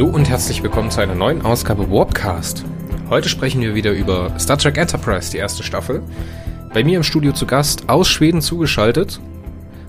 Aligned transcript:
Hallo 0.00 0.14
und 0.14 0.30
herzlich 0.30 0.62
willkommen 0.62 0.90
zu 0.90 1.02
einer 1.02 1.14
neuen 1.14 1.42
Ausgabe 1.42 1.90
Warpcast. 1.90 2.64
Heute 3.10 3.28
sprechen 3.28 3.60
wir 3.60 3.74
wieder 3.74 3.92
über 3.92 4.32
Star 4.40 4.56
Trek 4.56 4.78
Enterprise, 4.78 5.30
die 5.30 5.36
erste 5.36 5.62
Staffel. 5.62 6.02
Bei 6.72 6.82
mir 6.82 6.96
im 6.96 7.02
Studio 7.02 7.32
zu 7.32 7.44
Gast 7.44 7.90
aus 7.90 8.08
Schweden 8.08 8.40
zugeschaltet. 8.40 9.20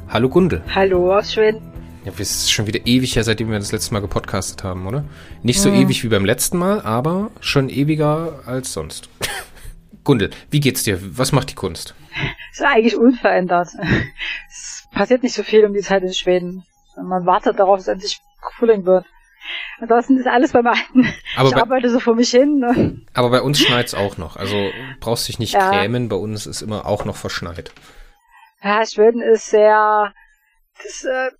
Hallo 0.09 0.27
Gundel. 0.27 0.63
Hallo 0.75 1.17
aus 1.17 1.31
Schweden. 1.31 1.61
Ja, 2.03 2.11
es 2.11 2.29
ist 2.29 2.51
schon 2.51 2.67
wieder 2.67 2.85
ewig 2.85 3.15
her, 3.15 3.23
seitdem 3.23 3.51
wir 3.51 3.59
das 3.59 3.71
letzte 3.71 3.93
Mal 3.93 4.01
gepodcastet 4.01 4.65
haben, 4.65 4.85
oder? 4.85 5.05
Nicht 5.43 5.61
so 5.61 5.71
hm. 5.71 5.79
ewig 5.79 6.03
wie 6.03 6.09
beim 6.09 6.25
letzten 6.25 6.57
Mal, 6.57 6.81
aber 6.81 7.31
schon 7.39 7.69
ewiger 7.69 8.41
als 8.45 8.73
sonst. 8.73 9.07
Gundel, 10.03 10.31
wie 10.49 10.59
geht's 10.59 10.83
dir? 10.83 10.99
Was 11.17 11.31
macht 11.31 11.51
die 11.51 11.55
Kunst? 11.55 11.95
Ist 12.51 12.61
eigentlich 12.61 12.97
unverändert. 12.97 13.69
Es 14.49 14.89
passiert 14.91 15.23
nicht 15.23 15.35
so 15.35 15.43
viel 15.43 15.63
um 15.63 15.73
die 15.73 15.79
Zeit 15.79 16.03
in 16.03 16.13
Schweden. 16.13 16.65
Man 17.01 17.25
wartet 17.25 17.59
darauf, 17.59 17.77
dass 17.77 17.87
es 17.87 17.93
endlich 17.93 18.19
Frühling 18.57 18.83
wird. 18.83 19.05
Ansonsten 19.79 20.17
ist 20.17 20.27
alles 20.27 20.53
beim 20.53 20.67
Alten. 20.67 21.13
Aber 21.35 21.49
ich 21.49 21.55
bei, 21.55 21.61
arbeite 21.61 21.89
so 21.89 21.99
vor 21.99 22.15
mich 22.15 22.29
hin. 22.29 22.59
Ne? 22.59 23.01
Aber 23.13 23.29
bei 23.29 23.41
uns 23.41 23.59
schneit's 23.59 23.93
auch 23.93 24.17
noch. 24.17 24.35
Also 24.35 24.55
brauchst 24.99 25.27
dich 25.27 25.39
nicht 25.39 25.53
ja. 25.53 25.71
grämen. 25.71 26.09
Bei 26.09 26.15
uns 26.15 26.45
ist 26.45 26.61
immer 26.61 26.85
auch 26.85 27.05
noch 27.05 27.15
verschneit. 27.15 27.71
Ja, 28.63 28.85
Schweden 28.85 29.21
ist 29.21 29.47
sehr, 29.47 30.13
das, 30.83 31.03
äh, 31.03 31.31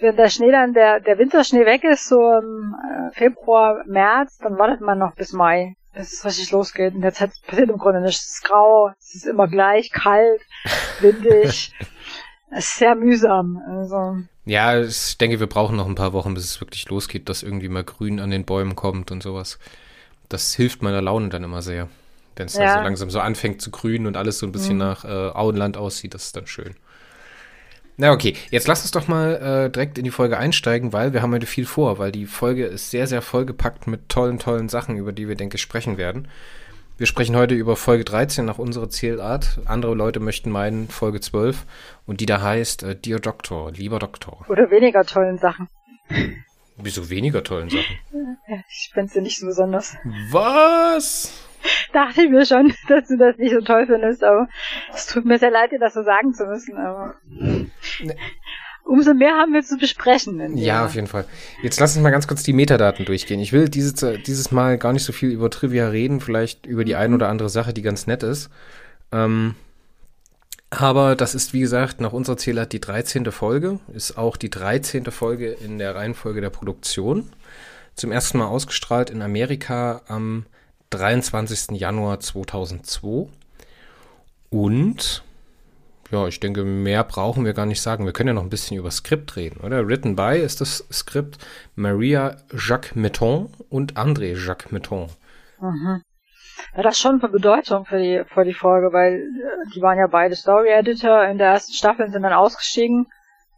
wenn 0.00 0.16
der 0.16 0.30
Schnee 0.30 0.50
dann, 0.50 0.72
der, 0.72 1.00
der 1.00 1.18
Winterschnee 1.18 1.66
weg 1.66 1.84
ist, 1.84 2.08
so 2.08 2.16
im 2.16 2.74
äh, 2.74 3.14
Februar, 3.14 3.82
März, 3.86 4.38
dann 4.38 4.58
wartet 4.58 4.80
man 4.80 4.98
noch 4.98 5.14
bis 5.14 5.32
Mai, 5.32 5.74
bis 5.92 6.12
es 6.12 6.24
richtig 6.24 6.50
losgeht. 6.52 6.94
Der 6.96 7.12
Zeit 7.12 7.32
passiert 7.46 7.68
im 7.68 7.78
Grunde 7.78 8.00
nichts. 8.00 8.24
Es 8.24 8.32
ist 8.34 8.44
grau, 8.44 8.92
es 8.98 9.14
ist 9.14 9.26
immer 9.26 9.48
gleich, 9.48 9.90
kalt, 9.90 10.40
windig. 11.00 11.74
es 12.50 12.64
ist 12.66 12.76
sehr 12.78 12.94
mühsam. 12.94 13.60
Also. 13.66 14.16
Ja, 14.50 14.80
ich 14.80 15.16
denke, 15.16 15.38
wir 15.38 15.46
brauchen 15.46 15.76
noch 15.76 15.86
ein 15.86 15.94
paar 15.94 16.12
Wochen, 16.12 16.34
bis 16.34 16.42
es 16.42 16.60
wirklich 16.60 16.88
losgeht, 16.88 17.28
dass 17.28 17.44
irgendwie 17.44 17.68
mal 17.68 17.84
Grün 17.84 18.18
an 18.18 18.32
den 18.32 18.44
Bäumen 18.44 18.74
kommt 18.74 19.12
und 19.12 19.22
sowas. 19.22 19.60
Das 20.28 20.56
hilft 20.56 20.82
meiner 20.82 21.00
Laune 21.00 21.28
dann 21.28 21.44
immer 21.44 21.62
sehr. 21.62 21.88
Wenn 22.34 22.46
es 22.46 22.54
ja. 22.54 22.64
dann 22.64 22.78
so 22.78 22.82
langsam 22.82 23.10
so 23.10 23.20
anfängt 23.20 23.62
zu 23.62 23.70
grünen 23.70 24.08
und 24.08 24.16
alles 24.16 24.40
so 24.40 24.46
ein 24.46 24.50
bisschen 24.50 24.72
mhm. 24.72 24.78
nach 24.80 25.04
äh, 25.04 25.08
Auenland 25.08 25.76
aussieht, 25.76 26.14
das 26.14 26.24
ist 26.24 26.36
dann 26.36 26.48
schön. 26.48 26.74
Na 27.96 28.10
okay, 28.10 28.34
jetzt 28.50 28.66
lass 28.66 28.82
uns 28.82 28.90
doch 28.90 29.06
mal 29.06 29.66
äh, 29.66 29.70
direkt 29.70 29.98
in 29.98 30.04
die 30.04 30.10
Folge 30.10 30.36
einsteigen, 30.36 30.92
weil 30.92 31.12
wir 31.12 31.22
haben 31.22 31.32
heute 31.32 31.46
viel 31.46 31.64
vor, 31.64 31.98
weil 31.98 32.10
die 32.10 32.26
Folge 32.26 32.66
ist 32.66 32.90
sehr, 32.90 33.06
sehr 33.06 33.22
vollgepackt 33.22 33.86
mit 33.86 34.08
tollen, 34.08 34.40
tollen 34.40 34.68
Sachen, 34.68 34.96
über 34.96 35.12
die 35.12 35.28
wir, 35.28 35.36
denke 35.36 35.58
ich, 35.58 35.62
sprechen 35.62 35.96
werden. 35.96 36.26
Wir 37.00 37.06
sprechen 37.06 37.34
heute 37.34 37.54
über 37.54 37.76
Folge 37.76 38.04
13 38.04 38.44
nach 38.44 38.58
unserer 38.58 38.90
Zielart. 38.90 39.60
Andere 39.64 39.94
Leute 39.94 40.20
möchten 40.20 40.50
meinen 40.50 40.88
Folge 40.88 41.18
12 41.20 41.64
und 42.04 42.20
die 42.20 42.26
da 42.26 42.42
heißt 42.42 42.82
äh, 42.82 42.94
Dear 42.94 43.18
Doctor, 43.18 43.72
lieber 43.72 43.98
Doktor. 43.98 44.44
Oder 44.50 44.70
weniger 44.70 45.02
tollen 45.04 45.38
Sachen. 45.38 45.66
Wieso 46.76 47.08
weniger 47.08 47.42
tollen 47.42 47.70
Sachen? 47.70 47.96
Ich 48.68 48.90
finde 48.92 49.10
sie 49.10 49.22
nicht 49.22 49.38
so 49.38 49.46
besonders. 49.46 49.96
Was? 50.30 51.32
Dachte 51.94 52.24
ich 52.24 52.30
mir 52.30 52.44
schon, 52.44 52.74
dass 52.88 53.08
du 53.08 53.16
das 53.16 53.38
nicht 53.38 53.54
so 53.54 53.62
toll 53.62 53.86
findest, 53.86 54.22
aber 54.22 54.46
es 54.92 55.06
tut 55.06 55.24
mir 55.24 55.38
sehr 55.38 55.50
leid, 55.50 55.72
dir 55.72 55.78
das 55.78 55.94
so 55.94 56.02
sagen 56.02 56.34
zu 56.34 56.44
müssen, 56.44 56.76
aber. 56.76 57.14
Umso 58.90 59.14
mehr 59.14 59.34
haben 59.34 59.52
wir 59.52 59.62
zu 59.62 59.76
besprechen. 59.76 60.56
Ja, 60.56 60.84
auf 60.84 60.96
jeden 60.96 61.06
Fall. 61.06 61.24
Jetzt 61.62 61.78
lass 61.78 61.94
uns 61.94 62.02
mal 62.02 62.10
ganz 62.10 62.26
kurz 62.26 62.42
die 62.42 62.52
Metadaten 62.52 63.04
durchgehen. 63.04 63.38
Ich 63.38 63.52
will 63.52 63.68
dieses, 63.68 64.04
dieses 64.26 64.50
Mal 64.50 64.78
gar 64.78 64.92
nicht 64.92 65.04
so 65.04 65.12
viel 65.12 65.30
über 65.30 65.48
Trivia 65.48 65.86
reden, 65.90 66.20
vielleicht 66.20 66.66
über 66.66 66.84
die 66.84 66.96
ein 66.96 67.14
oder 67.14 67.28
andere 67.28 67.48
Sache, 67.48 67.72
die 67.72 67.82
ganz 67.82 68.08
nett 68.08 68.24
ist. 68.24 68.50
Ähm, 69.12 69.54
aber 70.70 71.14
das 71.14 71.36
ist, 71.36 71.52
wie 71.52 71.60
gesagt, 71.60 72.00
nach 72.00 72.12
unserer 72.12 72.36
Zählart 72.36 72.72
die 72.72 72.80
13. 72.80 73.30
Folge, 73.30 73.78
ist 73.94 74.18
auch 74.18 74.36
die 74.36 74.50
13. 74.50 75.04
Folge 75.12 75.52
in 75.52 75.78
der 75.78 75.94
Reihenfolge 75.94 76.40
der 76.40 76.50
Produktion. 76.50 77.30
Zum 77.94 78.10
ersten 78.10 78.38
Mal 78.38 78.48
ausgestrahlt 78.48 79.10
in 79.10 79.22
Amerika 79.22 80.02
am 80.08 80.46
23. 80.90 81.78
Januar 81.78 82.18
2002. 82.18 83.28
Und 84.50 85.22
ja, 86.10 86.26
ich 86.26 86.40
denke, 86.40 86.64
mehr 86.64 87.04
brauchen 87.04 87.44
wir 87.44 87.52
gar 87.52 87.66
nicht 87.66 87.80
sagen. 87.80 88.04
Wir 88.04 88.12
können 88.12 88.28
ja 88.28 88.34
noch 88.34 88.42
ein 88.42 88.50
bisschen 88.50 88.76
über 88.76 88.90
Skript 88.90 89.36
reden, 89.36 89.60
oder? 89.60 89.86
Written 89.86 90.16
by 90.16 90.38
ist 90.38 90.60
das 90.60 90.86
Skript 90.92 91.38
Maria 91.76 92.36
Jacques 92.52 92.96
Metton 92.96 93.48
und 93.68 93.94
André 93.94 94.36
Jacques 94.36 94.72
Metton. 94.72 95.08
Mhm. 95.60 96.02
Ja, 96.74 96.82
das 96.82 96.94
ist 96.94 97.00
schon 97.00 97.20
von 97.20 97.32
Bedeutung 97.32 97.84
für 97.84 97.98
die, 97.98 98.22
für 98.26 98.44
die 98.44 98.54
Folge, 98.54 98.92
weil 98.92 99.14
äh, 99.14 99.70
die 99.74 99.82
waren 99.82 99.98
ja 99.98 100.06
beide 100.06 100.34
Story-Editor 100.34 101.24
in 101.24 101.38
der 101.38 101.48
ersten 101.48 101.72
Staffel 101.72 102.06
und 102.06 102.12
sind 102.12 102.22
dann 102.22 102.32
ausgestiegen. 102.32 103.06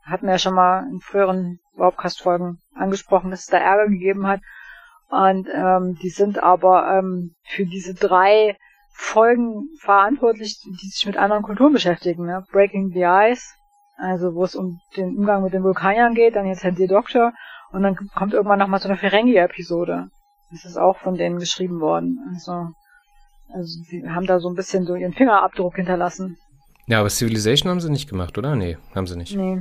Hatten 0.05 0.27
wir 0.27 0.33
ja 0.33 0.39
schon 0.39 0.55
mal 0.55 0.87
in 0.91 1.01
früheren 1.01 1.59
Warpcast-Folgen 1.75 2.61
angesprochen, 2.75 3.31
dass 3.31 3.41
es 3.41 3.47
da 3.47 3.59
Ärger 3.59 3.89
gegeben 3.89 4.27
hat. 4.27 4.41
Und 5.09 5.49
ähm, 5.53 5.99
die 6.03 6.11
sind 6.11 6.43
aber 6.43 6.99
ähm, 6.99 7.35
für 7.45 7.67
diese 7.67 7.95
drei 7.95 8.57
Folgen 8.93 9.69
verantwortlich, 9.81 10.61
die 10.65 10.89
sich 10.89 11.07
mit 11.07 11.17
anderen 11.17 11.43
Kulturen 11.43 11.73
beschäftigen. 11.73 12.27
Ne? 12.27 12.45
Breaking 12.53 12.91
the 12.93 13.03
Ice, 13.03 13.43
also 13.97 14.35
wo 14.35 14.45
es 14.45 14.55
um 14.55 14.81
den 14.97 15.17
Umgang 15.17 15.43
mit 15.43 15.53
den 15.53 15.65
Vulkaniern 15.65 16.15
geht, 16.15 16.37
dann 16.37 16.47
jetzt 16.47 16.65
Handy 16.65 16.87
Doctor 16.87 17.33
und 17.73 17.83
dann 17.83 17.97
kommt 18.15 18.35
irgendwann 18.35 18.59
nochmal 18.59 18.81
so 18.81 18.89
eine 18.89 18.99
Ferengi-Episode. 18.99 20.09
Das 20.51 20.65
ist 20.65 20.77
auch 20.77 20.99
von 20.99 21.17
denen 21.17 21.39
geschrieben 21.39 21.81
worden. 21.81 22.19
Also, 22.35 22.69
also 23.53 23.83
sie 23.85 24.09
haben 24.09 24.27
da 24.27 24.39
so 24.39 24.51
ein 24.51 24.55
bisschen 24.55 24.85
so 24.85 24.95
ihren 24.95 25.15
Fingerabdruck 25.15 25.77
hinterlassen. 25.77 26.37
Ja, 26.87 27.01
aber 27.01 27.09
Civilization 27.09 27.71
haben 27.71 27.81
sie 27.81 27.91
nicht 27.91 28.11
gemacht, 28.11 28.37
oder? 28.37 28.55
Nee, 28.55 28.77
haben 28.95 29.07
sie 29.07 29.17
nicht. 29.17 29.35
Nee. 29.35 29.61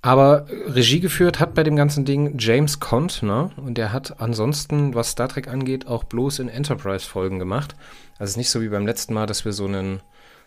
Aber 0.00 0.46
Regie 0.66 1.00
geführt 1.00 1.40
hat 1.40 1.54
bei 1.54 1.64
dem 1.64 1.74
ganzen 1.74 2.04
Ding 2.04 2.38
James 2.38 2.78
Cont, 2.78 3.22
ne? 3.22 3.50
Und 3.56 3.78
der 3.78 3.92
hat 3.92 4.20
ansonsten, 4.20 4.94
was 4.94 5.10
Star 5.10 5.28
Trek 5.28 5.48
angeht, 5.48 5.88
auch 5.88 6.04
bloß 6.04 6.38
in 6.38 6.48
Enterprise-Folgen 6.48 7.38
gemacht. 7.38 7.74
Also 8.12 8.24
es 8.24 8.30
ist 8.30 8.36
nicht 8.36 8.50
so 8.50 8.62
wie 8.62 8.68
beim 8.68 8.86
letzten 8.86 9.14
Mal, 9.14 9.26
dass 9.26 9.44
wir 9.44 9.52
so 9.52 9.64
einen 9.64 10.00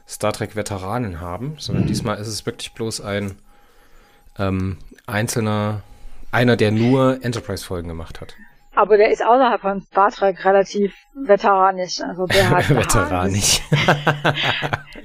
Star 0.08 0.32
Trek-Veteranen 0.32 1.20
haben, 1.20 1.56
sondern 1.58 1.84
mhm. 1.84 1.88
diesmal 1.88 2.18
ist 2.18 2.28
es 2.28 2.46
wirklich 2.46 2.74
bloß 2.74 3.02
ein 3.02 3.36
ähm, 4.40 4.78
einzelner, 5.06 5.84
einer, 6.32 6.56
der 6.56 6.72
nur 6.72 7.24
Enterprise-Folgen 7.24 7.90
gemacht 7.90 8.22
hat. 8.22 8.36
Aber 8.74 8.98
der 8.98 9.12
ist 9.12 9.24
außerhalb 9.24 9.62
von 9.62 9.82
Star 9.82 10.12
Trek 10.12 10.46
relativ 10.46 10.96
veteranisch. 11.14 12.00
Also 12.02 12.26
der 12.26 12.50
hat 12.50 12.70
veteranisch. 12.70 13.62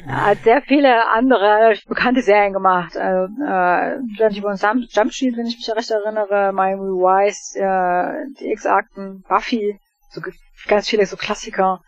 er 0.07 0.27
hat 0.27 0.39
sehr 0.45 0.63
viele 0.63 1.09
andere 1.11 1.75
bekannte 1.89 2.23
Serien 2.23 2.53
gemacht. 2.53 2.97
Also, 2.97 3.33
äh, 3.43 4.25
21 4.25 4.95
Jump 4.95 5.13
Street, 5.13 5.37
wenn 5.37 5.47
ich 5.47 5.57
mich 5.57 5.77
recht 5.77 5.91
erinnere, 5.91 6.53
Miami 6.53 6.83
Wise, 6.83 7.59
äh, 7.59 8.33
die 8.39 8.53
X-Akten, 8.53 9.25
Buffy, 9.29 9.81
so 10.11 10.21
ganz 10.69 10.89
viele 10.89 11.05
so 11.05 11.17
Klassiker, 11.17 11.81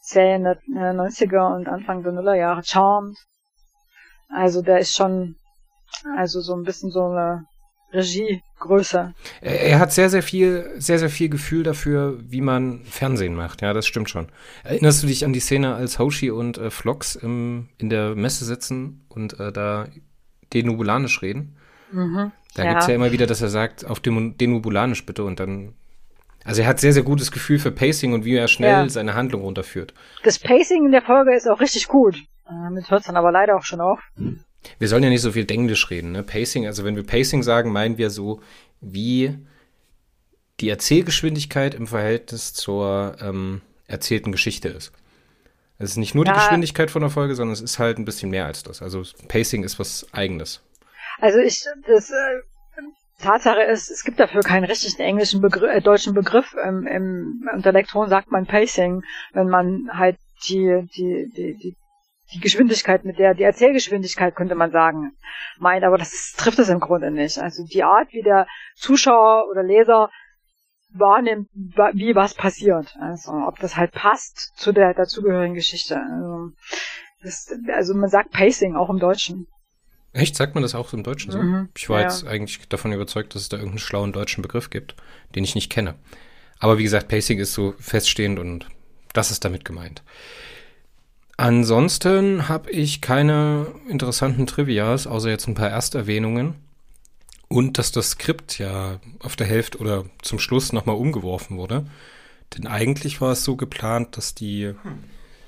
Serien 0.00 0.44
der 0.44 0.58
90er 0.68 1.56
und 1.56 1.68
Anfang 1.68 2.02
der 2.02 2.12
Nullerjahre, 2.12 2.62
Charmed. 2.62 3.16
Also 4.28 4.60
der 4.60 4.78
ist 4.78 4.94
schon, 4.94 5.36
also 6.18 6.40
so 6.40 6.54
ein 6.54 6.64
bisschen 6.64 6.90
so 6.90 7.06
eine 7.06 7.46
Regiegröße. 7.94 9.14
Er 9.40 9.78
hat 9.78 9.92
sehr, 9.92 10.10
sehr 10.10 10.22
viel, 10.22 10.70
sehr, 10.78 10.98
sehr 10.98 11.10
viel 11.10 11.28
Gefühl 11.28 11.62
dafür, 11.62 12.18
wie 12.20 12.40
man 12.40 12.84
Fernsehen 12.84 13.34
macht. 13.34 13.62
Ja, 13.62 13.72
das 13.72 13.86
stimmt 13.86 14.10
schon. 14.10 14.28
Erinnerst 14.64 15.02
du 15.02 15.06
dich 15.06 15.24
an 15.24 15.32
die 15.32 15.40
Szene, 15.40 15.74
als 15.74 15.98
Hoshi 15.98 16.30
und 16.30 16.58
äh, 16.58 16.70
Flox 16.70 17.16
im, 17.16 17.68
in 17.78 17.90
der 17.90 18.14
Messe 18.14 18.44
sitzen 18.44 19.04
und 19.08 19.38
äh, 19.38 19.52
da 19.52 19.86
denubulanisch 20.52 21.22
reden? 21.22 21.56
Mhm, 21.92 22.32
da 22.54 22.64
ja. 22.64 22.70
gibt 22.70 22.82
es 22.82 22.88
ja 22.88 22.94
immer 22.94 23.12
wieder, 23.12 23.26
dass 23.26 23.40
er 23.40 23.48
sagt, 23.48 23.86
auf 23.86 24.00
denubulanisch 24.00 25.06
bitte 25.06 25.24
und 25.24 25.40
dann 25.40 25.74
also 26.44 26.60
er 26.60 26.68
hat 26.68 26.78
sehr, 26.78 26.92
sehr 26.92 27.02
gutes 27.02 27.32
Gefühl 27.32 27.58
für 27.58 27.70
Pacing 27.70 28.12
und 28.12 28.24
wie 28.24 28.36
er 28.36 28.48
schnell 28.48 28.70
ja. 28.70 28.88
seine 28.88 29.14
Handlung 29.14 29.42
runterführt. 29.42 29.94
Das 30.24 30.38
Pacing 30.38 30.84
in 30.84 30.92
der 30.92 31.00
Folge 31.00 31.34
ist 31.34 31.48
auch 31.48 31.60
richtig 31.60 31.88
gut. 31.88 32.22
Damit 32.46 32.90
hört 32.90 33.00
es 33.00 33.06
dann 33.06 33.16
aber 33.16 33.32
leider 33.32 33.56
auch 33.56 33.64
schon 33.64 33.80
auf. 33.80 34.00
Wir 34.78 34.88
sollen 34.88 35.02
ja 35.02 35.10
nicht 35.10 35.20
so 35.20 35.32
viel 35.32 35.50
Englisch 35.50 35.90
reden, 35.90 36.12
ne? 36.12 36.22
Pacing, 36.22 36.66
also 36.66 36.84
wenn 36.84 36.96
wir 36.96 37.04
Pacing 37.04 37.42
sagen, 37.42 37.72
meinen 37.72 37.98
wir 37.98 38.10
so, 38.10 38.40
wie 38.80 39.38
die 40.60 40.68
Erzählgeschwindigkeit 40.68 41.74
im 41.74 41.86
Verhältnis 41.86 42.54
zur 42.54 43.16
ähm, 43.20 43.60
erzählten 43.86 44.32
Geschichte 44.32 44.68
ist. 44.68 44.92
Es 45.78 45.90
ist 45.90 45.96
nicht 45.96 46.14
nur 46.14 46.24
ja. 46.24 46.32
die 46.32 46.38
Geschwindigkeit 46.38 46.90
von 46.90 47.02
der 47.02 47.10
Folge, 47.10 47.34
sondern 47.34 47.52
es 47.52 47.60
ist 47.60 47.78
halt 47.78 47.98
ein 47.98 48.04
bisschen 48.04 48.30
mehr 48.30 48.46
als 48.46 48.62
das. 48.62 48.80
Also 48.80 49.02
Pacing 49.28 49.64
ist 49.64 49.78
was 49.78 50.06
Eigenes. 50.12 50.62
Also 51.20 51.38
ich, 51.38 51.64
das 51.86 52.10
äh, 52.10 52.14
Tatsache 53.20 53.62
ist, 53.62 53.90
es 53.90 54.04
gibt 54.04 54.20
dafür 54.20 54.42
keinen 54.42 54.64
richtigen 54.64 55.02
englischen 55.02 55.40
Begriff, 55.40 55.70
äh, 55.70 55.80
deutschen 55.80 56.14
Begriff. 56.14 56.54
Ähm, 56.62 56.86
im, 56.86 57.48
unter 57.52 57.72
Lektoren 57.72 58.08
sagt 58.08 58.30
man 58.30 58.46
Pacing, 58.46 59.02
wenn 59.32 59.48
man 59.48 59.88
halt 59.92 60.16
die, 60.48 60.88
die, 60.96 61.30
die, 61.36 61.54
die 61.54 61.76
die 62.34 62.40
Geschwindigkeit, 62.40 63.04
mit 63.04 63.18
der, 63.18 63.34
die 63.34 63.44
Erzählgeschwindigkeit 63.44 64.34
könnte 64.34 64.54
man 64.54 64.70
sagen, 64.70 65.12
meint, 65.58 65.84
aber 65.84 65.98
das 65.98 66.12
ist, 66.12 66.38
trifft 66.38 66.58
es 66.58 66.68
im 66.68 66.80
Grunde 66.80 67.10
nicht. 67.10 67.38
Also 67.38 67.64
die 67.64 67.82
Art, 67.82 68.12
wie 68.12 68.22
der 68.22 68.46
Zuschauer 68.74 69.48
oder 69.50 69.62
Leser 69.62 70.10
wahrnimmt, 70.90 71.48
wie 71.52 72.14
was 72.14 72.34
passiert. 72.34 72.96
Also 73.00 73.32
ob 73.32 73.58
das 73.60 73.76
halt 73.76 73.92
passt 73.92 74.52
zu 74.56 74.72
der 74.72 74.94
dazugehörigen 74.94 75.54
Geschichte. 75.54 75.96
Also, 75.96 76.50
das, 77.22 77.48
also 77.72 77.94
man 77.94 78.10
sagt 78.10 78.30
Pacing 78.30 78.76
auch 78.76 78.90
im 78.90 78.98
Deutschen. 78.98 79.46
Echt? 80.12 80.36
Sagt 80.36 80.54
man 80.54 80.62
das 80.62 80.74
auch 80.74 80.92
im 80.92 81.02
Deutschen 81.02 81.32
so? 81.32 81.38
Mhm, 81.38 81.70
ich 81.76 81.88
war 81.88 81.98
ja. 81.98 82.04
jetzt 82.04 82.26
eigentlich 82.26 82.68
davon 82.68 82.92
überzeugt, 82.92 83.34
dass 83.34 83.42
es 83.42 83.48
da 83.48 83.56
irgendeinen 83.56 83.80
schlauen 83.80 84.12
deutschen 84.12 84.42
Begriff 84.42 84.70
gibt, 84.70 84.94
den 85.34 85.42
ich 85.42 85.54
nicht 85.54 85.70
kenne. 85.70 85.96
Aber 86.60 86.78
wie 86.78 86.84
gesagt, 86.84 87.08
Pacing 87.08 87.40
ist 87.40 87.52
so 87.52 87.74
feststehend 87.78 88.38
und 88.38 88.68
das 89.12 89.30
ist 89.30 89.44
damit 89.44 89.64
gemeint. 89.64 90.02
Ansonsten 91.36 92.48
habe 92.48 92.70
ich 92.70 93.00
keine 93.00 93.66
interessanten 93.88 94.46
Trivias, 94.46 95.06
außer 95.06 95.30
jetzt 95.30 95.48
ein 95.48 95.54
paar 95.54 95.70
Ersterwähnungen. 95.70 96.54
Und 97.48 97.78
dass 97.78 97.92
das 97.92 98.10
Skript 98.10 98.58
ja 98.58 99.00
auf 99.20 99.36
der 99.36 99.46
Hälfte 99.46 99.78
oder 99.78 100.04
zum 100.22 100.38
Schluss 100.38 100.72
nochmal 100.72 100.96
umgeworfen 100.96 101.56
wurde. 101.56 101.86
Denn 102.56 102.66
eigentlich 102.66 103.20
war 103.20 103.32
es 103.32 103.44
so 103.44 103.56
geplant, 103.56 104.16
dass 104.16 104.34
die, 104.34 104.74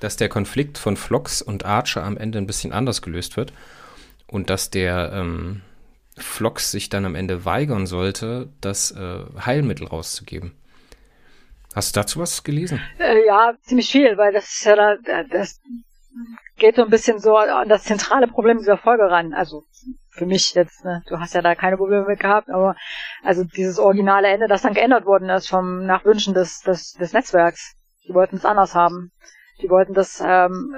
dass 0.00 0.16
der 0.16 0.28
Konflikt 0.28 0.78
von 0.78 0.96
Flox 0.96 1.40
und 1.42 1.64
Archer 1.64 2.04
am 2.04 2.16
Ende 2.16 2.38
ein 2.38 2.46
bisschen 2.46 2.72
anders 2.72 3.02
gelöst 3.02 3.36
wird. 3.36 3.52
Und 4.26 4.50
dass 4.50 4.70
der 4.70 5.12
ähm, 5.14 5.62
Flox 6.16 6.70
sich 6.70 6.88
dann 6.88 7.04
am 7.04 7.14
Ende 7.14 7.44
weigern 7.44 7.86
sollte, 7.86 8.48
das 8.60 8.90
äh, 8.90 9.20
Heilmittel 9.44 9.86
rauszugeben. 9.86 10.52
Hast 11.76 11.94
du 11.94 12.00
dazu 12.00 12.20
was 12.20 12.42
gelesen? 12.42 12.80
Äh, 12.98 13.26
ja, 13.26 13.52
ziemlich 13.60 13.90
viel, 13.90 14.16
weil 14.16 14.32
das 14.32 14.44
ist 14.44 14.64
ja 14.64 14.76
da, 14.76 14.96
das 15.24 15.60
geht 16.56 16.76
so 16.76 16.82
ein 16.82 16.88
bisschen 16.88 17.18
so 17.18 17.36
an 17.36 17.68
das 17.68 17.84
zentrale 17.84 18.28
Problem 18.28 18.56
dieser 18.56 18.78
Folge 18.78 19.10
ran. 19.10 19.34
Also 19.34 19.64
für 20.08 20.24
mich 20.24 20.54
jetzt, 20.54 20.86
ne? 20.86 21.02
du 21.06 21.20
hast 21.20 21.34
ja 21.34 21.42
da 21.42 21.54
keine 21.54 21.76
Probleme 21.76 22.06
mit 22.06 22.18
gehabt, 22.18 22.48
aber 22.48 22.76
also 23.22 23.44
dieses 23.44 23.78
originale 23.78 24.28
Ende, 24.28 24.48
das 24.48 24.62
dann 24.62 24.72
geändert 24.72 25.04
worden 25.04 25.28
ist 25.28 25.50
vom 25.50 25.84
nach 25.84 26.06
Wünschen 26.06 26.32
des, 26.32 26.60
des, 26.60 26.94
des 26.94 27.12
Netzwerks. 27.12 27.74
Die 28.08 28.14
wollten 28.14 28.36
es 28.36 28.46
anders 28.46 28.74
haben. 28.74 29.12
Die 29.60 29.68
wollten, 29.68 29.92
dass 29.92 30.22
ähm, 30.24 30.74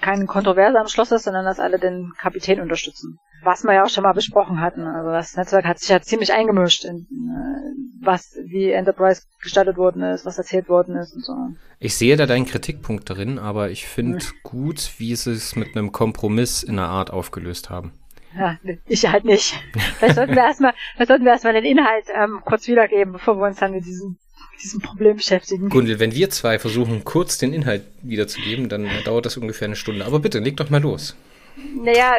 kein 0.00 0.28
kontroverser 0.28 0.78
am 0.78 0.86
Schloss 0.86 1.10
ist, 1.10 1.24
sondern 1.24 1.44
dass 1.44 1.58
alle 1.58 1.80
den 1.80 2.12
Kapitän 2.18 2.60
unterstützen 2.60 3.18
was 3.42 3.64
wir 3.64 3.74
ja 3.74 3.84
auch 3.84 3.88
schon 3.88 4.04
mal 4.04 4.12
besprochen 4.12 4.60
hatten. 4.60 4.86
Also 4.86 5.10
das 5.10 5.36
Netzwerk 5.36 5.64
hat 5.64 5.78
sich 5.78 5.88
ja 5.88 6.00
ziemlich 6.00 6.32
eingemischt 6.32 6.84
in 6.84 7.06
äh, 7.06 8.04
was 8.04 8.36
wie 8.44 8.70
Enterprise 8.70 9.22
gestaltet 9.42 9.76
worden 9.76 10.02
ist, 10.02 10.24
was 10.24 10.38
erzählt 10.38 10.68
worden 10.68 10.96
ist 10.96 11.14
und 11.14 11.24
so. 11.24 11.34
Ich 11.78 11.96
sehe 11.96 12.16
da 12.16 12.26
deinen 12.26 12.46
Kritikpunkt 12.46 13.08
darin, 13.08 13.38
aber 13.38 13.70
ich 13.70 13.86
finde 13.86 14.18
mhm. 14.18 14.42
gut, 14.42 14.92
wie 14.98 15.14
sie 15.14 15.32
es 15.32 15.56
mit 15.56 15.76
einem 15.76 15.92
Kompromiss 15.92 16.62
in 16.62 16.78
einer 16.78 16.88
Art 16.88 17.10
aufgelöst 17.10 17.70
haben. 17.70 17.92
Ja, 18.36 18.56
ich 18.86 19.06
halt 19.06 19.24
nicht. 19.24 19.54
Vielleicht 19.98 20.14
sollten 20.14 20.34
wir 20.34 20.44
erstmal, 20.44 20.72
vielleicht 20.94 21.08
sollten 21.08 21.24
wir 21.24 21.32
erstmal 21.32 21.52
den 21.52 21.64
Inhalt 21.64 22.04
ähm, 22.14 22.40
kurz 22.44 22.68
wiedergeben, 22.68 23.12
bevor 23.12 23.36
wir 23.36 23.46
uns 23.46 23.58
dann 23.58 23.72
mit 23.72 23.84
diesem 23.84 24.18
diesem 24.62 24.80
Problem 24.80 25.16
beschäftigen. 25.16 25.68
Gundel, 25.68 25.98
wenn 26.00 26.14
wir 26.14 26.30
zwei 26.30 26.58
versuchen, 26.58 27.04
kurz 27.04 27.38
den 27.38 27.52
Inhalt 27.52 27.82
wiederzugeben, 28.02 28.68
dann 28.68 28.88
dauert 29.04 29.26
das 29.26 29.36
ungefähr 29.36 29.66
eine 29.66 29.76
Stunde. 29.76 30.04
Aber 30.04 30.20
bitte, 30.20 30.38
leg 30.38 30.56
doch 30.56 30.70
mal 30.70 30.82
los. 30.82 31.16
Naja, 31.82 32.16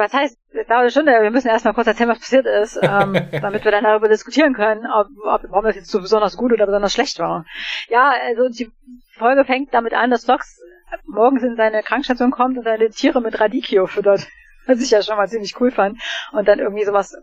was 0.00 0.12
heißt, 0.12 0.38
dauert 0.68 0.80
eine 0.80 0.90
Stunde, 0.90 1.12
wir 1.12 1.30
müssen 1.30 1.48
erstmal 1.48 1.74
kurz 1.74 1.86
erzählen, 1.86 2.10
was 2.10 2.18
passiert 2.18 2.46
ist, 2.46 2.78
ähm, 2.82 3.14
damit 3.40 3.64
wir 3.64 3.70
dann 3.70 3.84
darüber 3.84 4.08
diskutieren 4.08 4.54
können, 4.54 4.86
ob, 4.86 5.08
ob, 5.24 5.44
ob 5.52 5.64
das 5.64 5.76
jetzt 5.76 5.90
so 5.90 6.00
besonders 6.00 6.36
gut 6.36 6.52
oder 6.52 6.66
besonders 6.66 6.92
schlecht 6.92 7.18
war. 7.18 7.44
Ja, 7.88 8.12
also 8.26 8.48
die 8.48 8.70
Folge 9.14 9.44
fängt 9.44 9.72
damit 9.72 9.94
an, 9.94 10.10
dass 10.10 10.24
Fox 10.24 10.60
morgens 11.06 11.42
in 11.42 11.56
seine 11.56 11.82
Krankenstation 11.82 12.30
kommt 12.30 12.58
und 12.58 12.64
seine 12.64 12.90
Tiere 12.90 13.20
mit 13.20 13.38
Radicchio 13.38 13.86
füttert. 13.86 14.26
Was 14.66 14.80
ich 14.80 14.90
ja 14.90 15.02
schon 15.02 15.16
mal 15.16 15.28
ziemlich 15.28 15.58
cool 15.60 15.70
fand. 15.70 15.98
Und 16.32 16.46
dann 16.46 16.58
irgendwie 16.58 16.84
sowas 16.84 17.16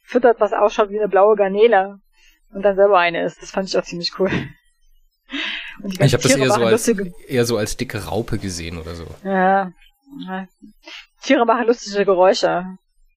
füttert, 0.00 0.40
was 0.40 0.52
ausschaut 0.52 0.90
wie 0.90 0.98
eine 0.98 1.08
blaue 1.08 1.36
Garnele. 1.36 1.98
Und 2.52 2.62
dann 2.62 2.76
selber 2.76 2.98
eine 2.98 3.24
ist. 3.24 3.42
Das 3.42 3.50
fand 3.50 3.68
ich 3.68 3.76
auch 3.76 3.82
ziemlich 3.82 4.18
cool. 4.18 4.30
ich 5.84 6.14
habe 6.14 6.22
das 6.22 6.36
eher 6.36 6.50
so, 6.50 6.64
als, 6.64 6.88
eher 6.88 7.44
so 7.44 7.56
als 7.56 7.76
dicke 7.76 8.04
Raupe 8.06 8.38
gesehen 8.38 8.78
oder 8.78 8.94
so. 8.94 9.06
Ja. 9.24 9.72
Tiere 11.22 11.44
machen 11.46 11.66
lustige 11.66 12.04
Geräusche. 12.04 12.64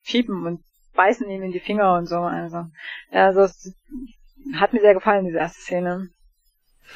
Fiepen 0.03 0.45
und 0.45 0.63
beißen 0.95 1.29
ihm 1.29 1.43
in 1.43 1.51
die 1.51 1.59
Finger 1.59 1.95
und 1.95 2.07
so. 2.07 2.17
Also, 2.17 2.65
ja, 3.11 3.27
also 3.27 3.41
es 3.41 3.73
hat 4.55 4.73
mir 4.73 4.81
sehr 4.81 4.93
gefallen, 4.93 5.25
diese 5.25 5.37
erste 5.37 5.61
Szene. 5.61 6.09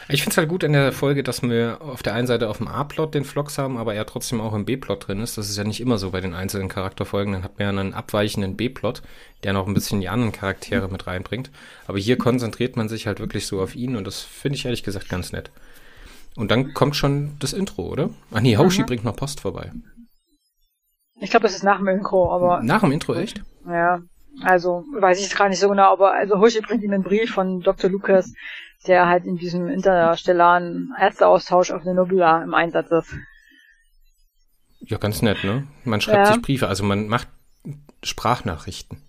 Ich 0.09 0.21
finde 0.21 0.31
es 0.33 0.37
halt 0.37 0.49
gut 0.49 0.63
in 0.63 0.73
der 0.73 0.91
Folge, 0.91 1.23
dass 1.23 1.41
wir 1.41 1.81
auf 1.81 2.03
der 2.03 2.13
einen 2.13 2.27
Seite 2.27 2.49
auf 2.49 2.57
dem 2.57 2.67
A-Plot 2.67 3.15
den 3.15 3.23
Vlogs 3.23 3.57
haben, 3.57 3.77
aber 3.77 3.95
er 3.95 4.05
trotzdem 4.05 4.41
auch 4.41 4.53
im 4.53 4.65
B-Plot 4.65 5.07
drin 5.07 5.21
ist. 5.21 5.37
Das 5.37 5.49
ist 5.49 5.57
ja 5.57 5.63
nicht 5.63 5.79
immer 5.79 5.97
so 5.97 6.11
bei 6.11 6.21
den 6.21 6.33
einzelnen 6.33 6.67
Charakterfolgen. 6.67 7.33
Dann 7.33 7.43
hat 7.43 7.57
man 7.57 7.63
ja 7.63 7.81
einen 7.81 7.93
abweichenden 7.93 8.57
B-Plot, 8.57 9.01
der 9.43 9.53
noch 9.53 9.65
ein 9.65 9.73
bisschen 9.73 10.01
die 10.01 10.09
anderen 10.09 10.33
Charaktere 10.33 10.89
mit 10.89 11.07
reinbringt. 11.07 11.51
Aber 11.87 11.97
hier 11.97 12.17
konzentriert 12.17 12.75
man 12.75 12.89
sich 12.89 13.07
halt 13.07 13.19
wirklich 13.19 13.47
so 13.47 13.61
auf 13.61 13.75
ihn 13.75 13.95
und 13.95 14.05
das 14.05 14.21
finde 14.21 14.57
ich 14.57 14.65
ehrlich 14.65 14.83
gesagt 14.83 15.09
ganz 15.09 15.31
nett. 15.31 15.51
Und 16.35 16.51
dann 16.51 16.73
kommt 16.73 16.95
schon 16.95 17.37
das 17.39 17.53
Intro, 17.53 17.87
oder? 17.87 18.09
Ach 18.31 18.41
nee, 18.41 18.57
Hoshi 18.57 18.81
mhm. 18.81 18.85
bringt 18.85 19.03
noch 19.03 19.15
Post 19.15 19.39
vorbei. 19.39 19.71
Ich 21.19 21.31
glaube, 21.31 21.43
das 21.43 21.55
ist 21.55 21.63
nach 21.63 21.77
dem 21.77 21.87
Intro, 21.87 22.33
aber. 22.33 22.61
Nach 22.61 22.81
dem 22.81 22.91
Intro, 22.91 23.15
echt? 23.15 23.41
Ja. 23.67 24.01
Also, 24.43 24.83
weiß 24.93 25.17
ich 25.17 25.25
jetzt 25.25 25.37
gar 25.37 25.49
nicht 25.49 25.59
so 25.59 25.69
genau, 25.69 25.91
aber 25.91 26.13
also 26.13 26.39
Hoshi 26.39 26.61
bringt 26.61 26.83
ihm 26.83 26.93
einen 26.93 27.03
Brief 27.03 27.31
von 27.31 27.61
Dr. 27.61 27.89
Lucas, 27.89 28.33
der 28.85 29.07
halt 29.07 29.25
in 29.25 29.37
diesem 29.37 29.67
interstellaren 29.67 30.93
Ärzteaustausch 30.99 31.71
auf 31.71 31.83
der 31.83 31.95
Nobula 31.95 32.43
im 32.43 32.53
Einsatz 32.53 32.91
ist. 32.91 33.15
Ja, 34.81 34.97
ganz 34.97 35.23
nett, 35.23 35.43
ne? 35.43 35.65
Man 35.83 36.01
schreibt 36.01 36.27
ja. 36.27 36.33
sich 36.33 36.41
Briefe, 36.43 36.67
also 36.67 36.83
man 36.83 37.07
macht 37.07 37.27
Sprachnachrichten. 38.03 39.01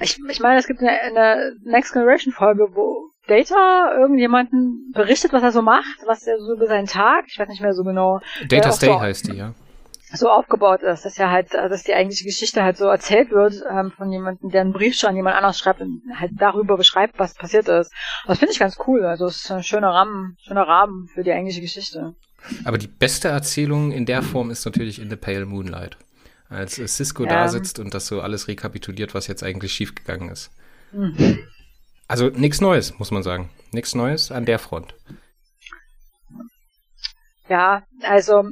Ich, 0.00 0.18
ich 0.28 0.40
meine, 0.40 0.58
es 0.58 0.66
gibt 0.66 0.80
eine, 0.80 0.90
eine 0.90 1.52
Next 1.62 1.92
Generation 1.92 2.32
Folge, 2.32 2.66
wo 2.72 3.10
Data 3.28 3.94
irgendjemanden 3.96 4.90
berichtet, 4.92 5.32
was 5.32 5.44
er 5.44 5.52
so 5.52 5.62
macht, 5.62 6.00
was 6.06 6.26
er 6.26 6.40
so 6.40 6.54
über 6.54 6.66
seinen 6.66 6.88
Tag, 6.88 7.26
ich 7.28 7.38
weiß 7.38 7.48
nicht 7.48 7.62
mehr 7.62 7.74
so 7.74 7.84
genau. 7.84 8.20
Data 8.48 8.72
Stay 8.72 8.86
so, 8.86 9.00
heißt 9.00 9.28
die, 9.28 9.36
ja 9.36 9.54
so 10.14 10.30
aufgebaut 10.30 10.82
ist, 10.82 11.04
dass 11.04 11.16
ja 11.16 11.30
halt, 11.30 11.54
dass 11.54 11.84
die 11.84 11.94
eigentliche 11.94 12.24
Geschichte 12.24 12.62
halt 12.62 12.76
so 12.76 12.86
erzählt 12.86 13.30
wird 13.30 13.62
ähm, 13.70 13.90
von 13.90 14.10
jemandem, 14.12 14.50
der 14.50 14.62
einen 14.62 14.72
Brief 14.72 14.96
schon 14.96 15.10
an 15.10 15.16
jemand 15.16 15.36
anders 15.36 15.58
schreibt 15.58 15.80
und 15.80 16.02
halt 16.14 16.32
darüber 16.36 16.76
beschreibt, 16.76 17.18
was 17.18 17.34
passiert 17.34 17.68
ist. 17.68 17.92
Das 18.26 18.38
finde 18.38 18.52
ich 18.52 18.58
ganz 18.58 18.76
cool. 18.86 19.04
Also 19.04 19.26
es 19.26 19.36
ist 19.36 19.50
ein 19.50 19.62
schöner 19.62 19.90
Rahmen, 19.90 20.36
schöner 20.42 20.66
Rahmen 20.66 21.08
für 21.08 21.22
die 21.22 21.32
eigentliche 21.32 21.60
Geschichte. 21.60 22.14
Aber 22.64 22.78
die 22.78 22.88
beste 22.88 23.28
Erzählung 23.28 23.92
in 23.92 24.06
der 24.06 24.22
Form 24.22 24.50
ist 24.50 24.64
natürlich 24.64 24.98
in 24.98 25.08
The 25.08 25.16
Pale 25.16 25.46
Moonlight. 25.46 25.96
Als 26.48 26.74
Cisco 26.74 27.24
ja. 27.24 27.30
da 27.30 27.48
sitzt 27.48 27.78
und 27.78 27.94
das 27.94 28.06
so 28.06 28.20
alles 28.20 28.48
rekapituliert, 28.48 29.14
was 29.14 29.26
jetzt 29.26 29.42
eigentlich 29.42 29.72
schiefgegangen 29.72 30.28
ist. 30.28 30.50
Mhm. 30.92 31.38
Also 32.08 32.28
nichts 32.28 32.60
Neues, 32.60 32.98
muss 32.98 33.10
man 33.10 33.22
sagen. 33.22 33.48
Nichts 33.70 33.94
Neues 33.94 34.30
an 34.30 34.44
der 34.44 34.58
Front. 34.58 34.94
Ja, 37.48 37.82
also 38.02 38.44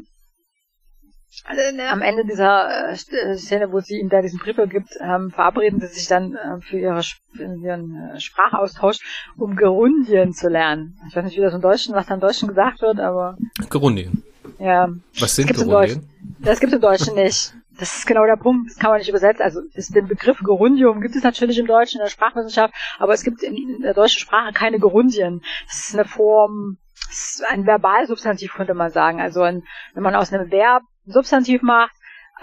am 1.90 2.02
Ende 2.02 2.24
dieser 2.24 2.90
äh, 2.90 2.92
äh, 2.92 3.36
Szene, 3.36 3.72
wo 3.72 3.80
sie 3.80 3.98
ihm 4.00 4.08
da 4.08 4.20
diesen 4.20 4.40
Brief 4.40 4.56
gibt, 4.68 4.90
ähm, 5.00 5.30
verabreden 5.30 5.80
sie 5.80 5.86
sich 5.86 6.06
dann 6.08 6.34
äh, 6.34 6.60
für, 6.60 6.78
ihre, 6.78 7.02
für 7.02 7.44
ihren 7.44 8.14
äh, 8.14 8.20
Sprachaustausch, 8.20 8.98
um 9.36 9.56
Gerundien 9.56 10.32
zu 10.32 10.48
lernen. 10.48 10.98
Ich 11.08 11.16
weiß 11.16 11.24
nicht, 11.24 11.36
wie 11.36 11.42
das 11.42 11.54
im 11.54 11.60
Deutschen, 11.60 11.94
was 11.94 12.06
da 12.06 12.14
im 12.14 12.20
Deutschen 12.20 12.48
gesagt 12.48 12.82
wird, 12.82 12.98
aber. 12.98 13.36
Gerundien. 13.68 14.24
Ja. 14.58 14.88
Was 15.18 15.36
sind 15.36 15.54
Gerundien? 15.54 16.08
Das 16.40 16.58
gibt 16.60 16.72
es 16.72 16.76
im 16.76 16.82
Deutschen 16.82 17.14
nicht. 17.14 17.54
Das 17.78 17.96
ist 17.96 18.06
genau 18.06 18.26
der 18.26 18.36
Punkt, 18.36 18.68
das 18.68 18.78
kann 18.78 18.90
man 18.90 18.98
nicht 18.98 19.08
übersetzen. 19.08 19.42
Also 19.42 19.60
ist 19.72 19.94
den 19.94 20.06
Begriff 20.06 20.38
Gerundium 20.40 21.00
gibt 21.00 21.16
es 21.16 21.22
natürlich 21.22 21.58
im 21.58 21.66
Deutschen 21.66 21.98
in 21.98 22.04
der 22.04 22.10
Sprachwissenschaft, 22.10 22.74
aber 22.98 23.14
es 23.14 23.22
gibt 23.22 23.42
in 23.42 23.80
der 23.80 23.94
deutschen 23.94 24.20
Sprache 24.20 24.52
keine 24.52 24.78
Gerundien. 24.78 25.40
Das 25.66 25.88
ist 25.88 25.94
eine 25.94 26.04
Form, 26.04 26.76
ist 27.08 27.42
ein 27.48 27.64
Verbalsubstantiv 27.64 28.52
könnte 28.52 28.74
man 28.74 28.90
sagen. 28.90 29.20
Also 29.22 29.40
ein, 29.40 29.62
wenn 29.94 30.02
man 30.02 30.14
aus 30.14 30.30
einem 30.30 30.50
Verb 30.50 30.82
Substantiv 31.12 31.62
macht, 31.62 31.94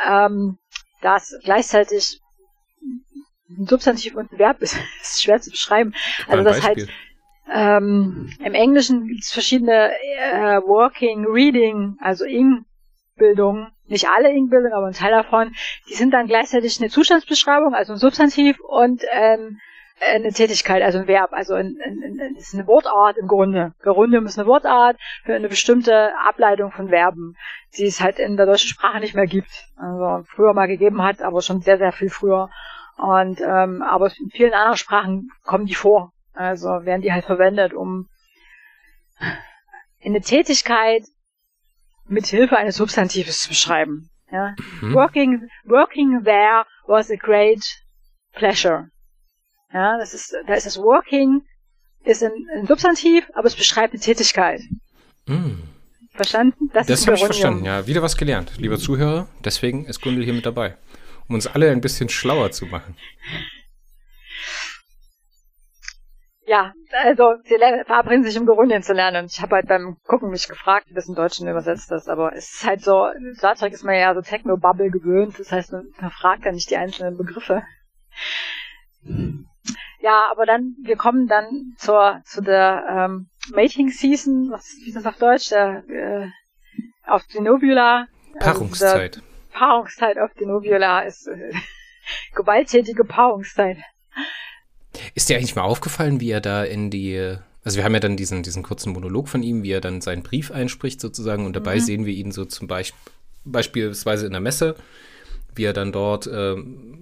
ähm, 0.06 0.58
das 1.02 1.36
gleichzeitig 1.44 2.22
ein 3.50 3.66
Substantiv 3.66 4.16
und 4.16 4.32
ein 4.32 4.40
Verb 4.40 4.62
ist, 4.62 4.78
ist 5.02 5.24
schwer 5.24 5.40
zu 5.40 5.52
beschreiben. 5.52 5.94
Also 6.28 6.44
das 6.44 6.64
halt 6.64 6.88
ähm, 7.54 8.30
im 8.44 8.54
Englischen 8.54 9.08
gibt 9.08 9.24
es 9.24 9.32
verschiedene 9.32 9.92
äh, 9.94 10.60
Working, 10.66 11.26
Reading, 11.26 11.98
also 12.02 12.26
Ing-Bildungen, 12.26 13.72
nicht 13.88 14.10
alle 14.10 14.32
Ing-Bildungen, 14.34 14.74
aber 14.74 14.88
ein 14.88 14.94
Teil 14.94 15.12
davon, 15.12 15.56
die 15.90 15.94
sind 15.94 16.12
dann 16.12 16.28
gleichzeitig 16.28 16.80
eine 16.80 16.90
Zustandsbeschreibung, 16.90 17.74
also 17.74 17.94
ein 17.94 18.00
Substantiv 18.00 18.60
und 18.60 19.02
ähm, 19.14 19.60
eine 20.00 20.32
Tätigkeit, 20.32 20.84
also 20.84 21.00
ein 21.00 21.08
Verb, 21.08 21.34
also 21.34 21.54
ein, 21.54 21.78
ein, 21.84 22.20
ein, 22.22 22.36
ist 22.36 22.54
eine 22.54 22.68
Wortart 22.68 23.18
im 23.18 23.28
Grunde. 23.28 23.74
Gerundium 23.82 24.26
ist 24.26 24.38
eine 24.38 24.48
Wortart 24.48 24.98
für 25.24 25.36
eine 25.36 25.50
bestimmte 25.50 26.12
Ableitung 26.18 26.72
von 26.72 26.90
Verben, 26.90 27.36
die 27.78 27.86
es 27.86 28.02
halt 28.02 28.20
in 28.20 28.38
der 28.38 28.46
deutschen 28.46 28.70
Sprache 28.70 29.00
nicht 29.00 29.16
mehr 29.16 29.26
gibt. 29.26 29.68
Also 29.76 30.24
früher 30.28 30.54
mal 30.54 30.68
gegeben 30.68 31.02
hat, 31.02 31.22
aber 31.22 31.42
schon 31.42 31.62
sehr, 31.62 31.78
sehr 31.78 31.92
viel 31.92 32.10
früher. 32.10 32.50
Und 32.98 33.42
ähm, 33.42 33.82
aber 33.82 34.12
in 34.20 34.30
vielen 34.32 34.54
anderen 34.54 34.78
Sprachen 34.78 35.30
kommen 35.44 35.66
die 35.66 35.76
vor. 35.76 36.12
Also 36.34 36.68
werden 36.68 37.02
die 37.02 37.14
halt 37.14 37.26
verwendet, 37.26 37.74
um 37.74 38.08
eine 40.04 40.22
Tätigkeit 40.22 41.04
mit 42.08 42.28
Hilfe 42.28 42.58
eines 42.58 42.78
Substantives 42.78 43.42
zu 43.42 43.50
beschreiben. 43.50 44.10
Ja? 44.32 44.56
Mhm. 44.82 44.94
Working, 44.94 45.50
working 45.66 46.24
there 46.24 46.66
was 46.88 47.12
a 47.12 47.16
great 47.16 47.64
pleasure. 48.34 48.90
Ja, 49.74 49.98
das 49.98 50.14
ist, 50.14 50.34
da 50.48 50.54
ist 50.54 50.66
das 50.66 50.78
Working, 50.78 51.42
ist 52.04 52.24
ein, 52.24 52.32
ein 52.56 52.68
Substantiv, 52.68 53.30
aber 53.34 53.48
es 53.48 53.56
beschreibt 53.56 53.94
eine 53.94 54.02
Tätigkeit. 54.02 54.62
Mm. 55.26 55.64
Verstanden? 56.14 56.70
Das, 56.74 56.88
das 56.88 57.06
habe 57.06 57.16
ich 57.16 57.24
verstanden, 57.24 57.66
ja. 57.66 57.86
Wieder 57.86 58.02
was 58.02 58.18
gelernt, 58.18 58.54
lieber 58.58 58.78
Zuhörer. 58.78 59.28
Deswegen 59.44 59.86
ist 59.86 60.02
Gundel 60.02 60.24
hier 60.24 60.34
mit 60.34 60.46
dabei. 60.46 60.76
um 61.28 61.36
uns 61.36 61.48
alle 61.48 61.72
ein 61.72 61.82
bisschen 61.82 62.10
schlauer 62.10 62.52
zu 62.52 62.66
machen. 62.66 62.96
Ja, 66.46 66.74
also 67.04 67.36
sie 67.44 67.58
verabreden 67.86 68.24
sich, 68.24 68.40
um 68.40 68.46
Gerunien 68.46 68.82
zu 68.82 68.94
lernen. 68.94 69.24
Und 69.24 69.32
ich 69.32 69.42
habe 69.42 69.56
halt 69.56 69.68
beim 69.68 69.98
Gucken 70.06 70.30
mich 70.30 70.48
gefragt, 70.48 70.88
wie 70.90 70.94
das 70.94 71.10
im 71.10 71.16
Deutschen 71.16 71.48
übersetzt 71.48 71.92
ist. 71.92 72.08
Aber 72.08 72.34
es 72.34 72.54
ist 72.54 72.66
halt 72.66 72.82
so, 72.82 73.10
Star 73.36 73.56
Trek 73.56 73.74
ist 73.74 73.84
man 73.84 73.96
ja 73.96 74.14
so 74.16 74.22
Techno-Bubble 74.22 74.90
gewöhnt. 74.90 75.38
Das 75.38 75.52
heißt, 75.52 75.74
man, 75.74 75.92
man 76.00 76.12
fragt 76.12 76.46
ja 76.46 76.54
nicht 76.54 76.70
die 76.70 76.78
einzelnen 76.78 77.18
Begriffe. 77.18 77.64
Ja, 80.08 80.24
aber 80.32 80.46
dann, 80.46 80.78
wir 80.84 80.96
kommen 80.96 81.28
dann 81.28 81.74
zur, 81.78 82.22
zu 82.24 82.40
der 82.40 82.86
ähm, 82.90 83.28
Mating 83.54 83.90
Season, 83.90 84.50
was 84.50 84.78
wie 84.82 84.88
ist 84.88 84.96
das 84.96 85.06
auf 85.06 85.18
Deutsch? 85.18 85.50
Der, 85.50 85.84
äh, 85.90 86.28
auf 87.06 87.28
Denobula. 87.28 88.08
Paarungszeit. 88.40 89.18
Also 89.18 89.28
Paarungszeit 89.52 90.18
auf 90.18 90.32
Denobula 90.40 91.02
ist 91.02 91.28
äh, 91.28 91.52
gewalttätige 92.36 93.04
Paarungszeit. 93.04 93.80
Ist 95.14 95.28
dir 95.28 95.36
eigentlich 95.36 95.58
mal 95.58 95.64
aufgefallen, 95.64 96.22
wie 96.22 96.32
er 96.32 96.40
da 96.40 96.64
in 96.64 96.90
die, 96.90 97.36
also 97.66 97.76
wir 97.76 97.84
haben 97.84 97.94
ja 97.94 98.00
dann 98.00 98.16
diesen, 98.16 98.44
diesen 98.44 98.64
kurzen 98.64 98.94
Monolog 98.94 99.28
von 99.28 99.44
ihm, 99.44 99.64
wie 99.64 99.74
er 99.74 99.82
dann 99.82 100.00
seinen 100.00 100.24
Brief 100.24 100.52
einspricht 100.52 101.02
sozusagen 101.02 101.46
und 101.46 101.54
dabei 101.54 101.76
mhm. 101.76 101.82
sehen 101.82 102.06
wir 102.06 102.14
ihn 102.14 102.32
so 102.32 102.46
zum 102.46 102.70
Beispiel, 102.70 102.98
beispielsweise 103.44 104.26
in 104.26 104.32
der 104.32 104.42
Messe, 104.42 104.78
wie 105.58 105.66
er 105.66 105.74
dann 105.74 105.92
dort 105.92 106.28
äh, 106.28 106.56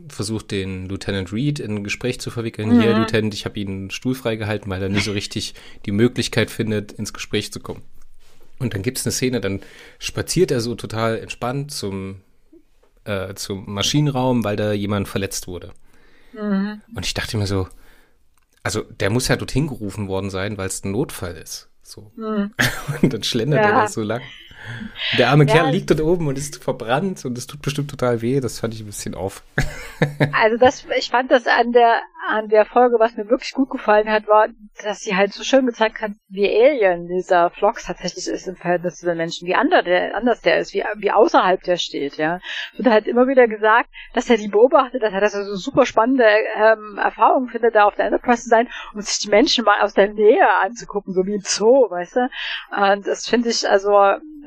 versucht, 0.08 0.52
den 0.52 0.88
Lieutenant 0.88 1.32
Reed 1.34 1.60
in 1.60 1.78
ein 1.78 1.84
Gespräch 1.84 2.20
zu 2.20 2.32
verwickeln. 2.32 2.70
Mhm. 2.70 2.82
Hier, 2.82 2.98
Lieutenant, 2.98 3.34
ich 3.34 3.46
habe 3.46 3.60
ihn 3.60 3.92
Stuhl 3.92 4.16
freigehalten, 4.16 4.70
weil 4.70 4.82
er 4.82 4.90
nicht 4.90 5.06
so 5.06 5.12
richtig 5.12 5.54
die 5.86 5.92
Möglichkeit 5.92 6.52
findet, 6.52 6.92
ins 6.92 7.14
Gespräch 7.14 7.52
zu 7.52 7.60
kommen. 7.60 7.82
Und 8.60 8.74
dann 8.74 8.82
gibt 8.82 8.98
es 8.98 9.06
eine 9.06 9.12
Szene, 9.12 9.42
dann 9.42 9.62
spaziert 10.00 10.52
er 10.52 10.62
so 10.62 10.76
total 10.76 11.18
entspannt 11.20 11.72
zum, 11.72 12.22
äh, 13.04 13.34
zum 13.36 13.72
Maschinenraum, 13.72 14.44
weil 14.44 14.56
da 14.56 14.72
jemand 14.72 15.08
verletzt 15.08 15.48
wurde. 15.48 15.72
Mhm. 16.34 16.82
Und 16.96 17.06
ich 17.06 17.14
dachte 17.14 17.38
mir 17.38 17.48
so, 17.48 17.68
also 18.64 18.82
der 18.82 19.10
muss 19.10 19.28
ja 19.28 19.36
dorthin 19.36 19.68
gerufen 19.68 20.08
worden 20.08 20.30
sein, 20.30 20.58
weil 20.58 20.68
es 20.68 20.84
ein 20.84 20.92
Notfall 20.92 21.36
ist. 21.36 21.70
So. 21.84 22.12
Mhm. 22.16 22.52
Und 23.02 23.14
dann 23.14 23.24
schlendert 23.24 23.62
ja. 23.62 23.70
er 23.70 23.82
da 23.82 23.88
so 23.88 24.02
lang. 24.02 24.22
Der 25.18 25.30
arme 25.30 25.46
ja, 25.46 25.54
Kerl 25.54 25.72
liegt 25.72 25.90
dort 25.90 26.02
oben 26.02 26.28
und 26.28 26.38
ist 26.38 26.64
verbrannt 26.64 27.26
und 27.26 27.38
es 27.38 27.48
tut 27.48 27.62
bestimmt 27.62 27.90
total 27.90 28.22
weh. 28.22 28.40
Das 28.40 28.60
fand 28.60 28.74
ich 28.74 28.82
ein 28.82 28.88
bisschen 28.88 29.16
auf. 29.16 29.44
also 30.34 30.58
das, 30.58 30.86
ich 30.98 31.10
fand 31.10 31.32
das 31.32 31.48
an 31.48 31.72
der 31.72 32.02
an 32.28 32.50
der 32.50 32.66
Folge, 32.66 32.98
was 33.00 33.16
mir 33.16 33.30
wirklich 33.30 33.52
gut 33.52 33.70
gefallen 33.70 34.10
hat, 34.10 34.28
war, 34.28 34.48
dass 34.84 35.02
sie 35.02 35.16
halt 35.16 35.34
so 35.34 35.44
schön 35.44 35.66
gezeigt 35.66 36.02
hat, 36.02 36.12
wie 36.28 36.50
Alien 36.50 37.08
dieser 37.08 37.50
Vlogs 37.52 37.86
tatsächlich 37.86 38.28
ist 38.28 38.48
im 38.48 38.56
Verhältnis 38.56 38.98
zu 38.98 39.06
den 39.06 39.18
Menschen, 39.18 39.48
wie 39.48 39.56
anders 39.56 39.84
der, 39.84 40.16
anders 40.16 40.42
der 40.42 40.60
ist, 40.60 40.74
wie, 40.74 40.84
wie 40.98 41.12
außerhalb 41.12 41.62
der 41.64 41.78
steht, 41.78 42.18
ja. 42.18 42.40
Wird 42.76 42.90
halt 42.90 43.08
immer 43.08 43.28
wieder 43.28 43.48
gesagt, 43.48 43.90
dass 44.14 44.30
er 44.30 44.38
die 44.38 44.48
beobachtet, 44.48 45.04
dass 45.04 45.14
er 45.14 45.22
das 45.22 45.34
so 45.34 45.56
super 45.56 45.86
spannende 45.86 46.26
ähm, 46.26 46.98
Erfahrungen 46.98 47.50
findet, 47.50 47.76
da 47.76 47.86
auf 47.86 47.96
der 47.96 48.06
Enterprise 48.06 48.44
zu 48.44 48.50
sein 48.50 48.68
und 48.94 49.06
sich 49.06 49.20
die 49.20 49.30
Menschen 49.30 49.64
mal 49.64 49.82
aus 49.82 49.94
der 49.94 50.12
Nähe 50.12 50.48
anzugucken, 50.64 51.14
so 51.14 51.26
wie 51.26 51.36
im 51.36 51.42
Zoo, 51.42 51.90
weißt 51.90 52.16
du. 52.16 52.30
Und 52.94 53.08
das 53.08 53.28
finde 53.28 53.50
ich 53.50 53.70
also 53.70 53.92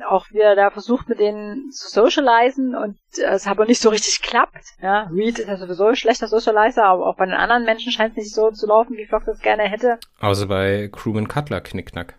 auch 0.03 0.25
wie 0.31 0.39
er 0.39 0.55
da 0.55 0.69
versucht, 0.69 1.09
mit 1.09 1.19
denen 1.19 1.71
zu 1.71 1.89
socialisen 1.89 2.75
und 2.75 2.97
es 3.17 3.47
aber 3.47 3.65
nicht 3.65 3.81
so 3.81 3.89
richtig 3.89 4.21
klappt. 4.21 4.63
Ja, 4.81 5.09
Reed 5.13 5.39
ist 5.39 5.47
ja 5.47 5.57
sowieso 5.57 5.87
ein 5.87 5.95
schlechter 5.95 6.27
Socializer, 6.27 6.85
aber 6.85 7.07
auch 7.07 7.15
bei 7.15 7.25
den 7.25 7.35
anderen 7.35 7.65
Menschen 7.65 7.91
scheint 7.91 8.11
es 8.11 8.23
nicht 8.23 8.33
so 8.33 8.51
zu 8.51 8.67
laufen, 8.67 8.97
wie 8.97 9.05
Fox 9.05 9.27
es 9.27 9.39
gerne 9.39 9.63
hätte. 9.63 9.99
Außer 10.19 10.47
bei 10.47 10.89
Crewman 10.91 11.27
Cutler, 11.27 11.61
Knickknack. 11.61 12.15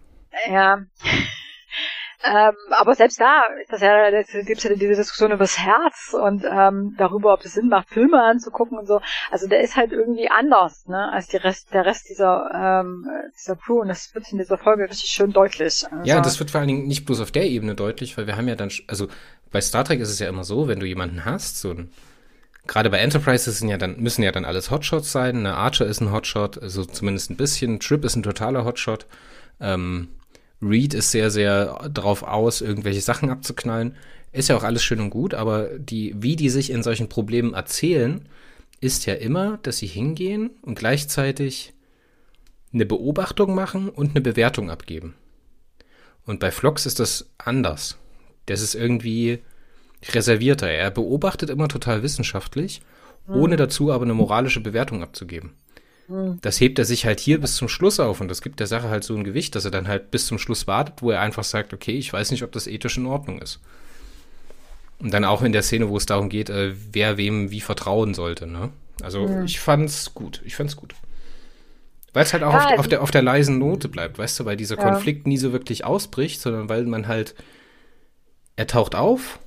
Ja. 0.49 0.83
Ähm, 2.23 2.53
aber 2.71 2.95
selbst 2.95 3.19
da 3.19 3.43
ist 3.63 3.73
das 3.73 3.81
ja, 3.81 4.11
gibt's 4.43 4.63
ja 4.65 4.75
diese 4.75 4.95
Diskussion 4.95 5.31
über 5.31 5.45
das 5.45 5.59
Herz 5.59 6.15
und 6.15 6.45
ähm, 6.45 6.95
darüber, 6.99 7.33
ob 7.33 7.45
es 7.45 7.55
Sinn 7.55 7.69
macht, 7.69 7.89
Filme 7.89 8.23
anzugucken 8.23 8.79
und 8.79 8.87
so. 8.87 9.01
Also 9.31 9.49
der 9.49 9.61
ist 9.61 9.77
halt 9.77 9.93
irgendwie 9.93 10.29
anders, 10.31 10.87
ne, 10.87 11.11
als 11.13 11.29
die 11.29 11.39
Rest, 11.39 11.73
der 11.73 11.87
Rest 11.87 12.11
dieser, 12.11 12.51
ähm, 12.53 13.07
dieser 13.35 13.57
Crew 13.57 13.81
und 13.81 13.89
das 13.89 14.15
wird 14.15 14.31
in 14.33 14.39
dieser 14.39 14.59
Folge 14.59 14.85
richtig 14.85 15.11
schön 15.11 15.33
deutlich. 15.33 15.87
Also, 15.91 16.05
ja, 16.05 16.21
das 16.21 16.39
wird 16.39 16.51
vor 16.51 16.61
allen 16.61 16.69
Dingen 16.69 16.89
nicht 16.89 17.07
bloß 17.07 17.21
auf 17.21 17.31
der 17.31 17.49
Ebene 17.49 17.75
deutlich, 17.75 18.19
weil 18.19 18.27
wir 18.27 18.37
haben 18.37 18.49
ja 18.49 18.55
dann, 18.55 18.71
also 18.87 19.09
bei 19.51 19.63
Star 19.63 19.85
Trek 19.85 20.01
ist 20.01 20.11
es 20.11 20.19
ja 20.19 20.29
immer 20.29 20.45
so, 20.45 20.69
wenn 20.69 20.81
du 20.81 20.87
jemanden 20.87 21.25
hast, 21.25 21.59
so 21.61 21.71
ein 21.71 21.91
Gerade 22.67 22.91
bei 22.91 22.99
Enterprise 22.99 23.51
sind 23.51 23.69
ja 23.69 23.79
dann, 23.79 23.99
müssen 23.99 24.23
ja 24.23 24.31
dann 24.31 24.45
alles 24.45 24.71
Hotshots 24.71 25.11
sein. 25.11 25.43
Ne? 25.43 25.55
Archer 25.55 25.87
ist 25.87 26.01
ein 26.01 26.13
Hotshot, 26.13 26.63
also 26.63 26.85
zumindest 26.85 27.31
ein 27.31 27.37
bisschen. 27.37 27.81
Trip 27.81 28.05
ist 28.05 28.17
ein 28.17 28.23
totaler 28.23 28.65
Hotshot. 28.65 29.07
Ähm, 29.61 30.09
Reed 30.63 30.95
ist 30.95 31.11
sehr, 31.11 31.31
sehr 31.31 31.89
drauf 31.93 32.23
aus, 32.23 32.61
irgendwelche 32.61 33.01
Sachen 33.01 33.31
abzuknallen. 33.31 33.97
Ist 34.33 34.49
ja 34.49 34.57
auch 34.57 34.63
alles 34.63 34.83
schön 34.83 35.01
und 35.01 35.11
gut, 35.11 35.35
aber 35.35 35.79
die, 35.79 36.15
wie 36.17 36.37
die 36.37 36.51
sich 36.51 36.71
in 36.71 36.83
solchen 36.83 37.09
Problemen 37.09 37.55
erzählen, 37.55 38.29
ist 38.81 39.07
ja 39.07 39.15
immer, 39.15 39.59
dass 39.63 39.79
sie 39.79 39.87
hingehen 39.87 40.51
und 40.63 40.79
gleichzeitig 40.79 41.73
eine 42.73 42.87
Beobachtung 42.87 43.55
machen 43.55 43.89
und 43.89 44.11
eine 44.11 44.21
Bewertung 44.21 44.71
abgeben. 44.71 45.15
Und 46.25 46.39
bei 46.39 46.51
Flox 46.51 46.87
ist 46.87 47.01
das 47.01 47.31
anders. 47.39 47.99
Das 48.47 48.63
ist 48.63 48.75
irgendwie 48.75 49.41
reservierter. 50.13 50.69
Er 50.71 50.91
beobachtet 50.91 51.51
immer 51.51 51.69
total 51.69 52.03
wissenschaftlich, 52.03 52.81
ohne 53.29 53.57
dazu 53.57 53.93
aber 53.93 54.05
eine 54.05 54.15
moralische 54.15 54.61
Bewertung 54.61 55.03
abzugeben. 55.03 55.53
Hm. 56.11 56.39
Das 56.43 56.61
hebt 56.61 56.79
er 56.79 56.85
sich 56.85 57.07
halt 57.07 57.21
hier 57.21 57.41
bis 57.41 57.55
zum 57.55 57.69
Schluss 57.69 58.01
auf 58.01 58.21
und 58.21 58.29
das 58.29 58.43
gibt 58.43 58.59
der 58.59 58.67
Sache 58.67 58.91
halt 58.91 59.05
so 59.05 59.15
ein 59.15 59.25
Gewicht, 59.25 59.55
dass 59.55 59.65
er 59.65 59.71
dann 59.71 59.87
halt 59.87 60.11
bis 60.11 60.27
zum 60.27 60.39
Schluss 60.39 60.67
wartet, 60.67 61.03
wo 61.03 61.13
er 61.13 61.21
einfach 61.21 61.45
sagt, 61.45 61.73
okay, 61.73 61.93
ich 61.93 62.13
weiß 62.13 62.33
nicht, 62.33 62.43
ob 62.43 62.51
das 62.51 62.67
ethisch 62.67 62.99
in 62.99 63.07
Ordnung 63.07 63.41
ist. 63.41 63.61
Und 64.99 65.15
dann 65.15 65.25
auch 65.25 65.43
in 65.43 65.53
der 65.53 65.63
Szene, 65.63 65.89
wo 65.89 65.97
es 65.97 66.07
darum 66.07 66.29
geht, 66.29 66.51
äh, 66.51 66.75
wer 66.93 67.17
wem 67.17 67.51
wie 67.51 67.61
vertrauen 67.61 68.13
sollte. 68.13 68.47
Ne? 68.47 68.71
Also 69.03 69.27
mhm. 69.29 69.45
ich 69.45 69.61
fand's 69.61 70.13
gut. 70.13 70.43
Ich 70.45 70.57
fand's 70.57 70.77
gut. 70.77 70.95
Weil 72.13 72.25
es 72.25 72.33
halt 72.33 72.43
auch 72.43 72.53
ja, 72.53 72.59
auf, 72.59 72.67
also, 72.67 72.81
auf, 72.81 72.89
der, 72.89 73.03
auf 73.03 73.11
der 73.13 73.23
leisen 73.23 73.59
Note 73.59 73.89
bleibt, 73.89 74.19
weißt 74.19 74.41
du, 74.41 74.45
weil 74.45 74.57
dieser 74.57 74.77
ja. 74.77 74.83
Konflikt 74.83 75.29
nie 75.29 75.39
so 75.39 75.53
wirklich 75.53 75.85
ausbricht, 75.85 76.41
sondern 76.41 76.69
weil 76.69 76.85
man 76.85 77.07
halt, 77.07 77.37
er 78.57 78.67
taucht 78.67 78.97
auf 78.97 79.39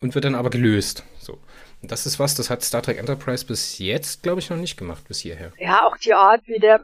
und 0.00 0.14
wird 0.14 0.24
dann 0.24 0.34
aber 0.34 0.48
gelöst. 0.48 1.04
So. 1.18 1.38
Das 1.82 2.06
ist 2.06 2.18
was, 2.18 2.34
das 2.34 2.50
hat 2.50 2.62
Star 2.62 2.82
Trek 2.82 2.98
Enterprise 2.98 3.46
bis 3.46 3.78
jetzt, 3.78 4.22
glaube 4.22 4.40
ich, 4.40 4.50
noch 4.50 4.56
nicht 4.56 4.76
gemacht, 4.76 5.06
bis 5.08 5.20
hierher. 5.20 5.52
Ja, 5.58 5.86
auch 5.86 5.96
die 5.96 6.14
Art, 6.14 6.46
wie 6.46 6.58
der, 6.58 6.80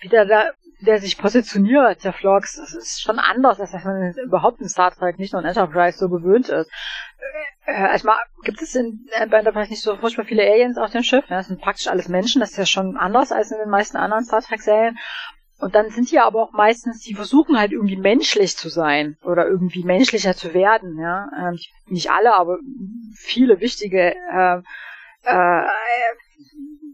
wie 0.00 0.08
der, 0.08 0.24
da, 0.24 0.50
der 0.80 0.98
sich 0.98 1.18
positioniert, 1.18 2.04
der 2.04 2.12
Vlogs, 2.12 2.56
das 2.56 2.74
ist 2.74 3.02
schon 3.02 3.18
anders, 3.18 3.60
als 3.60 3.72
man 3.72 4.14
überhaupt 4.24 4.60
in 4.60 4.68
Star 4.68 4.94
Trek, 4.94 5.18
nicht 5.18 5.32
nur 5.32 5.42
in 5.42 5.48
Enterprise, 5.48 5.98
so 5.98 6.08
gewöhnt 6.08 6.48
ist. 6.48 6.70
Äh, 7.66 7.72
erstmal 7.72 8.16
gibt 8.44 8.62
es 8.62 8.74
in, 8.74 9.06
äh, 9.12 9.26
bei 9.26 9.38
Enterprise 9.38 9.70
nicht 9.70 9.82
so 9.82 9.96
furchtbar 9.96 10.24
viele 10.24 10.42
Aliens 10.42 10.78
auf 10.78 10.90
dem 10.90 11.02
Schiff, 11.02 11.24
ja, 11.28 11.36
das 11.36 11.48
sind 11.48 11.60
praktisch 11.60 11.88
alles 11.88 12.08
Menschen, 12.08 12.40
das 12.40 12.52
ist 12.52 12.58
ja 12.58 12.66
schon 12.66 12.96
anders 12.96 13.30
als 13.32 13.50
in 13.50 13.58
den 13.58 13.70
meisten 13.70 13.96
anderen 13.96 14.24
Star 14.24 14.42
Trek-Serien. 14.42 14.98
Und 15.58 15.74
dann 15.74 15.90
sind 15.90 16.10
die 16.10 16.18
aber 16.18 16.42
auch 16.42 16.52
meistens, 16.52 17.00
die 17.00 17.14
versuchen 17.14 17.58
halt 17.58 17.72
irgendwie 17.72 17.96
menschlich 17.96 18.56
zu 18.56 18.68
sein 18.68 19.16
oder 19.22 19.46
irgendwie 19.46 19.84
menschlicher 19.84 20.34
zu 20.34 20.52
werden, 20.52 20.98
ja. 20.98 21.28
Ähm, 21.38 21.58
nicht 21.86 22.10
alle, 22.10 22.34
aber 22.34 22.58
viele 23.14 23.60
wichtige 23.60 24.14
äh, 24.14 24.60
äh, 25.24 25.62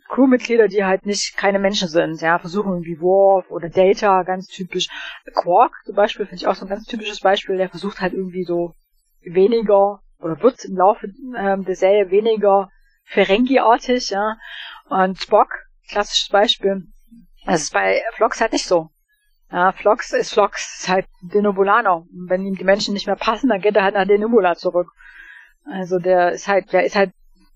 Crewmitglieder, 0.08 0.68
die 0.68 0.84
halt 0.84 1.06
nicht 1.06 1.36
keine 1.36 1.58
Menschen 1.58 1.88
sind, 1.88 2.20
ja, 2.20 2.38
versuchen 2.38 2.72
irgendwie 2.72 3.00
Worf 3.00 3.50
oder 3.50 3.68
Data, 3.68 4.22
ganz 4.24 4.48
typisch. 4.48 4.88
Quark 5.34 5.72
zum 5.84 5.94
Beispiel 5.94 6.26
finde 6.26 6.36
ich 6.36 6.46
auch 6.46 6.56
so 6.56 6.66
ein 6.66 6.68
ganz 6.68 6.84
typisches 6.84 7.20
Beispiel, 7.20 7.56
der 7.56 7.68
versucht 7.68 8.00
halt 8.00 8.12
irgendwie 8.12 8.44
so 8.44 8.74
weniger 9.22 10.00
oder 10.18 10.42
wird 10.42 10.64
im 10.64 10.76
Laufe 10.76 11.08
ähm, 11.36 11.64
der 11.64 11.76
Serie 11.76 12.10
weniger 12.10 12.70
Ferengi-artig, 13.04 14.10
ja. 14.10 14.36
Und 14.88 15.20
Spock, 15.20 15.48
klassisches 15.88 16.28
Beispiel, 16.28 16.86
das 17.46 17.62
ist 17.62 17.72
bei 17.72 18.02
Flox 18.14 18.40
halt 18.40 18.52
nicht 18.52 18.66
so. 18.66 18.90
Ja, 19.50 19.72
Flox 19.72 20.12
ist 20.12 20.32
Flox, 20.32 20.80
ist 20.80 20.88
halt 20.88 21.06
Denobulano. 21.22 22.06
Wenn 22.12 22.46
ihm 22.46 22.54
die 22.54 22.64
Menschen 22.64 22.94
nicht 22.94 23.06
mehr 23.06 23.16
passen, 23.16 23.48
dann 23.48 23.60
geht 23.60 23.74
er 23.74 23.82
halt 23.82 23.94
nach 23.94 24.06
Denobula 24.06 24.54
zurück. 24.54 24.92
Also 25.64 25.98
der 25.98 26.32
ist 26.32 26.48
halt, 26.48 26.72
der 26.72 26.84
ist 26.84 26.96
halt 26.96 27.12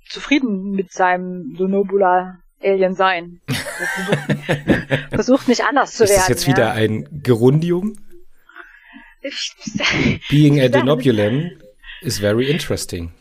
zufrieden 0.09 0.73
mit 0.73 0.93
seinem 0.93 1.55
Denobula 1.57 2.39
Alien 2.63 2.95
sein. 2.95 3.41
Versucht, 3.47 4.19
versucht, 5.11 5.49
nicht 5.49 5.65
anders 5.65 5.93
zu 5.93 6.05
werden. 6.05 6.13
Ist 6.13 6.21
das 6.21 6.29
jetzt 6.29 6.47
ja. 6.47 6.49
wieder 6.49 6.73
ein 6.73 7.09
Gerundium? 7.23 7.97
Being 10.31 10.61
a 10.61 10.69
Denobulan 10.69 11.51
is 12.03 12.19
very 12.19 12.51
interesting. 12.51 13.13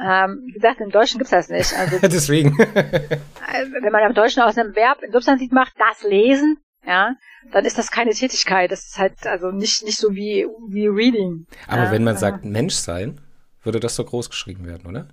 Ähm, 0.00 0.42
wie 0.46 0.52
gesagt, 0.52 0.80
im 0.80 0.90
Deutschen 0.90 1.18
gibt's 1.18 1.30
das 1.30 1.48
nicht. 1.48 1.72
Also, 1.74 1.98
Deswegen. 2.02 2.56
wenn 2.56 3.92
man 3.92 4.08
im 4.08 4.14
Deutschen 4.14 4.42
aus 4.42 4.56
einem 4.56 4.74
Verb 4.74 4.98
ein 5.02 5.12
Substantiv 5.12 5.50
macht, 5.50 5.74
das 5.78 6.08
lesen, 6.08 6.58
ja, 6.86 7.14
dann 7.52 7.64
ist 7.64 7.78
das 7.78 7.90
keine 7.90 8.12
Tätigkeit. 8.12 8.70
Das 8.70 8.86
ist 8.86 8.98
halt 8.98 9.26
also 9.26 9.50
nicht, 9.50 9.84
nicht 9.84 9.98
so 9.98 10.14
wie, 10.14 10.46
wie 10.68 10.86
Reading. 10.86 11.46
Aber 11.66 11.84
ja, 11.84 11.90
wenn 11.90 12.04
man 12.04 12.16
sagt 12.16 12.44
Mensch 12.44 12.74
sein, 12.74 13.20
würde 13.68 13.80
das 13.80 13.96
so 13.96 14.04
groß 14.04 14.30
geschrieben 14.30 14.66
werden, 14.66 14.86
oder? 14.86 15.08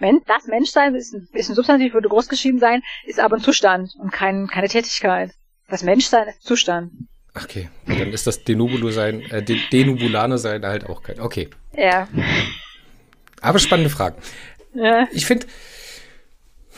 Wenn 0.00 0.20
das 0.26 0.46
Menschsein 0.48 0.94
ist 0.96 1.14
ein, 1.14 1.28
ist 1.32 1.48
ein 1.48 1.54
Substantiv, 1.54 1.94
würde 1.94 2.08
groß 2.08 2.28
geschrieben 2.28 2.58
sein, 2.58 2.82
ist 3.06 3.20
aber 3.20 3.36
ein 3.36 3.42
Zustand 3.42 3.94
und 3.98 4.12
kein, 4.12 4.48
keine 4.48 4.68
Tätigkeit. 4.68 5.30
Das 5.68 5.84
Menschsein 5.84 6.26
ist 6.28 6.42
Zustand. 6.42 6.90
Okay, 7.34 7.68
dann 7.86 8.12
ist 8.12 8.26
das 8.26 8.44
Denubulo 8.44 8.90
sein, 8.90 9.20
äh, 9.30 9.44
Denubulane 9.70 10.38
sein 10.38 10.64
halt 10.64 10.88
auch 10.88 11.02
kein. 11.02 11.20
Okay. 11.20 11.48
Ja. 11.74 12.08
Aber 13.40 13.58
spannende 13.58 13.90
Fragen. 13.90 14.16
Ja. 14.74 15.06
Ich 15.12 15.26
finde, 15.26 15.46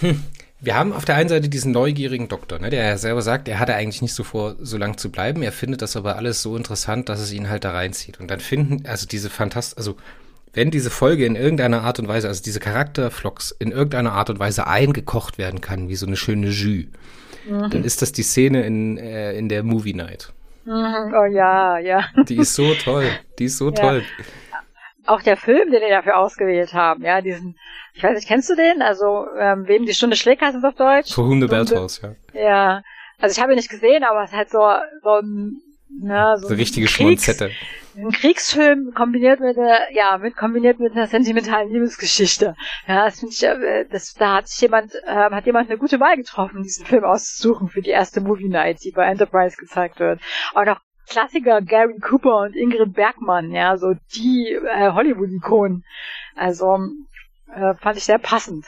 hm, 0.00 0.22
wir 0.60 0.74
haben 0.74 0.92
auf 0.92 1.04
der 1.04 1.14
einen 1.14 1.28
Seite 1.28 1.48
diesen 1.48 1.70
neugierigen 1.70 2.28
Doktor, 2.28 2.58
ne, 2.58 2.70
der 2.70 2.84
ja 2.84 2.96
selber 2.98 3.22
sagt, 3.22 3.46
er 3.46 3.60
hatte 3.60 3.74
eigentlich 3.74 4.02
nicht 4.02 4.14
so 4.14 4.24
vor, 4.24 4.56
so 4.60 4.76
lang 4.76 4.98
zu 4.98 5.10
bleiben. 5.10 5.42
Er 5.42 5.52
findet 5.52 5.82
das 5.82 5.96
aber 5.96 6.16
alles 6.16 6.42
so 6.42 6.56
interessant, 6.56 7.08
dass 7.08 7.20
es 7.20 7.32
ihn 7.32 7.48
halt 7.48 7.64
da 7.64 7.70
reinzieht. 7.70 8.18
Und 8.18 8.28
dann 8.28 8.40
finden, 8.40 8.84
also 8.86 9.06
diese 9.06 9.30
fantast, 9.30 9.78
also 9.78 9.96
wenn 10.52 10.70
diese 10.70 10.90
Folge 10.90 11.24
in 11.24 11.36
irgendeiner 11.36 11.82
Art 11.82 11.98
und 11.98 12.08
Weise, 12.08 12.28
also 12.28 12.42
diese 12.42 12.60
Charakterflocks 12.60 13.52
in 13.58 13.72
irgendeiner 13.72 14.12
Art 14.12 14.30
und 14.30 14.38
Weise 14.38 14.66
eingekocht 14.66 15.38
werden 15.38 15.60
kann, 15.60 15.88
wie 15.88 15.96
so 15.96 16.06
eine 16.06 16.16
schöne 16.16 16.48
Jus, 16.48 16.86
mhm. 17.48 17.70
dann 17.70 17.84
ist 17.84 18.02
das 18.02 18.12
die 18.12 18.22
Szene 18.22 18.64
in, 18.64 18.98
äh, 18.98 19.32
in 19.34 19.48
der 19.48 19.62
Movie 19.62 19.94
Night. 19.94 20.32
Mhm. 20.64 21.14
Oh 21.14 21.24
ja, 21.24 21.78
ja. 21.78 22.04
Die 22.28 22.36
ist 22.36 22.54
so 22.54 22.74
toll. 22.74 23.06
Die 23.38 23.44
ist 23.44 23.58
so 23.58 23.70
ja. 23.70 23.74
toll 23.74 24.02
auch 25.08 25.22
der 25.22 25.36
Film, 25.36 25.70
den 25.70 25.80
die 25.80 25.90
dafür 25.90 26.18
ausgewählt 26.18 26.74
haben, 26.74 27.02
ja, 27.02 27.20
diesen, 27.20 27.58
ich 27.94 28.02
weiß 28.02 28.14
nicht, 28.14 28.28
kennst 28.28 28.50
du 28.50 28.54
den? 28.54 28.82
Also, 28.82 29.26
ähm, 29.38 29.66
wem 29.66 29.86
die 29.86 29.94
Stunde 29.94 30.16
schlägt, 30.16 30.42
heißt 30.42 30.56
es 30.56 30.64
auf 30.64 30.74
Deutsch? 30.74 31.14
For 31.14 31.26
whom 31.26 31.40
the 31.40 31.46
bell 31.46 31.64
tolls, 31.64 32.02
ja. 32.02 32.14
Ja, 32.34 32.82
also 33.18 33.34
ich 33.34 33.42
habe 33.42 33.52
ihn 33.52 33.56
nicht 33.56 33.70
gesehen, 33.70 34.04
aber 34.04 34.22
es 34.22 34.30
ist 34.30 34.36
halt 34.36 34.50
so, 34.50 34.70
so 35.02 35.14
ein, 35.14 35.60
na, 35.90 36.36
so, 36.36 36.48
so 36.48 36.54
richtige 36.54 36.88
Schmonzette. 36.88 37.50
Ein 37.96 38.12
Kriegsfilm 38.12 38.92
kombiniert 38.94 39.40
mit 39.40 39.58
einer, 39.58 39.90
ja, 39.92 40.18
mit 40.18 40.36
kombiniert 40.36 40.78
mit 40.78 40.92
einer 40.92 41.08
sentimentalen 41.08 41.72
Liebesgeschichte. 41.72 42.54
Ja, 42.86 43.06
das 43.06 43.18
finde 43.18 43.34
ich, 43.34 43.42
äh, 43.42 43.84
das, 43.90 44.14
da 44.14 44.36
hat 44.36 44.48
sich 44.48 44.60
jemand, 44.60 44.94
äh, 44.94 45.30
hat 45.30 45.46
jemand 45.46 45.68
eine 45.68 45.78
gute 45.78 45.98
Wahl 45.98 46.16
getroffen, 46.16 46.62
diesen 46.62 46.86
Film 46.86 47.04
auszusuchen 47.04 47.68
für 47.68 47.82
die 47.82 47.90
erste 47.90 48.20
Movie 48.20 48.48
Night, 48.48 48.84
die 48.84 48.92
bei 48.92 49.04
Enterprise 49.06 49.56
gezeigt 49.56 49.98
wird. 49.98 50.20
Auch 50.54 50.64
noch 50.64 50.80
Klassiker 51.08 51.62
Gary 51.62 51.98
Cooper 51.98 52.42
und 52.42 52.54
Ingrid 52.54 52.92
Bergmann, 52.92 53.50
ja, 53.50 53.76
so 53.78 53.94
die 54.14 54.52
äh, 54.52 54.92
Hollywood-Ikonen. 54.92 55.84
Also 56.36 56.78
äh, 57.52 57.74
fand 57.74 57.96
ich 57.96 58.04
sehr 58.04 58.18
passend. 58.18 58.66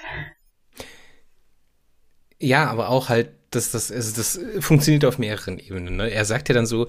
Ja, 2.38 2.66
aber 2.68 2.88
auch 2.88 3.10
halt, 3.10 3.34
dass 3.50 3.70
das, 3.70 3.90
also 3.90 4.16
das 4.16 4.40
funktioniert 4.60 5.04
auf 5.04 5.18
mehreren 5.18 5.58
Ebenen. 5.58 5.96
Ne? 5.96 6.10
Er 6.10 6.24
sagt 6.24 6.48
ja 6.48 6.54
dann 6.54 6.66
so, 6.66 6.88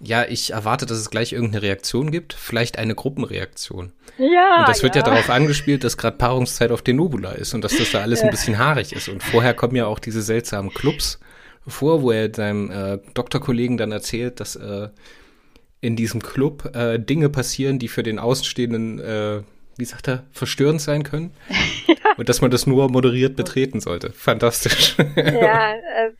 ja, 0.00 0.24
ich 0.24 0.52
erwarte, 0.52 0.86
dass 0.86 0.98
es 0.98 1.10
gleich 1.10 1.32
irgendeine 1.32 1.62
Reaktion 1.62 2.10
gibt, 2.10 2.32
vielleicht 2.32 2.78
eine 2.78 2.94
Gruppenreaktion. 2.94 3.92
Ja. 4.16 4.60
Und 4.60 4.68
das 4.68 4.82
wird 4.82 4.94
ja, 4.94 5.02
ja 5.02 5.10
darauf 5.10 5.28
angespielt, 5.28 5.82
dass 5.84 5.96
gerade 5.96 6.16
Paarungszeit 6.16 6.70
auf 6.70 6.82
den 6.82 6.96
Nobula 6.96 7.32
ist 7.32 7.52
und 7.54 7.62
dass 7.62 7.76
das 7.76 7.90
da 7.90 8.00
alles 8.00 8.22
ein 8.22 8.30
bisschen 8.30 8.58
haarig 8.58 8.92
ist. 8.92 9.08
Und 9.08 9.22
vorher 9.22 9.54
kommen 9.54 9.74
ja 9.74 9.86
auch 9.86 9.98
diese 9.98 10.22
seltsamen 10.22 10.72
Clubs 10.72 11.18
vor, 11.66 12.02
wo 12.02 12.12
er 12.12 12.32
seinem 12.32 12.70
äh, 12.70 12.98
Doktorkollegen 13.14 13.76
dann 13.76 13.92
erzählt, 13.92 14.40
dass 14.40 14.56
äh, 14.56 14.88
in 15.80 15.96
diesem 15.96 16.22
Club 16.22 16.74
äh, 16.74 16.98
Dinge 16.98 17.28
passieren, 17.28 17.78
die 17.78 17.88
für 17.88 18.02
den 18.02 18.18
Außenstehenden, 18.18 19.00
äh, 19.00 19.42
wie 19.76 19.84
sagt 19.84 20.08
er, 20.08 20.24
verstörend 20.30 20.80
sein 20.80 21.02
können. 21.02 21.32
Und 22.18 22.28
dass 22.28 22.42
man 22.42 22.50
das 22.50 22.66
nur 22.66 22.90
moderiert 22.90 23.36
betreten 23.36 23.80
sollte. 23.80 24.10
Fantastisch. 24.10 24.96
ja, 25.16 25.72
äh, 25.72 26.10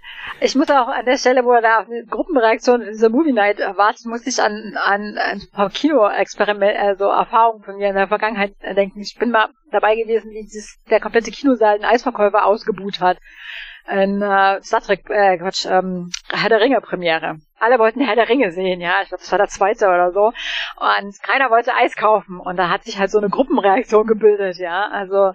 ich 0.40 0.54
muss 0.54 0.70
auch 0.70 0.88
an 0.88 1.04
der 1.04 1.18
Stelle, 1.18 1.44
wo 1.44 1.52
er 1.52 1.61
da 1.61 1.78
eine 1.80 2.04
Gruppenreaktion 2.06 2.82
in 2.82 2.92
dieser 2.92 3.08
Movie 3.08 3.32
Night 3.32 3.58
erwartet, 3.58 4.06
muss 4.06 4.26
ich 4.26 4.40
an, 4.40 4.78
an 4.82 5.18
ein 5.18 5.42
paar 5.52 5.70
Kino-Experiment, 5.70 6.78
also 6.78 7.06
Erfahrungen 7.06 7.64
von 7.64 7.76
mir 7.76 7.88
in 7.88 7.96
der 7.96 8.08
Vergangenheit 8.08 8.54
denken. 8.76 9.00
Ich 9.00 9.16
bin 9.18 9.30
mal 9.30 9.48
dabei 9.72 9.96
gewesen, 9.96 10.30
wie 10.30 10.42
dieses, 10.42 10.78
der 10.88 11.00
komplette 11.00 11.32
Kinosaal 11.32 11.78
den 11.78 11.84
Eisverkäufer 11.84 12.46
ausgebuht 12.46 13.00
hat 13.00 13.18
in 13.90 14.22
äh, 14.22 14.62
Star 14.62 14.81
Trek, 14.81 15.09
äh, 15.09 15.38
Quatsch, 15.38 15.66
ähm, 15.66 16.11
Herr 16.29 16.48
der 16.48 16.61
Ringe 16.61 16.81
Premiere. 16.81 17.37
Alle 17.59 17.79
wollten 17.79 18.01
Herr 18.01 18.14
der 18.14 18.29
Ringe 18.29 18.53
sehen, 18.53 18.81
ja, 18.81 18.96
ich 19.03 19.09
glaube, 19.09 19.22
das 19.22 19.33
war 19.33 19.38
der 19.38 19.48
zweite 19.48 19.87
oder 19.87 20.12
so. 20.12 20.27
Und 20.27 21.22
keiner 21.22 21.51
wollte 21.51 21.74
Eis 21.74 21.96
kaufen. 21.96 22.38
Und 22.38 22.57
da 22.57 22.68
hat 22.68 22.85
sich 22.85 22.98
halt 22.98 23.11
so 23.11 23.18
eine 23.18 23.31
Gruppenreaktion 23.31 24.07
gebildet, 24.07 24.59
ja. 24.59 24.88
Also, 24.92 25.33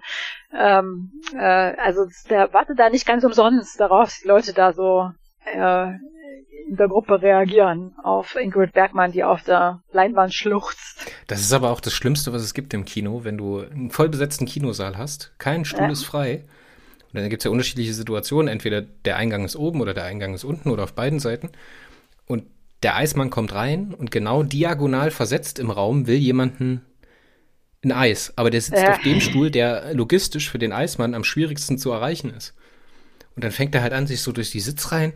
ähm, 0.56 1.12
äh, 1.34 1.74
also 1.76 2.06
der 2.30 2.52
wartet 2.52 2.78
da 2.78 2.88
nicht 2.90 3.06
ganz 3.06 3.24
umsonst 3.24 3.78
darauf, 3.80 4.04
dass 4.04 4.20
die 4.20 4.28
Leute 4.28 4.52
da 4.52 4.72
so 4.72 5.10
äh, 5.44 5.88
in 6.66 6.76
der 6.76 6.88
Gruppe 6.88 7.20
reagieren 7.20 7.94
auf 8.02 8.36
Ingrid 8.36 8.72
Bergmann, 8.72 9.12
die 9.12 9.24
auf 9.24 9.42
der 9.42 9.80
Leinwand 9.92 10.32
schluchzt. 10.32 11.12
Das 11.26 11.40
ist 11.40 11.52
aber 11.52 11.70
auch 11.70 11.80
das 11.80 11.92
Schlimmste, 11.92 12.32
was 12.32 12.42
es 12.42 12.54
gibt 12.54 12.72
im 12.72 12.86
Kino, 12.86 13.24
wenn 13.24 13.36
du 13.36 13.60
einen 13.60 13.90
vollbesetzten 13.90 14.46
Kinosaal 14.46 14.96
hast, 14.96 15.34
kein 15.38 15.64
Stuhl 15.64 15.86
ja. 15.86 15.92
ist 15.92 16.04
frei 16.04 16.44
und 17.14 17.20
dann 17.20 17.30
gibt 17.30 17.42
es 17.42 17.44
ja 17.44 17.52
unterschiedliche 17.52 17.94
Situationen. 17.94 18.48
Entweder 18.48 18.82
der 18.82 19.16
Eingang 19.16 19.44
ist 19.44 19.54
oben 19.54 19.80
oder 19.80 19.94
der 19.94 20.02
Eingang 20.02 20.34
ist 20.34 20.42
unten 20.42 20.68
oder 20.70 20.82
auf 20.82 20.94
beiden 20.94 21.20
Seiten. 21.20 21.50
Und 22.26 22.42
der 22.82 22.96
Eismann 22.96 23.30
kommt 23.30 23.54
rein 23.54 23.94
und 23.94 24.10
genau 24.10 24.42
diagonal 24.42 25.12
versetzt 25.12 25.60
im 25.60 25.70
Raum 25.70 26.08
will 26.08 26.16
jemanden 26.16 26.82
ein 27.84 27.92
Eis. 27.92 28.32
Aber 28.34 28.50
der 28.50 28.60
sitzt 28.60 28.82
ja. 28.82 28.94
auf 28.94 29.02
dem 29.02 29.20
Stuhl, 29.20 29.52
der 29.52 29.94
logistisch 29.94 30.50
für 30.50 30.58
den 30.58 30.72
Eismann 30.72 31.14
am 31.14 31.22
schwierigsten 31.22 31.78
zu 31.78 31.92
erreichen 31.92 32.30
ist. 32.30 32.52
Und 33.36 33.44
dann 33.44 33.52
fängt 33.52 33.76
er 33.76 33.82
halt 33.82 33.92
an, 33.92 34.08
sich 34.08 34.20
so 34.20 34.32
durch 34.32 34.50
die 34.50 34.60
Sitzreihen 34.60 35.12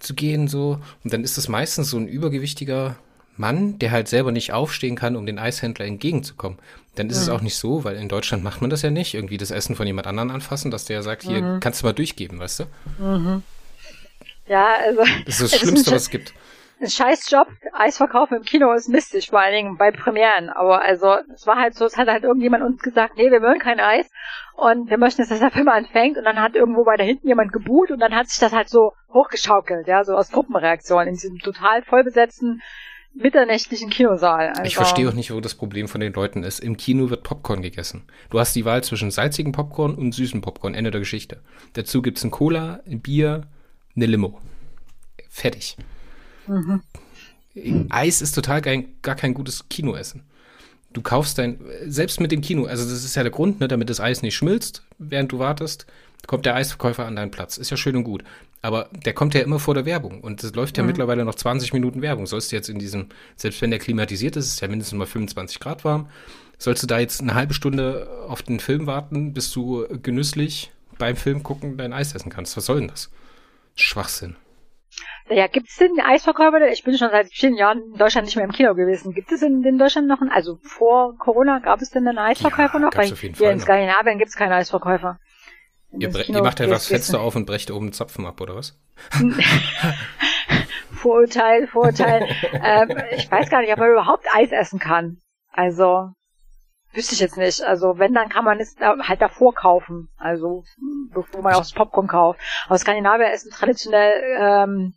zu 0.00 0.14
gehen, 0.14 0.48
so. 0.48 0.80
Und 1.04 1.12
dann 1.12 1.22
ist 1.22 1.36
das 1.36 1.48
meistens 1.48 1.90
so 1.90 1.98
ein 1.98 2.08
übergewichtiger 2.08 2.96
Mann, 3.42 3.78
der 3.80 3.90
halt 3.90 4.06
selber 4.06 4.30
nicht 4.30 4.52
aufstehen 4.52 4.94
kann, 4.94 5.16
um 5.16 5.26
den 5.26 5.40
Eishändler 5.40 5.84
entgegenzukommen. 5.84 6.58
Dann 6.94 7.10
ist 7.10 7.16
mhm. 7.16 7.22
es 7.22 7.28
auch 7.28 7.40
nicht 7.40 7.56
so, 7.56 7.82
weil 7.84 7.96
in 7.96 8.08
Deutschland 8.08 8.44
macht 8.44 8.60
man 8.60 8.70
das 8.70 8.82
ja 8.82 8.90
nicht, 8.90 9.14
irgendwie 9.14 9.36
das 9.36 9.50
Essen 9.50 9.74
von 9.74 9.86
jemand 9.86 10.06
anderem 10.06 10.30
anfassen, 10.30 10.70
dass 10.70 10.84
der 10.84 11.02
sagt, 11.02 11.24
hier 11.24 11.42
mhm. 11.42 11.60
kannst 11.60 11.82
du 11.82 11.86
mal 11.86 11.92
durchgeben, 11.92 12.38
weißt 12.38 12.60
du? 12.60 12.64
Mhm. 13.02 13.42
Ja, 14.46 14.74
also. 14.84 15.02
Das 15.26 15.40
ist 15.40 15.52
das 15.52 15.60
Schlimmste, 15.60 15.90
ist 15.90 15.94
was 15.94 16.02
es 16.02 16.10
gibt. 16.10 16.32
Ein 16.80 16.90
scheiß 16.90 17.30
Job, 17.30 17.48
Eisverkauf 17.72 18.30
im 18.32 18.42
Kino 18.42 18.72
ist 18.72 18.88
mistig, 18.88 19.30
vor 19.30 19.40
allen 19.40 19.54
Dingen 19.54 19.76
bei 19.76 19.90
Premieren. 19.90 20.48
Aber 20.50 20.82
also, 20.82 21.16
es 21.34 21.46
war 21.46 21.56
halt 21.56 21.74
so, 21.74 21.86
es 21.86 21.96
hat 21.96 22.08
halt 22.08 22.24
irgendjemand 22.24 22.64
uns 22.64 22.82
gesagt, 22.82 23.16
nee, 23.16 23.30
wir 23.30 23.42
wollen 23.42 23.60
kein 23.60 23.80
Eis. 23.80 24.10
Und 24.54 24.90
wir 24.90 24.98
möchten 24.98 25.22
jetzt, 25.22 25.30
dass 25.30 25.38
der 25.38 25.50
Film 25.50 25.68
anfängt. 25.68 26.18
Und 26.18 26.24
dann 26.24 26.40
hat 26.40 26.54
irgendwo 26.54 26.84
weiter 26.84 27.04
hinten 27.04 27.28
jemand 27.28 27.52
gebuht 27.52 27.90
und 27.90 28.00
dann 28.00 28.14
hat 28.14 28.28
sich 28.28 28.38
das 28.38 28.52
halt 28.52 28.68
so 28.68 28.92
hochgeschaukelt, 29.12 29.86
ja, 29.86 30.04
so 30.04 30.14
aus 30.14 30.30
Gruppenreaktionen 30.30 31.08
in 31.08 31.14
diesem 31.14 31.38
total 31.38 31.82
vollbesetzten 31.82 32.62
mitternächtlichen 33.14 33.90
Kinosaal. 33.90 34.48
Also. 34.48 34.62
Ich 34.64 34.76
verstehe 34.76 35.08
auch 35.08 35.14
nicht, 35.14 35.30
wo 35.32 35.40
das 35.40 35.54
Problem 35.54 35.88
von 35.88 36.00
den 36.00 36.12
Leuten 36.12 36.42
ist. 36.42 36.60
Im 36.60 36.76
Kino 36.76 37.10
wird 37.10 37.22
Popcorn 37.22 37.62
gegessen. 37.62 38.02
Du 38.30 38.38
hast 38.38 38.54
die 38.54 38.64
Wahl 38.64 38.82
zwischen 38.84 39.10
salzigen 39.10 39.52
Popcorn 39.52 39.94
und 39.94 40.12
süßen 40.12 40.40
Popcorn. 40.40 40.74
Ende 40.74 40.90
der 40.90 41.00
Geschichte. 41.00 41.40
Dazu 41.74 42.02
gibt 42.02 42.18
es 42.18 42.24
ein 42.24 42.30
Cola, 42.30 42.80
ein 42.86 43.00
Bier, 43.00 43.46
eine 43.94 44.06
Limo. 44.06 44.40
Fertig. 45.28 45.76
Mhm. 46.46 46.82
Eis 47.90 48.22
ist 48.22 48.32
total 48.32 48.62
gar, 48.62 48.76
gar 49.02 49.14
kein 49.14 49.34
gutes 49.34 49.68
Kinoessen. 49.68 50.24
Du 50.92 51.00
kaufst 51.02 51.38
dein, 51.38 51.58
selbst 51.86 52.20
mit 52.20 52.32
dem 52.32 52.42
Kino, 52.42 52.64
also 52.64 52.84
das 52.84 53.04
ist 53.04 53.14
ja 53.14 53.22
der 53.22 53.32
Grund, 53.32 53.60
ne, 53.60 53.68
damit 53.68 53.88
das 53.88 54.00
Eis 54.00 54.22
nicht 54.22 54.34
schmilzt, 54.34 54.84
während 54.98 55.32
du 55.32 55.38
wartest, 55.38 55.86
kommt 56.26 56.46
der 56.46 56.54
Eisverkäufer 56.54 57.06
an 57.06 57.16
deinen 57.16 57.30
Platz. 57.30 57.56
Ist 57.56 57.70
ja 57.70 57.76
schön 57.76 57.96
und 57.96 58.04
gut. 58.04 58.24
Aber 58.62 58.88
der 58.92 59.12
kommt 59.12 59.34
ja 59.34 59.40
immer 59.40 59.58
vor 59.58 59.74
der 59.74 59.84
Werbung. 59.84 60.20
Und 60.20 60.42
es 60.42 60.54
läuft 60.54 60.76
ja 60.76 60.84
mhm. 60.84 60.88
mittlerweile 60.88 61.24
noch 61.24 61.34
20 61.34 61.72
Minuten 61.72 62.00
Werbung. 62.00 62.26
Sollst 62.26 62.52
du 62.52 62.56
jetzt 62.56 62.68
in 62.68 62.78
diesem, 62.78 63.08
selbst 63.36 63.60
wenn 63.60 63.70
der 63.70 63.80
klimatisiert 63.80 64.36
ist, 64.36 64.46
ist 64.46 64.60
ja 64.60 64.68
mindestens 64.68 64.96
mal 64.96 65.06
25 65.06 65.58
Grad 65.58 65.84
warm, 65.84 66.08
sollst 66.58 66.82
du 66.82 66.86
da 66.86 67.00
jetzt 67.00 67.20
eine 67.20 67.34
halbe 67.34 67.54
Stunde 67.54 68.08
auf 68.28 68.42
den 68.42 68.60
Film 68.60 68.86
warten, 68.86 69.32
bis 69.32 69.50
du 69.50 69.86
genüsslich 70.02 70.70
beim 70.96 71.16
Film 71.16 71.42
gucken 71.42 71.76
dein 71.76 71.92
Eis 71.92 72.14
essen 72.14 72.30
kannst. 72.30 72.56
Was 72.56 72.66
soll 72.66 72.78
denn 72.78 72.88
das? 72.88 73.10
Schwachsinn. 73.74 74.36
Ja, 75.28 75.46
gibt 75.46 75.68
es 75.68 75.76
denn 75.76 75.98
Eisverkäufer? 76.00 76.68
Ich 76.70 76.84
bin 76.84 76.96
schon 76.98 77.10
seit 77.10 77.28
vielen 77.32 77.56
Jahren 77.56 77.82
in 77.92 77.98
Deutschland 77.98 78.26
nicht 78.26 78.36
mehr 78.36 78.44
im 78.44 78.52
Kino 78.52 78.74
gewesen. 78.74 79.14
Gibt 79.14 79.32
es 79.32 79.42
in, 79.42 79.64
in 79.64 79.78
Deutschland 79.78 80.06
noch 80.06 80.20
einen, 80.20 80.30
also 80.30 80.58
vor 80.62 81.16
Corona 81.18 81.58
gab 81.60 81.80
es 81.80 81.90
denn 81.90 82.06
einen 82.06 82.18
Eisverkäufer 82.18 82.78
ja, 82.78 82.80
noch? 82.80 82.94
Weil 82.94 83.12
auf 83.12 83.22
jeden 83.22 83.34
hier 83.34 83.46
Fall 83.46 83.54
in 83.54 83.60
Skandinavien 83.60 84.18
gibt 84.18 84.28
es 84.28 84.36
keinen 84.36 84.52
Eisverkäufer. 84.52 85.18
Ihr, 85.98 86.14
ihr 86.28 86.42
macht 86.42 86.60
halt 86.60 86.70
was 86.70 86.86
Fenster 86.86 87.20
auf 87.20 87.36
und 87.36 87.46
brecht 87.46 87.70
oben 87.70 87.92
Zapfen 87.92 88.26
ab, 88.26 88.40
oder 88.40 88.56
was? 88.56 88.78
Vorurteil, 90.92 91.66
Vorurteil. 91.66 92.28
ähm, 92.52 92.96
ich 93.16 93.30
weiß 93.30 93.50
gar 93.50 93.60
nicht, 93.60 93.72
ob 93.72 93.78
man 93.78 93.90
überhaupt 93.90 94.24
Eis 94.32 94.52
essen 94.52 94.78
kann. 94.78 95.18
Also, 95.50 96.10
wüsste 96.92 97.14
ich 97.14 97.20
jetzt 97.20 97.36
nicht. 97.36 97.62
Also, 97.62 97.98
wenn, 97.98 98.14
dann 98.14 98.28
kann 98.28 98.44
man 98.44 98.60
es 98.60 98.76
halt 98.80 99.20
davor 99.20 99.54
kaufen. 99.54 100.08
Also, 100.16 100.64
bevor 101.12 101.42
man 101.42 101.54
auch 101.54 101.58
das 101.58 101.72
Popcorn 101.72 102.06
kauft. 102.06 102.40
Aber 102.66 102.78
Skandinavier 102.78 103.32
essen 103.32 103.50
traditionell 103.50 104.12
ähm, 104.38 104.94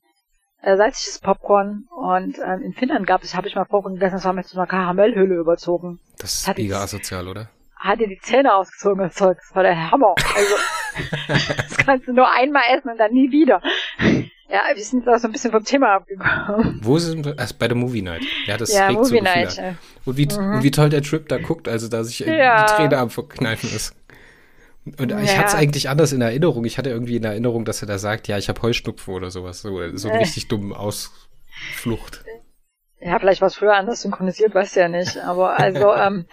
äh, 0.61 0.77
salziges 0.77 1.19
Popcorn 1.19 1.87
und 1.91 2.37
ähm, 2.39 2.61
in 2.63 2.73
Finnland 2.73 3.05
gab 3.05 3.23
es, 3.23 3.35
habe 3.35 3.47
ich 3.47 3.55
mal 3.55 3.65
Popcorn 3.65 3.95
gegessen, 3.95 4.15
das 4.15 4.25
war 4.25 4.33
mit 4.33 4.47
so 4.47 4.57
einer 4.57 4.67
Karamellhülle 4.67 5.35
überzogen. 5.35 5.99
Das 6.17 6.33
ist 6.33 6.57
mega 6.57 6.81
asozial, 6.81 7.27
oder? 7.27 7.49
Hat 7.85 7.99
dir 7.99 8.07
die 8.07 8.19
Zähne 8.19 8.53
ausgezogen, 8.53 9.03
das 9.03 9.13
Zeug. 9.13 9.37
Das 9.37 9.55
war 9.55 9.61
der 9.61 9.91
Hammer. 9.91 10.15
Also, 10.35 10.55
das 11.67 11.77
kannst 11.77 12.07
du 12.07 12.13
nur 12.13 12.31
einmal 12.31 12.63
essen 12.75 12.89
und 12.89 12.97
dann 12.97 13.11
nie 13.13 13.31
wieder. 13.31 13.61
Ja, 14.49 14.61
wir 14.73 14.83
sind 14.83 15.05
jetzt 15.05 15.07
auch 15.07 15.19
so 15.19 15.27
ein 15.27 15.31
bisschen 15.31 15.51
vom 15.51 15.63
Thema 15.63 15.95
abgekommen. 15.95 16.79
Wo 16.81 16.97
sind 16.97 17.25
wir? 17.25 17.37
Also 17.37 17.55
bei 17.59 17.67
der 17.67 17.77
Movie 17.77 18.01
Night. 18.01 18.23
Ja, 18.47 18.57
das 18.57 18.73
ja, 18.73 18.91
Movie 18.91 19.17
so 19.17 19.23
Night. 19.23 19.57
Ja. 19.57 19.75
Und 20.05 20.17
wie, 20.17 20.25
mhm. 20.25 20.55
und 20.55 20.63
wie 20.63 20.71
toll 20.71 20.89
der 20.89 21.03
Trip 21.03 21.27
da 21.27 21.37
guckt, 21.37 21.67
also 21.67 21.87
da 21.87 22.03
sich 22.03 22.19
ja. 22.19 22.65
die 22.65 22.73
Träne 22.73 22.97
am 22.97 23.09
Verkneifen 23.11 23.69
ist. 23.69 23.95
Und 24.85 25.11
ich 25.11 25.31
ja. 25.31 25.37
hatte 25.37 25.47
es 25.47 25.55
eigentlich 25.55 25.89
anders 25.89 26.11
in 26.11 26.21
Erinnerung. 26.21 26.65
Ich 26.65 26.77
hatte 26.77 26.89
irgendwie 26.89 27.17
in 27.17 27.23
Erinnerung, 27.23 27.65
dass 27.65 27.81
er 27.81 27.87
da 27.87 27.97
sagt, 27.97 28.27
ja, 28.27 28.37
ich 28.37 28.49
habe 28.49 28.61
Heuschnupfen 28.61 29.13
oder 29.13 29.29
sowas. 29.29 29.61
So, 29.61 29.79
so 29.95 30.09
einen 30.09 30.17
äh. 30.17 30.21
richtig 30.21 30.47
dummen 30.47 30.73
Ausflucht. 30.73 32.23
Ja, 32.99 33.19
vielleicht 33.19 33.41
war 33.41 33.47
es 33.47 33.55
früher 33.55 33.75
anders 33.75 34.01
synchronisiert, 34.03 34.55
weißt 34.55 34.75
du 34.75 34.79
ja 34.79 34.87
nicht. 34.87 35.17
Aber 35.17 35.59
also, 35.59 35.93
ähm, 35.95 36.25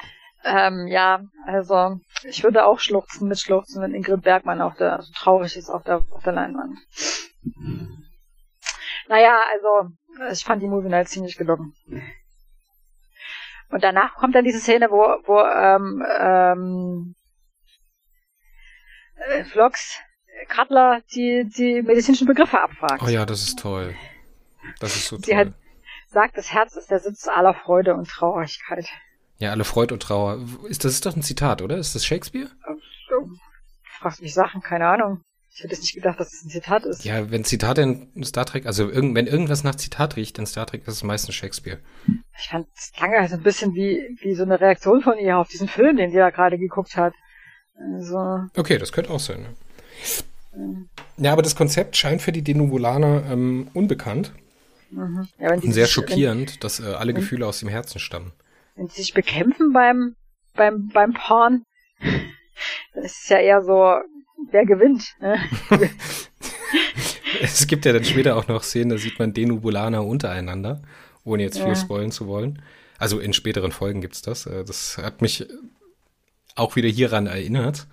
Ähm, 0.45 0.87
ja, 0.89 1.25
also 1.47 2.01
ich 2.25 2.43
würde 2.43 2.65
auch 2.65 2.81
schluchzen, 2.81 3.29
mitschluchzen, 3.29 3.81
wenn 3.83 3.95
Ingrid 3.95 4.23
Bergmann 4.23 4.61
auf 4.61 4.75
der, 4.77 5.03
so 5.03 5.13
traurig 5.13 5.57
ist 5.57 5.71
auf 5.71 5.85
der, 5.85 6.05
auf 6.11 6.23
der 6.25 6.33
Leinwand. 6.33 6.79
Naja, 9.09 9.41
also 9.53 9.95
ich 10.31 10.45
fand 10.45 10.63
die 10.63 10.69
Movie 10.69 10.89
Night 10.89 11.09
ziemlich 11.09 11.37
gelungen. 11.37 11.75
Und 13.71 13.83
danach 13.83 14.15
kommt 14.17 14.35
dann 14.35 14.45
diese 14.45 14.61
Szene, 14.61 14.91
wo, 14.91 15.03
wo 15.27 15.41
ähm, 15.41 16.05
ähm, 16.19 17.15
äh, 19.17 19.45
Vlogs 19.45 19.99
Cutler 20.49 21.03
die, 21.15 21.49
die 21.57 21.83
medizinischen 21.83 22.27
Begriffe 22.27 22.61
abfragt. 22.61 23.03
Oh 23.03 23.09
ja, 23.09 23.25
das 23.25 23.43
ist 23.43 23.59
toll. 23.59 23.95
Das 24.81 24.97
ist 24.97 25.09
so 25.09 25.17
Sie 25.19 25.37
hat 25.37 25.53
sagt, 26.13 26.37
das 26.37 26.53
Herz 26.53 26.77
ist 26.77 26.91
der 26.91 27.01
Sitz 27.01 27.27
aller 27.27 27.55
Freude 27.55 27.95
und 27.95 28.09
Traurigkeit. 28.09 28.87
Ja, 29.43 29.51
alle 29.51 29.65
Freude 29.65 29.95
und 29.95 30.03
Trauer. 30.05 30.39
Ist, 30.69 30.85
das 30.85 30.93
ist 30.93 31.05
doch 31.05 31.17
ein 31.17 31.23
Zitat, 31.23 31.63
oder? 31.63 31.77
Ist 31.77 31.97
das 31.97 32.05
Shakespeare? 32.05 32.49
Du 33.09 33.37
fragst 33.99 34.23
mich 34.23 34.35
Sachen, 34.35 34.61
keine 34.63 34.87
Ahnung. 34.87 35.21
Ich 35.53 35.65
hätte 35.65 35.75
nicht 35.81 35.95
gedacht, 35.97 36.21
dass 36.21 36.33
es 36.33 36.45
ein 36.45 36.49
Zitat 36.49 36.85
ist. 36.85 37.05
Ja, 37.05 37.29
wenn 37.33 37.45
Zitate 37.45 37.83
in 37.83 38.23
Star 38.25 38.47
Trek, 38.47 38.67
also 38.67 38.89
irgend, 38.89 39.17
wenn 39.17 39.27
irgendwas 39.27 39.65
nach 39.65 39.75
Zitat 39.75 40.15
riecht 40.15 40.39
in 40.39 40.47
Star 40.47 40.65
Trek, 40.67 40.83
ist 40.87 40.95
es 40.95 41.03
meistens 41.03 41.35
Shakespeare. 41.35 41.79
Ich 42.39 42.49
fand 42.51 42.69
es 42.77 42.93
lange 43.01 43.19
halt 43.19 43.33
ein 43.33 43.43
bisschen 43.43 43.75
wie, 43.75 44.17
wie 44.21 44.35
so 44.37 44.45
eine 44.45 44.61
Reaktion 44.61 45.03
von 45.03 45.19
ihr 45.19 45.37
auf 45.37 45.49
diesen 45.49 45.67
Film, 45.67 45.97
den 45.97 46.13
sie 46.13 46.19
da 46.19 46.31
gerade 46.31 46.57
geguckt 46.57 46.97
hat. 46.97 47.13
Also, 47.97 48.45
Okay, 48.57 48.79
das 48.79 48.93
könnte 48.93 49.11
auch 49.11 49.19
sein. 49.21 49.45
Ne? 50.55 50.87
Ja, 51.17 51.33
aber 51.33 51.43
das 51.43 51.57
Konzept 51.57 51.97
scheint 51.97 52.23
für 52.23 52.33
die 52.33 52.43
Denuvulaner 52.43 53.25
ähm, 53.31 53.69
unbekannt. 53.75 54.33
mhm. 54.91 55.27
ja, 55.39 55.53
Und 55.53 55.73
sehr 55.73 55.87
schockierend, 55.89 56.63
dass 56.63 56.79
äh, 56.79 56.85
alle 56.85 57.09
wenn- 57.13 57.21
Gefühle 57.21 57.45
aus 57.47 57.59
dem 57.59 57.69
Herzen 57.69 57.99
stammen. 57.99 58.33
Wenn, 58.75 58.89
die 58.89 58.95
sich 58.95 59.15
bekämpfen 59.15 59.73
beim, 59.73 60.17
beim, 60.55 60.89
beim 60.93 61.13
Porn, 61.15 61.65
dann 62.01 63.05
ist 63.05 63.23
es 63.23 63.29
ja 63.29 63.39
eher 63.39 63.63
so, 63.63 63.97
wer 64.51 64.67
gewinnt. 64.67 65.15
Ne? 65.21 65.39
Es 67.41 67.67
gibt 67.67 67.85
ja 67.85 67.93
dann 67.93 68.05
später 68.05 68.37
auch 68.37 68.47
noch 68.47 68.63
Szenen, 68.63 68.91
da 68.91 68.99
sieht 68.99 69.19
man 69.19 69.33
Denubulaner 69.33 70.05
untereinander, 70.05 70.83
ohne 71.25 71.43
jetzt 71.43 71.59
viel 71.59 71.69
Ja. 71.69 71.75
spoilen 71.75 72.13
zu 72.13 72.27
wollen. 72.27 72.63
Also 72.99 73.19
in 73.19 73.33
späteren 73.33 73.73
Folgen 73.73 74.01
gibt's 74.01 74.23
das. 74.23 74.47
Äh, 74.47 74.65
Das 74.65 74.99
hat 74.99 75.23
mich 75.23 75.47
auch 76.55 76.77
wieder 76.77 76.89
hieran 76.89 77.27
erinnert. 77.27 77.87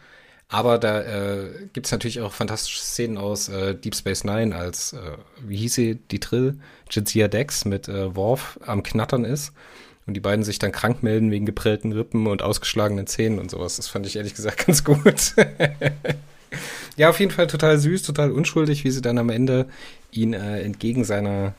Aber 0.49 0.77
da 0.77 1.01
äh, 1.01 1.67
gibt's 1.73 1.91
natürlich 1.91 2.21
auch 2.21 2.33
fantastische 2.33 2.79
Szenen 2.81 3.17
aus 3.17 3.49
äh, 3.49 3.75
Deep 3.75 3.95
Space 3.95 4.23
Nine, 4.23 4.55
als, 4.55 4.93
äh, 4.93 5.17
wie 5.41 5.57
hieß 5.57 5.73
sie, 5.75 5.95
die 5.95 6.19
Trill, 6.19 6.59
Jadzia 6.89 7.27
Dex 7.27 7.65
mit 7.65 7.87
äh, 7.87 8.15
Worf 8.15 8.59
am 8.65 8.83
Knattern 8.83 9.25
ist. 9.25 9.53
Und 10.09 10.15
die 10.15 10.21
beiden 10.21 10.43
sich 10.43 10.57
dann 10.57 10.71
krank 10.71 11.03
melden 11.03 11.29
wegen 11.29 11.45
geprellten 11.45 11.91
Rippen 11.91 12.25
und 12.25 12.41
ausgeschlagenen 12.41 13.05
Zähnen 13.05 13.37
und 13.37 13.51
sowas. 13.51 13.75
Das 13.75 13.87
fand 13.87 14.07
ich 14.07 14.15
ehrlich 14.15 14.33
gesagt 14.33 14.65
ganz 14.65 14.83
gut. 14.83 15.35
ja, 16.97 17.11
auf 17.11 17.19
jeden 17.19 17.31
Fall 17.31 17.45
total 17.45 17.77
süß, 17.77 18.01
total 18.01 18.31
unschuldig, 18.31 18.83
wie 18.83 18.89
sie 18.89 19.03
dann 19.03 19.19
am 19.19 19.29
Ende 19.29 19.67
ihn 20.09 20.33
äh, 20.33 20.63
entgegen 20.63 21.03
seiner, 21.03 21.53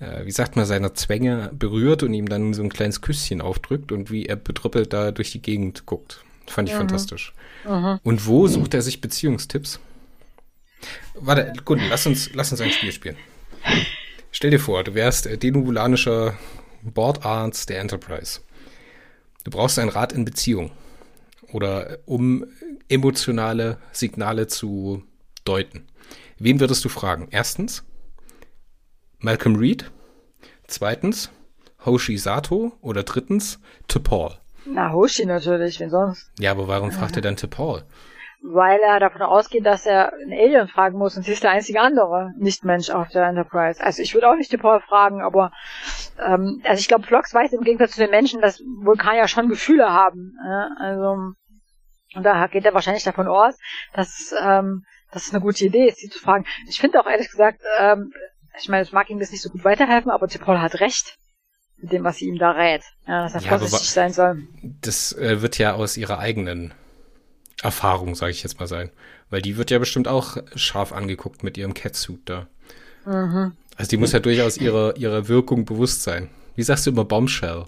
äh, 0.00 0.26
wie 0.26 0.32
sagt 0.32 0.56
man, 0.56 0.66
seiner 0.66 0.94
Zwänge 0.94 1.50
berührt 1.52 2.02
und 2.02 2.12
ihm 2.12 2.28
dann 2.28 2.54
so 2.54 2.62
ein 2.64 2.70
kleines 2.70 3.02
Küsschen 3.02 3.40
aufdrückt 3.40 3.92
und 3.92 4.10
wie 4.10 4.26
er 4.26 4.34
betrüppelt 4.34 4.92
da 4.92 5.12
durch 5.12 5.30
die 5.30 5.40
Gegend 5.40 5.86
guckt. 5.86 6.24
Fand 6.48 6.68
ich 6.68 6.74
fantastisch. 6.74 7.32
Mhm. 7.64 8.00
Und 8.02 8.26
wo 8.26 8.48
sucht 8.48 8.74
er 8.74 8.82
sich 8.82 9.00
Beziehungstipps? 9.00 9.78
Warte, 11.14 11.52
gut, 11.64 11.78
lass 11.88 12.04
uns, 12.04 12.34
lass 12.34 12.50
uns 12.50 12.62
ein 12.62 12.72
Spiel 12.72 12.90
spielen. 12.90 13.16
Stell 14.32 14.50
dir 14.50 14.58
vor, 14.58 14.82
du 14.82 14.94
wärst 14.94 15.28
äh, 15.28 15.38
denubulanischer 15.38 16.36
Bordarzt 16.82 17.68
der 17.68 17.80
Enterprise. 17.80 18.40
Du 19.44 19.50
brauchst 19.50 19.78
einen 19.78 19.90
Rat 19.90 20.12
in 20.12 20.24
Beziehung. 20.24 20.70
Oder 21.52 21.98
um 22.06 22.44
emotionale 22.88 23.78
Signale 23.92 24.46
zu 24.46 25.02
deuten. 25.44 25.86
Wen 26.38 26.60
würdest 26.60 26.84
du 26.84 26.88
fragen? 26.88 27.28
Erstens, 27.30 27.84
Malcolm 29.18 29.56
Reed. 29.56 29.90
Zweitens, 30.66 31.30
Hoshi 31.84 32.16
Sato. 32.18 32.72
Oder 32.80 33.02
drittens, 33.02 33.58
T'Pol. 33.88 34.36
Na, 34.66 34.92
Hoshi 34.92 35.24
natürlich, 35.26 35.80
wen 35.80 35.90
sonst? 35.90 36.30
Ja, 36.38 36.52
aber 36.52 36.68
warum 36.68 36.92
fragt 36.92 37.16
er 37.16 37.22
dann 37.22 37.36
T'Pol? 37.36 37.82
Weil 38.42 38.80
er 38.80 39.00
davon 39.00 39.22
ausgeht, 39.22 39.66
dass 39.66 39.84
er 39.84 40.14
einen 40.14 40.32
Alien 40.32 40.68
fragen 40.68 40.96
muss 40.96 41.16
und 41.16 41.24
sie 41.24 41.32
ist 41.32 41.42
der 41.42 41.50
einzige 41.50 41.80
andere 41.80 42.32
Nicht-Mensch 42.38 42.88
auf 42.90 43.08
der 43.08 43.26
Enterprise. 43.26 43.82
Also 43.82 44.02
ich 44.02 44.14
würde 44.14 44.28
auch 44.30 44.34
nicht 44.34 44.50
die 44.50 44.56
Paul 44.56 44.80
fragen, 44.80 45.20
aber 45.22 45.52
ähm, 46.18 46.62
also 46.64 46.80
ich 46.80 46.88
glaube, 46.88 47.06
Flox 47.06 47.34
weiß 47.34 47.52
im 47.52 47.64
Gegensatz 47.64 47.92
zu 47.92 48.00
den 48.00 48.10
Menschen, 48.10 48.40
dass 48.40 48.60
Vulkanier 48.82 49.28
schon 49.28 49.48
Gefühle 49.48 49.92
haben. 49.92 50.36
Ja? 50.44 50.68
Also 50.78 51.34
und 52.14 52.24
da 52.24 52.46
geht 52.46 52.64
er 52.64 52.74
wahrscheinlich 52.74 53.04
davon 53.04 53.28
aus, 53.28 53.58
dass 53.92 54.34
ähm, 54.40 54.84
dass 55.12 55.26
es 55.26 55.32
eine 55.32 55.40
gute 55.40 55.64
Idee 55.64 55.88
ist, 55.88 55.98
sie 55.98 56.08
zu 56.08 56.18
fragen. 56.18 56.46
Ich 56.68 56.78
finde 56.78 57.00
auch 57.00 57.06
ehrlich 57.06 57.30
gesagt, 57.30 57.60
ähm, 57.78 58.12
ich 58.60 58.68
meine, 58.68 58.82
es 58.82 58.92
mag 58.92 59.10
ihm 59.10 59.18
das 59.18 59.30
nicht 59.30 59.42
so 59.42 59.50
gut 59.50 59.64
weiterhelfen, 59.64 60.10
aber 60.10 60.26
Paul 60.26 60.60
hat 60.60 60.80
recht 60.80 61.16
mit 61.78 61.92
dem, 61.92 62.04
was 62.04 62.16
sie 62.16 62.26
ihm 62.26 62.38
da 62.38 62.52
rät. 62.52 62.82
Ja, 63.06 63.22
dass 63.22 63.34
er 63.34 63.40
Ja, 63.40 63.58
vorsichtig 63.58 63.90
sein 63.90 64.12
soll. 64.12 64.42
Das 64.80 65.12
äh, 65.12 65.40
wird 65.42 65.58
ja 65.58 65.74
aus 65.74 65.96
ihrer 65.96 66.18
eigenen 66.18 66.74
Erfahrung, 67.62 68.14
sage 68.14 68.32
ich 68.32 68.42
jetzt 68.42 68.58
mal 68.58 68.66
sein. 68.66 68.90
Weil 69.28 69.42
die 69.42 69.56
wird 69.56 69.70
ja 69.70 69.78
bestimmt 69.78 70.08
auch 70.08 70.36
scharf 70.54 70.92
angeguckt 70.92 71.42
mit 71.42 71.58
ihrem 71.58 71.74
Catsuit 71.74 72.20
da. 72.24 72.46
Mhm. 73.04 73.52
Also 73.76 73.90
die 73.90 73.96
muss 73.96 74.12
ja 74.12 74.20
durchaus 74.20 74.56
ihrer, 74.56 74.96
ihrer 74.96 75.28
Wirkung 75.28 75.64
bewusst 75.64 76.02
sein. 76.02 76.28
Wie 76.54 76.62
sagst 76.62 76.86
du 76.86 76.90
immer 76.90 77.04
Bombshell? 77.04 77.64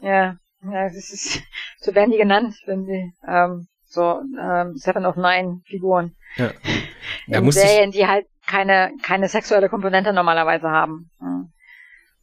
Ja, 0.00 0.36
ja, 0.62 0.84
das 0.84 1.10
ist, 1.10 1.42
so 1.80 1.94
werden 1.94 2.12
die 2.12 2.18
genannt, 2.18 2.54
wenn 2.66 2.84
sie, 2.84 3.12
ähm, 3.26 3.66
so, 3.88 4.20
ähm, 4.40 4.76
Seven 4.76 5.06
of 5.06 5.16
Nine 5.16 5.62
Figuren. 5.66 6.14
Ja. 6.36 6.50
Da 7.28 7.38
in 7.38 7.44
musste 7.44 7.62
ich, 7.62 7.68
Serien, 7.68 7.90
die 7.90 8.06
halt 8.06 8.26
keine, 8.46 8.92
keine 9.02 9.28
sexuelle 9.28 9.68
Komponente 9.68 10.12
normalerweise 10.12 10.68
haben. 10.68 11.10
Ja. 11.20 11.35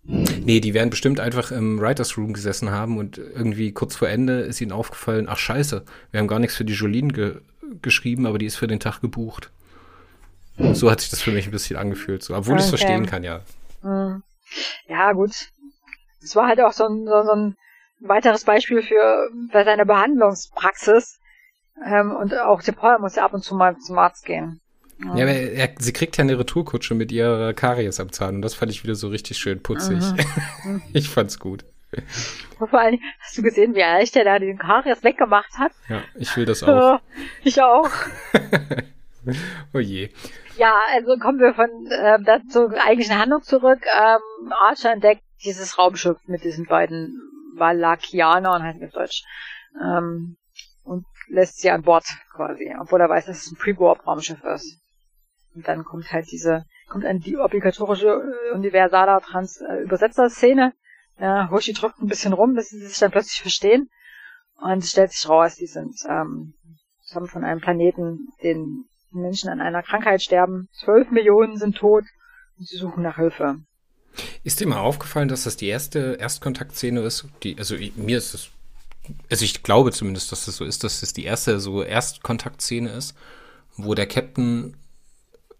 Nee, 0.03 0.59
die 0.59 0.73
werden 0.73 0.89
bestimmt 0.89 1.19
einfach 1.19 1.51
im 1.51 1.79
Writers 1.79 2.17
Room 2.17 2.33
gesessen 2.33 2.71
haben 2.71 2.97
und 2.97 3.17
irgendwie 3.17 3.71
kurz 3.71 3.95
vor 3.95 4.09
Ende 4.09 4.41
ist 4.41 4.61
ihnen 4.61 4.71
aufgefallen, 4.71 5.27
ach 5.29 5.37
scheiße, 5.37 5.83
wir 6.11 6.19
haben 6.19 6.27
gar 6.27 6.39
nichts 6.39 6.55
für 6.55 6.65
die 6.65 6.73
Jolene 6.73 7.13
ge 7.13 7.35
geschrieben, 7.81 8.27
aber 8.27 8.37
die 8.37 8.45
ist 8.45 8.55
für 8.57 8.67
den 8.67 8.79
Tag 8.79 9.01
gebucht. 9.01 9.49
So 10.73 10.91
hat 10.91 11.01
sich 11.01 11.09
das 11.09 11.21
für 11.21 11.31
mich 11.31 11.47
ein 11.47 11.51
bisschen 11.51 11.75
angefühlt, 11.75 12.23
so, 12.23 12.35
obwohl 12.35 12.59
ich 12.59 12.65
es 12.65 12.71
Okay. 12.71 12.77
verstehen 12.77 13.05
kann, 13.07 13.23
ja. 13.23 13.41
Hm. 13.81 14.21
Ja, 14.87 15.11
gut. 15.13 15.31
Es 16.21 16.35
war 16.35 16.47
halt 16.47 16.61
auch 16.61 16.73
so 16.73 16.85
ein, 16.85 17.05
so, 17.05 17.23
so 17.23 17.31
ein 17.31 17.55
weiteres 17.99 18.43
Beispiel 18.43 18.81
für, 18.83 19.29
für 19.51 19.63
seine 19.63 19.85
Behandlungspraxis. 19.85 21.19
Ähm, 21.85 22.11
und 22.11 22.37
auch 22.37 22.61
der 22.61 22.73
Paul 22.73 22.99
muss 22.99 23.15
ja 23.15 23.25
ab 23.25 23.33
und 23.33 23.43
zu 23.43 23.55
mal 23.55 23.77
zum 23.77 23.97
Arzt 23.97 24.25
gehen. 24.25 24.61
Ja, 24.99 25.12
aber 25.12 25.32
er, 25.32 25.69
sie 25.79 25.93
kriegt 25.93 26.17
ja 26.17 26.23
eine 26.23 26.38
Retourkutsche 26.38 26.93
mit 26.95 27.12
ihrer 27.12 27.53
Karies 27.53 27.99
am 27.99 28.12
Zahn 28.12 28.36
und 28.36 28.41
das 28.41 28.53
fand 28.53 28.71
ich 28.71 28.84
wieder 28.84 28.95
so 28.95 29.08
richtig 29.10 29.38
schön 29.38 29.62
putzig. 29.62 30.01
ich 30.93 31.10
fand's 31.10 31.39
gut. 31.39 31.65
Und 32.60 32.69
vor 32.69 32.79
allem, 32.79 32.99
hast 33.19 33.38
du 33.38 33.41
gesehen, 33.43 33.75
wie 33.75 33.79
leicht 33.79 34.15
er 34.15 34.23
da 34.23 34.39
den 34.39 34.58
Karies 34.58 35.03
weggemacht 35.03 35.58
hat? 35.58 35.71
Ja, 35.89 36.01
ich 36.15 36.36
will 36.38 36.45
das 36.45 36.63
auch. 36.63 36.99
Ich 37.43 37.62
auch. 37.62 37.89
Oh 39.73 39.79
je. 39.79 40.10
Ja, 40.58 40.77
also 40.91 41.17
kommen 41.17 41.39
wir 41.39 41.53
von 41.53 41.69
äh, 41.89 42.21
da 42.23 42.39
zur 42.49 42.73
eigentlichen 42.73 43.17
Handlung 43.17 43.41
zurück. 43.41 43.79
Ähm, 43.86 44.51
Archer 44.51 44.91
entdeckt 44.91 45.23
dieses 45.45 45.77
Raumschiff 45.77 46.17
mit 46.27 46.43
diesen 46.43 46.65
beiden 46.65 47.21
Valakianern, 47.56 48.63
heißt 48.63 48.84
auf 48.84 48.91
Deutsch, 48.91 49.23
ähm, 49.82 50.36
und 50.84 51.06
lässt 51.29 51.62
sie 51.62 51.69
an 51.69 51.84
Bord 51.84 52.03
quasi, 52.36 52.75
obwohl 52.79 53.01
er 53.01 53.10
weiß, 53.10 53.27
dass 53.27 53.45
es 53.45 53.51
ein 53.51 53.58
Pre-Warp-Raumschiff 53.58 54.43
ist. 54.43 54.79
Und 55.55 55.67
dann 55.67 55.83
kommt 55.83 56.11
halt 56.11 56.31
diese, 56.31 56.65
kommt 56.87 57.03
dann 57.03 57.19
die 57.19 57.37
obligatorische 57.37 58.07
äh, 58.07 58.55
universaler 58.55 59.21
Trans 59.21 59.61
äh, 59.61 59.83
Übersetzer-Szene. 59.83 60.73
Ja, 61.19 61.49
Hoshi 61.51 61.73
drückt 61.73 61.99
ein 61.99 62.07
bisschen 62.07 62.33
rum, 62.33 62.55
bis 62.55 62.69
sie 62.69 62.79
sich 62.79 62.97
dann 62.97 63.11
plötzlich 63.11 63.41
verstehen. 63.41 63.89
Und 64.57 64.83
es 64.83 64.91
stellt 64.91 65.11
sich 65.11 65.27
raus, 65.29 65.55
die 65.55 65.67
sind 65.67 65.95
ähm, 66.09 66.53
stammen 67.05 67.27
von 67.27 67.43
einem 67.43 67.61
Planeten, 67.61 68.29
den 68.41 68.85
Menschen 69.11 69.49
an 69.49 69.61
einer 69.61 69.83
Krankheit 69.83 70.23
sterben. 70.23 70.69
Zwölf 70.73 71.11
Millionen 71.11 71.57
sind 71.57 71.77
tot 71.77 72.05
und 72.57 72.67
sie 72.67 72.77
suchen 72.77 73.03
nach 73.03 73.17
Hilfe. 73.17 73.59
Ist 74.43 74.59
dir 74.59 74.67
mal 74.67 74.79
aufgefallen, 74.79 75.27
dass 75.27 75.43
das 75.43 75.57
die 75.57 75.67
erste 75.67 76.17
Erstkontaktszene 76.19 77.01
ist? 77.01 77.27
Die, 77.43 77.57
also 77.57 77.75
ich, 77.75 77.95
mir 77.95 78.17
ist 78.17 78.33
es, 78.33 78.49
also 79.29 79.45
ich 79.45 79.63
glaube 79.63 79.91
zumindest, 79.91 80.31
dass 80.31 80.45
das 80.45 80.57
so 80.57 80.65
ist, 80.65 80.83
dass 80.83 81.01
das 81.01 81.13
die 81.13 81.25
erste 81.25 81.59
so 81.59 81.83
Erstkontaktszene 81.83 82.89
ist, 82.89 83.15
wo 83.75 83.93
der 83.95 84.07
Captain 84.07 84.75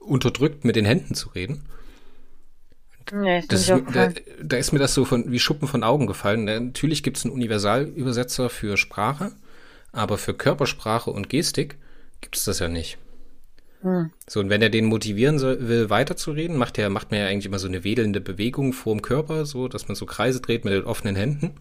unterdrückt, 0.06 0.66
mit 0.66 0.76
den 0.76 0.86
Händen 0.86 1.16
zu 1.16 1.30
reden. 1.30 1.66
Nee, 3.12 3.44
Das, 3.48 3.70
nicht 3.70 3.84
da, 3.94 4.10
da 4.42 4.58
ist 4.58 4.72
mir 4.72 4.80
das 4.80 4.94
so 4.94 5.06
von, 5.06 5.32
wie 5.32 5.40
Schuppen 5.40 5.68
von 5.68 5.84
Augen 5.84 6.08
gefallen. 6.08 6.46
Natürlich 6.46 7.04
gibt 7.04 7.18
es 7.18 7.26
einen 7.26 7.34
Universalübersetzer 7.34 8.50
für 8.50 8.78
Sprache, 8.78 9.34
aber 9.92 10.18
für 10.18 10.34
Körpersprache 10.34 11.12
und 11.12 11.30
Gestik 11.30 11.78
gibt 12.22 12.38
es 12.38 12.46
das 12.46 12.60
ja 12.60 12.70
nicht. 12.70 12.98
Hm. 13.82 14.12
So, 14.28 14.40
und 14.40 14.50
wenn 14.50 14.62
er 14.62 14.70
den 14.70 14.86
motivieren 14.86 15.38
soll, 15.38 15.68
will, 15.68 15.90
weiterzureden, 15.90 16.56
macht 16.56 16.80
er, 16.80 16.90
macht 16.90 17.12
man 17.12 17.20
ja 17.20 17.28
eigentlich 17.28 17.46
immer 17.46 17.60
so 17.60 17.68
eine 17.68 17.84
wedelnde 17.84 18.22
Bewegung 18.22 18.72
vorm 18.72 19.02
Körper, 19.02 19.46
so, 19.46 19.68
dass 19.68 19.90
man 19.90 19.96
so 19.96 20.06
Kreise 20.06 20.40
dreht 20.40 20.64
mit 20.64 20.74
den 20.74 20.86
offenen 20.86 21.18
Händen. 21.18 21.56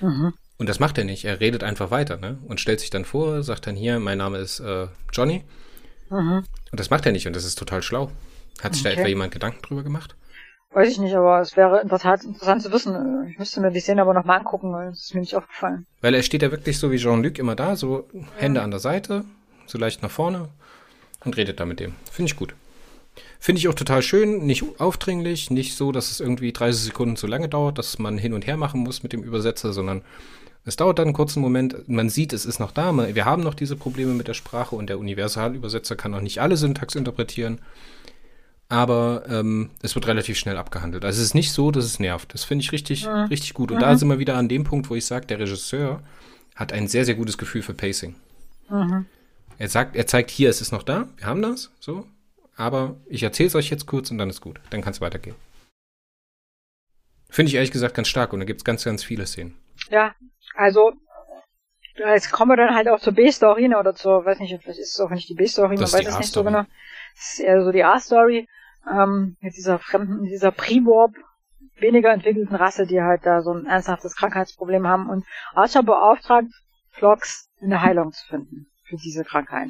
Mhm. 0.00 0.32
Und 0.58 0.68
das 0.68 0.78
macht 0.78 0.96
er 0.96 1.04
nicht. 1.04 1.24
Er 1.24 1.40
redet 1.40 1.64
einfach 1.64 1.90
weiter, 1.90 2.16
ne? 2.16 2.38
Und 2.46 2.60
stellt 2.60 2.80
sich 2.80 2.90
dann 2.90 3.04
vor, 3.04 3.42
sagt 3.42 3.66
dann 3.66 3.76
hier, 3.76 3.98
mein 3.98 4.18
Name 4.18 4.38
ist 4.38 4.60
äh, 4.60 4.86
Johnny. 5.12 5.42
Mhm. 6.10 6.44
Und 6.70 6.80
das 6.80 6.90
macht 6.90 7.06
er 7.06 7.12
nicht 7.12 7.26
und 7.26 7.36
das 7.36 7.44
ist 7.44 7.58
total 7.58 7.82
schlau. 7.82 8.10
Hat 8.62 8.74
sich 8.74 8.84
okay. 8.84 8.94
da 8.94 9.00
etwa 9.00 9.08
jemand 9.08 9.32
Gedanken 9.32 9.62
drüber 9.62 9.82
gemacht? 9.82 10.16
Weiß 10.72 10.90
ich 10.90 10.98
nicht, 10.98 11.14
aber 11.14 11.40
es 11.40 11.56
wäre 11.56 11.80
interessant, 11.80 12.24
interessant 12.24 12.62
zu 12.62 12.72
wissen. 12.72 13.28
Ich 13.30 13.38
müsste 13.38 13.60
mir 13.60 13.70
die 13.70 13.80
Szene 13.80 14.02
aber 14.02 14.12
nochmal 14.12 14.40
angucken, 14.40 14.72
weil 14.72 14.88
es 14.88 15.04
ist 15.04 15.14
mir 15.14 15.20
nicht 15.20 15.34
aufgefallen. 15.34 15.86
Weil 16.02 16.14
er 16.14 16.22
steht 16.22 16.42
ja 16.42 16.50
wirklich 16.50 16.78
so 16.78 16.90
wie 16.90 16.98
Jean-Luc 16.98 17.38
immer 17.38 17.56
da, 17.56 17.76
so 17.76 18.08
Hände 18.36 18.60
an 18.62 18.70
der 18.70 18.80
Seite, 18.80 19.24
so 19.66 19.78
leicht 19.78 20.02
nach 20.02 20.10
vorne 20.10 20.48
und 21.24 21.36
redet 21.36 21.60
da 21.60 21.64
mit 21.64 21.80
dem. 21.80 21.94
Finde 22.10 22.30
ich 22.30 22.36
gut. 22.36 22.54
Finde 23.38 23.58
ich 23.58 23.68
auch 23.68 23.74
total 23.74 24.02
schön, 24.02 24.44
nicht 24.44 24.64
aufdringlich, 24.78 25.50
nicht 25.50 25.76
so, 25.76 25.92
dass 25.92 26.10
es 26.10 26.20
irgendwie 26.20 26.52
30 26.52 26.84
Sekunden 26.84 27.16
zu 27.16 27.26
lange 27.26 27.48
dauert, 27.48 27.78
dass 27.78 27.98
man 27.98 28.18
hin 28.18 28.34
und 28.34 28.46
her 28.46 28.56
machen 28.56 28.80
muss 28.80 29.02
mit 29.02 29.12
dem 29.12 29.22
Übersetzer, 29.22 29.72
sondern 29.72 30.02
es 30.66 30.74
dauert 30.74 30.98
dann 30.98 31.06
einen 31.06 31.14
kurzen 31.14 31.40
Moment. 31.40 31.88
Man 31.88 32.10
sieht, 32.10 32.32
es 32.32 32.44
ist 32.44 32.58
noch 32.58 32.72
da. 32.72 32.92
Wir 33.14 33.24
haben 33.24 33.44
noch 33.44 33.54
diese 33.54 33.76
Probleme 33.76 34.12
mit 34.14 34.26
der 34.26 34.34
Sprache 34.34 34.74
und 34.74 34.88
der 34.88 34.98
Universalübersetzer 34.98 35.94
kann 35.94 36.12
auch 36.12 36.20
nicht 36.20 36.40
alle 36.40 36.56
Syntax 36.56 36.96
interpretieren. 36.96 37.60
Aber 38.68 39.22
ähm, 39.28 39.70
es 39.82 39.94
wird 39.94 40.08
relativ 40.08 40.36
schnell 40.36 40.56
abgehandelt. 40.56 41.04
Also 41.04 41.20
es 41.20 41.28
ist 41.28 41.34
nicht 41.34 41.52
so, 41.52 41.70
dass 41.70 41.84
es 41.84 42.00
nervt. 42.00 42.34
Das 42.34 42.42
finde 42.42 42.64
ich 42.64 42.72
richtig, 42.72 43.02
ja. 43.02 43.26
richtig 43.26 43.54
gut. 43.54 43.70
Und 43.70 43.76
mhm. 43.76 43.82
da 43.82 43.96
sind 43.96 44.08
wir 44.08 44.18
wieder 44.18 44.36
an 44.36 44.48
dem 44.48 44.64
Punkt, 44.64 44.90
wo 44.90 44.96
ich 44.96 45.06
sage, 45.06 45.26
der 45.26 45.38
Regisseur 45.38 46.02
hat 46.56 46.72
ein 46.72 46.88
sehr, 46.88 47.04
sehr 47.04 47.14
gutes 47.14 47.38
Gefühl 47.38 47.62
für 47.62 47.74
Pacing. 47.74 48.16
Mhm. 48.68 49.06
Er 49.58 49.68
sagt, 49.68 49.94
er 49.94 50.08
zeigt 50.08 50.32
hier, 50.32 50.50
es 50.50 50.60
ist 50.60 50.72
noch 50.72 50.82
da, 50.82 51.08
wir 51.16 51.26
haben 51.28 51.42
das, 51.42 51.70
so. 51.78 52.08
Aber 52.56 52.96
ich 53.06 53.22
erzähle 53.22 53.46
es 53.46 53.54
euch 53.54 53.70
jetzt 53.70 53.86
kurz 53.86 54.10
und 54.10 54.18
dann 54.18 54.30
ist 54.30 54.40
gut. 54.40 54.58
Dann 54.70 54.82
kann 54.82 54.92
es 54.92 55.00
weitergehen. 55.00 55.36
Finde 57.30 57.50
ich 57.50 57.54
ehrlich 57.54 57.70
gesagt 57.70 57.94
ganz 57.94 58.08
stark 58.08 58.32
und 58.32 58.40
da 58.40 58.46
gibt 58.46 58.62
es 58.62 58.64
ganz, 58.64 58.82
ganz 58.82 59.04
viele 59.04 59.26
Szenen. 59.26 59.54
Ja, 59.90 60.14
also 60.56 60.92
jetzt 61.96 62.30
kommen 62.30 62.50
wir 62.50 62.56
dann 62.56 62.74
halt 62.74 62.88
auch 62.88 63.00
zur 63.00 63.14
B-Story 63.14 63.68
ne, 63.68 63.78
oder 63.78 63.94
zur, 63.94 64.24
weiß 64.24 64.38
nicht, 64.38 64.50
vielleicht 64.62 64.80
ist 64.80 64.94
es 64.94 65.00
auch 65.00 65.10
nicht 65.10 65.28
die 65.28 65.34
B-Story, 65.34 65.76
man 65.76 65.92
weiß 65.92 66.06
es 66.06 66.18
nicht 66.18 66.32
so 66.32 66.44
genau. 66.44 66.64
Das 67.14 67.32
ist 67.32 67.40
eher 67.40 67.62
so 67.64 67.72
die 67.72 67.84
A-Story 67.84 68.48
ähm, 68.90 69.36
mit 69.40 69.56
dieser 69.56 69.78
fremden, 69.78 70.24
dieser 70.24 70.50
Pre-Warp 70.50 71.14
weniger 71.78 72.12
entwickelten 72.12 72.56
Rasse, 72.56 72.86
die 72.86 73.00
halt 73.00 73.24
da 73.24 73.42
so 73.42 73.52
ein 73.52 73.66
ernsthaftes 73.66 74.16
Krankheitsproblem 74.16 74.86
haben 74.86 75.08
und 75.08 75.24
Archer 75.54 75.82
beauftragt, 75.82 76.50
in 77.60 77.70
der 77.70 77.82
Heilung 77.82 78.12
zu 78.12 78.26
finden 78.26 78.66
für 78.84 78.96
diese 78.96 79.24
Krankheit. 79.24 79.68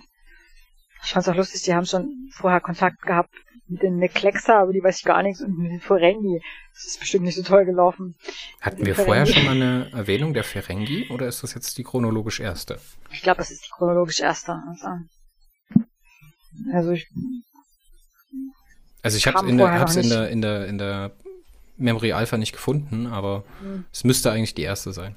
Ich 1.03 1.13
fand's 1.13 1.29
auch 1.29 1.35
lustig, 1.35 1.63
die 1.63 1.75
haben 1.75 1.87
schon 1.87 2.31
vorher 2.33 2.61
Kontakt 2.61 3.03
gehabt 3.03 3.35
mit 3.69 3.83
den 3.83 3.97
Neklexa, 3.97 4.61
aber 4.61 4.73
die 4.73 4.83
weiß 4.83 4.99
ich 4.99 5.05
gar 5.05 5.23
nichts, 5.23 5.41
und 5.41 5.59
mit 5.59 5.71
den 5.71 5.81
Ferengi. 5.81 6.43
Das 6.73 6.85
ist 6.85 7.01
bestimmt 7.01 7.25
nicht 7.25 7.37
so 7.37 7.43
toll 7.43 7.65
gelaufen. 7.65 8.15
Hatten 8.61 8.85
wir 8.85 8.95
Ferengi. 8.95 9.07
vorher 9.07 9.27
schon 9.27 9.45
mal 9.45 9.55
eine 9.55 9.91
Erwähnung 9.93 10.35
der 10.35 10.45
Ferengi 10.45 11.09
oder 11.11 11.27
ist 11.27 11.43
das 11.43 11.55
jetzt 11.55 11.77
die 11.79 11.85
chronologisch 11.85 12.41
erste? 12.41 12.79
Ich 13.11 13.23
glaube, 13.23 13.39
das 13.39 13.51
ist 13.51 13.65
die 13.67 13.71
chronologisch 13.71 14.21
erste. 14.21 14.63
Also, 14.69 14.87
also 16.73 16.91
ich. 16.93 17.09
Also 19.03 19.17
ich 19.19 19.27
habe 19.27 19.49
in, 19.49 19.59
der, 19.59 19.79
hab's 19.79 19.97
in 19.97 20.09
der 20.09 20.31
in 20.31 20.43
der 20.43 20.67
in 20.67 20.79
der 20.79 21.13
Memory 21.77 22.13
Alpha 22.13 22.37
nicht 22.37 22.53
gefunden, 22.53 23.07
aber 23.07 23.45
hm. 23.61 23.85
es 23.93 24.05
müsste 24.05 24.33
eigentlich 24.33 24.55
die 24.55 24.63
erste 24.63 24.93
sein. 24.93 25.17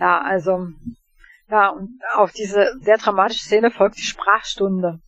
Ja, 0.00 0.20
also 0.20 0.68
ja, 1.48 1.68
und 1.68 2.00
auf 2.16 2.32
diese 2.32 2.76
sehr 2.80 2.98
dramatische 2.98 3.44
Szene 3.44 3.70
folgt 3.70 3.98
die 3.98 4.02
Sprachstunde. 4.02 5.00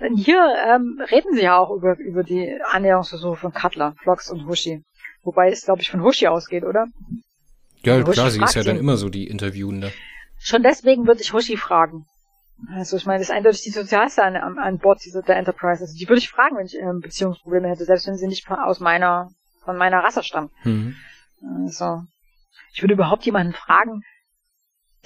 Und 0.00 0.16
hier 0.16 0.42
ähm, 0.66 1.00
reden 1.10 1.34
sie 1.34 1.42
ja 1.42 1.58
auch 1.58 1.70
über, 1.70 1.98
über 1.98 2.22
die 2.22 2.58
Annäherungsversuche 2.70 3.36
von 3.36 3.52
Cutler, 3.52 3.94
Flox 4.02 4.30
und 4.30 4.46
Hushi. 4.46 4.82
Wobei 5.22 5.50
es, 5.50 5.64
glaube 5.64 5.82
ich, 5.82 5.90
von 5.90 6.02
Hushi 6.02 6.26
ausgeht, 6.26 6.64
oder? 6.64 6.86
Ja, 7.82 8.00
Hushi 8.00 8.12
klar, 8.12 8.30
sie 8.30 8.42
ist 8.42 8.54
ja 8.54 8.62
dann 8.62 8.78
immer 8.78 8.96
so 8.96 9.10
die 9.10 9.26
Interviewende. 9.26 9.92
Schon 10.38 10.62
deswegen 10.62 11.06
würde 11.06 11.20
ich 11.20 11.32
Hushi 11.32 11.56
fragen. 11.58 12.06
Also 12.74 12.96
ich 12.96 13.06
meine, 13.06 13.18
das 13.18 13.28
ist 13.28 13.34
eindeutig 13.34 13.62
die 13.62 13.70
sozialste 13.70 14.22
an, 14.22 14.36
an 14.36 14.78
Bord 14.78 15.04
dieser, 15.04 15.22
der 15.22 15.36
Enterprise. 15.36 15.82
Also 15.82 15.96
die 15.96 16.08
würde 16.08 16.18
ich 16.18 16.28
fragen, 16.28 16.56
wenn 16.56 16.66
ich 16.66 16.76
ähm, 16.76 17.00
Beziehungsprobleme 17.00 17.68
hätte, 17.68 17.84
selbst 17.84 18.06
wenn 18.06 18.16
sie 18.16 18.26
nicht 18.26 18.46
von, 18.46 18.56
aus 18.58 18.80
meiner, 18.80 19.30
von 19.64 19.76
meiner 19.76 20.02
Rasse 20.02 20.22
stammt. 20.22 20.52
Mhm. 20.64 20.96
Also, 21.64 22.02
ich 22.74 22.82
würde 22.82 22.94
überhaupt 22.94 23.24
jemanden 23.24 23.54
fragen, 23.54 24.02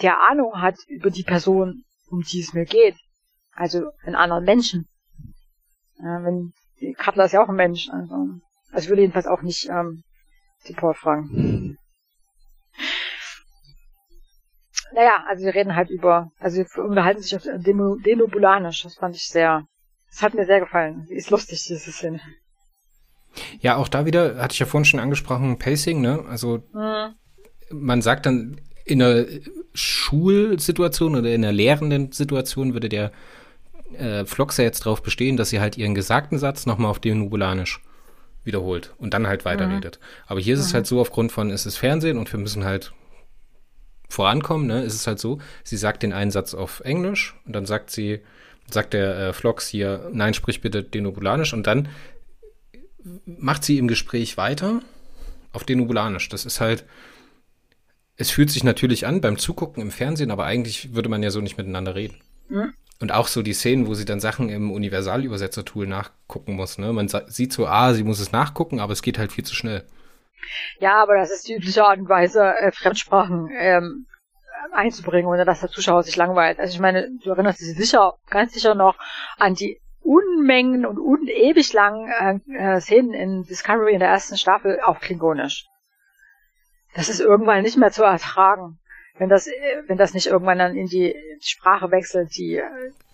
der 0.03 0.19
Ahnung 0.29 0.61
hat 0.61 0.77
über 0.89 1.11
die 1.11 1.23
Person, 1.23 1.85
um 2.09 2.23
die 2.23 2.41
es 2.41 2.53
mir 2.53 2.65
geht. 2.65 2.97
Also 3.55 3.91
einen 4.05 4.17
anderen 4.17 4.45
Menschen. 4.45 4.89
Ja, 5.99 6.23
wenn 6.25 6.53
Cutler 6.99 7.25
ist 7.27 7.33
ja 7.33 7.43
auch 7.43 7.49
ein 7.49 7.57
Mensch. 7.57 7.89
Also, 7.91 8.15
also 8.73 8.85
ich 8.85 8.89
würde 8.89 9.03
jedenfalls 9.03 9.27
auch 9.27 9.43
nicht 9.43 9.69
ähm, 9.69 10.03
die 10.67 10.75
Paul 10.75 10.95
fragen. 10.95 11.79
Naja, 14.95 15.25
also 15.29 15.45
wir 15.45 15.55
reden 15.55 15.75
halt 15.75 15.91
über, 15.91 16.31
also 16.39 16.59
wir 16.59 16.85
unterhalten 16.85 17.23
sich 17.23 17.35
auf 17.35 17.43
Denobulanisch. 17.43 18.83
Das 18.83 18.95
fand 18.95 19.17
ich 19.17 19.29
sehr, 19.29 19.65
das 20.11 20.23
hat 20.23 20.35
mir 20.35 20.47
sehr 20.47 20.61
gefallen. 20.61 21.07
Die 21.09 21.15
ist 21.15 21.31
lustig, 21.31 21.65
diese 21.67 21.91
Szene. 21.91 22.21
Ja, 23.59 23.77
auch 23.77 23.89
da 23.89 24.07
wieder, 24.07 24.37
hatte 24.37 24.53
ich 24.53 24.61
ja 24.61 24.67
vorhin 24.67 24.85
schon 24.85 25.01
angesprochen, 25.01 25.59
Pacing, 25.59 26.01
ne? 26.01 26.25
Also 26.29 26.63
hm. 26.73 27.15
man 27.71 28.03
sagt 28.03 28.27
dann 28.27 28.61
in 28.85 29.03
einer 29.03 29.25
Schulsituation 29.73 31.17
oder 31.17 31.35
in 31.35 31.45
einer 31.45 31.53
lehrenden 31.53 32.13
Situation 32.13 32.75
würde 32.75 32.89
der 32.89 33.11
äh, 33.95 34.27
Floxer 34.27 34.63
jetzt 34.63 34.87
darauf 34.87 35.03
bestehen, 35.03 35.37
dass 35.37 35.51
sie 35.51 35.61
halt 35.61 35.77
ihren 35.79 35.95
gesagten 35.95 36.39
Satz 36.39 36.67
nochmal 36.67 36.91
auf 36.91 37.01
den 37.01 37.19
Nubulanisch 37.19 37.81
wiederholt 38.45 38.93
und 38.99 39.15
dann 39.15 39.27
halt 39.27 39.45
weiterredet. 39.45 39.99
Mhm. 40.01 40.25
Aber 40.27 40.41
hier 40.41 40.55
ist 40.55 40.61
mhm. 40.61 40.67
es 40.67 40.75
halt 40.75 40.87
so, 40.87 41.01
aufgrund 41.01 41.33
von, 41.33 41.51
es 41.51 41.67
ist 41.67 41.77
Fernsehen 41.77 42.19
und 42.19 42.31
wir 42.33 42.39
müssen 42.39 42.65
halt 42.65 42.93
vorankommen, 44.09 44.67
ne, 44.67 44.83
ist 44.83 44.95
es 44.95 45.07
halt 45.07 45.19
so, 45.19 45.39
sie 45.65 45.77
sagt 45.77 46.03
den 46.03 46.13
einen 46.13 46.31
Satz 46.31 46.55
auf 46.55 46.81
Englisch 46.81 47.35
und 47.47 47.55
dann 47.55 47.67
sagt 47.67 47.91
sie, 47.91 48.21
sagt 48.71 48.93
der 48.93 49.19
äh, 49.19 49.33
Flox 49.33 49.69
hier, 49.69 50.11
nein, 50.13 50.35
sprich 50.35 50.61
bitte 50.61 50.83
den 50.83 51.05
Nubulanisch 51.05 51.53
und 51.53 51.67
dann 51.67 51.89
macht 53.27 53.65
sie 53.65 53.79
im 53.79 53.89
Gespräch 53.89 54.37
weiter 54.37 54.83
auf 55.53 55.65
den 55.65 55.79
Nubulanisch. 55.79 56.29
Das 56.29 56.45
ist 56.45 56.61
halt, 56.61 56.85
es 58.17 58.31
fühlt 58.31 58.51
sich 58.51 58.65
natürlich 58.65 59.07
an 59.07 59.21
beim 59.21 59.39
Zugucken 59.39 59.83
im 59.83 59.91
Fernsehen, 59.91 60.31
aber 60.31 60.45
eigentlich 60.45 60.95
würde 60.95 61.09
man 61.09 61.23
ja 61.23 61.31
so 61.31 61.41
nicht 61.41 61.59
miteinander 61.59 61.95
reden. 61.95 62.17
Mhm. 62.49 62.73
Und 63.01 63.13
auch 63.13 63.27
so 63.27 63.43
die 63.43 63.53
Szenen, 63.53 63.87
wo 63.87 63.95
sie 63.95 64.05
dann 64.05 64.21
Sachen 64.21 64.49
im 64.49 64.71
Universalübersetzer-Tool 64.71 65.87
nachgucken 65.87 66.55
muss. 66.55 66.79
Ne? 66.79 66.93
Man 66.93 67.09
sieht 67.09 67.53
so, 67.53 67.67
ah, 67.67 67.93
sie 67.93 68.05
muss 68.05 68.21
es 68.21 68.33
nachgucken, 68.33 68.81
aber 68.81 68.93
es 68.93 69.03
geht 69.03 69.19
halt 69.19 69.33
viel 69.33 69.45
zu 69.45 69.55
schnell. 69.55 69.85
Ja, 70.79 71.03
aber 71.03 71.17
das 71.17 71.31
ist 71.31 71.49
die 71.49 71.55
übliche 71.55 71.85
Art 71.85 71.99
und 71.99 72.09
Weise, 72.09 72.43
äh, 72.43 72.71
Fremdsprachen 72.71 73.51
ähm, 73.57 74.07
einzubringen, 74.73 75.27
ohne 75.27 75.45
dass 75.45 75.61
der 75.61 75.71
Zuschauer 75.71 76.03
sich 76.03 76.17
langweilt. 76.17 76.61
Also 76.61 76.75
ich 76.75 76.81
meine, 76.81 77.11
du 77.23 77.31
erinnerst 77.31 77.61
dich 77.61 77.77
sicher, 77.77 78.15
ganz 78.31 78.53
sicher 78.53 78.75
noch 78.75 78.97
an 79.39 79.55
die 79.55 79.81
Unmengen 80.01 80.85
und 80.85 80.99
unewig 80.99 81.73
langen 81.73 82.43
äh, 82.51 82.81
Szenen 82.81 83.15
in 83.15 83.43
Discovery 83.45 83.95
in 83.95 84.01
der 84.01 84.11
ersten 84.11 84.37
Staffel 84.37 84.79
auf 84.85 85.01
Klingonisch 85.01 85.67
das 86.95 87.09
ist 87.09 87.21
irgendwann 87.21 87.63
nicht 87.63 87.77
mehr 87.77 87.91
zu 87.91 88.05
ertragen. 88.05 88.79
Wenn 89.17 89.29
das, 89.29 89.47
wenn 89.87 89.97
das 89.97 90.13
nicht 90.13 90.27
irgendwann 90.27 90.59
dann 90.59 90.75
in 90.75 90.87
die 90.87 91.15
Sprache 91.41 91.91
wechselt, 91.91 92.37
die, 92.37 92.61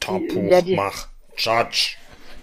die 0.06 0.26
in 0.26 0.48
der 0.48 0.62
die, 0.62 0.76
mach, 0.76 1.08
Judge. 1.36 1.96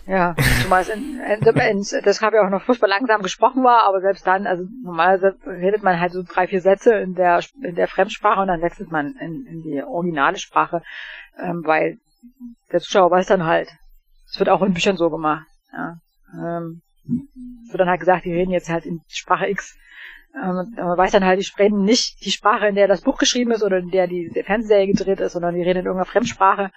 Ja, 0.05 0.35
zumal 0.61 0.87
in, 0.87 1.19
in, 1.19 1.59
in, 1.59 1.85
das 2.05 2.21
habe 2.21 2.37
ja 2.37 2.45
auch 2.45 2.49
noch 2.49 2.61
furchtbar 2.61 2.87
langsam 2.87 3.21
gesprochen 3.21 3.63
war, 3.63 3.83
aber 3.83 3.99
selbst 3.99 4.25
dann, 4.25 4.47
also 4.47 4.63
normalerweise 4.83 5.35
redet 5.45 5.83
man 5.83 5.99
halt 5.99 6.13
so 6.13 6.23
drei, 6.23 6.47
vier 6.47 6.61
Sätze 6.61 6.93
in 6.93 7.13
der 7.13 7.41
in 7.61 7.75
der 7.75 7.89
Fremdsprache 7.89 8.39
und 8.39 8.47
dann 8.47 8.61
wechselt 8.61 8.89
man 8.89 9.17
in, 9.17 9.45
in 9.45 9.63
die 9.63 9.83
originale 9.83 10.37
Sprache, 10.37 10.81
ähm, 11.37 11.63
weil 11.65 11.97
der 12.71 12.79
Zuschauer 12.79 13.11
weiß 13.11 13.27
dann 13.27 13.43
halt, 13.43 13.69
es 14.29 14.39
wird 14.39 14.49
auch 14.49 14.61
in 14.61 14.73
Büchern 14.73 14.95
so 14.95 15.09
gemacht. 15.09 15.45
Ja. 15.73 15.97
Ähm, 16.33 16.81
es 17.65 17.73
wird 17.73 17.81
dann 17.81 17.89
halt 17.89 17.99
gesagt, 17.99 18.23
die 18.23 18.33
reden 18.33 18.51
jetzt 18.51 18.69
halt 18.69 18.85
in 18.85 19.01
Sprache 19.09 19.49
X 19.49 19.75
ähm, 20.35 20.73
man 20.75 20.97
weiß 20.97 21.11
dann 21.11 21.25
halt, 21.25 21.39
die 21.39 21.43
sprechen 21.43 21.83
nicht 21.83 22.23
die 22.25 22.31
Sprache, 22.31 22.67
in 22.67 22.75
der 22.75 22.87
das 22.87 23.01
Buch 23.01 23.17
geschrieben 23.17 23.51
ist 23.51 23.63
oder 23.63 23.77
in 23.77 23.89
der 23.89 24.07
die, 24.07 24.29
die 24.33 24.43
Fernsehserie 24.43 24.87
gedreht 24.87 25.19
ist, 25.19 25.33
sondern 25.33 25.55
die 25.55 25.61
reden 25.61 25.79
in 25.79 25.85
irgendeiner 25.85 26.05
Fremdsprache, 26.05 26.71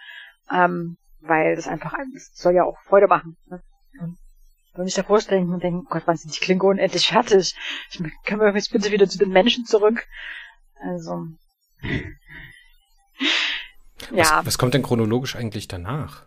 ähm, 0.50 0.96
weil 1.20 1.56
das 1.56 1.68
einfach, 1.68 1.94
das 2.14 2.30
soll 2.34 2.54
ja 2.54 2.64
auch 2.64 2.78
Freude 2.82 3.06
machen. 3.06 3.36
Ne? 3.48 3.62
Und 4.00 4.18
wenn 4.74 4.86
ich 4.86 4.94
davor 4.94 5.18
denke 5.20 5.52
und 5.52 5.62
denke, 5.62 5.86
Gott, 5.90 6.02
wann 6.06 6.16
sind 6.16 6.34
die 6.34 6.40
Klingonen 6.40 6.78
endlich 6.78 7.08
fertig? 7.08 7.56
Ich, 7.90 8.00
können 8.24 8.40
wir 8.40 8.54
jetzt 8.54 8.72
bitte 8.72 8.92
wieder 8.92 9.08
zu 9.08 9.18
den 9.18 9.30
Menschen 9.30 9.64
zurück? 9.64 10.06
Also. 10.80 11.26
ja. 14.12 14.38
Was, 14.38 14.46
was 14.46 14.58
kommt 14.58 14.74
denn 14.74 14.82
chronologisch 14.82 15.34
eigentlich 15.34 15.66
danach? 15.66 16.26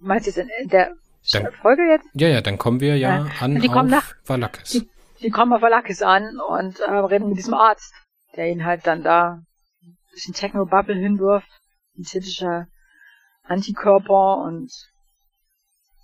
Meinst 0.00 0.26
du 0.26 0.30
jetzt 0.30 0.50
in 0.62 0.68
der 0.68 0.94
dann, 1.32 1.52
Folge 1.52 1.82
jetzt? 1.90 2.06
Ja, 2.14 2.28
ja, 2.28 2.40
dann 2.40 2.58
kommen 2.58 2.80
wir 2.80 2.96
ja, 2.96 3.24
ja. 3.24 3.30
an 3.40 3.60
die 3.60 3.68
kommen 3.68 3.92
auf 3.92 4.14
nach, 4.14 4.14
Valakis. 4.24 4.70
Die, 4.70 4.88
die 5.20 5.30
kommen 5.30 5.52
auf 5.52 5.62
Valakis 5.62 6.02
an 6.02 6.38
und 6.40 6.80
äh, 6.80 6.90
reden 6.90 7.28
mit 7.28 7.38
diesem 7.38 7.54
Arzt, 7.54 7.94
der 8.36 8.48
ihn 8.48 8.64
halt 8.64 8.86
dann 8.86 9.02
da 9.02 9.42
ein 9.82 9.96
bisschen 10.12 10.34
Techno-Bubble 10.34 10.94
hinwirft, 10.94 11.48
ein 11.96 12.04
synthetischer 12.04 12.66
Antikörper 13.44 14.38
und 14.38 14.70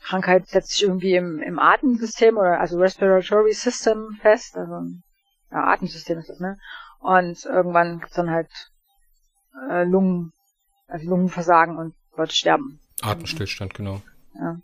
Krankheit 0.03 0.49
setzt 0.49 0.71
sich 0.71 0.83
irgendwie 0.83 1.15
im, 1.15 1.41
im 1.41 1.59
Atemsystem 1.59 2.37
oder 2.37 2.61
also 2.61 2.79
Respiratory 2.79 3.53
System 3.53 4.19
fest, 4.21 4.57
also 4.57 4.89
ja, 5.51 5.65
Atemsystem 5.65 6.19
ist 6.19 6.29
das, 6.29 6.41
ne? 6.41 6.59
Und 6.99 7.45
irgendwann 7.45 8.01
gibt's 8.01 8.15
dann 8.15 8.31
halt 8.31 8.51
äh, 9.69 9.85
Lungen, 9.85 10.33
also 10.87 11.09
Lungenversagen 11.09 11.77
und 11.77 11.95
Leute 12.17 12.35
sterben. 12.35 12.81
Atemstillstand, 13.03 13.75
genau. 13.75 14.03
Ja. 14.35 14.59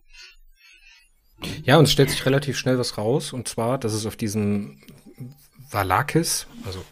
Ja, 1.64 1.76
und 1.76 1.84
es 1.84 1.92
stellt 1.92 2.10
sich 2.10 2.24
relativ 2.26 2.56
schnell 2.58 2.78
was 2.78 2.98
raus, 2.98 3.32
und 3.32 3.46
zwar, 3.48 3.78
dass 3.78 3.92
es 3.92 4.06
auf 4.06 4.16
diesem 4.16 4.80
Valakis, 5.70 6.46
also 6.64 6.84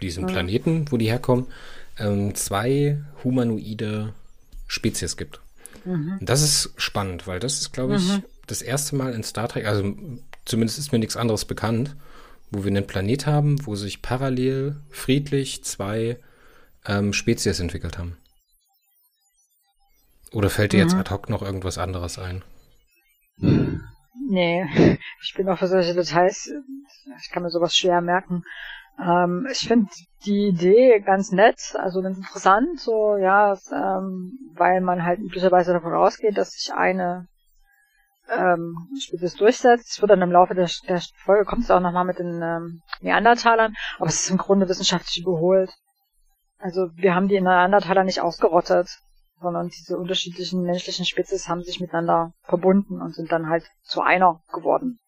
diesem 0.00 0.24
Mhm. 0.24 0.28
Planeten, 0.28 0.84
wo 0.92 0.96
die 0.96 1.08
herkommen, 1.08 1.46
ähm, 1.98 2.34
zwei 2.34 3.02
humanoide 3.22 4.12
Spezies 4.66 5.16
gibt. 5.16 5.40
Mhm. 5.84 6.18
Und 6.20 6.28
das 6.28 6.42
ist 6.42 6.72
spannend, 6.76 7.26
weil 7.26 7.40
das 7.40 7.60
ist, 7.60 7.72
glaube 7.72 7.96
ich, 7.96 8.20
das 8.46 8.60
erste 8.60 8.96
Mal 8.96 9.14
in 9.14 9.22
Star 9.22 9.48
Trek, 9.48 9.66
also 9.66 9.94
zumindest 10.44 10.78
ist 10.78 10.92
mir 10.92 10.98
nichts 10.98 11.16
anderes 11.16 11.44
bekannt, 11.44 11.96
wo 12.50 12.64
wir 12.64 12.70
einen 12.70 12.86
Planet 12.86 13.26
haben, 13.26 13.64
wo 13.66 13.74
sich 13.76 14.02
parallel 14.02 14.76
friedlich 14.90 15.64
zwei 15.64 16.18
ähm, 16.86 17.12
Spezies 17.14 17.60
entwickelt 17.60 17.96
haben. 17.96 18.18
Oder 20.32 20.50
fällt 20.50 20.72
dir 20.72 20.80
jetzt 20.80 20.94
Mhm. 20.94 21.00
ad 21.00 21.10
hoc 21.10 21.28
noch 21.30 21.42
irgendwas 21.42 21.78
anderes 21.78 22.18
ein? 22.18 22.42
Nee, 24.26 24.64
ich 25.22 25.34
bin 25.34 25.48
auch 25.48 25.58
für 25.58 25.66
solche 25.66 25.94
Details, 25.94 26.50
ich 27.20 27.30
kann 27.30 27.42
mir 27.42 27.50
sowas 27.50 27.76
schwer 27.76 28.00
merken. 28.00 28.42
Ähm, 28.98 29.46
ich 29.50 29.66
finde 29.66 29.90
die 30.24 30.48
Idee 30.48 31.00
ganz 31.00 31.32
nett, 31.32 31.74
also 31.78 32.00
ganz 32.00 32.16
interessant, 32.16 32.80
so, 32.80 33.16
ja, 33.16 33.52
es, 33.52 33.70
ähm, 33.72 34.38
weil 34.54 34.80
man 34.80 35.04
halt 35.04 35.20
üblicherweise 35.20 35.72
davon 35.72 35.94
ausgeht, 35.94 36.38
dass 36.38 36.52
sich 36.52 36.72
eine 36.72 37.26
ähm, 38.30 38.88
Spezies 38.98 39.34
durchsetzt. 39.34 39.90
Es 39.90 40.00
wird 40.00 40.10
dann 40.10 40.22
im 40.22 40.32
Laufe 40.32 40.54
der, 40.54 40.70
der 40.88 41.02
Folge, 41.24 41.44
kommt 41.44 41.64
es 41.64 41.70
auch 41.70 41.80
nochmal 41.80 42.04
mit 42.04 42.18
den 42.18 42.40
ähm, 42.40 42.82
Neandertalern, 43.00 43.74
aber 43.98 44.06
es 44.08 44.24
ist 44.24 44.30
im 44.30 44.38
Grunde 44.38 44.68
wissenschaftlich 44.68 45.22
überholt. 45.22 45.70
Also 46.58 46.88
wir 46.94 47.14
haben 47.14 47.28
die 47.28 47.40
Neandertaler 47.40 48.04
nicht 48.04 48.20
ausgerottet, 48.20 48.88
sondern 49.44 49.68
diese 49.68 49.96
unterschiedlichen 49.96 50.62
menschlichen 50.62 51.04
Spezies 51.04 51.48
haben 51.48 51.62
sich 51.62 51.80
miteinander 51.80 52.32
verbunden 52.42 53.00
und 53.00 53.14
sind 53.14 53.30
dann 53.30 53.48
halt 53.48 53.64
zu 53.82 54.00
einer 54.00 54.42
geworden. 54.52 54.98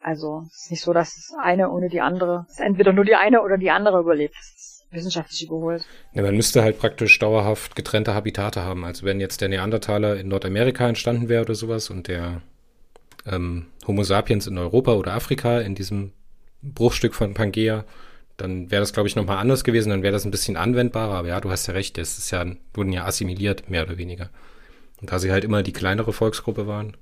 Also 0.00 0.44
es 0.50 0.64
ist 0.64 0.70
nicht 0.72 0.82
so, 0.82 0.92
dass 0.92 1.14
das 1.14 1.36
eine 1.40 1.70
ohne 1.70 1.88
die 1.88 2.00
andere, 2.00 2.46
dass 2.48 2.58
entweder 2.58 2.92
nur 2.92 3.04
die 3.04 3.14
eine 3.14 3.42
oder 3.42 3.58
die 3.58 3.70
andere 3.70 4.00
überlebt. 4.00 4.34
Das 4.34 4.46
ist 4.46 4.86
wissenschaftlich 4.90 5.44
überholt. 5.44 5.84
Ja, 6.14 6.22
man 6.22 6.34
müsste 6.34 6.62
halt 6.62 6.78
praktisch 6.78 7.18
dauerhaft 7.18 7.76
getrennte 7.76 8.14
Habitate 8.14 8.62
haben. 8.62 8.84
Also 8.84 9.06
wenn 9.06 9.20
jetzt 9.20 9.40
der 9.40 9.50
Neandertaler 9.50 10.16
in 10.16 10.28
Nordamerika 10.28 10.88
entstanden 10.88 11.28
wäre 11.28 11.42
oder 11.42 11.54
sowas 11.54 11.90
und 11.90 12.08
der 12.08 12.40
ähm, 13.26 13.66
Homo 13.86 14.02
sapiens 14.02 14.46
in 14.46 14.58
Europa 14.58 14.94
oder 14.94 15.12
Afrika 15.12 15.60
in 15.60 15.74
diesem 15.74 16.12
Bruchstück 16.62 17.14
von 17.14 17.34
Pangea, 17.34 17.84
dann 18.40 18.70
wäre 18.70 18.80
das, 18.80 18.92
glaube 18.92 19.08
ich, 19.08 19.16
nochmal 19.16 19.38
anders 19.38 19.64
gewesen. 19.64 19.90
Dann 19.90 20.02
wäre 20.02 20.12
das 20.12 20.24
ein 20.24 20.30
bisschen 20.30 20.56
anwendbarer. 20.56 21.14
Aber 21.14 21.28
ja, 21.28 21.40
du 21.40 21.50
hast 21.50 21.66
ja 21.66 21.74
recht, 21.74 21.98
das 21.98 22.18
ist 22.18 22.30
ja, 22.30 22.44
wurden 22.74 22.92
ja 22.92 23.04
assimiliert, 23.04 23.70
mehr 23.70 23.82
oder 23.82 23.98
weniger. 23.98 24.30
Und 25.00 25.12
da 25.12 25.18
sie 25.18 25.32
halt 25.32 25.44
immer 25.44 25.62
die 25.62 25.72
kleinere 25.72 26.12
Volksgruppe 26.12 26.66
waren. 26.66 26.96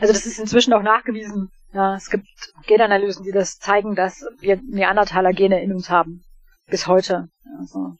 Also 0.00 0.12
das 0.12 0.24
ist 0.26 0.38
inzwischen 0.38 0.72
auch 0.72 0.82
nachgewiesen. 0.82 1.50
Ja, 1.72 1.96
es 1.96 2.08
gibt 2.08 2.26
Genanalysen, 2.66 3.24
die 3.24 3.32
das 3.32 3.58
zeigen, 3.58 3.94
dass 3.94 4.24
wir 4.40 4.60
Neandertaler 4.62 5.32
Gene 5.32 5.62
in 5.62 5.72
uns 5.72 5.90
haben. 5.90 6.24
Bis 6.66 6.86
heute. 6.86 7.28
Also, 7.58 7.96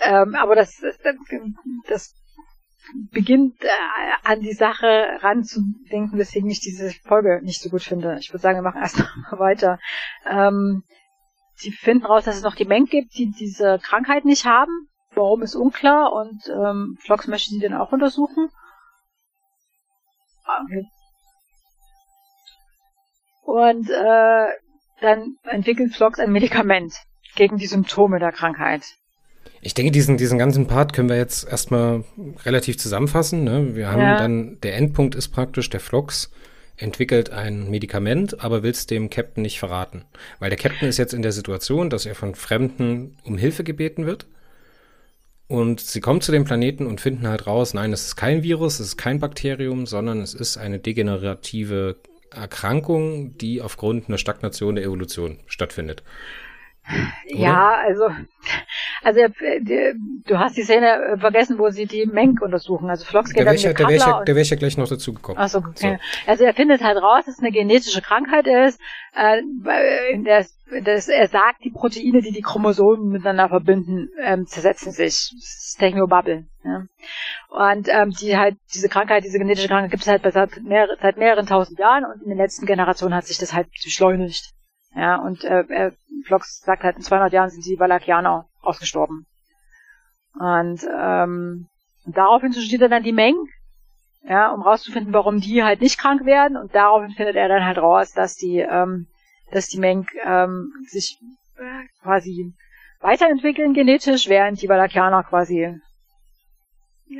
ähm, 0.00 0.34
aber 0.34 0.54
das, 0.54 0.78
das, 0.80 0.98
das 1.88 2.14
beginnt 3.10 3.62
äh, 3.62 3.68
an 4.24 4.40
die 4.40 4.52
Sache 4.52 5.18
ranzudenken, 5.20 6.18
weswegen 6.18 6.50
ich 6.50 6.60
diese 6.60 6.90
Folge 6.90 7.40
nicht 7.42 7.62
so 7.62 7.70
gut 7.70 7.82
finde. 7.82 8.18
Ich 8.20 8.30
würde 8.30 8.42
sagen, 8.42 8.58
wir 8.58 8.62
machen 8.62 8.82
erst 8.82 8.98
mal 9.30 9.38
weiter. 9.38 9.78
Ähm, 10.28 10.82
sie 11.62 11.72
finden 11.72 12.06
raus, 12.06 12.24
dass 12.24 12.36
es 12.36 12.42
noch 12.42 12.54
die 12.54 12.64
Menge 12.64 12.86
gibt, 12.86 13.14
die 13.16 13.30
diese 13.30 13.78
Krankheit 13.82 14.24
nicht 14.24 14.44
haben. 14.44 14.88
Warum 15.14 15.42
ist 15.42 15.54
unklar 15.54 16.12
und 16.12 16.48
ähm, 16.48 16.96
Flox 17.00 17.26
möchte 17.26 17.50
sie 17.50 17.60
dann 17.60 17.74
auch 17.74 17.92
untersuchen. 17.92 18.48
Okay. 20.46 20.84
Und 23.42 23.90
äh, 23.90 24.46
dann 25.00 25.36
entwickelt 25.44 25.94
Flox 25.94 26.18
ein 26.18 26.32
Medikament 26.32 26.94
gegen 27.36 27.56
die 27.58 27.66
Symptome 27.66 28.18
der 28.18 28.32
Krankheit. 28.32 28.82
Ich 29.60 29.74
denke, 29.74 29.92
diesen, 29.92 30.16
diesen 30.16 30.38
ganzen 30.38 30.66
Part 30.66 30.92
können 30.92 31.08
wir 31.08 31.16
jetzt 31.16 31.46
erstmal 31.46 32.04
relativ 32.44 32.78
zusammenfassen. 32.78 33.44
Ne? 33.44 33.74
Wir 33.76 33.90
haben 33.90 34.00
Ja. 34.00 34.16
dann, 34.16 34.58
der 34.60 34.76
Endpunkt 34.76 35.14
ist 35.14 35.28
praktisch, 35.28 35.70
der 35.70 35.80
Flox 35.80 36.30
entwickelt 36.76 37.30
ein 37.30 37.70
Medikament, 37.70 38.42
aber 38.42 38.62
will 38.62 38.70
es 38.70 38.86
dem 38.86 39.10
Captain 39.10 39.42
nicht 39.42 39.58
verraten. 39.58 40.04
Weil 40.38 40.50
der 40.50 40.58
Captain 40.58 40.88
ist 40.88 40.98
jetzt 40.98 41.14
in 41.14 41.22
der 41.22 41.32
Situation, 41.32 41.90
dass 41.90 42.06
er 42.06 42.14
von 42.14 42.34
Fremden 42.34 43.16
um 43.24 43.38
Hilfe 43.38 43.64
gebeten 43.64 44.06
wird. 44.06 44.26
Und 45.48 45.80
sie 45.80 46.00
kommen 46.00 46.22
zu 46.22 46.32
dem 46.32 46.44
Planeten 46.44 46.86
und 46.86 47.00
finden 47.00 47.28
halt 47.28 47.46
raus, 47.46 47.74
nein, 47.74 47.92
es 47.92 48.06
ist 48.06 48.16
kein 48.16 48.42
Virus, 48.42 48.80
es 48.80 48.88
ist 48.88 48.96
kein 48.96 49.20
Bakterium, 49.20 49.86
sondern 49.86 50.20
es 50.22 50.32
ist 50.32 50.56
eine 50.56 50.78
degenerative 50.78 51.96
Erkrankung, 52.30 53.36
die 53.36 53.60
aufgrund 53.60 54.08
einer 54.08 54.18
Stagnation 54.18 54.76
der 54.76 54.84
Evolution 54.84 55.40
stattfindet. 55.46 56.02
Ja, 57.26 57.76
also, 57.86 58.08
also 59.02 59.20
äh, 59.20 59.94
du 60.26 60.38
hast 60.38 60.56
die 60.56 60.62
Szene 60.62 60.92
äh, 60.92 61.18
vergessen, 61.18 61.58
wo 61.58 61.68
sie 61.70 61.86
die 61.86 62.06
Menk 62.06 62.40
untersuchen. 62.42 62.88
Also 62.90 63.04
Flox 63.04 63.30
Da 63.30 63.34
geht 63.44 63.46
wäre 63.46 63.56
ja- 63.56 63.68
mit 63.70 63.80
da 63.80 63.88
wär 63.88 63.96
ich, 63.96 64.02
ja- 64.02 64.22
da 64.24 64.34
wär 64.34 64.42
ich 64.42 64.50
ja 64.50 64.56
gleich 64.56 64.76
noch 64.76 64.88
dazu 64.88 65.12
gekommen. 65.12 65.38
Ach 65.40 65.48
so, 65.48 65.58
okay. 65.58 65.98
Also 66.26 66.44
er 66.44 66.54
findet 66.54 66.82
halt 66.82 66.98
raus, 67.02 67.24
dass 67.26 67.34
es 67.36 67.40
eine 67.40 67.50
genetische 67.52 68.02
Krankheit 68.02 68.46
ist. 68.46 68.80
Äh, 69.14 69.42
in 70.12 70.24
der, 70.24 70.46
das, 70.84 71.08
er 71.08 71.28
sagt, 71.28 71.64
die 71.64 71.70
Proteine, 71.70 72.22
die 72.22 72.32
die 72.32 72.40
Chromosomen 72.42 73.08
miteinander 73.10 73.48
verbinden, 73.48 74.08
ähm, 74.22 74.46
zersetzen 74.46 74.92
sich. 74.92 75.30
Das 75.34 75.66
ist 75.66 75.76
Technobubble. 75.78 76.46
Ja. 76.64 76.86
Und 77.48 77.88
ähm, 77.90 78.10
die 78.10 78.36
halt 78.36 78.56
diese 78.72 78.88
Krankheit, 78.88 79.24
diese 79.24 79.38
genetische 79.38 79.68
Krankheit 79.68 79.90
gibt 79.90 80.04
es 80.04 80.08
halt 80.08 80.22
seit, 80.32 80.62
mehr, 80.62 80.86
seit 81.00 81.16
mehreren 81.18 81.46
tausend 81.46 81.78
Jahren 81.78 82.04
und 82.04 82.22
in 82.22 82.28
den 82.30 82.38
letzten 82.38 82.66
Generationen 82.66 83.14
hat 83.14 83.26
sich 83.26 83.38
das 83.38 83.52
halt 83.52 83.68
beschleunigt. 83.84 84.52
Ja, 84.94 85.16
und 85.16 85.42
äh, 85.44 85.90
Flox 86.26 86.60
sagt 86.60 86.84
halt, 86.84 86.96
in 86.96 87.02
200 87.02 87.32
Jahren 87.32 87.50
sind 87.50 87.64
die 87.64 87.78
Valakianer 87.78 88.46
ausgestorben. 88.62 89.26
Und 90.38 90.80
ähm, 90.98 91.66
daraufhin 92.06 92.52
studiert 92.52 92.82
er 92.82 92.88
dann 92.88 93.02
die 93.02 93.12
Mengen 93.12 93.46
ja, 94.24 94.50
um 94.52 94.62
rauszufinden, 94.62 95.12
warum 95.12 95.40
die 95.40 95.62
halt 95.62 95.80
nicht 95.80 95.98
krank 95.98 96.24
werden 96.24 96.56
und 96.56 96.74
daraufhin 96.74 97.10
findet 97.10 97.36
er 97.36 97.48
dann 97.48 97.64
halt 97.64 97.78
raus, 97.78 98.12
dass 98.12 98.36
die, 98.36 98.58
ähm, 98.58 99.06
dass 99.50 99.66
die 99.66 99.78
Menk 99.78 100.08
ähm, 100.24 100.72
sich 100.88 101.18
äh, 101.58 101.86
quasi 102.02 102.52
weiterentwickeln 103.00 103.74
genetisch, 103.74 104.28
während 104.28 104.62
die 104.62 104.68
Valakianer 104.68 105.24
quasi 105.24 105.74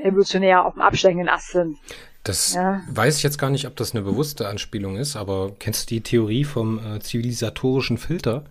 evolutionär 0.03 0.65
auf 0.65 0.75
dem 0.75 0.83
absteigenden 0.83 1.29
Ast 1.29 1.51
sind. 1.51 1.77
Das 2.25 2.55
Ja. 2.55 2.83
weiß 2.89 3.17
ich 3.17 3.25
jetzt 3.25 3.39
gar 3.39 3.51
nicht, 3.51 3.67
ob 3.67 3.75
das 3.75 3.95
eine 3.95 4.03
bewusste 4.03 4.47
Anspielung 4.49 4.97
ist, 4.97 5.17
aber 5.17 5.53
kennst 5.59 5.91
du 5.91 5.95
die 5.97 6.03
Theorie 6.03 6.45
vom 6.45 6.79
äh, 6.79 7.01
zivilisatorischen 7.01 7.99
Filter? 7.99 8.45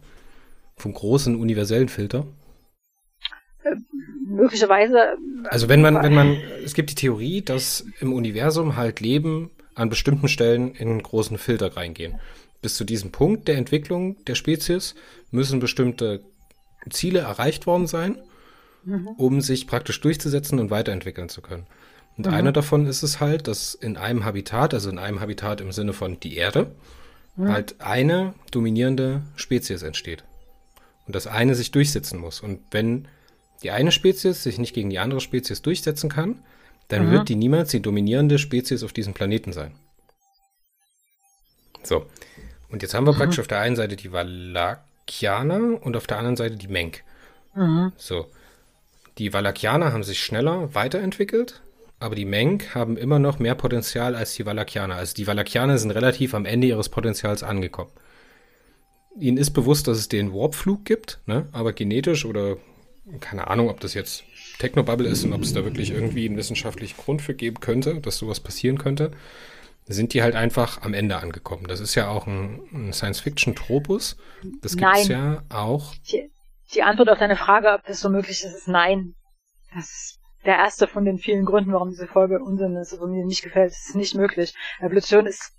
Vom 0.76 0.94
großen 0.94 1.40
universellen 1.40 1.88
Filter? 1.88 2.26
Möglicherweise, 4.26 5.18
Also 5.46 5.70
wenn 5.70 5.82
man, 5.82 6.02
wenn 6.02 6.14
man, 6.14 6.38
es 6.64 6.74
gibt 6.74 6.90
die 6.90 6.96
Theorie, 6.96 7.42
dass 7.42 7.86
im 8.00 8.14
Universum 8.14 8.76
halt 8.76 9.00
Leben 9.00 9.50
an 9.76 9.90
bestimmten 9.90 10.28
Stellen 10.28 10.74
in 10.76 10.90
einen 10.90 11.04
großen 11.04 11.38
Filter 11.38 11.76
reingehen. 11.76 12.20
Bis 12.62 12.76
zu 12.76 12.84
diesem 12.84 13.12
Punkt 13.12 13.48
der 13.48 13.58
Entwicklung 13.58 14.24
der 14.26 14.36
Spezies 14.36 14.96
müssen 15.32 15.60
bestimmte 15.60 16.22
Ziele 16.90 17.20
erreicht 17.20 17.66
worden 17.66 17.88
sein, 17.88 18.18
um 19.18 19.42
sich 19.42 19.68
praktisch 19.68 20.00
durchzusetzen 20.02 20.60
und 20.60 20.72
weiterentwickeln 20.72 21.30
zu 21.30 21.42
können. 21.42 21.66
Und 22.18 22.28
einer 22.28 22.52
davon 22.52 22.86
ist 22.86 23.04
es 23.04 23.20
halt, 23.20 23.48
dass 23.48 23.74
in 23.74 23.98
einem 23.98 24.26
Habitat, 24.26 24.74
also 24.74 24.90
in 24.90 25.00
einem 25.00 25.22
Habitat 25.22 25.62
im 25.62 25.72
Sinne 25.72 25.94
von 25.94 26.20
die 26.20 26.36
Erde, 26.36 26.72
halt 27.38 27.80
eine 27.80 28.34
dominierende 28.52 29.22
Spezies 29.36 29.82
entsteht. 29.82 30.24
Und 31.08 31.16
das 31.16 31.28
eine 31.28 31.56
sich 31.56 31.72
durchsetzen 31.72 32.20
muss. 32.20 32.42
Und 32.42 32.60
wenn 32.72 33.08
die 33.64 33.72
eine 33.72 33.92
Spezies 33.92 34.44
sich 34.44 34.58
nicht 34.58 34.74
gegen 34.74 34.90
die 34.90 35.00
andere 35.00 35.22
Spezies 35.22 35.62
durchsetzen 35.62 36.10
kann, 36.10 36.44
dann 36.88 37.10
wird 37.12 37.30
die 37.30 37.36
niemals 37.36 37.72
die 37.72 37.82
dominierende 37.82 38.38
Spezies 38.38 38.84
auf 38.84 38.92
diesem 38.92 39.14
Planeten 39.14 39.54
sein. 39.54 39.74
So. 41.84 42.06
Und 42.70 42.82
jetzt 42.82 42.94
haben 42.94 43.06
wir 43.06 43.14
praktisch 43.14 43.40
auf 43.40 43.48
der 43.48 43.60
einen 43.60 43.76
Seite 43.76 43.96
die 43.96 44.12
Valakianer 44.12 45.82
und 45.82 45.96
auf 45.96 46.08
der 46.08 46.18
anderen 46.18 46.36
Seite 46.36 46.56
die 46.56 46.68
Menk. 46.68 47.04
So. 47.98 48.28
Die 49.18 49.34
Valakianer 49.34 49.94
haben 49.94 50.04
sich 50.04 50.24
schneller 50.24 50.74
weiterentwickelt, 50.74 51.62
aber 52.00 52.16
die 52.16 52.26
Menk 52.26 52.74
haben 52.76 52.98
immer 52.98 53.20
noch 53.20 53.40
mehr 53.40 53.56
Potenzial 53.56 54.16
als 54.16 54.34
die 54.36 54.46
Valakianer. 54.46 54.96
Also 54.96 55.14
die 55.14 55.28
Valakianer 55.28 55.78
sind 55.78 55.92
relativ 55.92 56.34
am 56.34 56.46
Ende 56.46 56.68
ihres 56.68 56.90
Potenzials 56.90 57.44
angekommen. 57.44 57.92
Ihnen 59.20 59.38
ist 59.38 59.52
bewusst, 59.52 59.88
dass 59.88 59.98
es 59.98 60.08
den 60.08 60.34
Warpflug 60.34 60.86
gibt, 60.86 61.20
ne? 61.26 61.48
aber 61.52 61.74
genetisch 61.74 62.26
oder 62.26 62.58
keine 63.20 63.48
Ahnung, 63.48 63.70
ob 63.70 63.80
das 63.80 63.94
jetzt 63.94 64.24
Technobubble 64.60 65.08
ist 65.08 65.24
und 65.24 65.34
ob 65.34 65.42
es 65.42 65.54
da 65.54 65.64
wirklich 65.64 65.92
irgendwie 65.92 66.26
einen 66.26 66.38
wissenschaftlichen 66.38 66.98
Grund 66.98 67.22
für 67.22 67.34
geben 67.34 67.60
könnte, 67.60 68.00
dass 68.00 68.18
sowas 68.18 68.40
passieren 68.40 68.78
könnte, 68.78 69.12
sind 69.88 70.14
die 70.14 70.22
halt 70.22 70.36
einfach 70.36 70.82
am 70.84 70.94
Ende 70.94 71.18
angekommen. 71.18 71.66
Das 71.68 71.80
ist 71.80 71.96
ja 71.96 72.10
auch 72.10 72.28
ein, 72.28 72.62
ein 72.72 72.94
Science-Fiction-Tropus. 72.94 74.18
Das 74.62 74.78
gibt's 74.78 75.10
Nein. 75.10 75.10
ja 75.10 75.44
auch. 75.50 75.96
die, 76.12 76.30
die 76.74 76.84
Antwort 76.84 77.10
auf 77.10 77.20
deine 77.20 77.36
Frage, 77.36 77.74
ob 77.74 77.86
das 77.86 78.00
so 78.00 78.10
möglich 78.10 78.44
ist, 78.44 78.56
ist 78.56 78.68
nein. 78.68 79.16
Das 79.74 79.86
ist 79.86 80.20
der 80.46 80.56
erste 80.56 80.88
von 80.88 81.06
den 81.06 81.18
vielen 81.18 81.46
Gründen, 81.46 81.74
warum 81.74 81.90
diese 81.90 82.08
Folge 82.08 82.40
Unsinn 82.40 82.76
ist 82.76 82.94
und 82.94 83.12
mir 83.12 83.26
nicht 83.26 83.44
gefällt. 83.44 83.72
Es 83.72 83.90
ist 83.90 83.96
nicht 83.96 84.16
möglich. 84.16 84.54
Evolution 84.80 85.26
ist 85.26 85.54